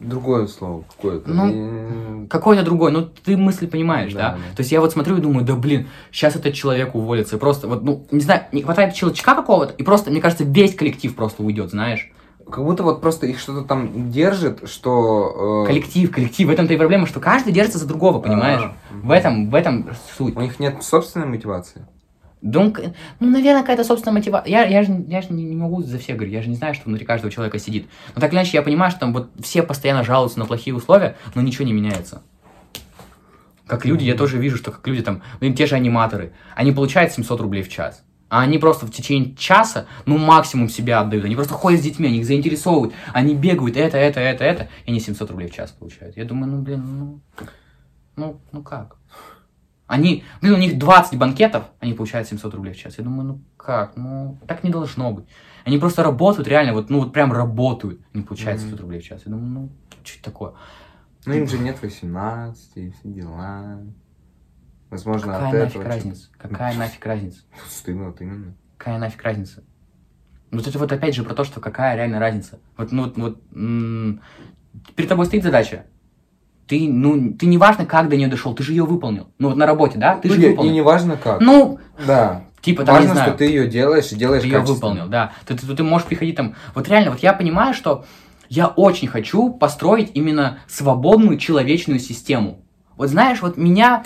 другое 0.00 0.46
слово 0.46 0.84
какое-то. 0.96 1.30
Ну, 1.30 2.24
И- 2.24 2.26
какой-то 2.28 2.62
другой, 2.62 2.90
ну 2.90 3.02
ты 3.02 3.36
мысль 3.36 3.66
понимаешь, 3.68 4.14
да? 4.14 4.30
Да, 4.30 4.30
да. 4.36 4.56
То 4.56 4.60
есть 4.60 4.72
я 4.72 4.80
вот 4.80 4.92
смотрю 4.92 5.18
и 5.18 5.20
думаю, 5.20 5.44
да 5.44 5.54
блин, 5.56 5.88
сейчас 6.10 6.36
этот 6.36 6.54
человек 6.54 6.94
уволится, 6.94 7.36
и 7.36 7.38
просто 7.38 7.68
вот, 7.68 7.82
ну, 7.82 8.06
не 8.10 8.20
знаю, 8.20 8.44
не 8.52 8.62
хватает 8.62 8.96
щелчка 8.96 9.34
какого-то, 9.34 9.74
и 9.74 9.82
просто, 9.82 10.10
мне 10.10 10.22
кажется, 10.22 10.44
весь 10.44 10.74
коллектив 10.74 11.14
просто 11.14 11.42
уйдет, 11.42 11.70
знаешь? 11.70 12.10
Как 12.50 12.62
будто 12.64 12.82
вот 12.82 13.00
просто 13.00 13.26
их 13.26 13.38
что-то 13.38 13.66
там 13.66 14.10
держит, 14.10 14.68
что... 14.68 15.64
э, 15.64 15.66
Коллектив, 15.66 16.10
коллектив, 16.10 16.48
в 16.48 16.50
этом-то 16.50 16.74
и 16.74 16.76
проблема, 16.76 17.06
что 17.06 17.20
каждый 17.20 17.52
держится 17.52 17.78
за 17.78 17.86
другого, 17.86 18.20
понимаешь? 18.20 18.60
а, 18.62 18.74
В 18.92 19.10
этом, 19.10 19.50
в 19.50 19.54
этом 19.54 19.88
суть. 20.16 20.36
У 20.36 20.40
них 20.40 20.60
нет 20.60 20.82
собственной 20.82 21.26
мотивации. 21.26 21.86
Да 22.42 22.60
он 22.60 22.76
ну, 23.20 23.30
наверное, 23.30 23.62
какая-то 23.62 23.84
собственная 23.84 24.18
мотивация. 24.18 24.50
Я, 24.50 24.64
я 24.66 24.82
же, 24.82 25.04
я 25.08 25.22
же 25.22 25.32
не, 25.32 25.44
не 25.44 25.56
могу 25.56 25.82
за 25.82 25.98
всех 25.98 26.16
говорить, 26.16 26.34
я 26.34 26.42
же 26.42 26.50
не 26.50 26.56
знаю, 26.56 26.74
что 26.74 26.84
внутри 26.84 27.06
каждого 27.06 27.32
человека 27.32 27.58
сидит. 27.58 27.88
Но 28.14 28.20
так 28.20 28.30
или 28.32 28.36
иначе, 28.38 28.58
я 28.58 28.62
понимаю, 28.62 28.90
что 28.90 29.00
там 29.00 29.14
вот 29.14 29.30
все 29.42 29.62
постоянно 29.62 30.04
жалуются 30.04 30.38
на 30.38 30.44
плохие 30.44 30.76
условия, 30.76 31.16
но 31.34 31.40
ничего 31.40 31.64
не 31.64 31.72
меняется. 31.72 32.22
Как 33.66 33.86
люди, 33.86 34.04
я 34.04 34.14
тоже 34.14 34.36
вижу, 34.38 34.58
что 34.58 34.70
как 34.70 34.86
люди 34.86 35.02
там, 35.02 35.22
блин, 35.40 35.54
те 35.54 35.64
же 35.64 35.74
аниматоры, 35.74 36.34
они 36.54 36.72
получают 36.72 37.12
700 37.12 37.40
рублей 37.40 37.62
в 37.62 37.70
час. 37.70 38.04
А 38.34 38.40
они 38.40 38.58
просто 38.58 38.84
в 38.84 38.90
течение 38.90 39.32
часа, 39.36 39.86
ну, 40.06 40.18
максимум 40.18 40.68
себя 40.68 40.98
отдают. 40.98 41.24
Они 41.24 41.36
просто 41.36 41.54
ходят 41.54 41.78
с 41.78 41.84
детьми, 41.84 42.08
они 42.08 42.18
их 42.18 42.26
заинтересовывают. 42.26 42.92
Они 43.12 43.32
бегают, 43.32 43.76
это, 43.76 43.96
это, 43.96 44.18
это, 44.18 44.42
это, 44.42 44.68
и 44.86 44.90
они 44.90 44.98
700 44.98 45.30
рублей 45.30 45.48
в 45.48 45.54
час 45.54 45.70
получают. 45.70 46.16
Я 46.16 46.24
думаю, 46.24 46.50
ну, 46.50 46.60
блин, 46.60 46.82
ну, 46.98 47.20
ну, 48.16 48.40
ну 48.50 48.62
как? 48.64 48.96
Они, 49.86 50.24
блин, 50.42 50.54
у 50.54 50.56
них 50.56 50.78
20 50.78 51.16
банкетов, 51.16 51.66
они 51.78 51.94
получают 51.94 52.26
700 52.26 52.52
рублей 52.54 52.74
в 52.74 52.76
час. 52.76 52.98
Я 52.98 53.04
думаю, 53.04 53.24
ну 53.24 53.40
как? 53.56 53.96
Ну, 53.96 54.36
так 54.48 54.64
не 54.64 54.70
должно 54.70 55.12
быть. 55.12 55.26
Они 55.64 55.78
просто 55.78 56.02
работают, 56.02 56.48
реально, 56.48 56.72
вот, 56.72 56.90
ну, 56.90 57.02
вот 57.02 57.12
прям 57.12 57.32
работают, 57.32 58.00
они 58.12 58.24
получают 58.24 58.60
700 58.60 58.80
рублей 58.80 59.00
в 59.00 59.04
час. 59.04 59.22
Я 59.26 59.30
думаю, 59.30 59.48
ну, 59.48 59.68
что 60.02 60.18
это 60.18 60.24
такое? 60.24 60.54
Ну, 61.24 61.34
им 61.34 61.46
же 61.46 61.58
нет 61.58 61.80
18, 61.80 62.70
и 62.78 62.90
все 62.90 63.08
дела. 63.08 63.78
Возможно, 64.94 65.32
Какая 65.32 65.46
от 65.48 65.52
нафиг 65.52 65.64
этого... 65.64 65.82
что-то- 65.82 65.88
разница? 65.88 66.28
Какая 66.38 66.74
нафиг 66.76 67.04
разница? 67.06 67.40
Стыдно, 67.68 68.06
вот 68.06 68.20
именно. 68.20 68.54
Какая 68.78 68.98
нафиг 68.98 69.22
разница? 69.22 69.64
Вот 70.52 70.66
это 70.68 70.78
вот 70.78 70.92
опять 70.92 71.16
же 71.16 71.24
про 71.24 71.34
то, 71.34 71.42
что 71.42 71.58
какая 71.60 71.96
реально 71.96 72.20
разница. 72.20 72.60
Вот, 72.76 72.92
ну, 72.92 73.04
вот, 73.04 73.16
вот 73.16 73.42
м, 73.52 74.20
перед 74.94 75.08
тобой 75.08 75.26
стоит 75.26 75.42
задача. 75.42 75.86
Ты, 76.68 76.88
ну, 76.88 77.32
ты 77.34 77.46
не 77.46 77.58
важно, 77.58 77.86
как 77.86 78.08
до 78.08 78.16
нее 78.16 78.28
дошел, 78.28 78.54
ты 78.54 78.62
же 78.62 78.70
ее 78.72 78.84
выполнил. 78.84 79.32
Ну, 79.38 79.48
вот 79.48 79.56
на 79.56 79.66
работе, 79.66 79.98
да? 79.98 80.16
Ты 80.16 80.28
Ну, 80.28 80.34
же 80.34 80.40
не- 80.40 80.46
выполнил. 80.50 80.70
И 80.70 80.74
не 80.74 80.80
важно 80.80 81.16
как. 81.16 81.40
Ну, 81.40 81.80
Да. 82.06 82.44
типа, 82.60 82.84
там, 82.84 82.94
не 82.94 83.00
Важно, 83.00 83.14
знаю. 83.14 83.28
что 83.30 83.38
ты 83.38 83.46
ее 83.46 83.66
делаешь 83.66 84.12
и 84.12 84.16
делаешь 84.16 84.42
Ты 84.42 84.48
ее 84.48 84.60
выполнил, 84.60 85.08
да. 85.08 85.32
Ты, 85.44 85.56
ты, 85.56 85.74
ты 85.74 85.82
можешь 85.82 86.06
приходить 86.06 86.36
там. 86.36 86.54
Вот 86.74 86.88
реально, 86.88 87.10
вот 87.10 87.20
я 87.20 87.32
понимаю, 87.32 87.74
что 87.74 88.04
я 88.48 88.68
очень 88.68 89.08
хочу 89.08 89.50
построить 89.52 90.12
именно 90.14 90.58
свободную 90.68 91.36
человечную 91.36 91.98
систему. 91.98 92.64
Вот 92.96 93.08
знаешь, 93.08 93.42
вот 93.42 93.56
меня 93.56 94.04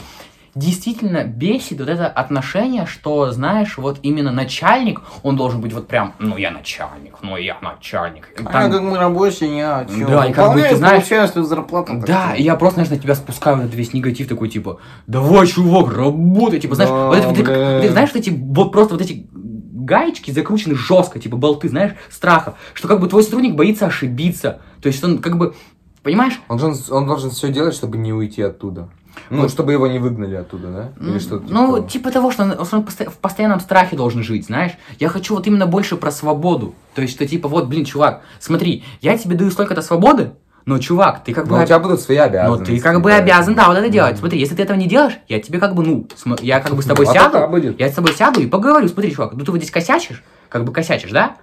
действительно 0.59 1.25
бесит 1.25 1.79
вот 1.79 1.89
это 1.89 2.07
отношение, 2.07 2.87
что, 2.87 3.31
знаешь, 3.31 3.79
вот 3.79 3.99
именно 4.03 4.33
начальник, 4.33 5.01
он 5.23 5.37
должен 5.37 5.61
быть 5.61 5.73
вот 5.73 5.87
прям, 5.87 6.15
ну 6.19 6.37
я 6.37 6.51
начальник, 6.51 7.17
ну 7.23 7.37
я 7.37 7.57
начальник. 7.63 8.29
Там- 8.37 8.71
как 8.73 8.81
мы 8.83 8.99
рабочие, 8.99 9.57
я 9.57 9.87
чё, 9.89 10.09
Да, 10.09 10.27
и 10.27 10.33
как 10.33 10.55
бы, 10.55 10.63
ты 10.63 10.77
знаешь- 10.77 11.05
свою 11.05 11.47
зарплату. 11.47 12.03
Да, 12.07 12.35
и 12.35 12.43
я 12.43 12.57
просто, 12.57 12.75
знаешь, 12.77 12.91
на 12.91 12.99
тебя 12.99 13.15
спускаю 13.15 13.59
этот 13.59 13.75
весь 13.75 13.93
негатив 13.95 14.29
такой, 14.29 14.49
типа, 14.49 14.79
давай, 15.07 15.47
чувак, 15.47 15.93
работай, 15.95 16.61
типа, 16.61 16.75
знаешь, 16.75 16.91
Да, 16.91 17.07
вот 17.07 17.17
это, 17.19 17.29
вот, 17.29 17.37
бля. 17.39 17.45
вот 17.45 17.85
это, 17.85 17.93
знаешь, 17.93 18.11
вот 18.13 18.19
эти, 18.21 18.31
вот 18.31 18.73
просто 18.73 18.95
вот 18.95 19.03
эти 19.03 19.27
гаечки 19.33 20.31
закручены 20.31 20.75
жестко, 20.75 21.19
типа, 21.19 21.37
болты, 21.37 21.69
знаешь, 21.69 21.93
страха, 22.11 22.55
что 22.75 22.89
как 22.89 23.01
бы 23.01 23.09
твой 23.09 23.23
сотрудник 23.23 23.55
боится 23.55 23.87
ошибиться, 23.87 24.61
то 24.83 24.89
есть 24.89 25.03
он 25.03 25.19
как 25.19 25.39
бы, 25.39 25.55
понимаешь, 26.03 26.41
Он 26.49 26.59
должен, 26.59 26.83
он 26.95 27.07
должен 27.07 27.31
все 27.31 27.51
делать, 27.53 27.75
чтобы 27.75 27.97
не 27.97 28.13
уйти 28.13 28.43
оттуда. 28.43 28.89
Ну, 29.31 29.43
Вот. 29.43 29.51
чтобы 29.51 29.73
его 29.73 29.87
не 29.87 29.99
выгнали 29.99 30.35
оттуда, 30.37 30.69
да? 30.99 31.07
Или 31.07 31.19
что-то 31.19 31.45
Ну, 31.49 31.67
такого? 31.73 31.89
типа 31.89 32.11
того, 32.11 32.31
что 32.31 32.43
он, 32.45 32.85
в 32.87 33.19
постоянном 33.19 33.61
страхе 33.61 33.97
должен 33.97 34.23
жить, 34.23 34.47
знаешь. 34.47 34.73
Я 34.99 35.09
хочу 35.09 35.35
вот 35.35 35.47
именно 35.47 35.67
больше 35.67 35.97
про 35.97 36.11
свободу. 36.11 36.75
То 36.95 37.03
есть, 37.03 37.15
что 37.15 37.27
типа, 37.27 37.49
вот, 37.49 37.67
блин, 37.69 37.85
чувак, 37.85 38.23
смотри, 38.41 38.85
я 39.01 39.17
тебе 39.19 39.37
даю 39.37 39.51
столько-то 39.51 39.83
свободы, 39.83 40.33
но, 40.65 40.79
чувак, 40.79 41.25
ты 41.25 41.33
как 41.33 41.47
бы... 41.49 41.57
Но 41.57 41.63
у 41.63 41.67
тебя 41.67 41.79
будут 41.79 42.01
свои 42.01 42.19
Но 42.19 42.25
обязанности. 42.25 42.73
ты 42.73 42.81
как 42.81 43.01
бы 43.01 43.11
да. 43.11 43.17
обязан, 43.17 43.55
да, 43.55 43.69
вот 43.69 43.79
это 43.79 43.89
делать. 43.89 44.13
Мгм. 44.13 44.21
Смотри, 44.21 44.39
если 44.41 44.55
ты 44.55 44.63
этого 44.63 44.77
не 44.77 44.87
делаешь, 44.87 45.15
я 45.29 45.41
тебе 45.41 45.59
как 45.59 45.75
бы, 45.75 45.83
ну, 45.83 46.07
см- 46.15 46.43
я 46.45 46.61
как 46.61 46.75
бы 46.75 46.83
с 46.83 46.87
тобой 46.87 47.07
Ну, 47.07 47.11
а 47.13 47.15
сяду, 47.15 47.49
будет. 47.49 47.81
я 47.81 47.89
с 47.89 47.95
тобой 47.95 48.13
сяду 48.13 48.41
и 48.41 48.47
поговорю. 48.47 48.87
Смотри, 48.89 49.13
чувак, 49.15 49.33
ну 49.33 49.45
ты 49.45 49.51
вот 49.51 49.59
здесь 49.59 49.71
косячишь, 49.71 50.23
как 50.51 50.65
бы 50.65 50.73
косячишь, 50.73 51.11
да? 51.11 51.37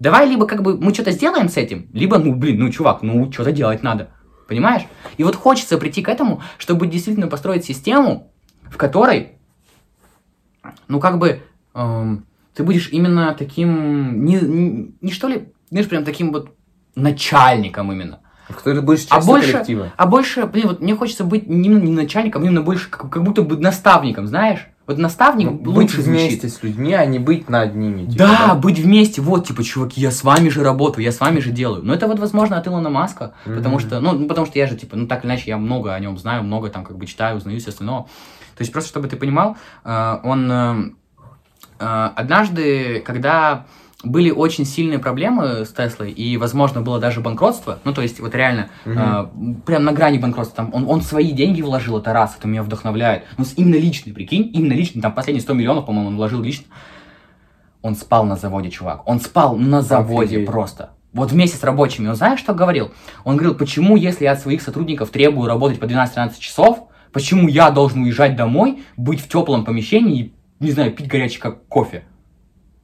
Давай 0.00 0.26
либо 0.28 0.46
как 0.46 0.62
бы 0.62 0.76
мы 0.76 0.92
что-то 0.92 1.12
сделаем 1.12 1.48
с 1.48 1.56
этим, 1.56 1.86
либо, 1.92 2.18
ну, 2.18 2.34
блин, 2.34 2.58
ну, 2.58 2.70
чувак, 2.70 3.02
ну, 3.02 3.30
что-то 3.30 3.52
делать 3.52 3.84
надо. 3.84 4.08
Понимаешь? 4.52 4.82
И 5.16 5.24
вот 5.24 5.34
хочется 5.34 5.78
прийти 5.78 6.02
к 6.02 6.08
этому, 6.10 6.42
чтобы 6.58 6.86
действительно 6.86 7.26
построить 7.26 7.64
систему, 7.64 8.30
в 8.70 8.76
которой, 8.76 9.38
ну, 10.88 11.00
как 11.00 11.18
бы, 11.18 11.40
эм, 11.74 12.26
ты 12.54 12.62
будешь 12.64 12.90
именно 12.90 13.34
таким, 13.34 14.26
не, 14.26 14.34
не, 14.40 14.94
не 15.00 15.10
что 15.10 15.28
ли, 15.28 15.48
знаешь, 15.70 15.88
прям 15.88 16.04
таким 16.04 16.32
вот 16.32 16.50
начальником 16.94 17.90
именно. 17.92 18.20
Кто 18.50 18.74
ты 18.74 18.82
будешь 18.82 19.06
А 19.08 19.14
частью 19.16 19.32
больше, 19.32 19.52
коллектива. 19.52 19.92
а 19.96 20.06
больше, 20.06 20.44
блин, 20.44 20.68
вот 20.68 20.80
мне 20.82 20.94
хочется 20.94 21.24
быть 21.24 21.48
не, 21.48 21.68
не 21.68 21.92
начальником, 21.92 22.42
а 22.42 22.44
именно 22.44 22.60
больше 22.60 22.90
как, 22.90 23.08
как 23.08 23.22
будто 23.22 23.40
бы 23.40 23.56
наставником, 23.56 24.26
знаешь? 24.26 24.68
Вот 24.86 24.98
наставник 24.98 25.46
Ну, 25.48 25.56
быть 25.58 25.74
лучше 25.76 26.00
вместе 26.02 26.48
звучит. 26.48 26.52
с 26.58 26.62
людьми, 26.64 26.92
а 26.92 27.06
не 27.06 27.18
быть 27.20 27.48
над 27.48 27.76
ними. 27.76 28.06
типа, 28.06 28.18
Да, 28.24 28.54
быть 28.56 28.78
вместе, 28.80 29.22
вот, 29.22 29.46
типа, 29.46 29.62
чуваки, 29.62 30.00
я 30.00 30.10
с 30.10 30.24
вами 30.24 30.48
же 30.48 30.64
работаю, 30.64 31.04
я 31.04 31.12
с 31.12 31.20
вами 31.20 31.38
же 31.38 31.50
делаю. 31.52 31.84
Но 31.84 31.94
это 31.94 32.08
вот, 32.08 32.18
возможно, 32.18 32.58
от 32.58 32.66
Илона 32.66 32.90
Маска, 32.90 33.32
потому 33.44 33.76
Мгм. 33.76 33.80
что, 33.80 34.00
ну, 34.00 34.12
ну, 34.12 34.26
потому 34.26 34.46
что 34.46 34.58
я 34.58 34.66
же, 34.66 34.76
типа, 34.76 34.96
ну, 34.96 35.06
так 35.06 35.20
или 35.24 35.30
иначе, 35.30 35.44
я 35.46 35.56
много 35.56 35.94
о 35.94 36.00
нем 36.00 36.18
знаю, 36.18 36.42
много 36.42 36.68
там, 36.68 36.84
как 36.84 36.96
бы, 36.98 37.06
читаю, 37.06 37.36
узнаю 37.36 37.60
все 37.60 37.70
остальное. 37.70 38.02
То 38.02 38.60
есть, 38.60 38.72
просто, 38.72 38.88
чтобы 38.90 39.06
ты 39.06 39.16
понимал, 39.16 39.56
э, 39.84 40.18
он 40.24 40.50
э, 40.50 40.90
э, 41.78 42.10
однажды, 42.16 43.00
когда 43.06 43.66
были 44.02 44.30
очень 44.30 44.64
сильные 44.64 44.98
проблемы 44.98 45.64
с 45.64 45.72
Теслой, 45.72 46.10
и, 46.10 46.36
возможно, 46.36 46.80
было 46.80 46.98
даже 46.98 47.20
банкротство, 47.20 47.78
ну, 47.84 47.92
то 47.92 48.02
есть, 48.02 48.20
вот 48.20 48.34
реально, 48.34 48.68
э, 48.84 49.26
прям 49.64 49.84
на 49.84 49.92
грани 49.92 50.18
банкротства, 50.18 50.56
там, 50.56 50.70
он, 50.74 50.88
он 50.88 51.02
свои 51.02 51.32
деньги 51.32 51.62
вложил, 51.62 51.98
это 51.98 52.12
раз, 52.12 52.36
это 52.38 52.48
меня 52.48 52.62
вдохновляет. 52.62 53.24
Ну, 53.38 53.44
именно 53.56 53.76
личный, 53.76 54.12
прикинь, 54.12 54.50
именно 54.52 54.72
личный, 54.72 55.00
там, 55.00 55.12
последние 55.12 55.42
100 55.42 55.54
миллионов, 55.54 55.86
по-моему, 55.86 56.08
он 56.08 56.16
вложил 56.16 56.42
лично. 56.42 56.66
Он 57.80 57.96
спал 57.96 58.24
на 58.24 58.36
заводе, 58.36 58.70
чувак, 58.70 59.08
он 59.08 59.20
спал 59.20 59.56
на 59.56 59.82
заводе 59.82 60.36
Офигеть. 60.36 60.46
просто. 60.46 60.90
Вот 61.12 61.30
вместе 61.30 61.58
с 61.58 61.62
рабочими, 61.62 62.08
он 62.08 62.14
знаешь, 62.14 62.40
что 62.40 62.54
говорил? 62.54 62.92
Он 63.24 63.36
говорил, 63.36 63.54
почему, 63.54 63.96
если 63.96 64.24
я 64.24 64.32
от 64.32 64.40
своих 64.40 64.62
сотрудников 64.62 65.10
требую 65.10 65.46
работать 65.46 65.78
по 65.78 65.84
12-13 65.84 66.38
часов, 66.38 66.88
почему 67.12 67.48
я 67.48 67.70
должен 67.70 68.02
уезжать 68.02 68.34
домой, 68.34 68.82
быть 68.96 69.20
в 69.20 69.28
теплом 69.28 69.64
помещении 69.64 70.22
и, 70.22 70.32
не 70.60 70.70
знаю, 70.70 70.92
пить 70.92 71.08
горячий 71.08 71.38
как 71.38 71.66
кофе? 71.66 72.04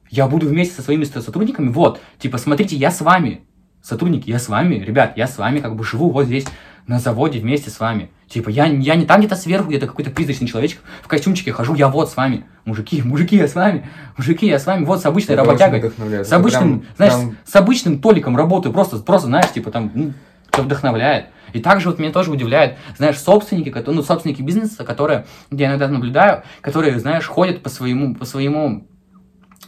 Я 0.09 0.27
буду 0.27 0.47
вместе 0.47 0.75
со 0.75 0.81
своими 0.81 1.03
со- 1.03 1.21
сотрудниками, 1.21 1.69
вот, 1.69 2.01
типа, 2.19 2.37
смотрите, 2.37 2.75
я 2.75 2.91
с 2.91 3.01
вами, 3.01 3.41
сотрудники, 3.81 4.29
я 4.29 4.39
с 4.39 4.49
вами, 4.49 4.75
ребят, 4.75 5.13
я 5.15 5.27
с 5.27 5.37
вами 5.37 5.59
как 5.59 5.75
бы 5.75 5.83
живу 5.83 6.09
вот 6.09 6.25
здесь 6.25 6.45
на 6.87 6.99
заводе 6.99 7.39
вместе 7.39 7.69
с 7.69 7.79
вами. 7.79 8.09
Типа, 8.27 8.49
я, 8.49 8.65
я 8.65 8.95
не 8.95 9.05
там 9.05 9.19
где-то 9.19 9.35
сверху, 9.35 9.69
где-то 9.69 9.87
какой-то 9.87 10.09
призрачный 10.11 10.47
человечек 10.47 10.79
в 11.03 11.07
костюмчике 11.07 11.51
хожу, 11.51 11.75
я 11.75 11.87
вот 11.87 12.09
с 12.09 12.17
вами. 12.17 12.45
Мужики, 12.65 13.01
мужики, 13.05 13.35
я 13.37 13.47
с 13.47 13.53
вами. 13.55 13.87
Мужики, 14.17 14.47
я 14.47 14.57
с 14.59 14.65
вами. 14.65 14.85
Вот 14.85 15.01
с 15.01 15.05
обычной 15.05 15.35
Это 15.35 15.43
работягой. 15.45 15.79
С 16.25 16.31
обычным, 16.31 16.79
прям- 16.79 16.95
знаешь, 16.97 17.13
прям- 17.13 17.37
с 17.45 17.55
обычным 17.55 17.99
Толиком 18.01 18.35
работаю, 18.37 18.73
просто, 18.73 18.97
просто, 18.97 19.27
знаешь, 19.27 19.51
типа 19.51 19.69
там, 19.71 19.91
ну, 19.93 20.13
это 20.51 20.63
вдохновляет. 20.63 21.27
И 21.53 21.59
также 21.59 21.89
вот 21.89 21.97
меня 21.99 22.11
тоже 22.11 22.31
удивляет, 22.31 22.77
знаешь, 22.97 23.17
собственники, 23.19 23.69
которые, 23.69 23.95
ну, 23.97 24.03
собственники 24.03 24.41
бизнеса, 24.41 24.83
которые, 24.83 25.25
я 25.51 25.67
иногда 25.67 25.87
наблюдаю, 25.87 26.43
которые, 26.61 26.99
знаешь, 26.99 27.25
ходят 27.25 27.63
по 27.63 27.69
своему, 27.69 28.13
по 28.15 28.25
своему, 28.25 28.87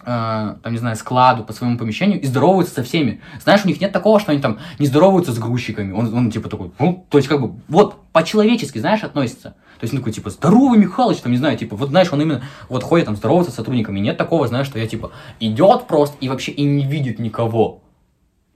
э, 0.05 0.55
там, 0.63 0.71
не 0.71 0.77
знаю, 0.77 0.95
складу, 0.95 1.43
по 1.43 1.53
своему 1.53 1.77
помещению 1.77 2.21
и 2.21 2.25
здороваются 2.25 2.73
со 2.73 2.83
всеми. 2.83 3.21
Знаешь, 3.41 3.65
у 3.65 3.67
них 3.67 3.81
нет 3.81 3.91
такого, 3.91 4.19
что 4.19 4.31
они 4.31 4.41
там 4.41 4.59
не 4.79 4.87
здороваются 4.87 5.31
с 5.31 5.39
грузчиками. 5.39 5.91
Он, 5.93 6.13
он 6.13 6.31
типа 6.31 6.49
такой, 6.49 6.71
ну, 6.79 7.05
то 7.09 7.17
есть, 7.17 7.27
как 7.27 7.41
бы, 7.41 7.59
вот, 7.67 7.97
по-человечески, 8.11 8.79
знаешь, 8.79 9.03
относится. 9.03 9.55
То 9.79 9.85
есть, 9.85 9.93
он 9.93 9.99
такой, 9.99 10.13
типа, 10.13 10.29
здоровый 10.29 10.77
Михалыч, 10.77 11.17
там, 11.17 11.31
не 11.31 11.37
знаю, 11.37 11.57
типа, 11.57 11.75
вот, 11.75 11.89
знаешь, 11.89 12.09
он 12.11 12.21
именно, 12.21 12.43
вот, 12.69 12.83
ходит 12.83 13.05
там, 13.05 13.15
здоровается 13.15 13.51
с 13.51 13.55
сотрудниками. 13.55 13.99
Нет 13.99 14.17
такого, 14.17 14.47
знаешь, 14.47 14.67
что 14.67 14.79
я, 14.79 14.87
типа, 14.87 15.11
идет 15.39 15.87
просто 15.87 16.17
и 16.19 16.29
вообще 16.29 16.51
и 16.51 16.63
не 16.63 16.85
видит 16.85 17.19
никого. 17.19 17.81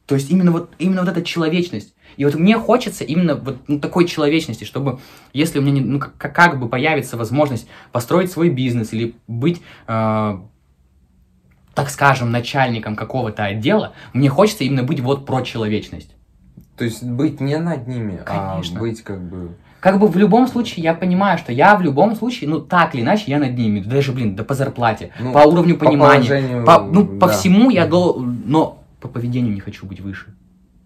То 0.05 0.15
есть 0.15 0.29
именно 0.29 0.51
вот, 0.51 0.69
именно 0.77 1.01
вот 1.01 1.09
эта 1.09 1.23
человечность. 1.23 1.95
И 2.17 2.25
вот 2.25 2.35
мне 2.35 2.57
хочется 2.57 3.03
именно 3.03 3.35
вот 3.35 3.57
ну, 3.67 3.79
такой 3.79 4.07
человечности, 4.07 4.63
чтобы, 4.63 4.99
если 5.33 5.59
у 5.59 5.61
меня 5.61 5.73
не, 5.73 5.81
ну, 5.81 5.99
как, 5.99 6.33
как 6.33 6.59
бы 6.59 6.69
появится 6.69 7.17
возможность 7.17 7.67
построить 7.91 8.31
свой 8.31 8.49
бизнес 8.49 8.93
или 8.93 9.15
быть, 9.27 9.61
э, 9.87 10.39
так 11.75 11.89
скажем, 11.89 12.31
начальником 12.31 12.95
какого-то 12.95 13.43
отдела, 13.43 13.93
мне 14.13 14.29
хочется 14.29 14.63
именно 14.63 14.83
быть 14.83 15.01
вот 15.01 15.25
про 15.25 15.41
человечность. 15.41 16.15
То 16.77 16.85
есть 16.85 17.03
быть 17.03 17.39
не 17.39 17.57
над 17.57 17.87
ними, 17.87 18.21
Конечно. 18.25 18.77
а 18.77 18.79
быть 18.79 19.03
как 19.03 19.21
бы... 19.21 19.51
Как 19.81 19.99
бы 19.99 20.07
в 20.07 20.17
любом 20.17 20.47
случае 20.47 20.83
я 20.83 20.95
понимаю, 20.95 21.37
что 21.37 21.51
я 21.51 21.75
в 21.75 21.81
любом 21.81 22.15
случае, 22.15 22.49
ну 22.49 22.59
так 22.59 22.95
или 22.95 23.03
иначе, 23.03 23.25
я 23.27 23.37
над 23.37 23.55
ними, 23.55 23.81
даже, 23.81 24.13
блин, 24.13 24.35
да 24.35 24.43
по 24.43 24.55
зарплате, 24.55 25.11
Ну, 25.19 25.31
по 25.31 25.39
уровню 25.39 25.77
по 25.77 25.85
понимания, 25.85 26.27
положению, 26.27 26.65
по, 26.65 26.79
ну, 26.81 27.05
по 27.05 27.27
да. 27.27 27.33
всему 27.33 27.69
я 27.69 27.85
должен, 27.85 28.41
но 28.45 28.83
по 28.99 29.07
поведению 29.07 29.53
не 29.53 29.59
хочу 29.59 29.85
быть 29.85 29.99
выше. 29.99 30.33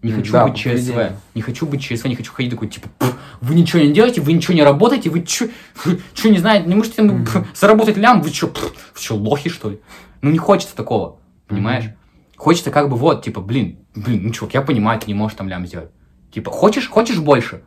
Не 0.02 0.12
хочу 0.12 0.32
да, 0.32 0.44
быть 0.44 0.54
по 0.54 0.58
ЧСВ. 0.58 0.70
поведению. 0.70 1.12
Не 1.34 1.42
хочу 1.42 1.66
быть 1.66 1.82
ЧСВ, 1.82 2.08
не 2.08 2.14
хочу 2.16 2.32
ходить 2.32 2.50
такой, 2.50 2.68
типа, 2.68 2.88
«Пф, 2.98 3.16
вы 3.40 3.54
ничего 3.54 3.82
не 3.82 3.92
делаете, 3.92 4.20
вы 4.20 4.32
ничего 4.32 4.54
не 4.54 4.62
работаете, 4.62 5.08
вы 5.08 5.24
что, 5.26 5.48
что 6.14 6.28
не 6.28 6.38
знаете, 6.38 6.68
не 6.68 6.74
можете 6.74 6.96
там, 6.96 7.24
пф, 7.24 7.46
заработать 7.54 7.96
лям, 7.96 8.20
вы 8.22 8.30
что, 8.30 8.48
вы 8.48 9.00
что, 9.00 9.16
лохи, 9.16 9.48
что 9.50 9.70
ли? 9.70 9.80
Ну, 10.22 10.30
не 10.30 10.38
хочется 10.38 10.76
такого, 10.76 11.18
понимаешь? 11.48 11.90
Хочется 12.36 12.70
как 12.70 12.88
бы 12.88 12.96
вот, 12.96 13.24
типа, 13.24 13.40
блин, 13.40 13.78
блин, 13.94 14.20
ну, 14.24 14.30
чувак, 14.30 14.54
я 14.54 14.62
понимаю, 14.62 14.98
ты 14.98 15.06
не 15.06 15.14
можешь 15.14 15.36
там 15.36 15.48
лям 15.48 15.66
сделать. 15.66 15.90
Типа, 16.32 16.50
хочешь, 16.50 16.88
хочешь 16.88 17.18
больше? 17.18 17.62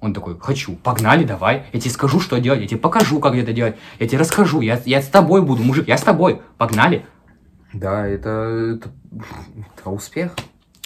Он 0.00 0.12
такой, 0.12 0.38
хочу, 0.38 0.76
погнали, 0.76 1.24
давай, 1.24 1.66
я 1.72 1.80
тебе 1.80 1.90
скажу, 1.90 2.20
что 2.20 2.38
делать, 2.38 2.60
я 2.60 2.68
тебе 2.68 2.78
покажу, 2.78 3.20
как 3.20 3.34
это 3.34 3.52
делать, 3.52 3.76
я 3.98 4.06
тебе 4.06 4.18
расскажу, 4.18 4.60
я, 4.60 4.80
я 4.84 5.00
с 5.00 5.08
тобой 5.08 5.40
буду, 5.42 5.62
мужик, 5.62 5.88
я 5.88 5.96
с 5.96 6.02
тобой, 6.02 6.42
погнали. 6.58 7.06
Да, 7.72 8.06
это, 8.06 8.28
это, 8.76 8.90
это 9.76 9.90
успех. 9.90 10.32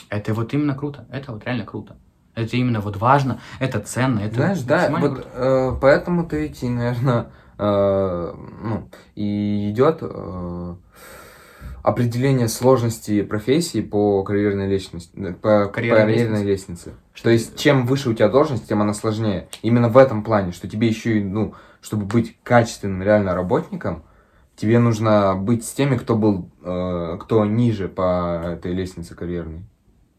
Это 0.09 0.33
вот 0.33 0.55
именно 0.55 0.75
круто, 0.75 1.07
это 1.11 1.33
вот 1.33 1.45
реально 1.45 1.65
круто. 1.67 1.97
Это 2.35 2.57
именно 2.57 2.81
вот 2.81 2.97
важно, 2.97 3.41
это 3.59 3.81
ценно, 3.81 4.21
это 4.21 4.37
Знаешь, 4.37 4.61
да, 4.61 4.89
вот 4.91 5.15
круто. 5.15 5.29
э, 5.35 5.73
поэтому-то 5.81 6.37
ведь 6.37 6.63
и, 6.63 6.69
наверное, 6.69 7.27
ну, 7.59 8.89
и 9.15 9.71
идет 9.71 9.99
э, 10.01 10.75
определение 11.83 12.49
сложности 12.49 13.23
профессии 13.23 13.81
по 13.81 14.23
карьерной 14.23 14.69
лестнице. 14.69 15.09
По 15.43 15.67
Карьерной 15.67 16.15
карьерной 16.15 16.45
лестнице. 16.45 16.95
То 17.23 17.31
есть, 17.31 17.59
чем 17.59 17.87
выше 17.87 18.11
у 18.11 18.15
тебя 18.15 18.29
должность, 18.29 18.69
тем 18.69 18.83
она 18.83 18.95
сложнее. 18.95 19.49
Именно 19.63 19.89
в 19.89 19.97
этом 19.97 20.23
плане, 20.23 20.53
что 20.53 20.69
тебе 20.69 20.89
еще 20.89 21.19
и, 21.19 21.25
ну, 21.25 21.55
чтобы 21.81 22.05
быть 22.05 22.37
качественным 22.43 23.03
реально 23.03 23.35
работником, 23.35 24.05
тебе 24.57 24.79
нужно 24.79 25.35
быть 25.35 25.65
с 25.65 25.73
теми, 25.73 25.97
кто 25.97 26.17
был, 26.17 26.51
э, 26.63 27.19
кто 27.21 27.45
ниже 27.45 27.89
по 27.89 28.43
этой 28.45 28.73
лестнице 28.73 29.15
карьерной. 29.15 29.63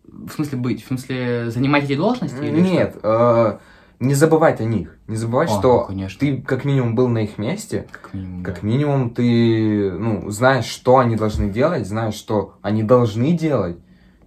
В 0.03 0.31
смысле 0.31 0.57
быть, 0.57 0.83
в 0.83 0.87
смысле 0.87 1.51
занимать 1.51 1.83
эти 1.83 1.95
должности? 1.95 2.43
или 2.43 2.59
Нет, 2.59 2.97
э, 3.03 3.57
не 3.99 4.13
забывать 4.13 4.61
о 4.61 4.65
них. 4.65 4.97
Не 5.07 5.15
забывать, 5.15 5.49
А, 5.49 5.59
что 5.59 5.85
конечно. 5.85 6.19
ты 6.19 6.41
как 6.41 6.63
минимум 6.65 6.95
был 6.95 7.07
на 7.07 7.19
их 7.19 7.37
месте? 7.37 7.85
Как 7.91 8.13
минимум, 8.13 8.43
как 8.43 8.61
да. 8.61 8.67
минимум 8.67 9.09
ты 9.09 9.91
ну, 9.91 10.29
знаешь, 10.29 10.65
что 10.65 10.99
они 10.99 11.15
должны 11.15 11.49
делать, 11.49 11.87
знаешь, 11.87 12.15
что 12.15 12.55
они 12.61 12.83
должны 12.83 13.33
делать. 13.33 13.77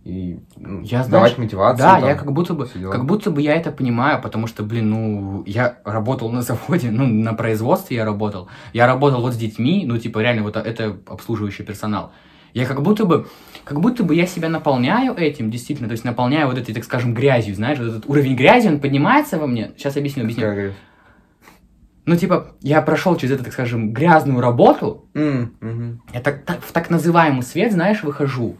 И 0.05 0.41
ну, 0.57 0.81
Я, 0.83 0.99
давать 0.99 1.09
знаешь, 1.09 1.39
мотивацию. 1.39 1.79
Да, 1.79 2.01
там, 2.01 2.09
я 2.09 2.15
как 2.17 2.33
будто 2.33 2.55
бы, 2.55 2.67
как 2.67 3.07
будто 3.07 3.31
бы 3.31 3.41
я 3.41 3.55
это 3.55 3.71
понимаю, 3.71 4.21
потому 4.21 4.49
что, 4.49 4.65
блин, 4.65 4.91
ну, 4.91 5.43
я 5.47 5.79
работал 5.85 6.29
на 6.31 6.43
заводе, 6.43 6.91
ну, 6.91 7.07
на 7.07 7.35
производстве 7.35 7.99
я 7.99 8.05
работал. 8.05 8.49
Я 8.73 8.87
работал 8.87 9.21
вот 9.23 9.35
с 9.35 9.37
детьми, 9.37 9.85
ну, 9.87 9.99
типа, 9.99 10.19
реально, 10.19 10.43
вот 10.43 10.57
это 10.57 10.97
обслуживающий 11.07 11.65
персонал. 11.65 12.13
Я 12.55 12.67
как 12.67 12.83
будто 12.83 13.05
бы, 13.07 13.27
как 13.65 13.81
будто 13.81 14.05
бы 14.05 14.15
я 14.15 14.27
себя 14.27 14.49
наполняю 14.49 15.15
этим, 15.15 15.51
действительно, 15.51 15.89
то 15.89 15.93
есть 15.93 16.05
наполняю 16.05 16.47
вот 16.49 16.59
этой, 16.59 16.75
так 16.75 16.85
скажем, 16.85 17.15
грязью, 17.15 17.55
знаешь, 17.55 17.79
вот 17.79 17.89
этот 17.89 18.07
уровень 18.09 18.37
грязи, 18.37 18.69
он 18.69 18.79
поднимается 18.81 19.39
во 19.39 19.47
мне. 19.47 19.73
Сейчас 19.77 19.97
объясню, 19.97 20.25
объясню. 20.25 20.43
Как 20.43 20.53
говоришь? 20.55 20.75
Ну, 22.05 22.17
типа, 22.17 22.57
я 22.61 22.83
прошел 22.83 23.17
через 23.17 23.35
эту, 23.35 23.45
так 23.45 23.53
скажем, 23.53 23.93
грязную 23.93 24.41
работу, 24.41 25.09
М, 25.15 25.55
мгм. 25.61 26.03
я 26.13 26.21
так, 26.21 26.45
так- 26.45 26.61
в 26.63 26.73
так 26.73 26.91
называемый 26.91 27.43
свет, 27.43 27.73
знаешь, 27.73 28.03
выхожу. 28.03 28.57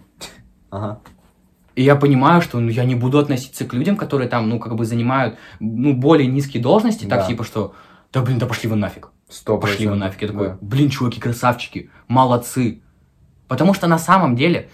Ага. 0.71 1.01
И 1.75 1.83
я 1.83 1.97
понимаю, 1.97 2.41
что 2.41 2.61
ну, 2.61 2.69
я 2.69 2.85
не 2.85 2.95
буду 2.95 3.19
относиться 3.19 3.65
к 3.65 3.75
людям, 3.75 3.97
которые 3.97 4.29
там, 4.29 4.49
ну, 4.49 4.59
как 4.61 4.77
бы 4.77 4.85
занимают, 4.85 5.37
ну, 5.59 5.93
более 5.95 6.29
низкие 6.29 6.63
должности, 6.63 7.05
так 7.07 7.21
Да. 7.23 7.27
типа, 7.27 7.45
что, 7.45 7.75
да, 8.13 8.23
блин, 8.23 8.39
да 8.39 8.47
пошли 8.47 8.69
вы 8.71 8.77
нафиг. 8.77 9.11
Сто 9.29 9.59
Пошли 9.59 9.87
вы 9.87 9.97
нафиг. 9.97 10.23
Я 10.23 10.29
такой, 10.29 10.49
да. 10.49 10.59
блин, 10.61 10.89
чуваки, 10.91 11.19
красавчики, 11.21 11.91
молодцы. 12.09 12.83
Потому 13.53 13.75
что 13.75 13.87
на 13.87 13.99
самом 13.99 14.35
деле, 14.35 14.71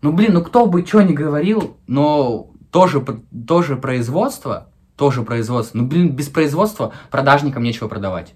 ну, 0.00 0.10
блин, 0.10 0.32
ну, 0.32 0.42
кто 0.42 0.64
бы 0.64 0.86
что 0.86 1.02
ни 1.02 1.12
говорил, 1.12 1.76
но 1.86 2.48
тоже, 2.70 3.04
тоже 3.46 3.76
производство, 3.76 4.70
тоже 4.96 5.22
производство, 5.22 5.76
ну, 5.76 5.84
блин, 5.84 6.16
без 6.16 6.30
производства 6.30 6.94
продажникам 7.10 7.62
нечего 7.62 7.88
продавать. 7.88 8.32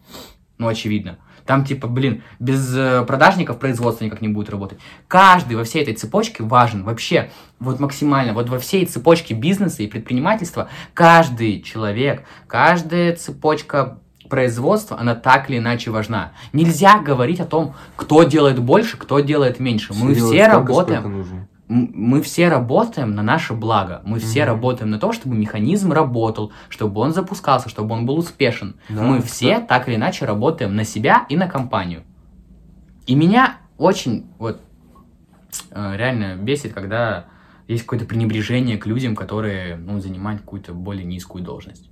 Ну, 0.59 0.69
очевидно. 0.69 1.16
Там, 1.47 1.65
типа, 1.65 1.89
блин, 1.89 2.23
без 2.39 2.77
э, 2.77 3.07
продажников 3.07 3.59
производство 3.59 4.05
никак 4.05 4.20
не 4.20 4.28
будет 4.28 4.51
работать. 4.51 4.78
Каждый 5.09 5.57
во 5.57 5.65
всей 5.65 5.81
этой 5.81 5.94
цепочке 5.94 6.43
важен. 6.43 6.85
Вообще, 6.85 7.31
вот 7.59 7.81
максимально, 7.81 8.35
вот 8.35 8.51
во 8.51 8.59
всей 8.59 8.85
цепочке 8.85 9.32
бизнеса 9.32 9.82
и 9.82 9.86
предпринимательства, 9.86 10.69
каждый 10.93 11.62
человек, 11.62 12.24
каждая 12.47 13.16
цепочка 13.16 13.99
производства, 14.31 14.98
она 14.98 15.15
так 15.15 15.51
или 15.51 15.59
иначе 15.59 15.90
важна. 15.90 16.32
Нельзя 16.55 16.98
говорить 17.01 17.40
о 17.40 17.44
том, 17.44 17.74
кто 17.97 18.23
делает 18.23 18.59
больше, 18.59 18.97
кто 18.97 19.20
делает 19.20 19.61
меньше. 19.61 19.93
Мы 19.93 20.15
все 20.15 20.27
столько, 20.27 20.47
работаем. 20.52 21.01
сколько 21.01 21.09
нужно. 21.09 21.48
мы 21.69 22.20
все 22.23 22.48
работаем 22.48 23.15
на 23.15 23.23
наше 23.23 23.52
благо. 23.52 24.01
Мы 24.05 24.19
все 24.19 24.40
Мгм. 24.40 24.48
работаем 24.48 24.90
на 24.90 24.98
то, 24.98 25.12
чтобы 25.12 25.36
механизм 25.36 25.93
работал, 25.93 26.52
чтобы 26.69 27.01
он 27.01 27.12
запускался, 27.12 27.69
чтобы 27.69 27.94
он 27.94 28.07
был 28.07 28.19
успешен. 28.19 28.77
Да, 28.89 29.02
мы 29.02 29.20
все 29.20 29.61
так 29.61 29.89
или 29.89 29.97
иначе 29.97 30.24
работаем 30.24 30.74
на 30.74 30.85
себя 30.85 31.27
и 31.28 31.36
на 31.36 31.47
компанию. 31.47 32.02
И 33.07 33.15
меня 33.15 33.59
очень 33.78 34.27
вот 34.39 34.61
э, 35.70 35.97
реально 35.97 36.36
бесит, 36.36 36.73
когда 36.73 37.27
есть 37.69 37.82
какое-то 37.85 38.05
пренебрежение 38.05 38.77
к 38.77 38.86
людям, 38.86 39.15
которые 39.15 39.77
ну, 39.77 40.01
занимают 40.01 40.40
какую-то 40.40 40.74
более 40.74 41.05
низкую 41.05 41.44
должность. 41.44 41.89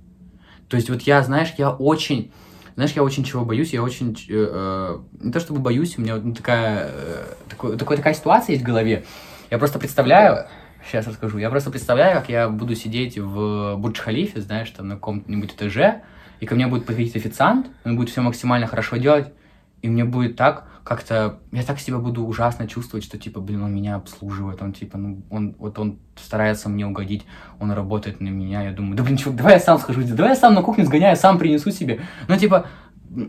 То 0.69 0.77
есть 0.77 0.89
вот 0.89 1.01
я, 1.01 1.21
знаешь, 1.23 1.53
я 1.57 1.71
очень, 1.71 2.31
знаешь, 2.75 2.91
я 2.91 3.03
очень 3.03 3.23
чего 3.23 3.43
боюсь, 3.43 3.73
я 3.73 3.81
очень, 3.81 4.13
э, 4.13 4.15
э, 4.29 4.97
не 5.19 5.31
то 5.31 5.39
чтобы 5.39 5.59
боюсь, 5.59 5.97
у 5.97 6.01
меня 6.01 6.17
вот 6.17 6.37
такая, 6.37 6.91
э, 6.93 7.23
такой, 7.49 7.77
такой- 7.77 7.97
такая 7.97 8.13
ситуация 8.13 8.53
есть 8.53 8.63
в 8.63 8.67
голове. 8.67 9.03
Я 9.49 9.57
просто 9.57 9.79
представляю, 9.79 10.45
сейчас 10.85 11.07
расскажу, 11.07 11.39
я 11.39 11.49
просто 11.49 11.71
представляю, 11.71 12.19
как 12.19 12.29
я 12.29 12.49
буду 12.49 12.75
сидеть 12.75 13.17
в 13.17 13.75
Бурдж-Халифе, 13.77 14.41
знаешь, 14.41 14.69
там 14.69 14.87
на 14.87 14.95
каком-нибудь 14.95 15.53
этаже, 15.53 16.03
и 16.39 16.45
ко 16.45 16.53
мне 16.55 16.67
будет 16.67 16.85
подходить 16.85 17.15
официант, 17.15 17.67
он 17.83 17.97
будет 17.97 18.09
все 18.09 18.21
максимально 18.21 18.67
хорошо 18.67 18.97
делать, 18.97 19.33
и 19.81 19.89
мне 19.89 20.05
будет 20.05 20.35
так 20.35 20.67
как-то, 20.89 21.37
я 21.51 21.61
так 21.61 21.79
себя 21.79 21.99
буду 21.99 22.25
ужасно 22.25 22.67
чувствовать, 22.67 23.05
что 23.05 23.19
типа, 23.19 23.39
блин, 23.41 23.61
он 23.61 23.75
меня 23.75 23.95
обслуживает, 23.97 24.59
он 24.63 24.73
типа, 24.73 24.97
ну, 24.97 25.21
он, 25.29 25.55
вот 25.59 25.77
он 25.77 25.99
старается 26.15 26.67
мне 26.67 26.87
угодить, 26.87 27.27
он 27.59 27.71
работает 27.71 28.21
на 28.21 28.29
меня, 28.29 28.63
я 28.63 28.71
думаю, 28.71 28.95
да 28.97 29.03
блин, 29.03 29.15
чувак, 29.15 29.37
давай 29.37 29.53
я 29.53 29.59
сам 29.59 29.77
схожу, 29.77 30.01
давай 30.03 30.31
я 30.31 30.35
сам 30.35 30.55
на 30.55 30.63
кухню 30.63 30.85
сгоняю, 30.85 31.15
сам 31.15 31.37
принесу 31.37 31.69
себе. 31.69 32.01
Ну, 32.27 32.35
типа, 32.37 32.65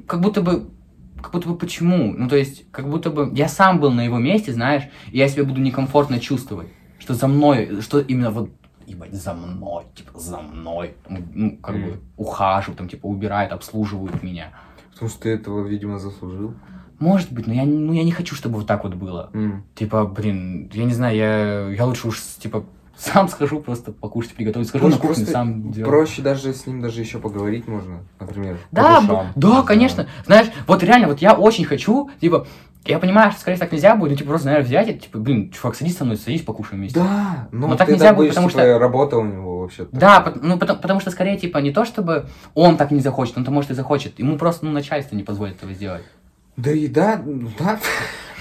как 0.07 0.23
будто 0.23 0.41
бы, 0.41 0.71
как 1.21 1.33
будто 1.33 1.51
бы 1.51 1.59
почему? 1.59 2.15
Ну, 2.17 2.31
то 2.31 2.37
есть, 2.37 2.65
как 2.71 2.89
будто 2.89 3.11
бы 3.11 3.31
я 3.35 3.47
сам 3.47 3.79
был 3.79 3.91
на 3.93 4.07
его 4.07 4.17
месте, 4.17 4.55
знаешь, 4.55 4.85
и 5.13 5.19
я 5.19 5.29
себя 5.29 5.45
буду 5.45 5.61
некомфортно 5.61 6.19
чувствовать, 6.19 6.69
что 6.99 7.13
за 7.13 7.29
мной, 7.29 7.83
что 7.83 8.01
именно 8.01 8.31
вот 8.31 8.49
ебать, 8.87 9.13
за 9.13 9.35
мной, 9.35 9.85
типа, 9.95 10.19
за 10.19 10.39
мной, 10.39 10.95
ну, 11.11 11.59
как 11.59 11.75
Мгм. 11.77 11.85
бы, 11.85 12.01
ухаживают, 12.17 12.79
там, 12.79 12.89
типа, 12.89 13.05
убирают, 13.05 13.53
обслуживают 13.53 14.23
меня. 14.23 14.51
Потому 14.93 15.11
что 15.11 15.21
ты 15.21 15.29
этого, 15.29 15.67
видимо, 15.67 15.99
заслужил. 15.99 16.55
Может 17.01 17.33
быть, 17.33 17.47
но 17.47 17.55
я, 17.55 17.65
ну, 17.65 17.93
я 17.93 18.05
не 18.05 18.13
хочу, 18.13 18.35
чтобы 18.37 18.59
вот 18.59 18.67
так 18.67 18.85
вот 18.85 18.95
было. 18.95 19.31
М. 19.33 19.65
Типа, 19.75 20.05
блин, 20.05 20.71
я 20.73 20.85
не 20.85 20.93
знаю, 20.93 21.17
я, 21.17 21.69
я 21.71 21.85
лучше 21.87 22.09
уж, 22.09 22.21
типа, 22.39 22.65
сам 22.97 23.29
схожу 23.29 23.61
просто 23.61 23.91
покушать, 23.91 24.35
приготовить, 24.35 24.69
схожу 24.69 24.89
на 24.89 24.99
кухню, 24.99 25.27
сам 25.27 25.73
делаю. 25.73 25.91
Проще 25.91 26.21
даже 26.23 26.53
с 26.53 26.67
ним 26.67 26.83
даже 26.83 27.01
еще 27.01 27.19
поговорить 27.19 27.67
можно, 27.67 28.01
например. 28.21 28.59
по 28.71 28.77
Да, 28.77 29.01
душам. 29.01 29.27
да, 29.35 29.63
конечно. 29.63 30.07
Знаешь, 30.27 30.49
вот 30.67 30.83
реально, 30.83 31.09
вот 31.09 31.21
я 31.21 31.33
очень 31.35 31.65
хочу, 31.65 32.11
типа, 32.21 32.47
я 32.85 32.99
понимаю, 32.99 33.31
что, 33.33 33.41
скорее 33.41 33.57
всего, 33.57 33.67
так 33.67 33.73
нельзя 33.73 33.95
будет, 33.97 34.11
ну, 34.13 34.17
типа, 34.17 34.29
просто, 34.31 34.47
наверное, 34.49 34.67
взять 34.67 34.89
и, 34.89 34.95
типа, 34.99 35.19
блин, 35.19 35.51
чувак, 35.51 35.75
садись 35.77 35.97
со 35.97 36.05
мной, 36.05 36.17
садись, 36.19 36.43
покушаем 36.43 36.81
вместе. 36.81 36.99
Да, 37.01 37.49
но, 37.53 37.69
Но 37.69 37.77
так 37.77 37.89
нельзя 37.89 38.13
будет, 38.15 38.31
потому 38.31 38.49
типа, 38.51 38.61
что- 38.63 38.79
работа 38.79 39.17
у 39.19 39.25
него 39.25 39.61
вообще. 39.61 39.87
Да, 39.93 40.21
пот- 40.21 40.43
ну, 40.43 40.59
потому, 40.59 40.79
потому 40.81 41.01
что, 41.01 41.11
скорее, 41.11 41.39
типа, 41.39 41.59
не 41.59 41.73
то, 41.73 41.85
чтобы 41.87 42.27
он 42.55 42.77
так 42.77 42.91
не 42.91 43.01
захочет, 43.01 43.37
он-то, 43.39 43.51
может, 43.51 43.71
и 43.71 43.75
захочет. 43.75 44.19
Ему 44.19 44.37
просто, 44.37 44.67
ну, 44.67 44.73
начальство 44.73 45.17
не 45.17 45.23
позволит 45.23 45.57
этого 45.57 45.73
сделать. 45.73 46.03
Да 46.63 46.73
и 46.73 46.89
да, 46.89 47.23
ну 47.25 47.51
да. 47.59 47.81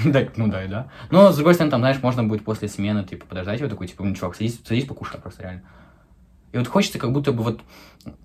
Да, 0.05 0.25
ну 0.37 0.47
да, 0.47 0.63
и 0.63 0.69
да. 0.69 0.89
Но, 1.11 1.29
с 1.33 1.35
другой 1.35 1.55
стороны, 1.55 1.71
там, 1.71 1.81
знаешь, 1.81 2.01
можно 2.01 2.23
будет 2.23 2.45
после 2.45 2.69
смены, 2.69 3.03
типа, 3.03 3.25
подождать 3.25 3.59
его 3.59 3.69
такой, 3.69 3.85
типа, 3.87 4.05
ну, 4.05 4.15
чувак, 4.15 4.33
садись, 4.35 4.61
садись 4.65 4.85
покушай 4.85 5.19
просто 5.19 5.43
реально. 5.43 5.63
И 6.53 6.57
вот 6.57 6.67
хочется 6.67 6.97
как 6.99 7.11
будто 7.11 7.33
бы 7.33 7.43
вот, 7.43 7.59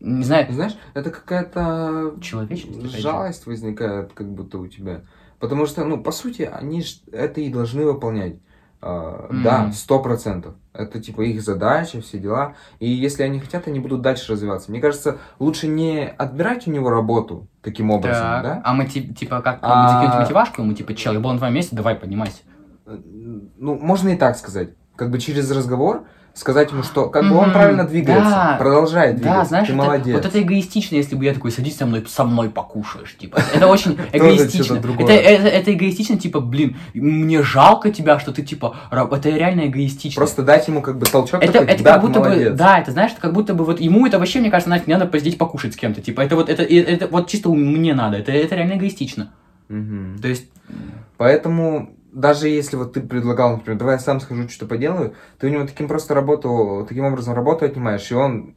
не 0.00 0.22
знаю, 0.22 0.46
Знаешь, 0.52 0.76
это 0.94 1.10
какая-то 1.10 2.14
Человечность, 2.22 2.80
же. 2.80 3.00
жалость 3.00 3.46
возникает, 3.46 4.12
как 4.12 4.30
будто 4.32 4.58
у 4.58 4.68
тебя. 4.68 5.02
Потому 5.40 5.66
что, 5.66 5.84
ну, 5.84 6.00
по 6.00 6.12
сути, 6.12 6.42
они 6.42 6.82
ж 6.82 7.00
это 7.10 7.40
и 7.40 7.50
должны 7.50 7.84
выполнять. 7.84 8.36
Мгм. 8.84 9.42
Да, 9.42 9.72
сто 9.72 9.98
процентов. 10.00 10.54
Это 10.74 11.00
типа 11.00 11.22
их 11.22 11.40
задача, 11.42 12.00
все 12.00 12.18
дела. 12.18 12.54
И 12.80 12.88
если 12.90 13.22
они 13.22 13.40
хотят, 13.40 13.66
они 13.68 13.80
будут 13.80 14.02
дальше 14.02 14.32
развиваться. 14.32 14.70
Мне 14.70 14.80
кажется, 14.80 15.18
лучше 15.38 15.68
не 15.68 16.06
отбирать 16.06 16.66
у 16.66 16.70
него 16.70 16.90
работу 16.90 17.48
таким 17.62 17.90
образом, 17.90 18.22
так, 18.26 18.42
да? 18.42 18.62
а 18.64 18.74
мы, 18.74 18.86
ти- 18.86 19.14
типа, 19.14 19.40
как, 19.40 19.60
А- 19.62 20.20
мотивашку 20.20 20.62
ему, 20.62 20.74
типа, 20.74 20.94
чел, 20.94 21.14
я 21.14 21.20
был 21.20 21.32
на 21.32 21.38
твоем 21.38 21.54
месте, 21.54 21.74
давай, 21.74 21.94
поднимайся. 21.94 22.42
Ну, 22.86 23.78
можно 23.78 24.10
и 24.10 24.16
так 24.16 24.36
сказать. 24.36 24.70
Как 24.96 25.10
бы 25.10 25.18
через 25.18 25.50
разговор 25.50 26.04
сказать 26.34 26.70
ему, 26.72 26.82
что 26.82 27.08
как 27.08 27.28
бы 27.28 27.36
он 27.36 27.52
правильно 27.52 27.84
двигается, 27.84 28.30
да. 28.30 28.56
продолжает 28.58 29.16
двигаться. 29.16 29.38
Да, 29.40 29.44
знаешь, 29.44 29.66
ты 29.68 29.72
это- 29.72 29.82
молодец. 29.82 30.14
вот 30.14 30.24
это 30.26 30.42
эгоистично, 30.42 30.96
если 30.96 31.14
бы 31.14 31.24
я 31.24 31.32
такой, 31.32 31.52
садись 31.52 31.76
со 31.76 31.86
мной, 31.86 32.04
со 32.08 32.24
мной 32.24 32.50
покушаешь, 32.50 33.16
типа. 33.16 33.40
Это 33.54 33.66
очень 33.66 33.96
эгоистично. 34.12 34.76
Это, 34.76 35.12
это, 35.12 35.48
это 35.48 35.72
эгоистично, 35.72 36.18
типа, 36.18 36.40
блин, 36.40 36.76
мне 36.92 37.42
жалко 37.42 37.90
тебя, 37.90 38.18
что 38.18 38.32
ты, 38.32 38.42
типа, 38.42 38.76
это 38.90 39.28
реально 39.30 39.68
эгоистично. 39.68 40.18
Просто 40.18 40.42
дать 40.42 40.66
ему 40.68 40.82
как 40.82 40.98
бы 40.98 41.06
толчок 41.06 41.42
это, 41.42 41.52
такой, 41.52 41.68
это 41.68 41.84
да, 41.84 41.92
как 41.94 42.02
будто 42.02 42.20
бы, 42.20 42.28
молодец. 42.28 42.54
да, 42.54 42.78
это 42.78 42.90
знаешь, 42.90 43.12
это 43.12 43.20
как 43.20 43.32
будто 43.32 43.54
бы 43.54 43.64
вот 43.64 43.80
ему 43.80 44.06
это 44.06 44.18
вообще, 44.18 44.40
мне 44.40 44.50
кажется, 44.50 44.70
нафиг 44.70 44.88
надо 44.88 45.06
посидеть 45.06 45.38
покушать 45.38 45.74
с 45.74 45.76
кем-то, 45.76 46.00
типа, 46.00 46.20
это 46.20 46.36
вот, 46.36 46.48
это, 46.48 46.62
это, 46.62 47.06
вот 47.06 47.28
чисто 47.28 47.48
мне 47.50 47.94
надо, 47.94 48.18
это, 48.18 48.32
это 48.32 48.56
реально 48.56 48.74
эгоистично. 48.74 49.30
Мгм. 49.68 50.18
То 50.20 50.28
есть, 50.28 50.46
Поэтому 51.16 51.90
даже 52.14 52.48
если 52.48 52.76
вот 52.76 52.92
ты 52.94 53.00
предлагал, 53.00 53.56
например, 53.56 53.78
давай 53.78 53.94
я 53.96 53.98
сам 53.98 54.20
схожу, 54.20 54.48
что-то 54.48 54.66
поделаю, 54.66 55.14
ты 55.38 55.48
у 55.48 55.50
него 55.50 55.66
таким 55.66 55.88
просто 55.88 56.14
работу, 56.14 56.86
таким 56.88 57.04
образом 57.04 57.34
работу 57.34 57.64
отнимаешь, 57.64 58.10
и 58.10 58.14
он 58.14 58.54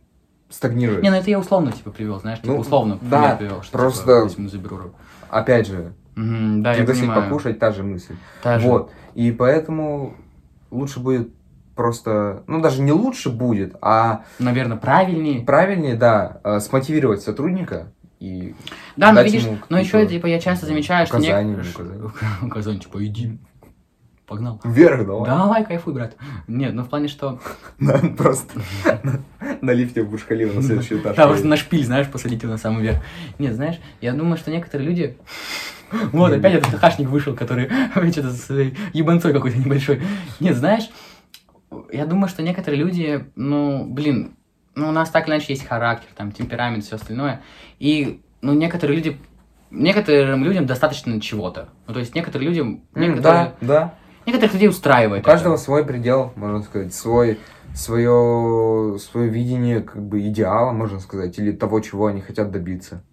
стагнирует. 0.50 1.04
не, 1.04 1.10
ну 1.10 1.18
это 1.18 1.30
я 1.30 1.40
условно, 1.40 1.72
типа, 1.72 1.92
привел, 1.92 2.20
знаешь, 2.20 2.40
типа, 2.40 2.54
Ну, 2.54 2.60
условно 2.60 2.98
да, 3.02 3.36
привел, 3.36 3.64
что, 3.64 3.78
просто- 3.78 4.30
типа, 4.30 4.48
заберу 4.50 4.78
руку. 4.78 4.96
Опять 5.30 5.68
же, 5.68 5.94
Мгм, 6.16 6.64
да, 6.64 6.72
я 6.72 6.78
пригласить 6.78 7.02
понимаю. 7.04 7.24
покушать, 7.24 7.60
та 7.60 7.72
же 7.72 7.84
мысль. 7.84 8.16
Та 8.44 8.60
же. 8.60 8.68
Вот. 8.68 8.92
И 9.16 9.32
поэтому 9.32 10.14
лучше 10.72 11.00
будет 11.00 11.30
просто, 11.76 12.44
ну 12.48 12.62
даже 12.62 12.82
не 12.82 12.92
лучше 12.92 13.30
будет, 13.30 13.76
а 13.82 14.24
Наверное, 14.40 14.78
правильнее. 14.78 15.46
правильнее, 15.46 15.96
да, 15.96 16.40
э, 16.44 16.60
смотивировать 16.60 17.22
сотрудника 17.22 17.92
и 18.20 18.56
Да, 18.96 19.12
но 19.12 19.22
видишь, 19.22 19.44
ему 19.44 19.58
но 19.70 19.80
еще, 19.80 20.06
типа, 20.08 20.26
я 20.26 20.40
часто 20.40 20.66
замечаю, 20.66 21.06
что... 21.06 21.18
указания, 21.18 21.58
указания. 21.58 22.12
Указания, 22.42 22.80
типа, 22.82 23.06
иди. 23.06 23.38
Погнал. 24.26 24.60
вверх 24.66 25.06
давай. 25.06 25.26
Давай, 25.26 25.66
кайфуй, 25.66 25.94
брат. 25.94 26.18
Нет, 26.48 26.74
ну 26.74 26.84
в 26.84 26.90
плане, 26.90 27.08
что... 27.08 27.40
Просто 28.18 28.60
на 29.62 29.72
лифте 29.72 30.04
в 30.04 30.10
Бурж-Халифа 30.10 30.54
на 30.54 30.62
следующий 30.62 30.96
этаж. 30.96 31.16
Да, 31.16 31.28
просто 31.28 31.48
на 31.48 31.56
шпиль, 31.56 31.86
знаешь, 31.86 32.08
посадить 32.08 32.44
его 32.44 32.52
на 32.52 32.58
самый 32.58 32.84
верх. 32.84 32.98
Нет, 33.40 33.56
знаешь, 33.56 33.80
я 34.02 34.12
думаю, 34.12 34.36
что 34.36 34.52
некоторые 34.52 34.90
люди... 34.90 35.18
Вот, 36.12 36.34
опять 36.34 36.56
этот 36.56 36.72
хахашник 36.72 37.08
вышел, 37.08 37.34
который 37.34 37.70
что-то 38.12 38.32
с 38.32 38.50
ебанцой 38.92 39.32
какой-то 39.32 39.58
небольшой. 39.58 40.02
Нет, 40.42 40.58
знаешь, 40.58 40.90
я 41.94 42.06
думаю, 42.06 42.28
что 42.28 42.44
некоторые 42.44 42.82
люди, 42.82 43.30
ну, 43.36 43.86
блин, 43.86 44.36
ну, 44.78 44.90
у 44.90 44.92
нас 44.92 45.10
так 45.10 45.28
или 45.28 45.34
иначе 45.36 45.54
есть 45.54 45.66
характер, 45.66 46.08
там, 46.16 46.32
темперамент, 46.32 46.84
все 46.84 46.96
остальное. 46.96 47.42
И, 47.80 48.22
ну, 48.42 48.54
некоторые 48.54 48.96
люди, 48.98 49.18
некоторым 49.72 50.44
людям 50.44 50.66
достаточно 50.68 51.20
чего-то. 51.20 51.70
Ну, 51.88 51.94
то 51.94 52.00
есть 52.00 52.14
некоторым 52.16 52.48
людям, 52.48 52.84
М, 52.94 53.02
некоторые, 53.02 53.54
Да, 53.62 53.68
да. 53.68 53.94
некоторых 54.26 54.54
людей 54.54 54.68
У 54.68 54.72
устраивает. 54.72 55.26
каждого 55.26 55.56
это. 55.56 55.64
свой 55.64 55.84
предел, 55.84 56.32
можно 56.36 56.62
сказать, 56.62 56.94
свой, 56.94 57.40
свое, 57.74 58.98
свое 59.00 59.30
видение 59.30 59.82
как 59.82 60.02
бы 60.04 60.22
идеала, 60.28 60.72
можно 60.72 61.00
сказать, 61.00 61.38
или 61.40 61.52
того, 61.52 61.80
чего 61.80 62.08
они 62.08 62.22
хотят 62.22 62.52
добиться. 62.52 63.04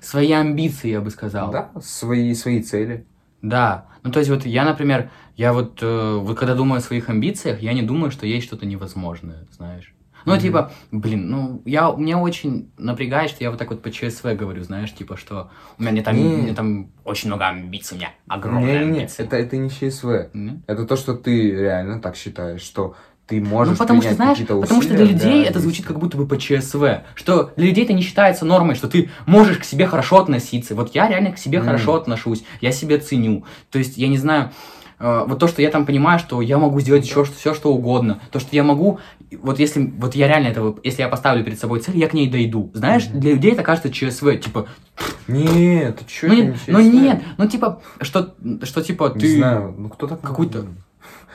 Свои 0.00 0.32
амбиции, 0.32 0.90
я 0.90 1.00
бы 1.00 1.10
сказал. 1.10 1.50
Да, 1.50 1.70
свои, 1.82 2.32
свои 2.34 2.62
цели. 2.62 3.04
Да. 3.42 3.86
Ну, 4.02 4.10
то 4.12 4.18
есть, 4.20 4.30
вот 4.30 4.46
я, 4.46 4.64
например, 4.64 5.10
я 5.36 5.52
вот, 5.52 5.78
э, 5.82 6.16
вот 6.20 6.38
когда 6.38 6.54
думаю 6.54 6.78
о 6.78 6.80
своих 6.80 7.08
амбициях, 7.08 7.60
я 7.60 7.72
не 7.74 7.82
думаю, 7.82 8.10
что 8.10 8.26
есть 8.26 8.46
что-то 8.46 8.64
невозможное, 8.64 9.46
знаешь. 9.50 9.92
Ну, 10.24 10.32
Мгм. 10.34 10.40
типа, 10.42 10.72
блин, 10.90 11.30
ну, 11.30 11.62
я, 11.64 11.92
меня 11.96 12.18
очень 12.18 12.70
напрягает, 12.78 13.30
что 13.30 13.42
я 13.42 13.50
вот 13.50 13.58
так 13.58 13.70
вот 13.70 13.82
по 13.82 13.90
ЧСВ 13.90 14.24
говорю, 14.34 14.62
знаешь, 14.62 14.92
типа, 14.92 15.16
что 15.16 15.50
у 15.78 15.82
меня 15.82 16.02
там, 16.02 16.16
Не. 16.16 16.22
у 16.34 16.36
меня 16.42 16.54
там 16.54 16.90
очень 17.04 17.28
много 17.28 17.46
амбиций, 17.48 17.96
у 17.96 18.00
меня 18.00 18.10
огромные 18.28 18.80
Не-не-не, 18.80 18.98
амбиции. 19.00 19.24
это, 19.24 19.36
это 19.36 19.56
не 19.56 19.70
ЧСВ. 19.70 20.30
Не? 20.34 20.62
Это 20.66 20.84
то, 20.86 20.96
что 20.96 21.14
ты 21.14 21.50
реально 21.52 22.00
так 22.00 22.16
считаешь, 22.16 22.60
что 22.62 22.94
ты 23.26 23.40
можешь 23.40 23.74
Ну, 23.74 23.78
потому 23.78 24.02
что, 24.02 24.14
знаешь, 24.14 24.38
какие-то 24.38 24.60
потому 24.60 24.82
что 24.82 24.92
для 24.92 25.04
усилия 25.04 25.12
людей 25.14 25.44
это 25.44 25.60
звучит 25.60 25.86
как 25.86 25.98
будто 26.00 26.16
бы 26.16 26.26
по 26.26 26.36
ЧСВ, 26.36 26.84
что 27.14 27.52
для 27.56 27.66
людей 27.66 27.84
это 27.84 27.92
не 27.92 28.02
считается 28.02 28.44
нормой, 28.44 28.74
что 28.74 28.88
ты 28.88 29.08
можешь 29.24 29.58
к 29.58 29.64
себе 29.64 29.86
хорошо 29.86 30.18
относиться. 30.18 30.74
Вот 30.74 30.94
я 30.96 31.08
реально 31.08 31.30
к 31.32 31.38
себе 31.38 31.58
М. 31.58 31.64
хорошо 31.64 31.94
отношусь, 31.94 32.42
я 32.60 32.72
себя 32.72 32.98
ценю. 32.98 33.44
То 33.70 33.78
есть, 33.78 33.96
я 33.96 34.08
не 34.08 34.18
знаю, 34.18 34.50
вот 35.00 35.38
то, 35.38 35.48
что 35.48 35.62
я 35.62 35.70
там 35.70 35.86
понимаю, 35.86 36.18
что 36.18 36.42
я 36.42 36.58
могу 36.58 36.78
сделать 36.80 37.04
еще 37.06 37.24
все, 37.24 37.54
что 37.54 37.72
угодно. 37.72 38.20
То, 38.30 38.38
что 38.38 38.54
я 38.54 38.62
могу, 38.62 38.98
вот 39.42 39.58
если, 39.58 39.92
вот 39.98 40.14
я 40.14 40.28
реально 40.28 40.48
этого, 40.48 40.78
если 40.84 41.00
я 41.02 41.08
поставлю 41.08 41.42
перед 41.42 41.58
собой 41.58 41.80
цель, 41.80 41.96
я 41.96 42.06
к 42.06 42.12
ней 42.12 42.28
дойду. 42.28 42.70
Знаешь, 42.74 43.08
Мгм. 43.08 43.20
для 43.20 43.32
людей 43.32 43.52
это 43.52 43.62
кажется 43.62 43.90
ЧСВ, 43.90 44.36
типа, 44.38 44.66
Нет, 45.26 45.98
ты 46.00 46.04
что, 46.14 46.26
ну, 46.28 46.34
не- 46.34 46.42
не 46.42 46.54
ну 46.66 46.80
нет, 46.80 47.22
ну 47.38 47.48
типа, 47.48 47.80
что, 48.02 48.34
что 48.64 48.82
типа 48.82 49.12
Не 49.14 49.20
ты... 49.20 49.36
знаю, 49.38 49.74
ну 49.78 49.88
кто 49.88 50.06
так 50.06 50.20
какой-то-? 50.20 50.66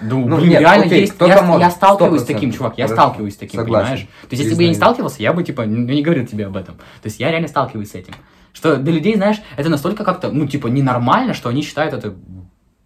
Ну, 0.02 0.28
Ну, 0.28 0.38
блин, 0.38 0.50
нет, 0.50 0.60
реально 0.60 0.86
окей, 0.86 1.02
есть. 1.02 1.14
Я, 1.22 1.42
может, 1.42 1.62
я 1.62 1.72
сталкиваюсь 1.72 2.22
с 2.22 2.26
100%. 2.26 2.28
таким, 2.28 2.52
чувак. 2.52 2.78
Я 2.78 2.86
Хорошо, 2.88 3.02
сталкиваюсь 3.02 3.34
с 3.34 3.38
таким, 3.38 3.62
согласен. 3.62 3.86
понимаешь? 3.88 4.08
То 4.24 4.28
есть, 4.32 4.44
если 4.44 4.56
бы 4.56 4.64
я 4.64 4.70
не 4.70 4.76
сталкивался, 4.76 5.22
я 5.24 5.32
бы, 5.34 5.42
типа, 5.44 5.66
ну, 5.66 5.78
не 5.92 6.02
говорил 6.04 6.28
тебе 6.28 6.48
об 6.48 6.58
этом. 6.58 6.76
То 6.76 7.06
есть, 7.06 7.20
я 7.20 7.32
реально 7.32 7.48
сталкиваюсь 7.48 7.92
с 7.92 7.96
этим. 7.96 8.14
Что 8.52 8.76
для 8.76 8.92
людей, 8.94 9.16
знаешь, 9.16 9.38
это 9.56 9.70
настолько 9.70 10.04
как-то, 10.04 10.32
ну, 10.32 10.48
типа, 10.48 10.68
ненормально, 10.68 11.34
что 11.34 11.48
они 11.50 11.62
считают 11.62 11.94
это 11.94 12.14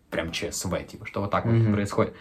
прям 0.09 0.31
ЧСВ, 0.31 0.73
типа, 0.89 1.05
что 1.05 1.21
вот 1.21 1.31
так 1.31 1.45
вот 1.45 1.53
Мгм. 1.55 1.73
происходит. 1.73 2.13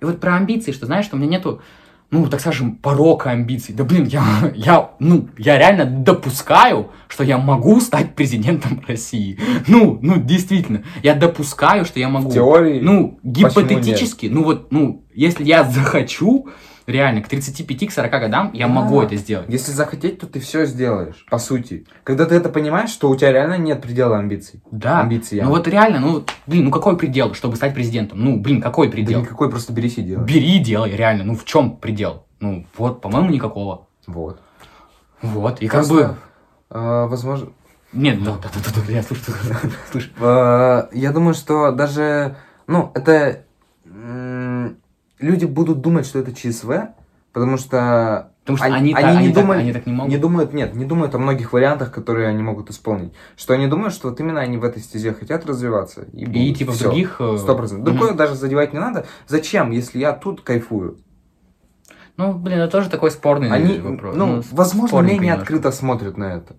И 0.00 0.04
вот 0.04 0.20
про 0.20 0.36
амбиции, 0.36 0.72
что 0.72 0.86
знаешь, 0.86 1.04
что 1.06 1.16
у 1.16 1.18
меня 1.18 1.30
нету, 1.38 1.62
ну, 2.10 2.26
так 2.26 2.40
скажем, 2.40 2.76
порока 2.76 3.30
амбиций. 3.30 3.74
Да 3.74 3.84
блин, 3.84 4.04
я, 4.04 4.22
я, 4.54 4.90
ну, 4.98 5.28
я 5.38 5.58
реально 5.58 5.84
допускаю, 5.86 6.90
что 7.08 7.24
я 7.24 7.38
могу 7.38 7.80
стать 7.80 8.14
президентом 8.14 8.82
России. 8.88 9.38
Ну, 9.66 9.98
ну, 10.02 10.20
действительно, 10.20 10.82
я 11.02 11.14
допускаю, 11.14 11.84
что 11.84 12.00
я 12.00 12.08
могу. 12.08 12.28
В 12.30 12.34
теории 12.34 12.80
Ну, 12.80 13.18
гипотетически, 13.22 14.26
ну 14.26 14.44
вот, 14.44 14.72
ну, 14.72 15.04
если 15.14 15.44
я 15.44 15.64
захочу, 15.64 16.48
реально, 16.86 17.22
к 17.22 17.28
35-40 17.32 18.10
годам 18.20 18.50
я 18.52 18.66
Да. 18.66 18.72
могу 18.72 19.00
это 19.02 19.16
сделать. 19.16 19.46
Если 19.48 19.72
захотеть, 19.72 20.18
то 20.20 20.26
ты 20.26 20.40
все 20.40 20.66
сделаешь, 20.66 21.24
по 21.30 21.38
сути. 21.38 21.86
Когда 22.04 22.24
ты 22.26 22.34
это 22.34 22.48
понимаешь, 22.48 22.90
что 22.90 23.08
у 23.10 23.16
тебя 23.16 23.32
реально 23.32 23.58
нет 23.58 23.80
предела 23.82 24.18
амбиций. 24.18 24.62
Да. 24.70 25.00
Амбиций. 25.00 25.40
Ну 25.40 25.50
вот 25.50 25.66
реально, 25.68 26.00
ну, 26.00 26.24
блин, 26.46 26.64
ну 26.64 26.70
какой 26.70 26.96
предел, 26.96 27.34
чтобы 27.34 27.56
стать 27.56 27.74
президентом? 27.74 28.22
Ну, 28.24 28.40
блин, 28.40 28.60
какой 28.60 28.86
Да 28.88 28.92
предел? 28.92 29.20
никакой, 29.20 29.50
просто 29.50 29.72
берись 29.72 29.98
и 29.98 30.02
делай. 30.02 30.24
Бери 30.24 30.56
и 30.56 30.58
делай, 30.58 30.90
реально. 30.96 31.24
Ну, 31.24 31.36
в 31.36 31.44
чем 31.44 31.76
предел? 31.76 32.26
Ну, 32.40 32.66
вот, 32.76 33.00
по-моему, 33.00 33.30
никакого. 33.30 33.86
Вот. 34.06 34.40
Вот, 35.22 35.60
и 35.62 35.68
как 35.68 35.86
Просто, 35.86 35.94
бы... 35.94 36.16
э, 36.70 37.06
возможно... 37.06 37.50
Нет, 37.92 38.24
да, 38.24 38.32
да, 38.42 38.48
да, 38.54 38.70
да, 38.74 38.80
да, 38.86 38.92
я 38.92 39.02
слышу, 39.02 39.22
слышу. 39.92 40.10
Э, 40.18 40.88
Я 40.92 41.12
думаю, 41.12 41.34
что 41.34 41.70
даже, 41.72 42.36
ну, 42.66 42.90
это 42.94 43.44
люди 45.22 45.44
будут 45.46 45.80
думать, 45.80 46.04
что 46.06 46.18
это 46.18 46.32
ЧСВ, 46.34 46.88
потому 47.32 47.56
что 47.56 48.28
Потому 48.44 48.56
что 48.56 48.66
Они- 48.66 48.74
они, 48.74 48.92
они 48.94 49.02
так, 49.04 49.12
не 49.12 49.18
они, 49.18 49.32
так, 49.32 49.42
думали- 49.44 49.60
они 49.60 49.72
так 49.72 49.86
не 49.86 49.92
могут. 49.92 50.10
не 50.12 50.18
думают, 50.18 50.52
нет, 50.52 50.74
не 50.74 50.84
думают 50.84 51.14
о 51.14 51.18
многих 51.18 51.52
вариантах, 51.52 51.92
которые 51.92 52.26
они 52.26 52.42
могут 52.42 52.70
исполнить. 52.70 53.12
Что 53.36 53.54
они 53.54 53.68
думают, 53.68 53.94
что 53.94 54.08
вот 54.08 54.18
именно 54.18 54.40
они 54.40 54.56
в 54.56 54.64
этой 54.64 54.82
стезе 54.82 55.12
хотят 55.14 55.46
развиваться. 55.46 56.06
И, 56.12 56.24
И 56.24 56.52
типа 56.52 56.72
в 56.72 56.74
Всё. 56.74 56.86
других... 56.86 57.20
э, 57.20 57.36
Сто 57.38 57.54
процентов. 57.54 57.84
Другое 57.84 58.14
даже 58.14 58.34
задевать 58.34 58.72
не 58.72 58.80
надо. 58.80 59.06
Зачем, 59.28 59.70
если 59.70 60.00
я 60.00 60.12
тут 60.12 60.40
кайфую? 60.40 60.98
Ну, 62.16 62.34
блин, 62.34 62.58
это 62.58 62.72
тоже 62.72 62.90
такой 62.90 63.12
спорный 63.12 63.48
Они, 63.48 63.78
вопрос. 63.78 64.16
ну, 64.16 64.42
с- 64.42 64.50
возможно, 64.50 64.98
менее 65.02 65.18
немножко. 65.20 65.42
открыто 65.42 65.70
смотрят 65.70 66.16
на 66.16 66.24
это. 66.34 66.56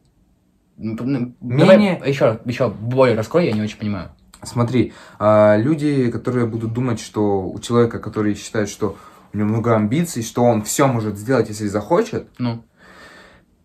М, 0.79 1.35
Менее- 1.41 1.95
Давай 1.97 2.09
еще, 2.09 2.39
еще 2.45 2.69
более 2.69 3.17
раскрой, 3.17 3.45
я 3.47 3.51
не 3.51 3.61
очень 3.61 3.77
понимаю. 3.77 4.11
Смотри, 4.45 4.93
а, 5.19 5.57
люди, 5.57 6.11
которые 6.11 6.45
будут 6.45 6.73
думать, 6.73 6.99
что 6.99 7.49
у 7.49 7.59
человека, 7.59 7.99
который 7.99 8.35
считает, 8.35 8.69
что 8.69 8.97
у 9.33 9.37
него 9.37 9.49
много 9.49 9.75
амбиций, 9.75 10.23
что 10.23 10.43
он 10.43 10.63
все 10.63 10.87
может 10.87 11.17
сделать, 11.17 11.49
если 11.49 11.67
захочет, 11.67 12.27
Ну. 12.37 12.63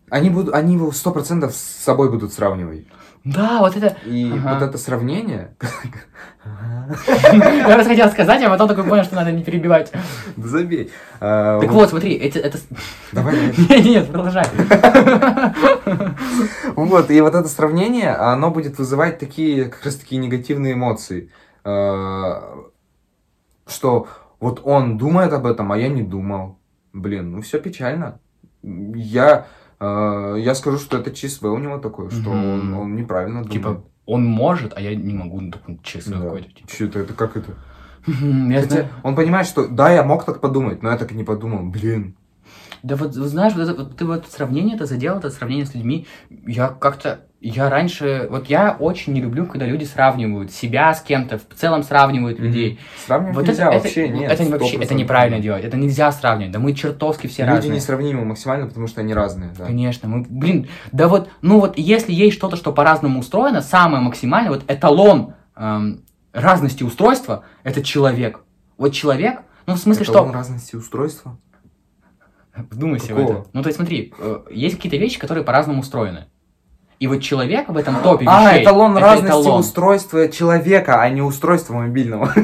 Они, 0.09 0.29
будут, 0.29 0.53
они 0.53 0.73
его 0.75 0.91
сто 0.91 1.11
процентов 1.11 1.53
с 1.53 1.59
собой 1.83 2.09
будут 2.09 2.33
сравнивать. 2.33 2.85
Да, 3.25 3.59
вот 3.59 3.75
это... 3.75 3.97
И 4.05 4.31
Ага. 4.31 4.53
вот 4.53 4.61
это 4.69 4.77
сравнение... 4.77 5.55
Я 6.45 7.73
просто 7.75 7.89
хотел 7.89 8.09
сказать, 8.09 8.41
а 8.43 8.49
потом 8.49 8.67
такой 8.67 8.85
понял, 8.85 9.03
что 9.03 9.15
надо 9.15 9.31
не 9.31 9.43
перебивать. 9.43 9.91
Да 10.37 10.47
забей. 10.47 10.89
А, 11.19 11.59
Так 11.59 11.69
вот, 11.71 11.89
смотри, 11.89 12.15
это... 12.15 12.57
Давай. 13.11 13.35
Нет, 13.69 13.85
нет, 13.85 14.07
продолжай. 14.07 14.45
Вот, 16.75 17.11
и 17.11 17.21
вот 17.21 17.35
это 17.35 17.47
сравнение, 17.47 18.13
оно 18.15 18.51
будет 18.51 18.77
вызывать 18.77 19.19
такие, 19.19 19.65
как 19.65 19.83
раз 19.85 19.95
такие 19.95 20.19
негативные 20.19 20.73
эмоции. 20.73 21.29
Э, 21.65 22.41
Что 23.67 24.07
вот 24.39 24.61
он 24.63 24.97
думает 24.97 25.33
об 25.33 25.45
этом, 25.45 25.71
а 25.71 25.77
я 25.77 25.89
не 25.89 26.01
думал. 26.01 26.57
Блин, 26.93 27.31
ну 27.33 27.41
все 27.41 27.59
печально. 27.59 28.19
Я, 28.63 29.45
я 29.81 30.53
скажу, 30.55 30.77
что 30.77 30.97
это 30.97 31.11
ЧСВ 31.11 31.43
у 31.45 31.57
него 31.57 31.77
такое, 31.77 32.09
что 32.09 32.29
он, 32.31 32.69
Мгм. 32.69 32.77
он 32.79 32.95
неправильно 32.95 33.39
думает. 33.43 33.51
Типа, 33.53 33.83
он 34.05 34.25
может, 34.25 34.73
а 34.75 34.81
я 34.81 34.95
не 34.95 35.13
могу, 35.13 35.39
ну, 35.41 35.51
такой 35.51 35.79
честно 35.83 36.17
Да. 36.17 36.23
какой-то. 36.25 36.49
типа. 36.49 36.67
Чё 36.69 36.85
это, 36.87 36.99
это 36.99 37.13
как 37.13 37.37
это? 37.37 37.53
Я 38.07 38.61
Хотя 38.61 38.69
знаю. 38.69 38.87
он 39.03 39.15
понимает, 39.15 39.45
что 39.47 39.67
да, 39.67 39.91
я 39.91 40.03
мог 40.03 40.25
так 40.25 40.41
подумать, 40.41 40.81
но 40.81 40.89
я 40.89 40.97
так 40.97 41.11
и 41.11 41.15
не 41.15 41.23
подумал. 41.23 41.63
Блин. 41.69 42.15
Да 42.83 42.95
вот, 42.95 43.13
знаешь, 43.13 43.53
вот, 43.53 43.63
это- 43.63 43.73
вот 43.75 43.97
ты 43.97 44.05
вот 44.05 44.25
сравнение 44.29 44.75
это 44.75 44.85
задел, 44.85 45.17
это 45.17 45.29
сравнение 45.29 45.65
с 45.65 45.73
людьми. 45.75 46.07
Я 46.29 46.69
как-то, 46.69 47.21
я 47.41 47.69
раньше, 47.69 48.27
вот 48.29 48.47
я 48.47 48.75
очень 48.79 49.13
не 49.13 49.21
люблю, 49.21 49.45
когда 49.45 49.65
люди 49.65 49.83
сравнивают 49.83 50.51
себя 50.51 50.93
с 50.93 51.01
кем-то, 51.01 51.37
в 51.39 51.55
целом 51.55 51.83
сравнивают 51.83 52.39
людей. 52.39 52.79
Сравнивать 53.05 53.35
Вот 53.35 53.47
нельзя 53.47 53.71
это, 53.71 53.83
вообще, 53.83 54.05
это, 54.07 54.13
нет. 54.17 54.31
это 54.31 54.43
вообще, 54.45 54.77
это 54.77 54.93
100%. 54.93 54.97
неправильно 54.97 55.39
делать, 55.39 55.63
это 55.65 55.77
нельзя 55.77 56.11
сравнивать, 56.11 56.51
да 56.53 56.59
мы 56.59 56.73
чертовски 56.73 57.27
все 57.27 57.43
Люди 57.43 57.55
разные. 57.55 57.75
несравнимы 57.75 58.25
максимально, 58.25 58.67
потому 58.67 58.87
что 58.87 59.01
они 59.01 59.13
разные, 59.13 59.51
да. 59.57 59.65
Конечно, 59.65 60.07
мы, 60.09 60.25
блин, 60.29 60.67
да 60.91 61.07
вот, 61.07 61.29
ну 61.41 61.59
вот, 61.59 61.77
если 61.77 62.13
есть 62.13 62.35
что-то, 62.37 62.55
что 62.55 62.71
по-разному 62.71 63.19
устроено, 63.19 63.61
самое 63.61 64.01
максимальное, 64.03 64.51
вот 64.51 64.63
эталон 64.67 65.33
эм, 65.55 66.03
разности 66.33 66.83
устройства, 66.83 67.43
это 67.63 67.83
человек. 67.83 68.39
Вот 68.77 68.93
человек, 68.93 69.41
ну 69.65 69.73
в 69.75 69.77
смысле, 69.79 70.03
Это 70.03 70.11
что... 70.13 70.31
разности 70.31 70.75
устройства? 70.77 71.37
Вдумайся 72.69 73.13
в 73.13 73.17
Какого? 73.17 73.39
это. 73.39 73.49
Ну, 73.53 73.61
то 73.61 73.67
есть, 73.67 73.77
смотри, 73.77 74.13
э, 74.17 74.39
есть 74.51 74.75
какие-то 74.75 74.97
вещи, 74.97 75.19
которые 75.19 75.43
по-разному 75.43 75.81
устроены. 75.81 76.25
И 76.99 77.07
вот 77.07 77.21
человек 77.21 77.69
в 77.69 77.77
этом 77.77 78.01
топе 78.01 78.25
А, 78.27 78.49
вещей, 78.51 78.63
эталон 78.63 78.91
это 78.91 79.01
разности 79.01 79.29
эталон. 79.29 79.59
устройства 79.61 80.27
человека, 80.27 81.01
а 81.01 81.09
не 81.09 81.21
устройства 81.21 81.75
мобильного. 81.75 82.33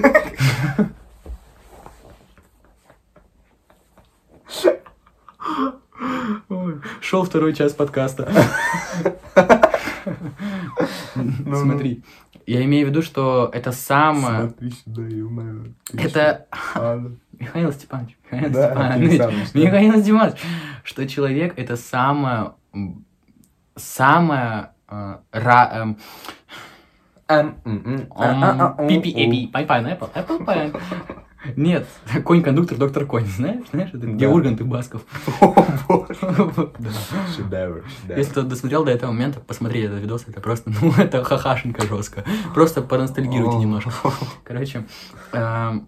Шел 7.01 7.23
второй 7.23 7.53
час 7.53 7.73
подкаста. 7.73 8.31
Ну, 11.15 11.55
Смотри, 11.55 12.03
я 12.45 12.63
имею 12.65 12.85
в 12.85 12.89
виду, 12.89 13.01
что 13.01 13.49
это 13.53 13.71
самое... 13.71 14.49
Смотри 14.49 14.71
сюда, 14.71 15.03
Это... 15.97 16.45
А. 16.75 17.01
Михаил 17.39 17.71
Степанович, 17.71 18.17
Михаил 18.35 18.51
Да, 18.51 18.69
Степанович? 18.69 19.53
Михаил 19.53 20.01
Степанович, 20.01 20.37
что 20.83 21.07
человек 21.07 21.53
это 21.57 21.75
самое... 21.75 22.51
Самое... 23.75 24.69
э, 24.89 25.15
ра- 25.33 25.71
эм, 25.73 25.97
Ам, 27.27 27.55
м, 27.65 27.81
м, 27.85 28.07
а, 28.11 28.23
а, 28.23 28.51
а, 28.51 28.75
Ам, 28.77 28.85
у, 28.85 28.87
Пипи, 28.87 29.11
у. 29.15 29.17
эпи, 29.19 29.47
пай 29.47 29.65
пай 29.65 29.81
Apple, 29.83 30.09
Apple 30.13 30.45
пай. 30.45 30.71
Нет, 31.55 31.87
конь-кондуктор, 32.23 32.77
доктор 32.77 33.05
конь, 33.05 33.25
знаешь, 33.25 33.65
знаешь, 33.71 33.89
это 33.93 34.05
где. 34.07 34.27
Ургант 34.27 34.61
и 34.61 34.63
Басков. 34.63 35.03
О, 35.41 35.53
боже. 35.87 36.15
Да. 36.79 36.89
Шедевр. 37.35 37.83
Если 38.15 38.31
кто 38.31 38.41
досмотрел 38.43 38.83
до 38.85 38.91
этого 38.91 39.11
момента, 39.11 39.39
посмотрите 39.39 39.87
этот 39.87 40.01
видос, 40.01 40.25
это 40.27 40.39
просто, 40.41 40.71
ну, 40.81 40.91
это 40.97 41.23
хахашенька 41.23 41.85
жестко. 41.87 42.23
Просто 42.53 42.81
поностальгируйте 42.81 43.57
немножко. 43.57 43.91
Короче, 44.43 44.85
эм, 45.33 45.87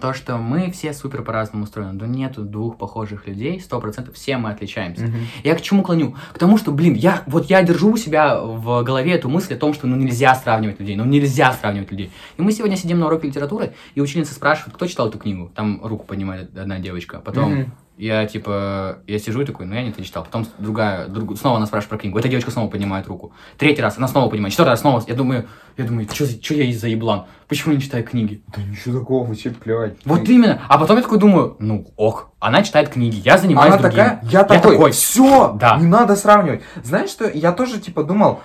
то, 0.00 0.14
что 0.14 0.38
мы 0.38 0.70
все 0.70 0.92
супер 0.92 1.22
по-разному 1.22 1.64
устроены, 1.64 1.92
но 1.92 2.06
нету 2.06 2.42
двух 2.42 2.78
похожих 2.78 3.26
людей, 3.28 3.60
сто 3.60 3.80
процентов 3.80 4.14
все 4.14 4.36
мы 4.36 4.50
отличаемся. 4.50 5.04
Мгм. 5.04 5.18
Я 5.44 5.54
к 5.54 5.60
чему 5.62 5.82
клоню? 5.82 6.16
К 6.32 6.38
тому, 6.38 6.58
что, 6.58 6.72
блин, 6.72 6.94
я 6.94 7.22
вот 7.26 7.46
я 7.46 7.62
держу 7.62 7.92
у 7.92 7.96
себя 7.96 8.40
в 8.40 8.82
голове 8.82 9.12
эту 9.12 9.28
мысль 9.28 9.54
о 9.54 9.56
том, 9.56 9.74
что 9.74 9.86
ну 9.86 9.96
нельзя 9.96 10.34
сравнивать 10.34 10.80
людей, 10.80 10.96
ну 10.96 11.04
нельзя 11.04 11.52
сравнивать 11.52 11.90
людей. 11.90 12.10
И 12.36 12.42
мы 12.42 12.52
сегодня 12.52 12.76
сидим 12.76 12.98
на 12.98 13.06
уроке 13.06 13.28
литературы, 13.28 13.74
и 13.94 14.00
ученица 14.00 14.34
спрашивает, 14.34 14.74
кто 14.74 14.86
читал 14.86 15.08
эту 15.08 15.18
книгу? 15.18 15.50
Там 15.54 15.80
руку 15.84 16.04
поднимает 16.04 16.56
одна 16.56 16.78
девочка. 16.78 17.20
Потом 17.20 17.52
Мгм. 17.52 17.72
Я 18.00 18.26
типа, 18.26 18.98
я 19.06 19.18
сижу 19.18 19.42
и 19.42 19.44
такой, 19.44 19.66
ну 19.66 19.74
я 19.74 19.82
не 19.82 19.90
это 19.90 20.02
читал. 20.04 20.24
Потом 20.24 20.46
другая, 20.58 21.06
друг- 21.08 21.38
снова 21.38 21.58
она 21.58 21.66
спрашивает 21.66 21.90
про 21.90 21.98
книгу. 21.98 22.18
Эта 22.18 22.28
девочка 22.28 22.50
снова 22.50 22.70
поднимает 22.70 23.06
руку. 23.06 23.32
Третий 23.58 23.82
раз 23.82 23.98
она 23.98 24.08
снова 24.08 24.28
поднимает. 24.30 24.52
Четвертый 24.52 24.70
раз 24.70 24.80
снова. 24.80 25.02
Я 25.06 25.14
думаю, 25.14 25.46
я 25.76 25.84
думаю, 25.84 26.08
что 26.12 26.54
я 26.54 26.64
из-за 26.64 26.88
еблан? 26.88 27.24
Почему 27.48 27.72
я 27.72 27.76
не 27.78 27.82
читаю 27.82 28.04
книги? 28.04 28.42
Да 28.54 28.62
ничего 28.62 29.00
такого, 29.00 29.26
вообще 29.26 29.50
плевать. 29.50 29.94
Вот 30.04 30.28
именно. 30.28 30.62
А 30.68 30.78
потом 30.78 30.96
я 30.96 31.02
такой 31.02 31.18
думаю, 31.18 31.56
ну 31.58 31.86
ок, 31.96 32.30
она 32.38 32.62
читает 32.62 32.88
книги, 32.88 33.20
я 33.24 33.38
занимаюсь 33.38 33.74
Она 33.74 33.82
другим. 33.82 33.98
такая, 33.98 34.20
я 34.30 34.44
такой, 34.44 34.90
все, 34.92 35.56
Да. 35.60 35.76
не 35.78 35.86
надо 35.86 36.16
сравнивать. 36.16 36.62
Знаешь 36.82 37.10
что, 37.10 37.28
я 37.28 37.52
тоже 37.52 37.78
типа 37.80 38.02
думал, 38.04 38.40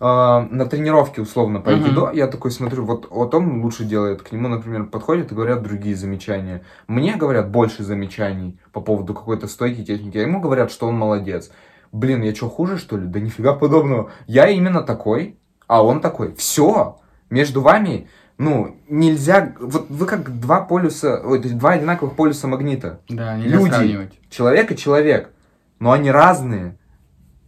э, 0.00 0.04
на 0.50 0.66
тренировке 0.66 1.22
условно 1.22 1.60
по 1.60 1.70
айкидо, 1.70 2.10
я 2.12 2.26
такой 2.26 2.50
смотрю, 2.50 2.84
вот, 2.84 3.08
вот 3.10 3.34
он 3.34 3.62
лучше 3.62 3.84
делает, 3.84 4.22
к 4.22 4.32
нему, 4.32 4.48
например, 4.48 4.86
подходят 4.86 5.32
и 5.32 5.34
говорят 5.34 5.62
другие 5.62 5.96
замечания. 5.96 6.62
Мне 6.86 7.16
говорят 7.16 7.50
больше 7.50 7.82
замечаний 7.82 8.58
по 8.72 8.80
поводу 8.80 9.14
какой-то 9.14 9.46
стойки, 9.48 9.84
техники, 9.84 10.18
а 10.18 10.22
ему 10.22 10.40
говорят, 10.40 10.70
что 10.70 10.86
он 10.86 10.96
молодец. 10.96 11.50
Блин, 11.92 12.22
я 12.22 12.34
что, 12.34 12.48
хуже, 12.48 12.78
что 12.78 12.96
ли? 12.96 13.06
Да 13.06 13.20
нифига 13.20 13.54
подобного. 13.54 14.10
Я 14.26 14.48
именно 14.48 14.82
такой, 14.82 15.38
а 15.66 15.82
он 15.82 16.00
такой. 16.00 16.34
Все. 16.34 16.98
Между 17.30 17.60
вами, 17.60 18.08
ну, 18.36 18.76
нельзя... 18.88 19.54
Вот 19.58 19.86
вы 19.88 20.06
как 20.06 20.38
два 20.40 20.60
полюса... 20.60 21.20
Ой, 21.24 21.38
то 21.38 21.48
есть 21.48 21.58
два 21.58 21.72
одинаковых 21.72 22.14
полюса 22.14 22.46
магнита. 22.46 23.00
Да, 23.08 23.36
нельзя 23.36 23.56
Люди. 23.56 23.70
сравнивать. 23.70 24.12
Человек 24.30 24.72
и 24.72 24.76
человек. 24.76 25.30
Но 25.78 25.92
они 25.92 26.10
разные. 26.10 26.76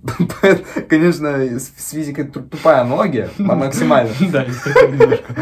Конечно, 0.89 1.29
с 1.59 1.73
физикой 1.91 2.25
ту- 2.25 2.41
тупая 2.41 2.81
аналогия, 2.81 3.29
ма- 3.39 3.55
максимально. 3.67 4.11
Да, 4.33 4.45
немножко. 4.45 5.35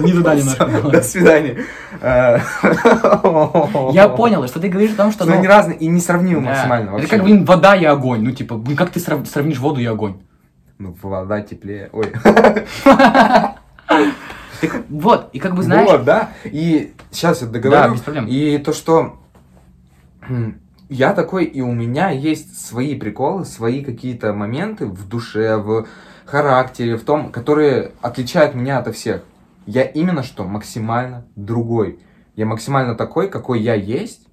Не 0.00 0.12
туда 0.12 0.36
Всё, 0.36 0.40
немножко. 0.66 0.90
До 0.90 1.02
свидания. 1.02 1.56
Я 3.92 4.08
понял, 4.16 4.46
что 4.46 4.60
ты 4.60 4.68
говоришь 4.68 4.92
о 4.92 4.96
том, 4.96 5.12
что... 5.12 5.24
Ну, 5.24 5.32
они 5.32 5.48
разные 5.48 5.76
и 5.78 5.86
несравнимы 5.88 6.42
да. 6.42 6.50
максимально 6.50 6.96
Это 6.98 7.08
как, 7.08 7.24
блин, 7.24 7.44
вода 7.44 7.74
и 7.74 7.84
огонь. 7.84 8.22
Ну, 8.22 8.30
типа, 8.30 8.56
блин, 8.56 8.76
как 8.76 8.90
ты 8.90 9.00
срав- 9.00 9.26
сравнишь 9.26 9.58
воду 9.58 9.80
и 9.80 9.86
огонь? 9.86 10.22
Ну, 10.78 10.96
вода 11.02 11.40
теплее. 11.40 11.88
Ой. 11.92 12.12
Вот, 14.88 15.30
и 15.32 15.38
как 15.40 15.54
бы 15.54 15.62
знаешь... 15.62 15.90
Вот, 15.90 16.04
да. 16.04 16.30
И 16.44 16.94
сейчас 17.10 17.40
я 17.42 17.46
Да, 17.48 17.52
договорю. 17.54 17.94
без 17.94 18.00
проблем. 18.00 18.26
И 18.26 18.58
то, 18.58 18.72
что 18.72 19.16
м, 20.28 20.60
я 20.88 21.12
такой, 21.14 21.44
и 21.44 21.60
у 21.60 21.72
меня 21.72 22.10
есть 22.10 22.58
свои 22.60 22.94
приколы, 22.98 23.44
свои 23.44 23.84
какие-то 23.84 24.32
моменты 24.32 24.86
в 24.86 25.08
душе, 25.08 25.56
в 25.56 25.86
характере, 26.24 26.96
в 26.96 27.04
том, 27.04 27.30
которые 27.32 27.92
отличают 28.02 28.54
меня 28.54 28.78
от 28.78 28.94
всех. 28.94 29.22
Я 29.66 29.82
именно 29.84 30.22
что 30.22 30.44
максимально 30.44 31.26
другой. 31.36 32.00
Я 32.36 32.46
максимально 32.46 32.94
такой, 32.94 33.28
какой 33.28 33.60
я 33.60 33.74
есть. 33.74 34.26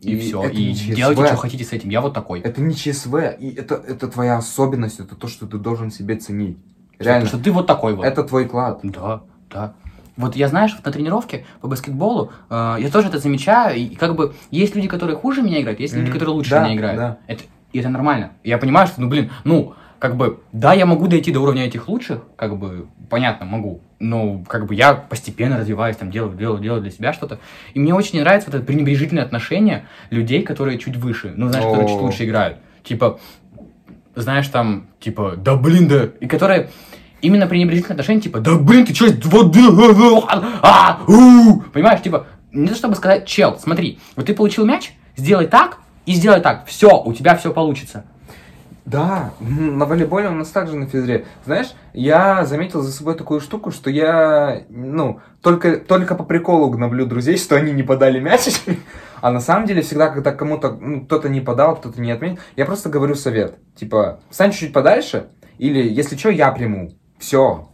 И, 0.00 0.18
все, 0.18 0.42
это 0.42 0.52
и 0.54 0.66
не 0.70 0.74
ЧСВ. 0.74 0.94
делайте, 0.96 1.26
что 1.26 1.36
хотите 1.36 1.64
с 1.64 1.72
этим. 1.72 1.88
Я 1.90 2.00
вот 2.00 2.12
такой. 2.12 2.40
Это 2.40 2.60
не 2.60 2.74
ЧСВ, 2.74 3.14
и 3.38 3.54
это, 3.54 3.76
это 3.76 4.08
твоя 4.08 4.36
особенность, 4.38 4.98
это 4.98 5.14
то, 5.14 5.28
что 5.28 5.46
ты 5.46 5.58
должен 5.58 5.92
себе 5.92 6.16
ценить. 6.16 6.58
Что- 6.94 7.04
Реально, 7.04 7.28
Что 7.28 7.38
ты 7.38 7.52
вот 7.52 7.66
такой 7.68 7.94
вот. 7.94 8.04
это 8.04 8.24
твой 8.24 8.46
клад. 8.46 8.80
Да, 8.82 9.22
да. 9.50 9.74
Вот 10.16 10.36
я, 10.36 10.48
знаешь, 10.48 10.76
на 10.84 10.92
тренировке 10.92 11.46
по 11.60 11.68
баскетболу 11.68 12.32
э, 12.50 12.76
я 12.80 12.90
тоже 12.90 13.08
это 13.08 13.18
замечаю, 13.18 13.76
и 13.78 13.94
как 13.94 14.14
бы 14.14 14.34
есть 14.50 14.74
люди, 14.76 14.88
которые 14.88 15.16
хуже 15.16 15.42
меня 15.42 15.60
играют, 15.60 15.80
есть 15.80 15.94
люди, 15.94 16.04
Мгм. 16.04 16.12
которые 16.12 16.34
лучше 16.34 16.50
Да, 16.50 16.64
меня 16.64 16.74
играют. 16.74 16.98
да. 16.98 17.18
Это, 17.26 17.44
и 17.72 17.78
это 17.78 17.88
нормально. 17.88 18.32
Я 18.44 18.58
понимаю, 18.58 18.86
что, 18.86 19.00
ну, 19.00 19.08
блин, 19.08 19.30
ну, 19.44 19.74
как 19.98 20.16
бы, 20.16 20.40
да, 20.52 20.74
я 20.74 20.84
могу 20.84 21.06
дойти 21.06 21.32
до 21.32 21.40
уровня 21.40 21.64
этих 21.64 21.88
лучших, 21.88 22.22
как 22.36 22.58
бы, 22.58 22.86
понятно, 23.08 23.46
могу, 23.46 23.80
но, 24.00 24.42
как 24.48 24.66
бы, 24.66 24.74
я 24.74 24.94
постепенно 24.94 25.56
развиваюсь, 25.56 25.96
там, 25.96 26.10
делаю, 26.10 26.36
делаю, 26.36 26.60
делаю 26.60 26.82
для 26.82 26.90
себя 26.90 27.12
что-то. 27.14 27.38
И 27.72 27.78
мне 27.80 27.94
очень 27.94 28.14
не 28.16 28.20
нравится 28.20 28.50
вот 28.50 28.56
это 28.56 28.66
пренебрежительное 28.66 29.22
отношение 29.24 29.86
людей, 30.10 30.42
которые 30.42 30.78
чуть 30.78 30.96
выше, 30.96 31.32
ну, 31.36 31.48
знаешь, 31.48 31.64
которые 31.64 31.88
чуть 31.88 32.00
лучше 32.00 32.24
играют. 32.26 32.58
Типа, 32.82 33.18
знаешь, 34.14 34.48
там, 34.48 34.88
типа, 35.00 35.34
да 35.36 35.56
блин, 35.56 35.88
да, 35.88 36.08
и 36.20 36.26
которые 36.26 36.68
именно 37.22 37.46
пренебрежительное 37.46 37.94
отношение, 37.94 38.22
типа, 38.22 38.40
да 38.40 38.56
блин, 38.56 38.84
ты 38.84 38.92
чё, 38.92 39.06
вот, 39.24 39.56
а, 40.62 41.00
у». 41.06 41.60
понимаешь, 41.72 42.02
типа, 42.02 42.26
не 42.52 42.68
то 42.68 42.74
чтобы 42.74 42.94
сказать, 42.96 43.26
чел, 43.26 43.58
смотри, 43.58 43.98
вот 44.16 44.26
ты 44.26 44.34
получил 44.34 44.66
мяч, 44.66 44.92
сделай 45.16 45.46
так 45.46 45.78
и 46.04 46.12
сделай 46.12 46.40
так, 46.40 46.66
все, 46.66 47.02
у 47.02 47.12
тебя 47.12 47.36
все 47.36 47.52
получится. 47.52 48.04
Да, 48.84 49.32
на 49.38 49.84
волейболе 49.84 50.28
у 50.28 50.32
нас 50.32 50.48
также 50.48 50.76
на 50.76 50.86
физре. 50.86 51.26
Знаешь, 51.44 51.68
я 51.92 52.44
заметил 52.44 52.82
за 52.82 52.90
собой 52.90 53.14
такую 53.14 53.40
штуку, 53.40 53.70
что 53.70 53.90
я, 53.90 54.64
ну, 54.68 55.20
только, 55.40 55.76
только 55.76 56.16
по 56.16 56.24
приколу 56.24 56.68
гноблю 56.68 57.06
друзей, 57.06 57.38
что 57.38 57.54
они 57.54 57.72
не 57.72 57.84
подали 57.84 58.18
мяч. 58.18 58.48
А 59.20 59.30
на 59.30 59.38
самом 59.38 59.68
деле 59.68 59.82
всегда, 59.82 60.08
когда 60.08 60.32
кому-то 60.32 60.72
ну, 60.72 61.02
кто-то 61.02 61.28
не 61.28 61.40
подал, 61.40 61.76
кто-то 61.76 62.00
не 62.00 62.10
отменил, 62.10 62.40
я 62.56 62.66
просто 62.66 62.88
говорю 62.88 63.14
совет. 63.14 63.56
Типа, 63.76 64.18
стань 64.30 64.50
чуть-чуть 64.50 64.72
подальше, 64.72 65.28
или 65.58 65.80
если 65.80 66.16
что, 66.16 66.30
я 66.30 66.50
приму. 66.50 66.90
Все. 67.22 67.68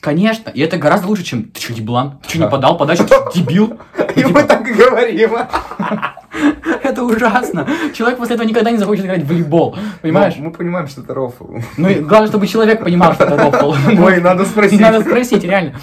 Конечно, 0.00 0.50
и 0.50 0.60
это 0.60 0.78
гораздо 0.78 1.08
лучше, 1.08 1.24
чем 1.24 1.44
ты 1.44 1.60
что, 1.60 1.72
еблан, 1.72 2.18
ты 2.22 2.30
что, 2.30 2.38
не 2.38 2.44
Да. 2.44 2.50
подал 2.50 2.76
подачу, 2.76 3.04
ты 3.04 3.14
дебил. 3.34 3.78
И 4.16 4.24
мы 4.24 4.44
так 4.44 4.68
и 4.68 4.72
говорим. 4.72 5.32
Это 6.82 7.02
ужасно. 7.02 7.66
Человек 7.94 8.18
после 8.18 8.34
этого 8.34 8.46
никогда 8.46 8.70
не 8.70 8.78
захочет 8.78 9.04
играть 9.04 9.22
в 9.22 9.28
волейбол, 9.28 9.76
понимаешь? 10.02 10.34
Мы, 10.36 10.46
мы 10.46 10.52
понимаем, 10.52 10.86
что 10.86 11.02
это 11.02 11.14
рофл. 11.14 11.58
Ну, 11.76 11.88
и 11.88 12.00
главное, 12.00 12.28
чтобы 12.28 12.46
человек 12.46 12.82
понимал, 12.84 13.14
что 13.14 13.24
это 13.24 13.36
рофл. 13.36 13.74
Ой, 14.02 14.20
надо 14.20 14.44
спросить. 14.44 14.80
Надо 14.80 15.00
спросить, 15.00 15.44
реально. 15.44 15.74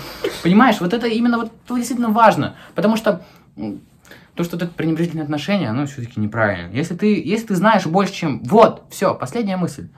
Понимаешь, 0.44 0.80
вот 0.80 0.94
это 0.94 1.08
именно 1.08 1.38
вот 1.38 1.52
это 1.66 1.76
действительно 1.76 2.10
важно. 2.10 2.56
Потому 2.76 2.98
что 2.98 3.22
то, 4.36 4.44
что 4.44 4.58
это 4.58 4.68
пренебрежительное 4.68 5.24
отношение, 5.24 5.70
оно 5.70 5.86
все-таки 5.86 6.20
неправильно. 6.20 6.72
Если 6.76 6.96
ты, 6.96 7.22
если 7.24 7.48
ты 7.48 7.56
знаешь 7.56 7.86
больше, 7.86 8.14
чем... 8.14 8.44
Вот, 8.44 8.84
все, 8.90 9.14
последняя 9.16 9.58
мысль. 9.58 9.90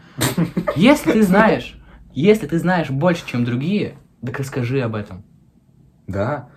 Если 0.76 1.12
ты 1.12 1.24
знаешь, 1.24 1.76
если 2.14 2.48
ты 2.48 2.60
знаешь 2.60 2.90
больше, 2.90 3.26
чем 3.26 3.46
другие, 3.46 3.96
так 4.26 4.40
расскажи 4.40 4.82
об 4.82 4.96
этом. 4.96 5.24
Да. 6.08 6.50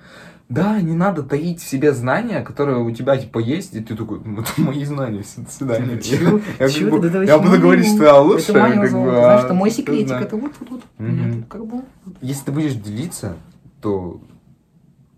Да, 0.48 0.80
не 0.80 0.94
надо 0.94 1.22
таить 1.22 1.60
в 1.62 1.66
себе 1.66 1.92
знания, 1.92 2.42
которые 2.42 2.78
у 2.78 2.90
тебя 2.90 3.16
типа 3.16 3.38
есть, 3.38 3.74
и 3.74 3.80
ты 3.80 3.96
такой, 3.96 4.20
ну, 4.22 4.42
это 4.42 4.52
мои 4.58 4.84
знания, 4.84 5.22
все, 5.22 5.40
до 5.40 5.50
свидания. 5.50 5.98
Чё? 5.98 6.40
Я, 6.58 6.68
Чё 6.68 6.90
как 6.90 7.00
бы-? 7.00 7.06
Это 7.06 7.22
я 7.22 7.38
буду 7.38 7.58
говорить, 7.58 7.86
что 7.86 8.04
я 8.04 8.20
лучше, 8.20 8.52
Это 8.52 8.60
как 8.60 8.80
бы, 8.80 8.88
знаешь, 8.88 9.40
а 9.42 9.44
это 9.46 9.54
мой 9.54 9.70
кто 9.70 9.78
секретик, 9.80 10.08
знает. 10.08 10.26
это 10.26 10.36
вот, 10.36 10.52
вот, 10.60 10.82
вот. 10.98 11.48
Как 11.48 11.66
бы... 11.66 11.82
Если 12.20 12.44
ты 12.44 12.52
будешь 12.52 12.74
делиться, 12.74 13.36
то, 13.80 14.20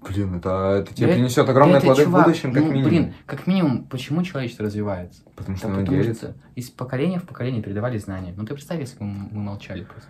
блин, 0.08 0.36
это, 0.36 0.82
это 0.82 0.94
тебе 0.94 1.08
Да 1.08 1.12
принесет 1.14 1.48
огромные 1.48 1.78
это, 1.78 1.86
плоды 1.86 2.04
чувак, 2.04 2.22
в 2.22 2.24
будущем, 2.26 2.52
как 2.52 2.62
ну, 2.62 2.70
минимум. 2.70 2.88
Блин, 2.88 3.14
как 3.26 3.46
минимум, 3.48 3.84
почему 3.84 4.22
человечество 4.22 4.64
развивается? 4.64 5.22
потому 5.34 5.56
что 5.56 5.66
Да 5.66 5.74
оно 5.74 5.82
потому 5.82 6.02
делится. 6.02 6.26
что 6.26 6.34
из 6.54 6.70
поколения 6.70 7.18
в 7.18 7.24
поколение 7.24 7.62
передавали 7.62 7.98
знания. 7.98 8.32
Ну 8.36 8.44
ты 8.44 8.54
представь, 8.54 8.80
если 8.80 8.98
бы 8.98 9.04
мы 9.04 9.40
молчали 9.40 9.84
просто. 9.84 10.08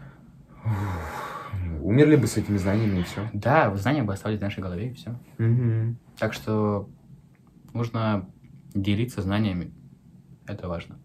Умерли 1.82 2.16
бы 2.16 2.26
с 2.26 2.36
этими 2.36 2.56
знаниями 2.56 3.00
и 3.00 3.02
все. 3.04 3.28
Да, 3.32 3.74
знания 3.76 4.02
бы 4.02 4.12
оставались 4.12 4.40
в 4.40 4.42
нашей 4.42 4.60
голове 4.62 4.88
и 4.90 4.94
все. 4.94 5.14
Так 6.18 6.32
что 6.32 6.88
нужно 7.72 8.28
делиться 8.74 9.22
знаниями. 9.22 9.72
Это 10.46 10.68
важно. 10.68 10.98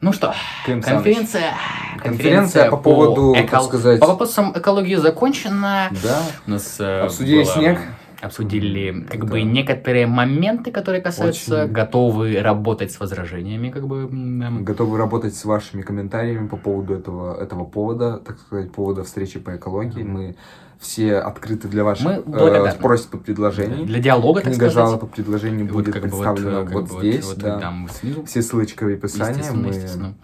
Ну 0.00 0.12
что, 0.12 0.34
Клим 0.64 0.82
Саныч. 0.82 0.96
конференция. 1.04 1.54
Конференция 2.02 2.70
по 2.70 2.76
поводу, 2.76 3.34
так 3.34 3.44
эко- 3.46 3.62
сказать- 3.62 4.00
По 4.00 4.08
вопросам 4.08 4.52
экологии 4.56 4.96
закончена. 4.96 5.90
Да. 6.02 6.22
У 6.46 6.50
нас 6.50 6.80
э, 6.80 7.00
Обсудили 7.02 7.44
было- 7.44 7.52
снег. 7.54 7.78
Обсудили 8.22 9.04
как 9.10 9.24
Да. 9.24 9.26
бы 9.32 9.42
некоторые 9.42 10.06
моменты, 10.06 10.70
которые 10.70 11.02
касаются, 11.02 11.64
Очень. 11.64 11.72
готовы 11.72 12.40
работать 12.40 12.92
с 12.92 13.00
возражениями, 13.00 13.70
как 13.70 13.88
бы. 13.88 14.02
м, 14.04 14.62
Готовы 14.64 14.96
работать 14.96 15.34
с 15.34 15.44
вашими 15.44 15.82
комментариями 15.82 16.46
по 16.46 16.56
поводу 16.56 16.94
этого, 16.94 17.36
этого 17.42 17.64
повода, 17.64 18.18
так 18.18 18.38
сказать, 18.38 18.70
повода 18.70 19.02
встречи 19.02 19.40
по 19.40 19.56
экологии. 19.56 20.04
Мы 20.04 20.36
все 20.78 21.16
открыты 21.18 21.66
для 21.66 21.82
ваших 21.82 22.04
Мы 22.06 22.12
э, 22.12 22.22
благодарны. 22.24 22.78
просьб 22.80 23.12
и 23.14 23.18
предложений. 23.18 23.86
Для 23.86 23.98
диалога, 23.98 24.40
так 24.40 24.52
Книга 24.52 24.70
сказать. 24.70 24.88
жалоб 24.88 25.02
и 25.02 25.06
предложений 25.16 25.64
Вот 25.64 25.72
будет 25.72 25.92
как 25.94 26.02
бы 26.04 26.08
вот, 26.10 26.24
представлена 26.24 26.58
э, 26.58 26.60
вот, 26.62 26.68
как 26.68 26.74
бы 26.74 26.80
вот- 26.94 26.98
здесь. 27.00 27.24
вот 27.26 27.38
да. 27.38 27.58
там 27.58 27.88
снизу. 27.92 28.24
Все 28.24 28.42
ссылочки 28.42 28.84
в 28.84 28.88
описании. 28.88 29.30
Естественно, 29.32 29.62
Мы... 29.62 29.68
естественно. 29.74 30.14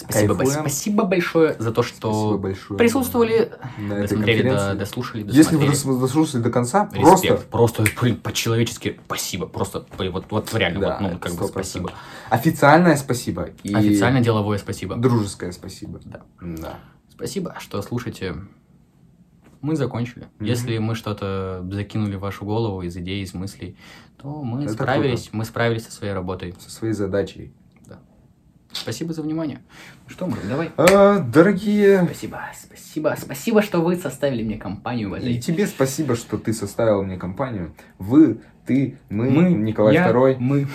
Спасибо, 0.00 0.34
бо- 0.34 0.46
спасибо 0.46 1.04
большое 1.04 1.56
за 1.58 1.72
то, 1.72 1.82
что 1.82 2.38
большое. 2.38 2.78
присутствовали, 2.78 3.52
на 3.78 3.92
этой 3.94 4.02
досмотрели, 4.08 4.48
до- 4.50 4.74
дослушали, 4.74 5.22
Если 5.30 5.56
вы 5.56 5.66
досмотрели. 5.66 5.72
дос- 5.72 6.00
дослушали 6.00 6.42
до 6.42 6.50
конца, 6.50 6.88
Респект. 6.92 7.48
просто 7.48 7.82
Просто, 7.82 8.00
блин, 8.00 8.16
по-человечески 8.16 9.00
спасибо. 9.06 9.46
Просто, 9.46 9.84
вот, 9.98 10.24
вот 10.30 10.54
реально, 10.54 10.80
Да, 10.80 10.98
вот, 11.00 11.12
ну, 11.12 11.18
как 11.18 11.32
бы 11.32 11.44
100%. 11.44 11.48
спасибо. 11.48 11.92
официальное 12.30 12.96
спасибо 12.96 13.50
и 13.62 13.74
Официально 13.74 14.20
деловое 14.20 14.58
спасибо. 14.58 14.96
дружеское 14.96 15.52
спасибо. 15.52 16.00
Да. 16.04 16.22
Да. 16.40 16.78
Спасибо, 17.10 17.54
что 17.58 17.80
слушаете. 17.82 18.36
Мы 19.60 19.76
закончили. 19.76 20.26
Мгм. 20.38 20.46
Если 20.48 20.78
мы 20.78 20.94
что-то 20.94 21.66
закинули 21.70 22.16
в 22.16 22.20
вашу 22.20 22.46
голову 22.46 22.80
из 22.80 22.96
идей, 22.96 23.22
из 23.22 23.34
мыслей, 23.34 23.76
то 24.16 24.42
мы 24.42 24.64
Это 24.64 24.72
справились, 24.72 25.28
мы 25.32 25.44
справились 25.44 25.84
со 25.84 25.92
своей 25.92 26.14
работой. 26.14 26.54
Со 26.58 26.70
своей 26.70 26.94
задачей. 26.94 27.52
Спасибо 28.72 29.12
за 29.12 29.22
внимание. 29.22 29.60
Ну 30.04 30.10
Что, 30.10 30.26
Мурк, 30.26 30.40
давай. 30.48 30.70
А, 30.76 31.18
дорогие, 31.18 32.02
Спасибо, 32.04 32.40
спасибо, 32.62 33.16
спасибо, 33.18 33.62
что 33.62 33.82
вы 33.82 33.96
составили 33.96 34.42
мне 34.42 34.58
компанию 34.58 35.10
в 35.10 35.14
этой. 35.14 35.32
и 35.34 35.40
тебе 35.40 35.66
спасибо, 35.66 36.16
что 36.16 36.38
ты 36.38 36.52
составил 36.52 37.02
мне 37.02 37.16
компанию. 37.16 37.74
Вы, 37.98 38.40
ты, 38.66 38.98
мы, 39.08 39.28
Николай 39.28 39.94
я, 39.94 40.10
II. 40.10 40.36
Мы, 40.38 40.66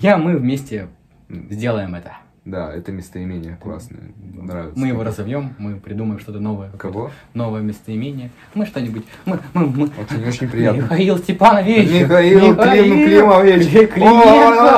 я, 0.00 0.16
мы 0.16 0.36
вместе 0.36 0.88
сделаем 1.28 1.94
это. 1.94 2.18
Да, 2.44 2.70
это 2.72 2.92
местоимение 2.92 3.56
классное. 3.56 4.12
Нравится. 4.16 4.78
Мы 4.78 4.88
его 4.88 5.02
разовьем, 5.02 5.54
мы 5.56 5.76
придумаем 5.76 6.20
что-то 6.20 6.40
новое. 6.40 6.70
Кого? 6.72 7.10
Новое 7.32 7.62
местоимение. 7.62 8.30
Мы 8.52 8.66
что-нибудь. 8.66 9.04
Мы, 9.24 9.40
мы, 9.54 9.66
мы. 9.66 9.86
Очень-очень 9.86 10.48
приятно. 10.50 10.82
Михаил 10.82 11.16
Степанович. 11.16 11.90
Михаил 11.90 12.54
Клим- 12.54 13.06
Климович. 13.06 13.90
Клименко. 13.94 14.74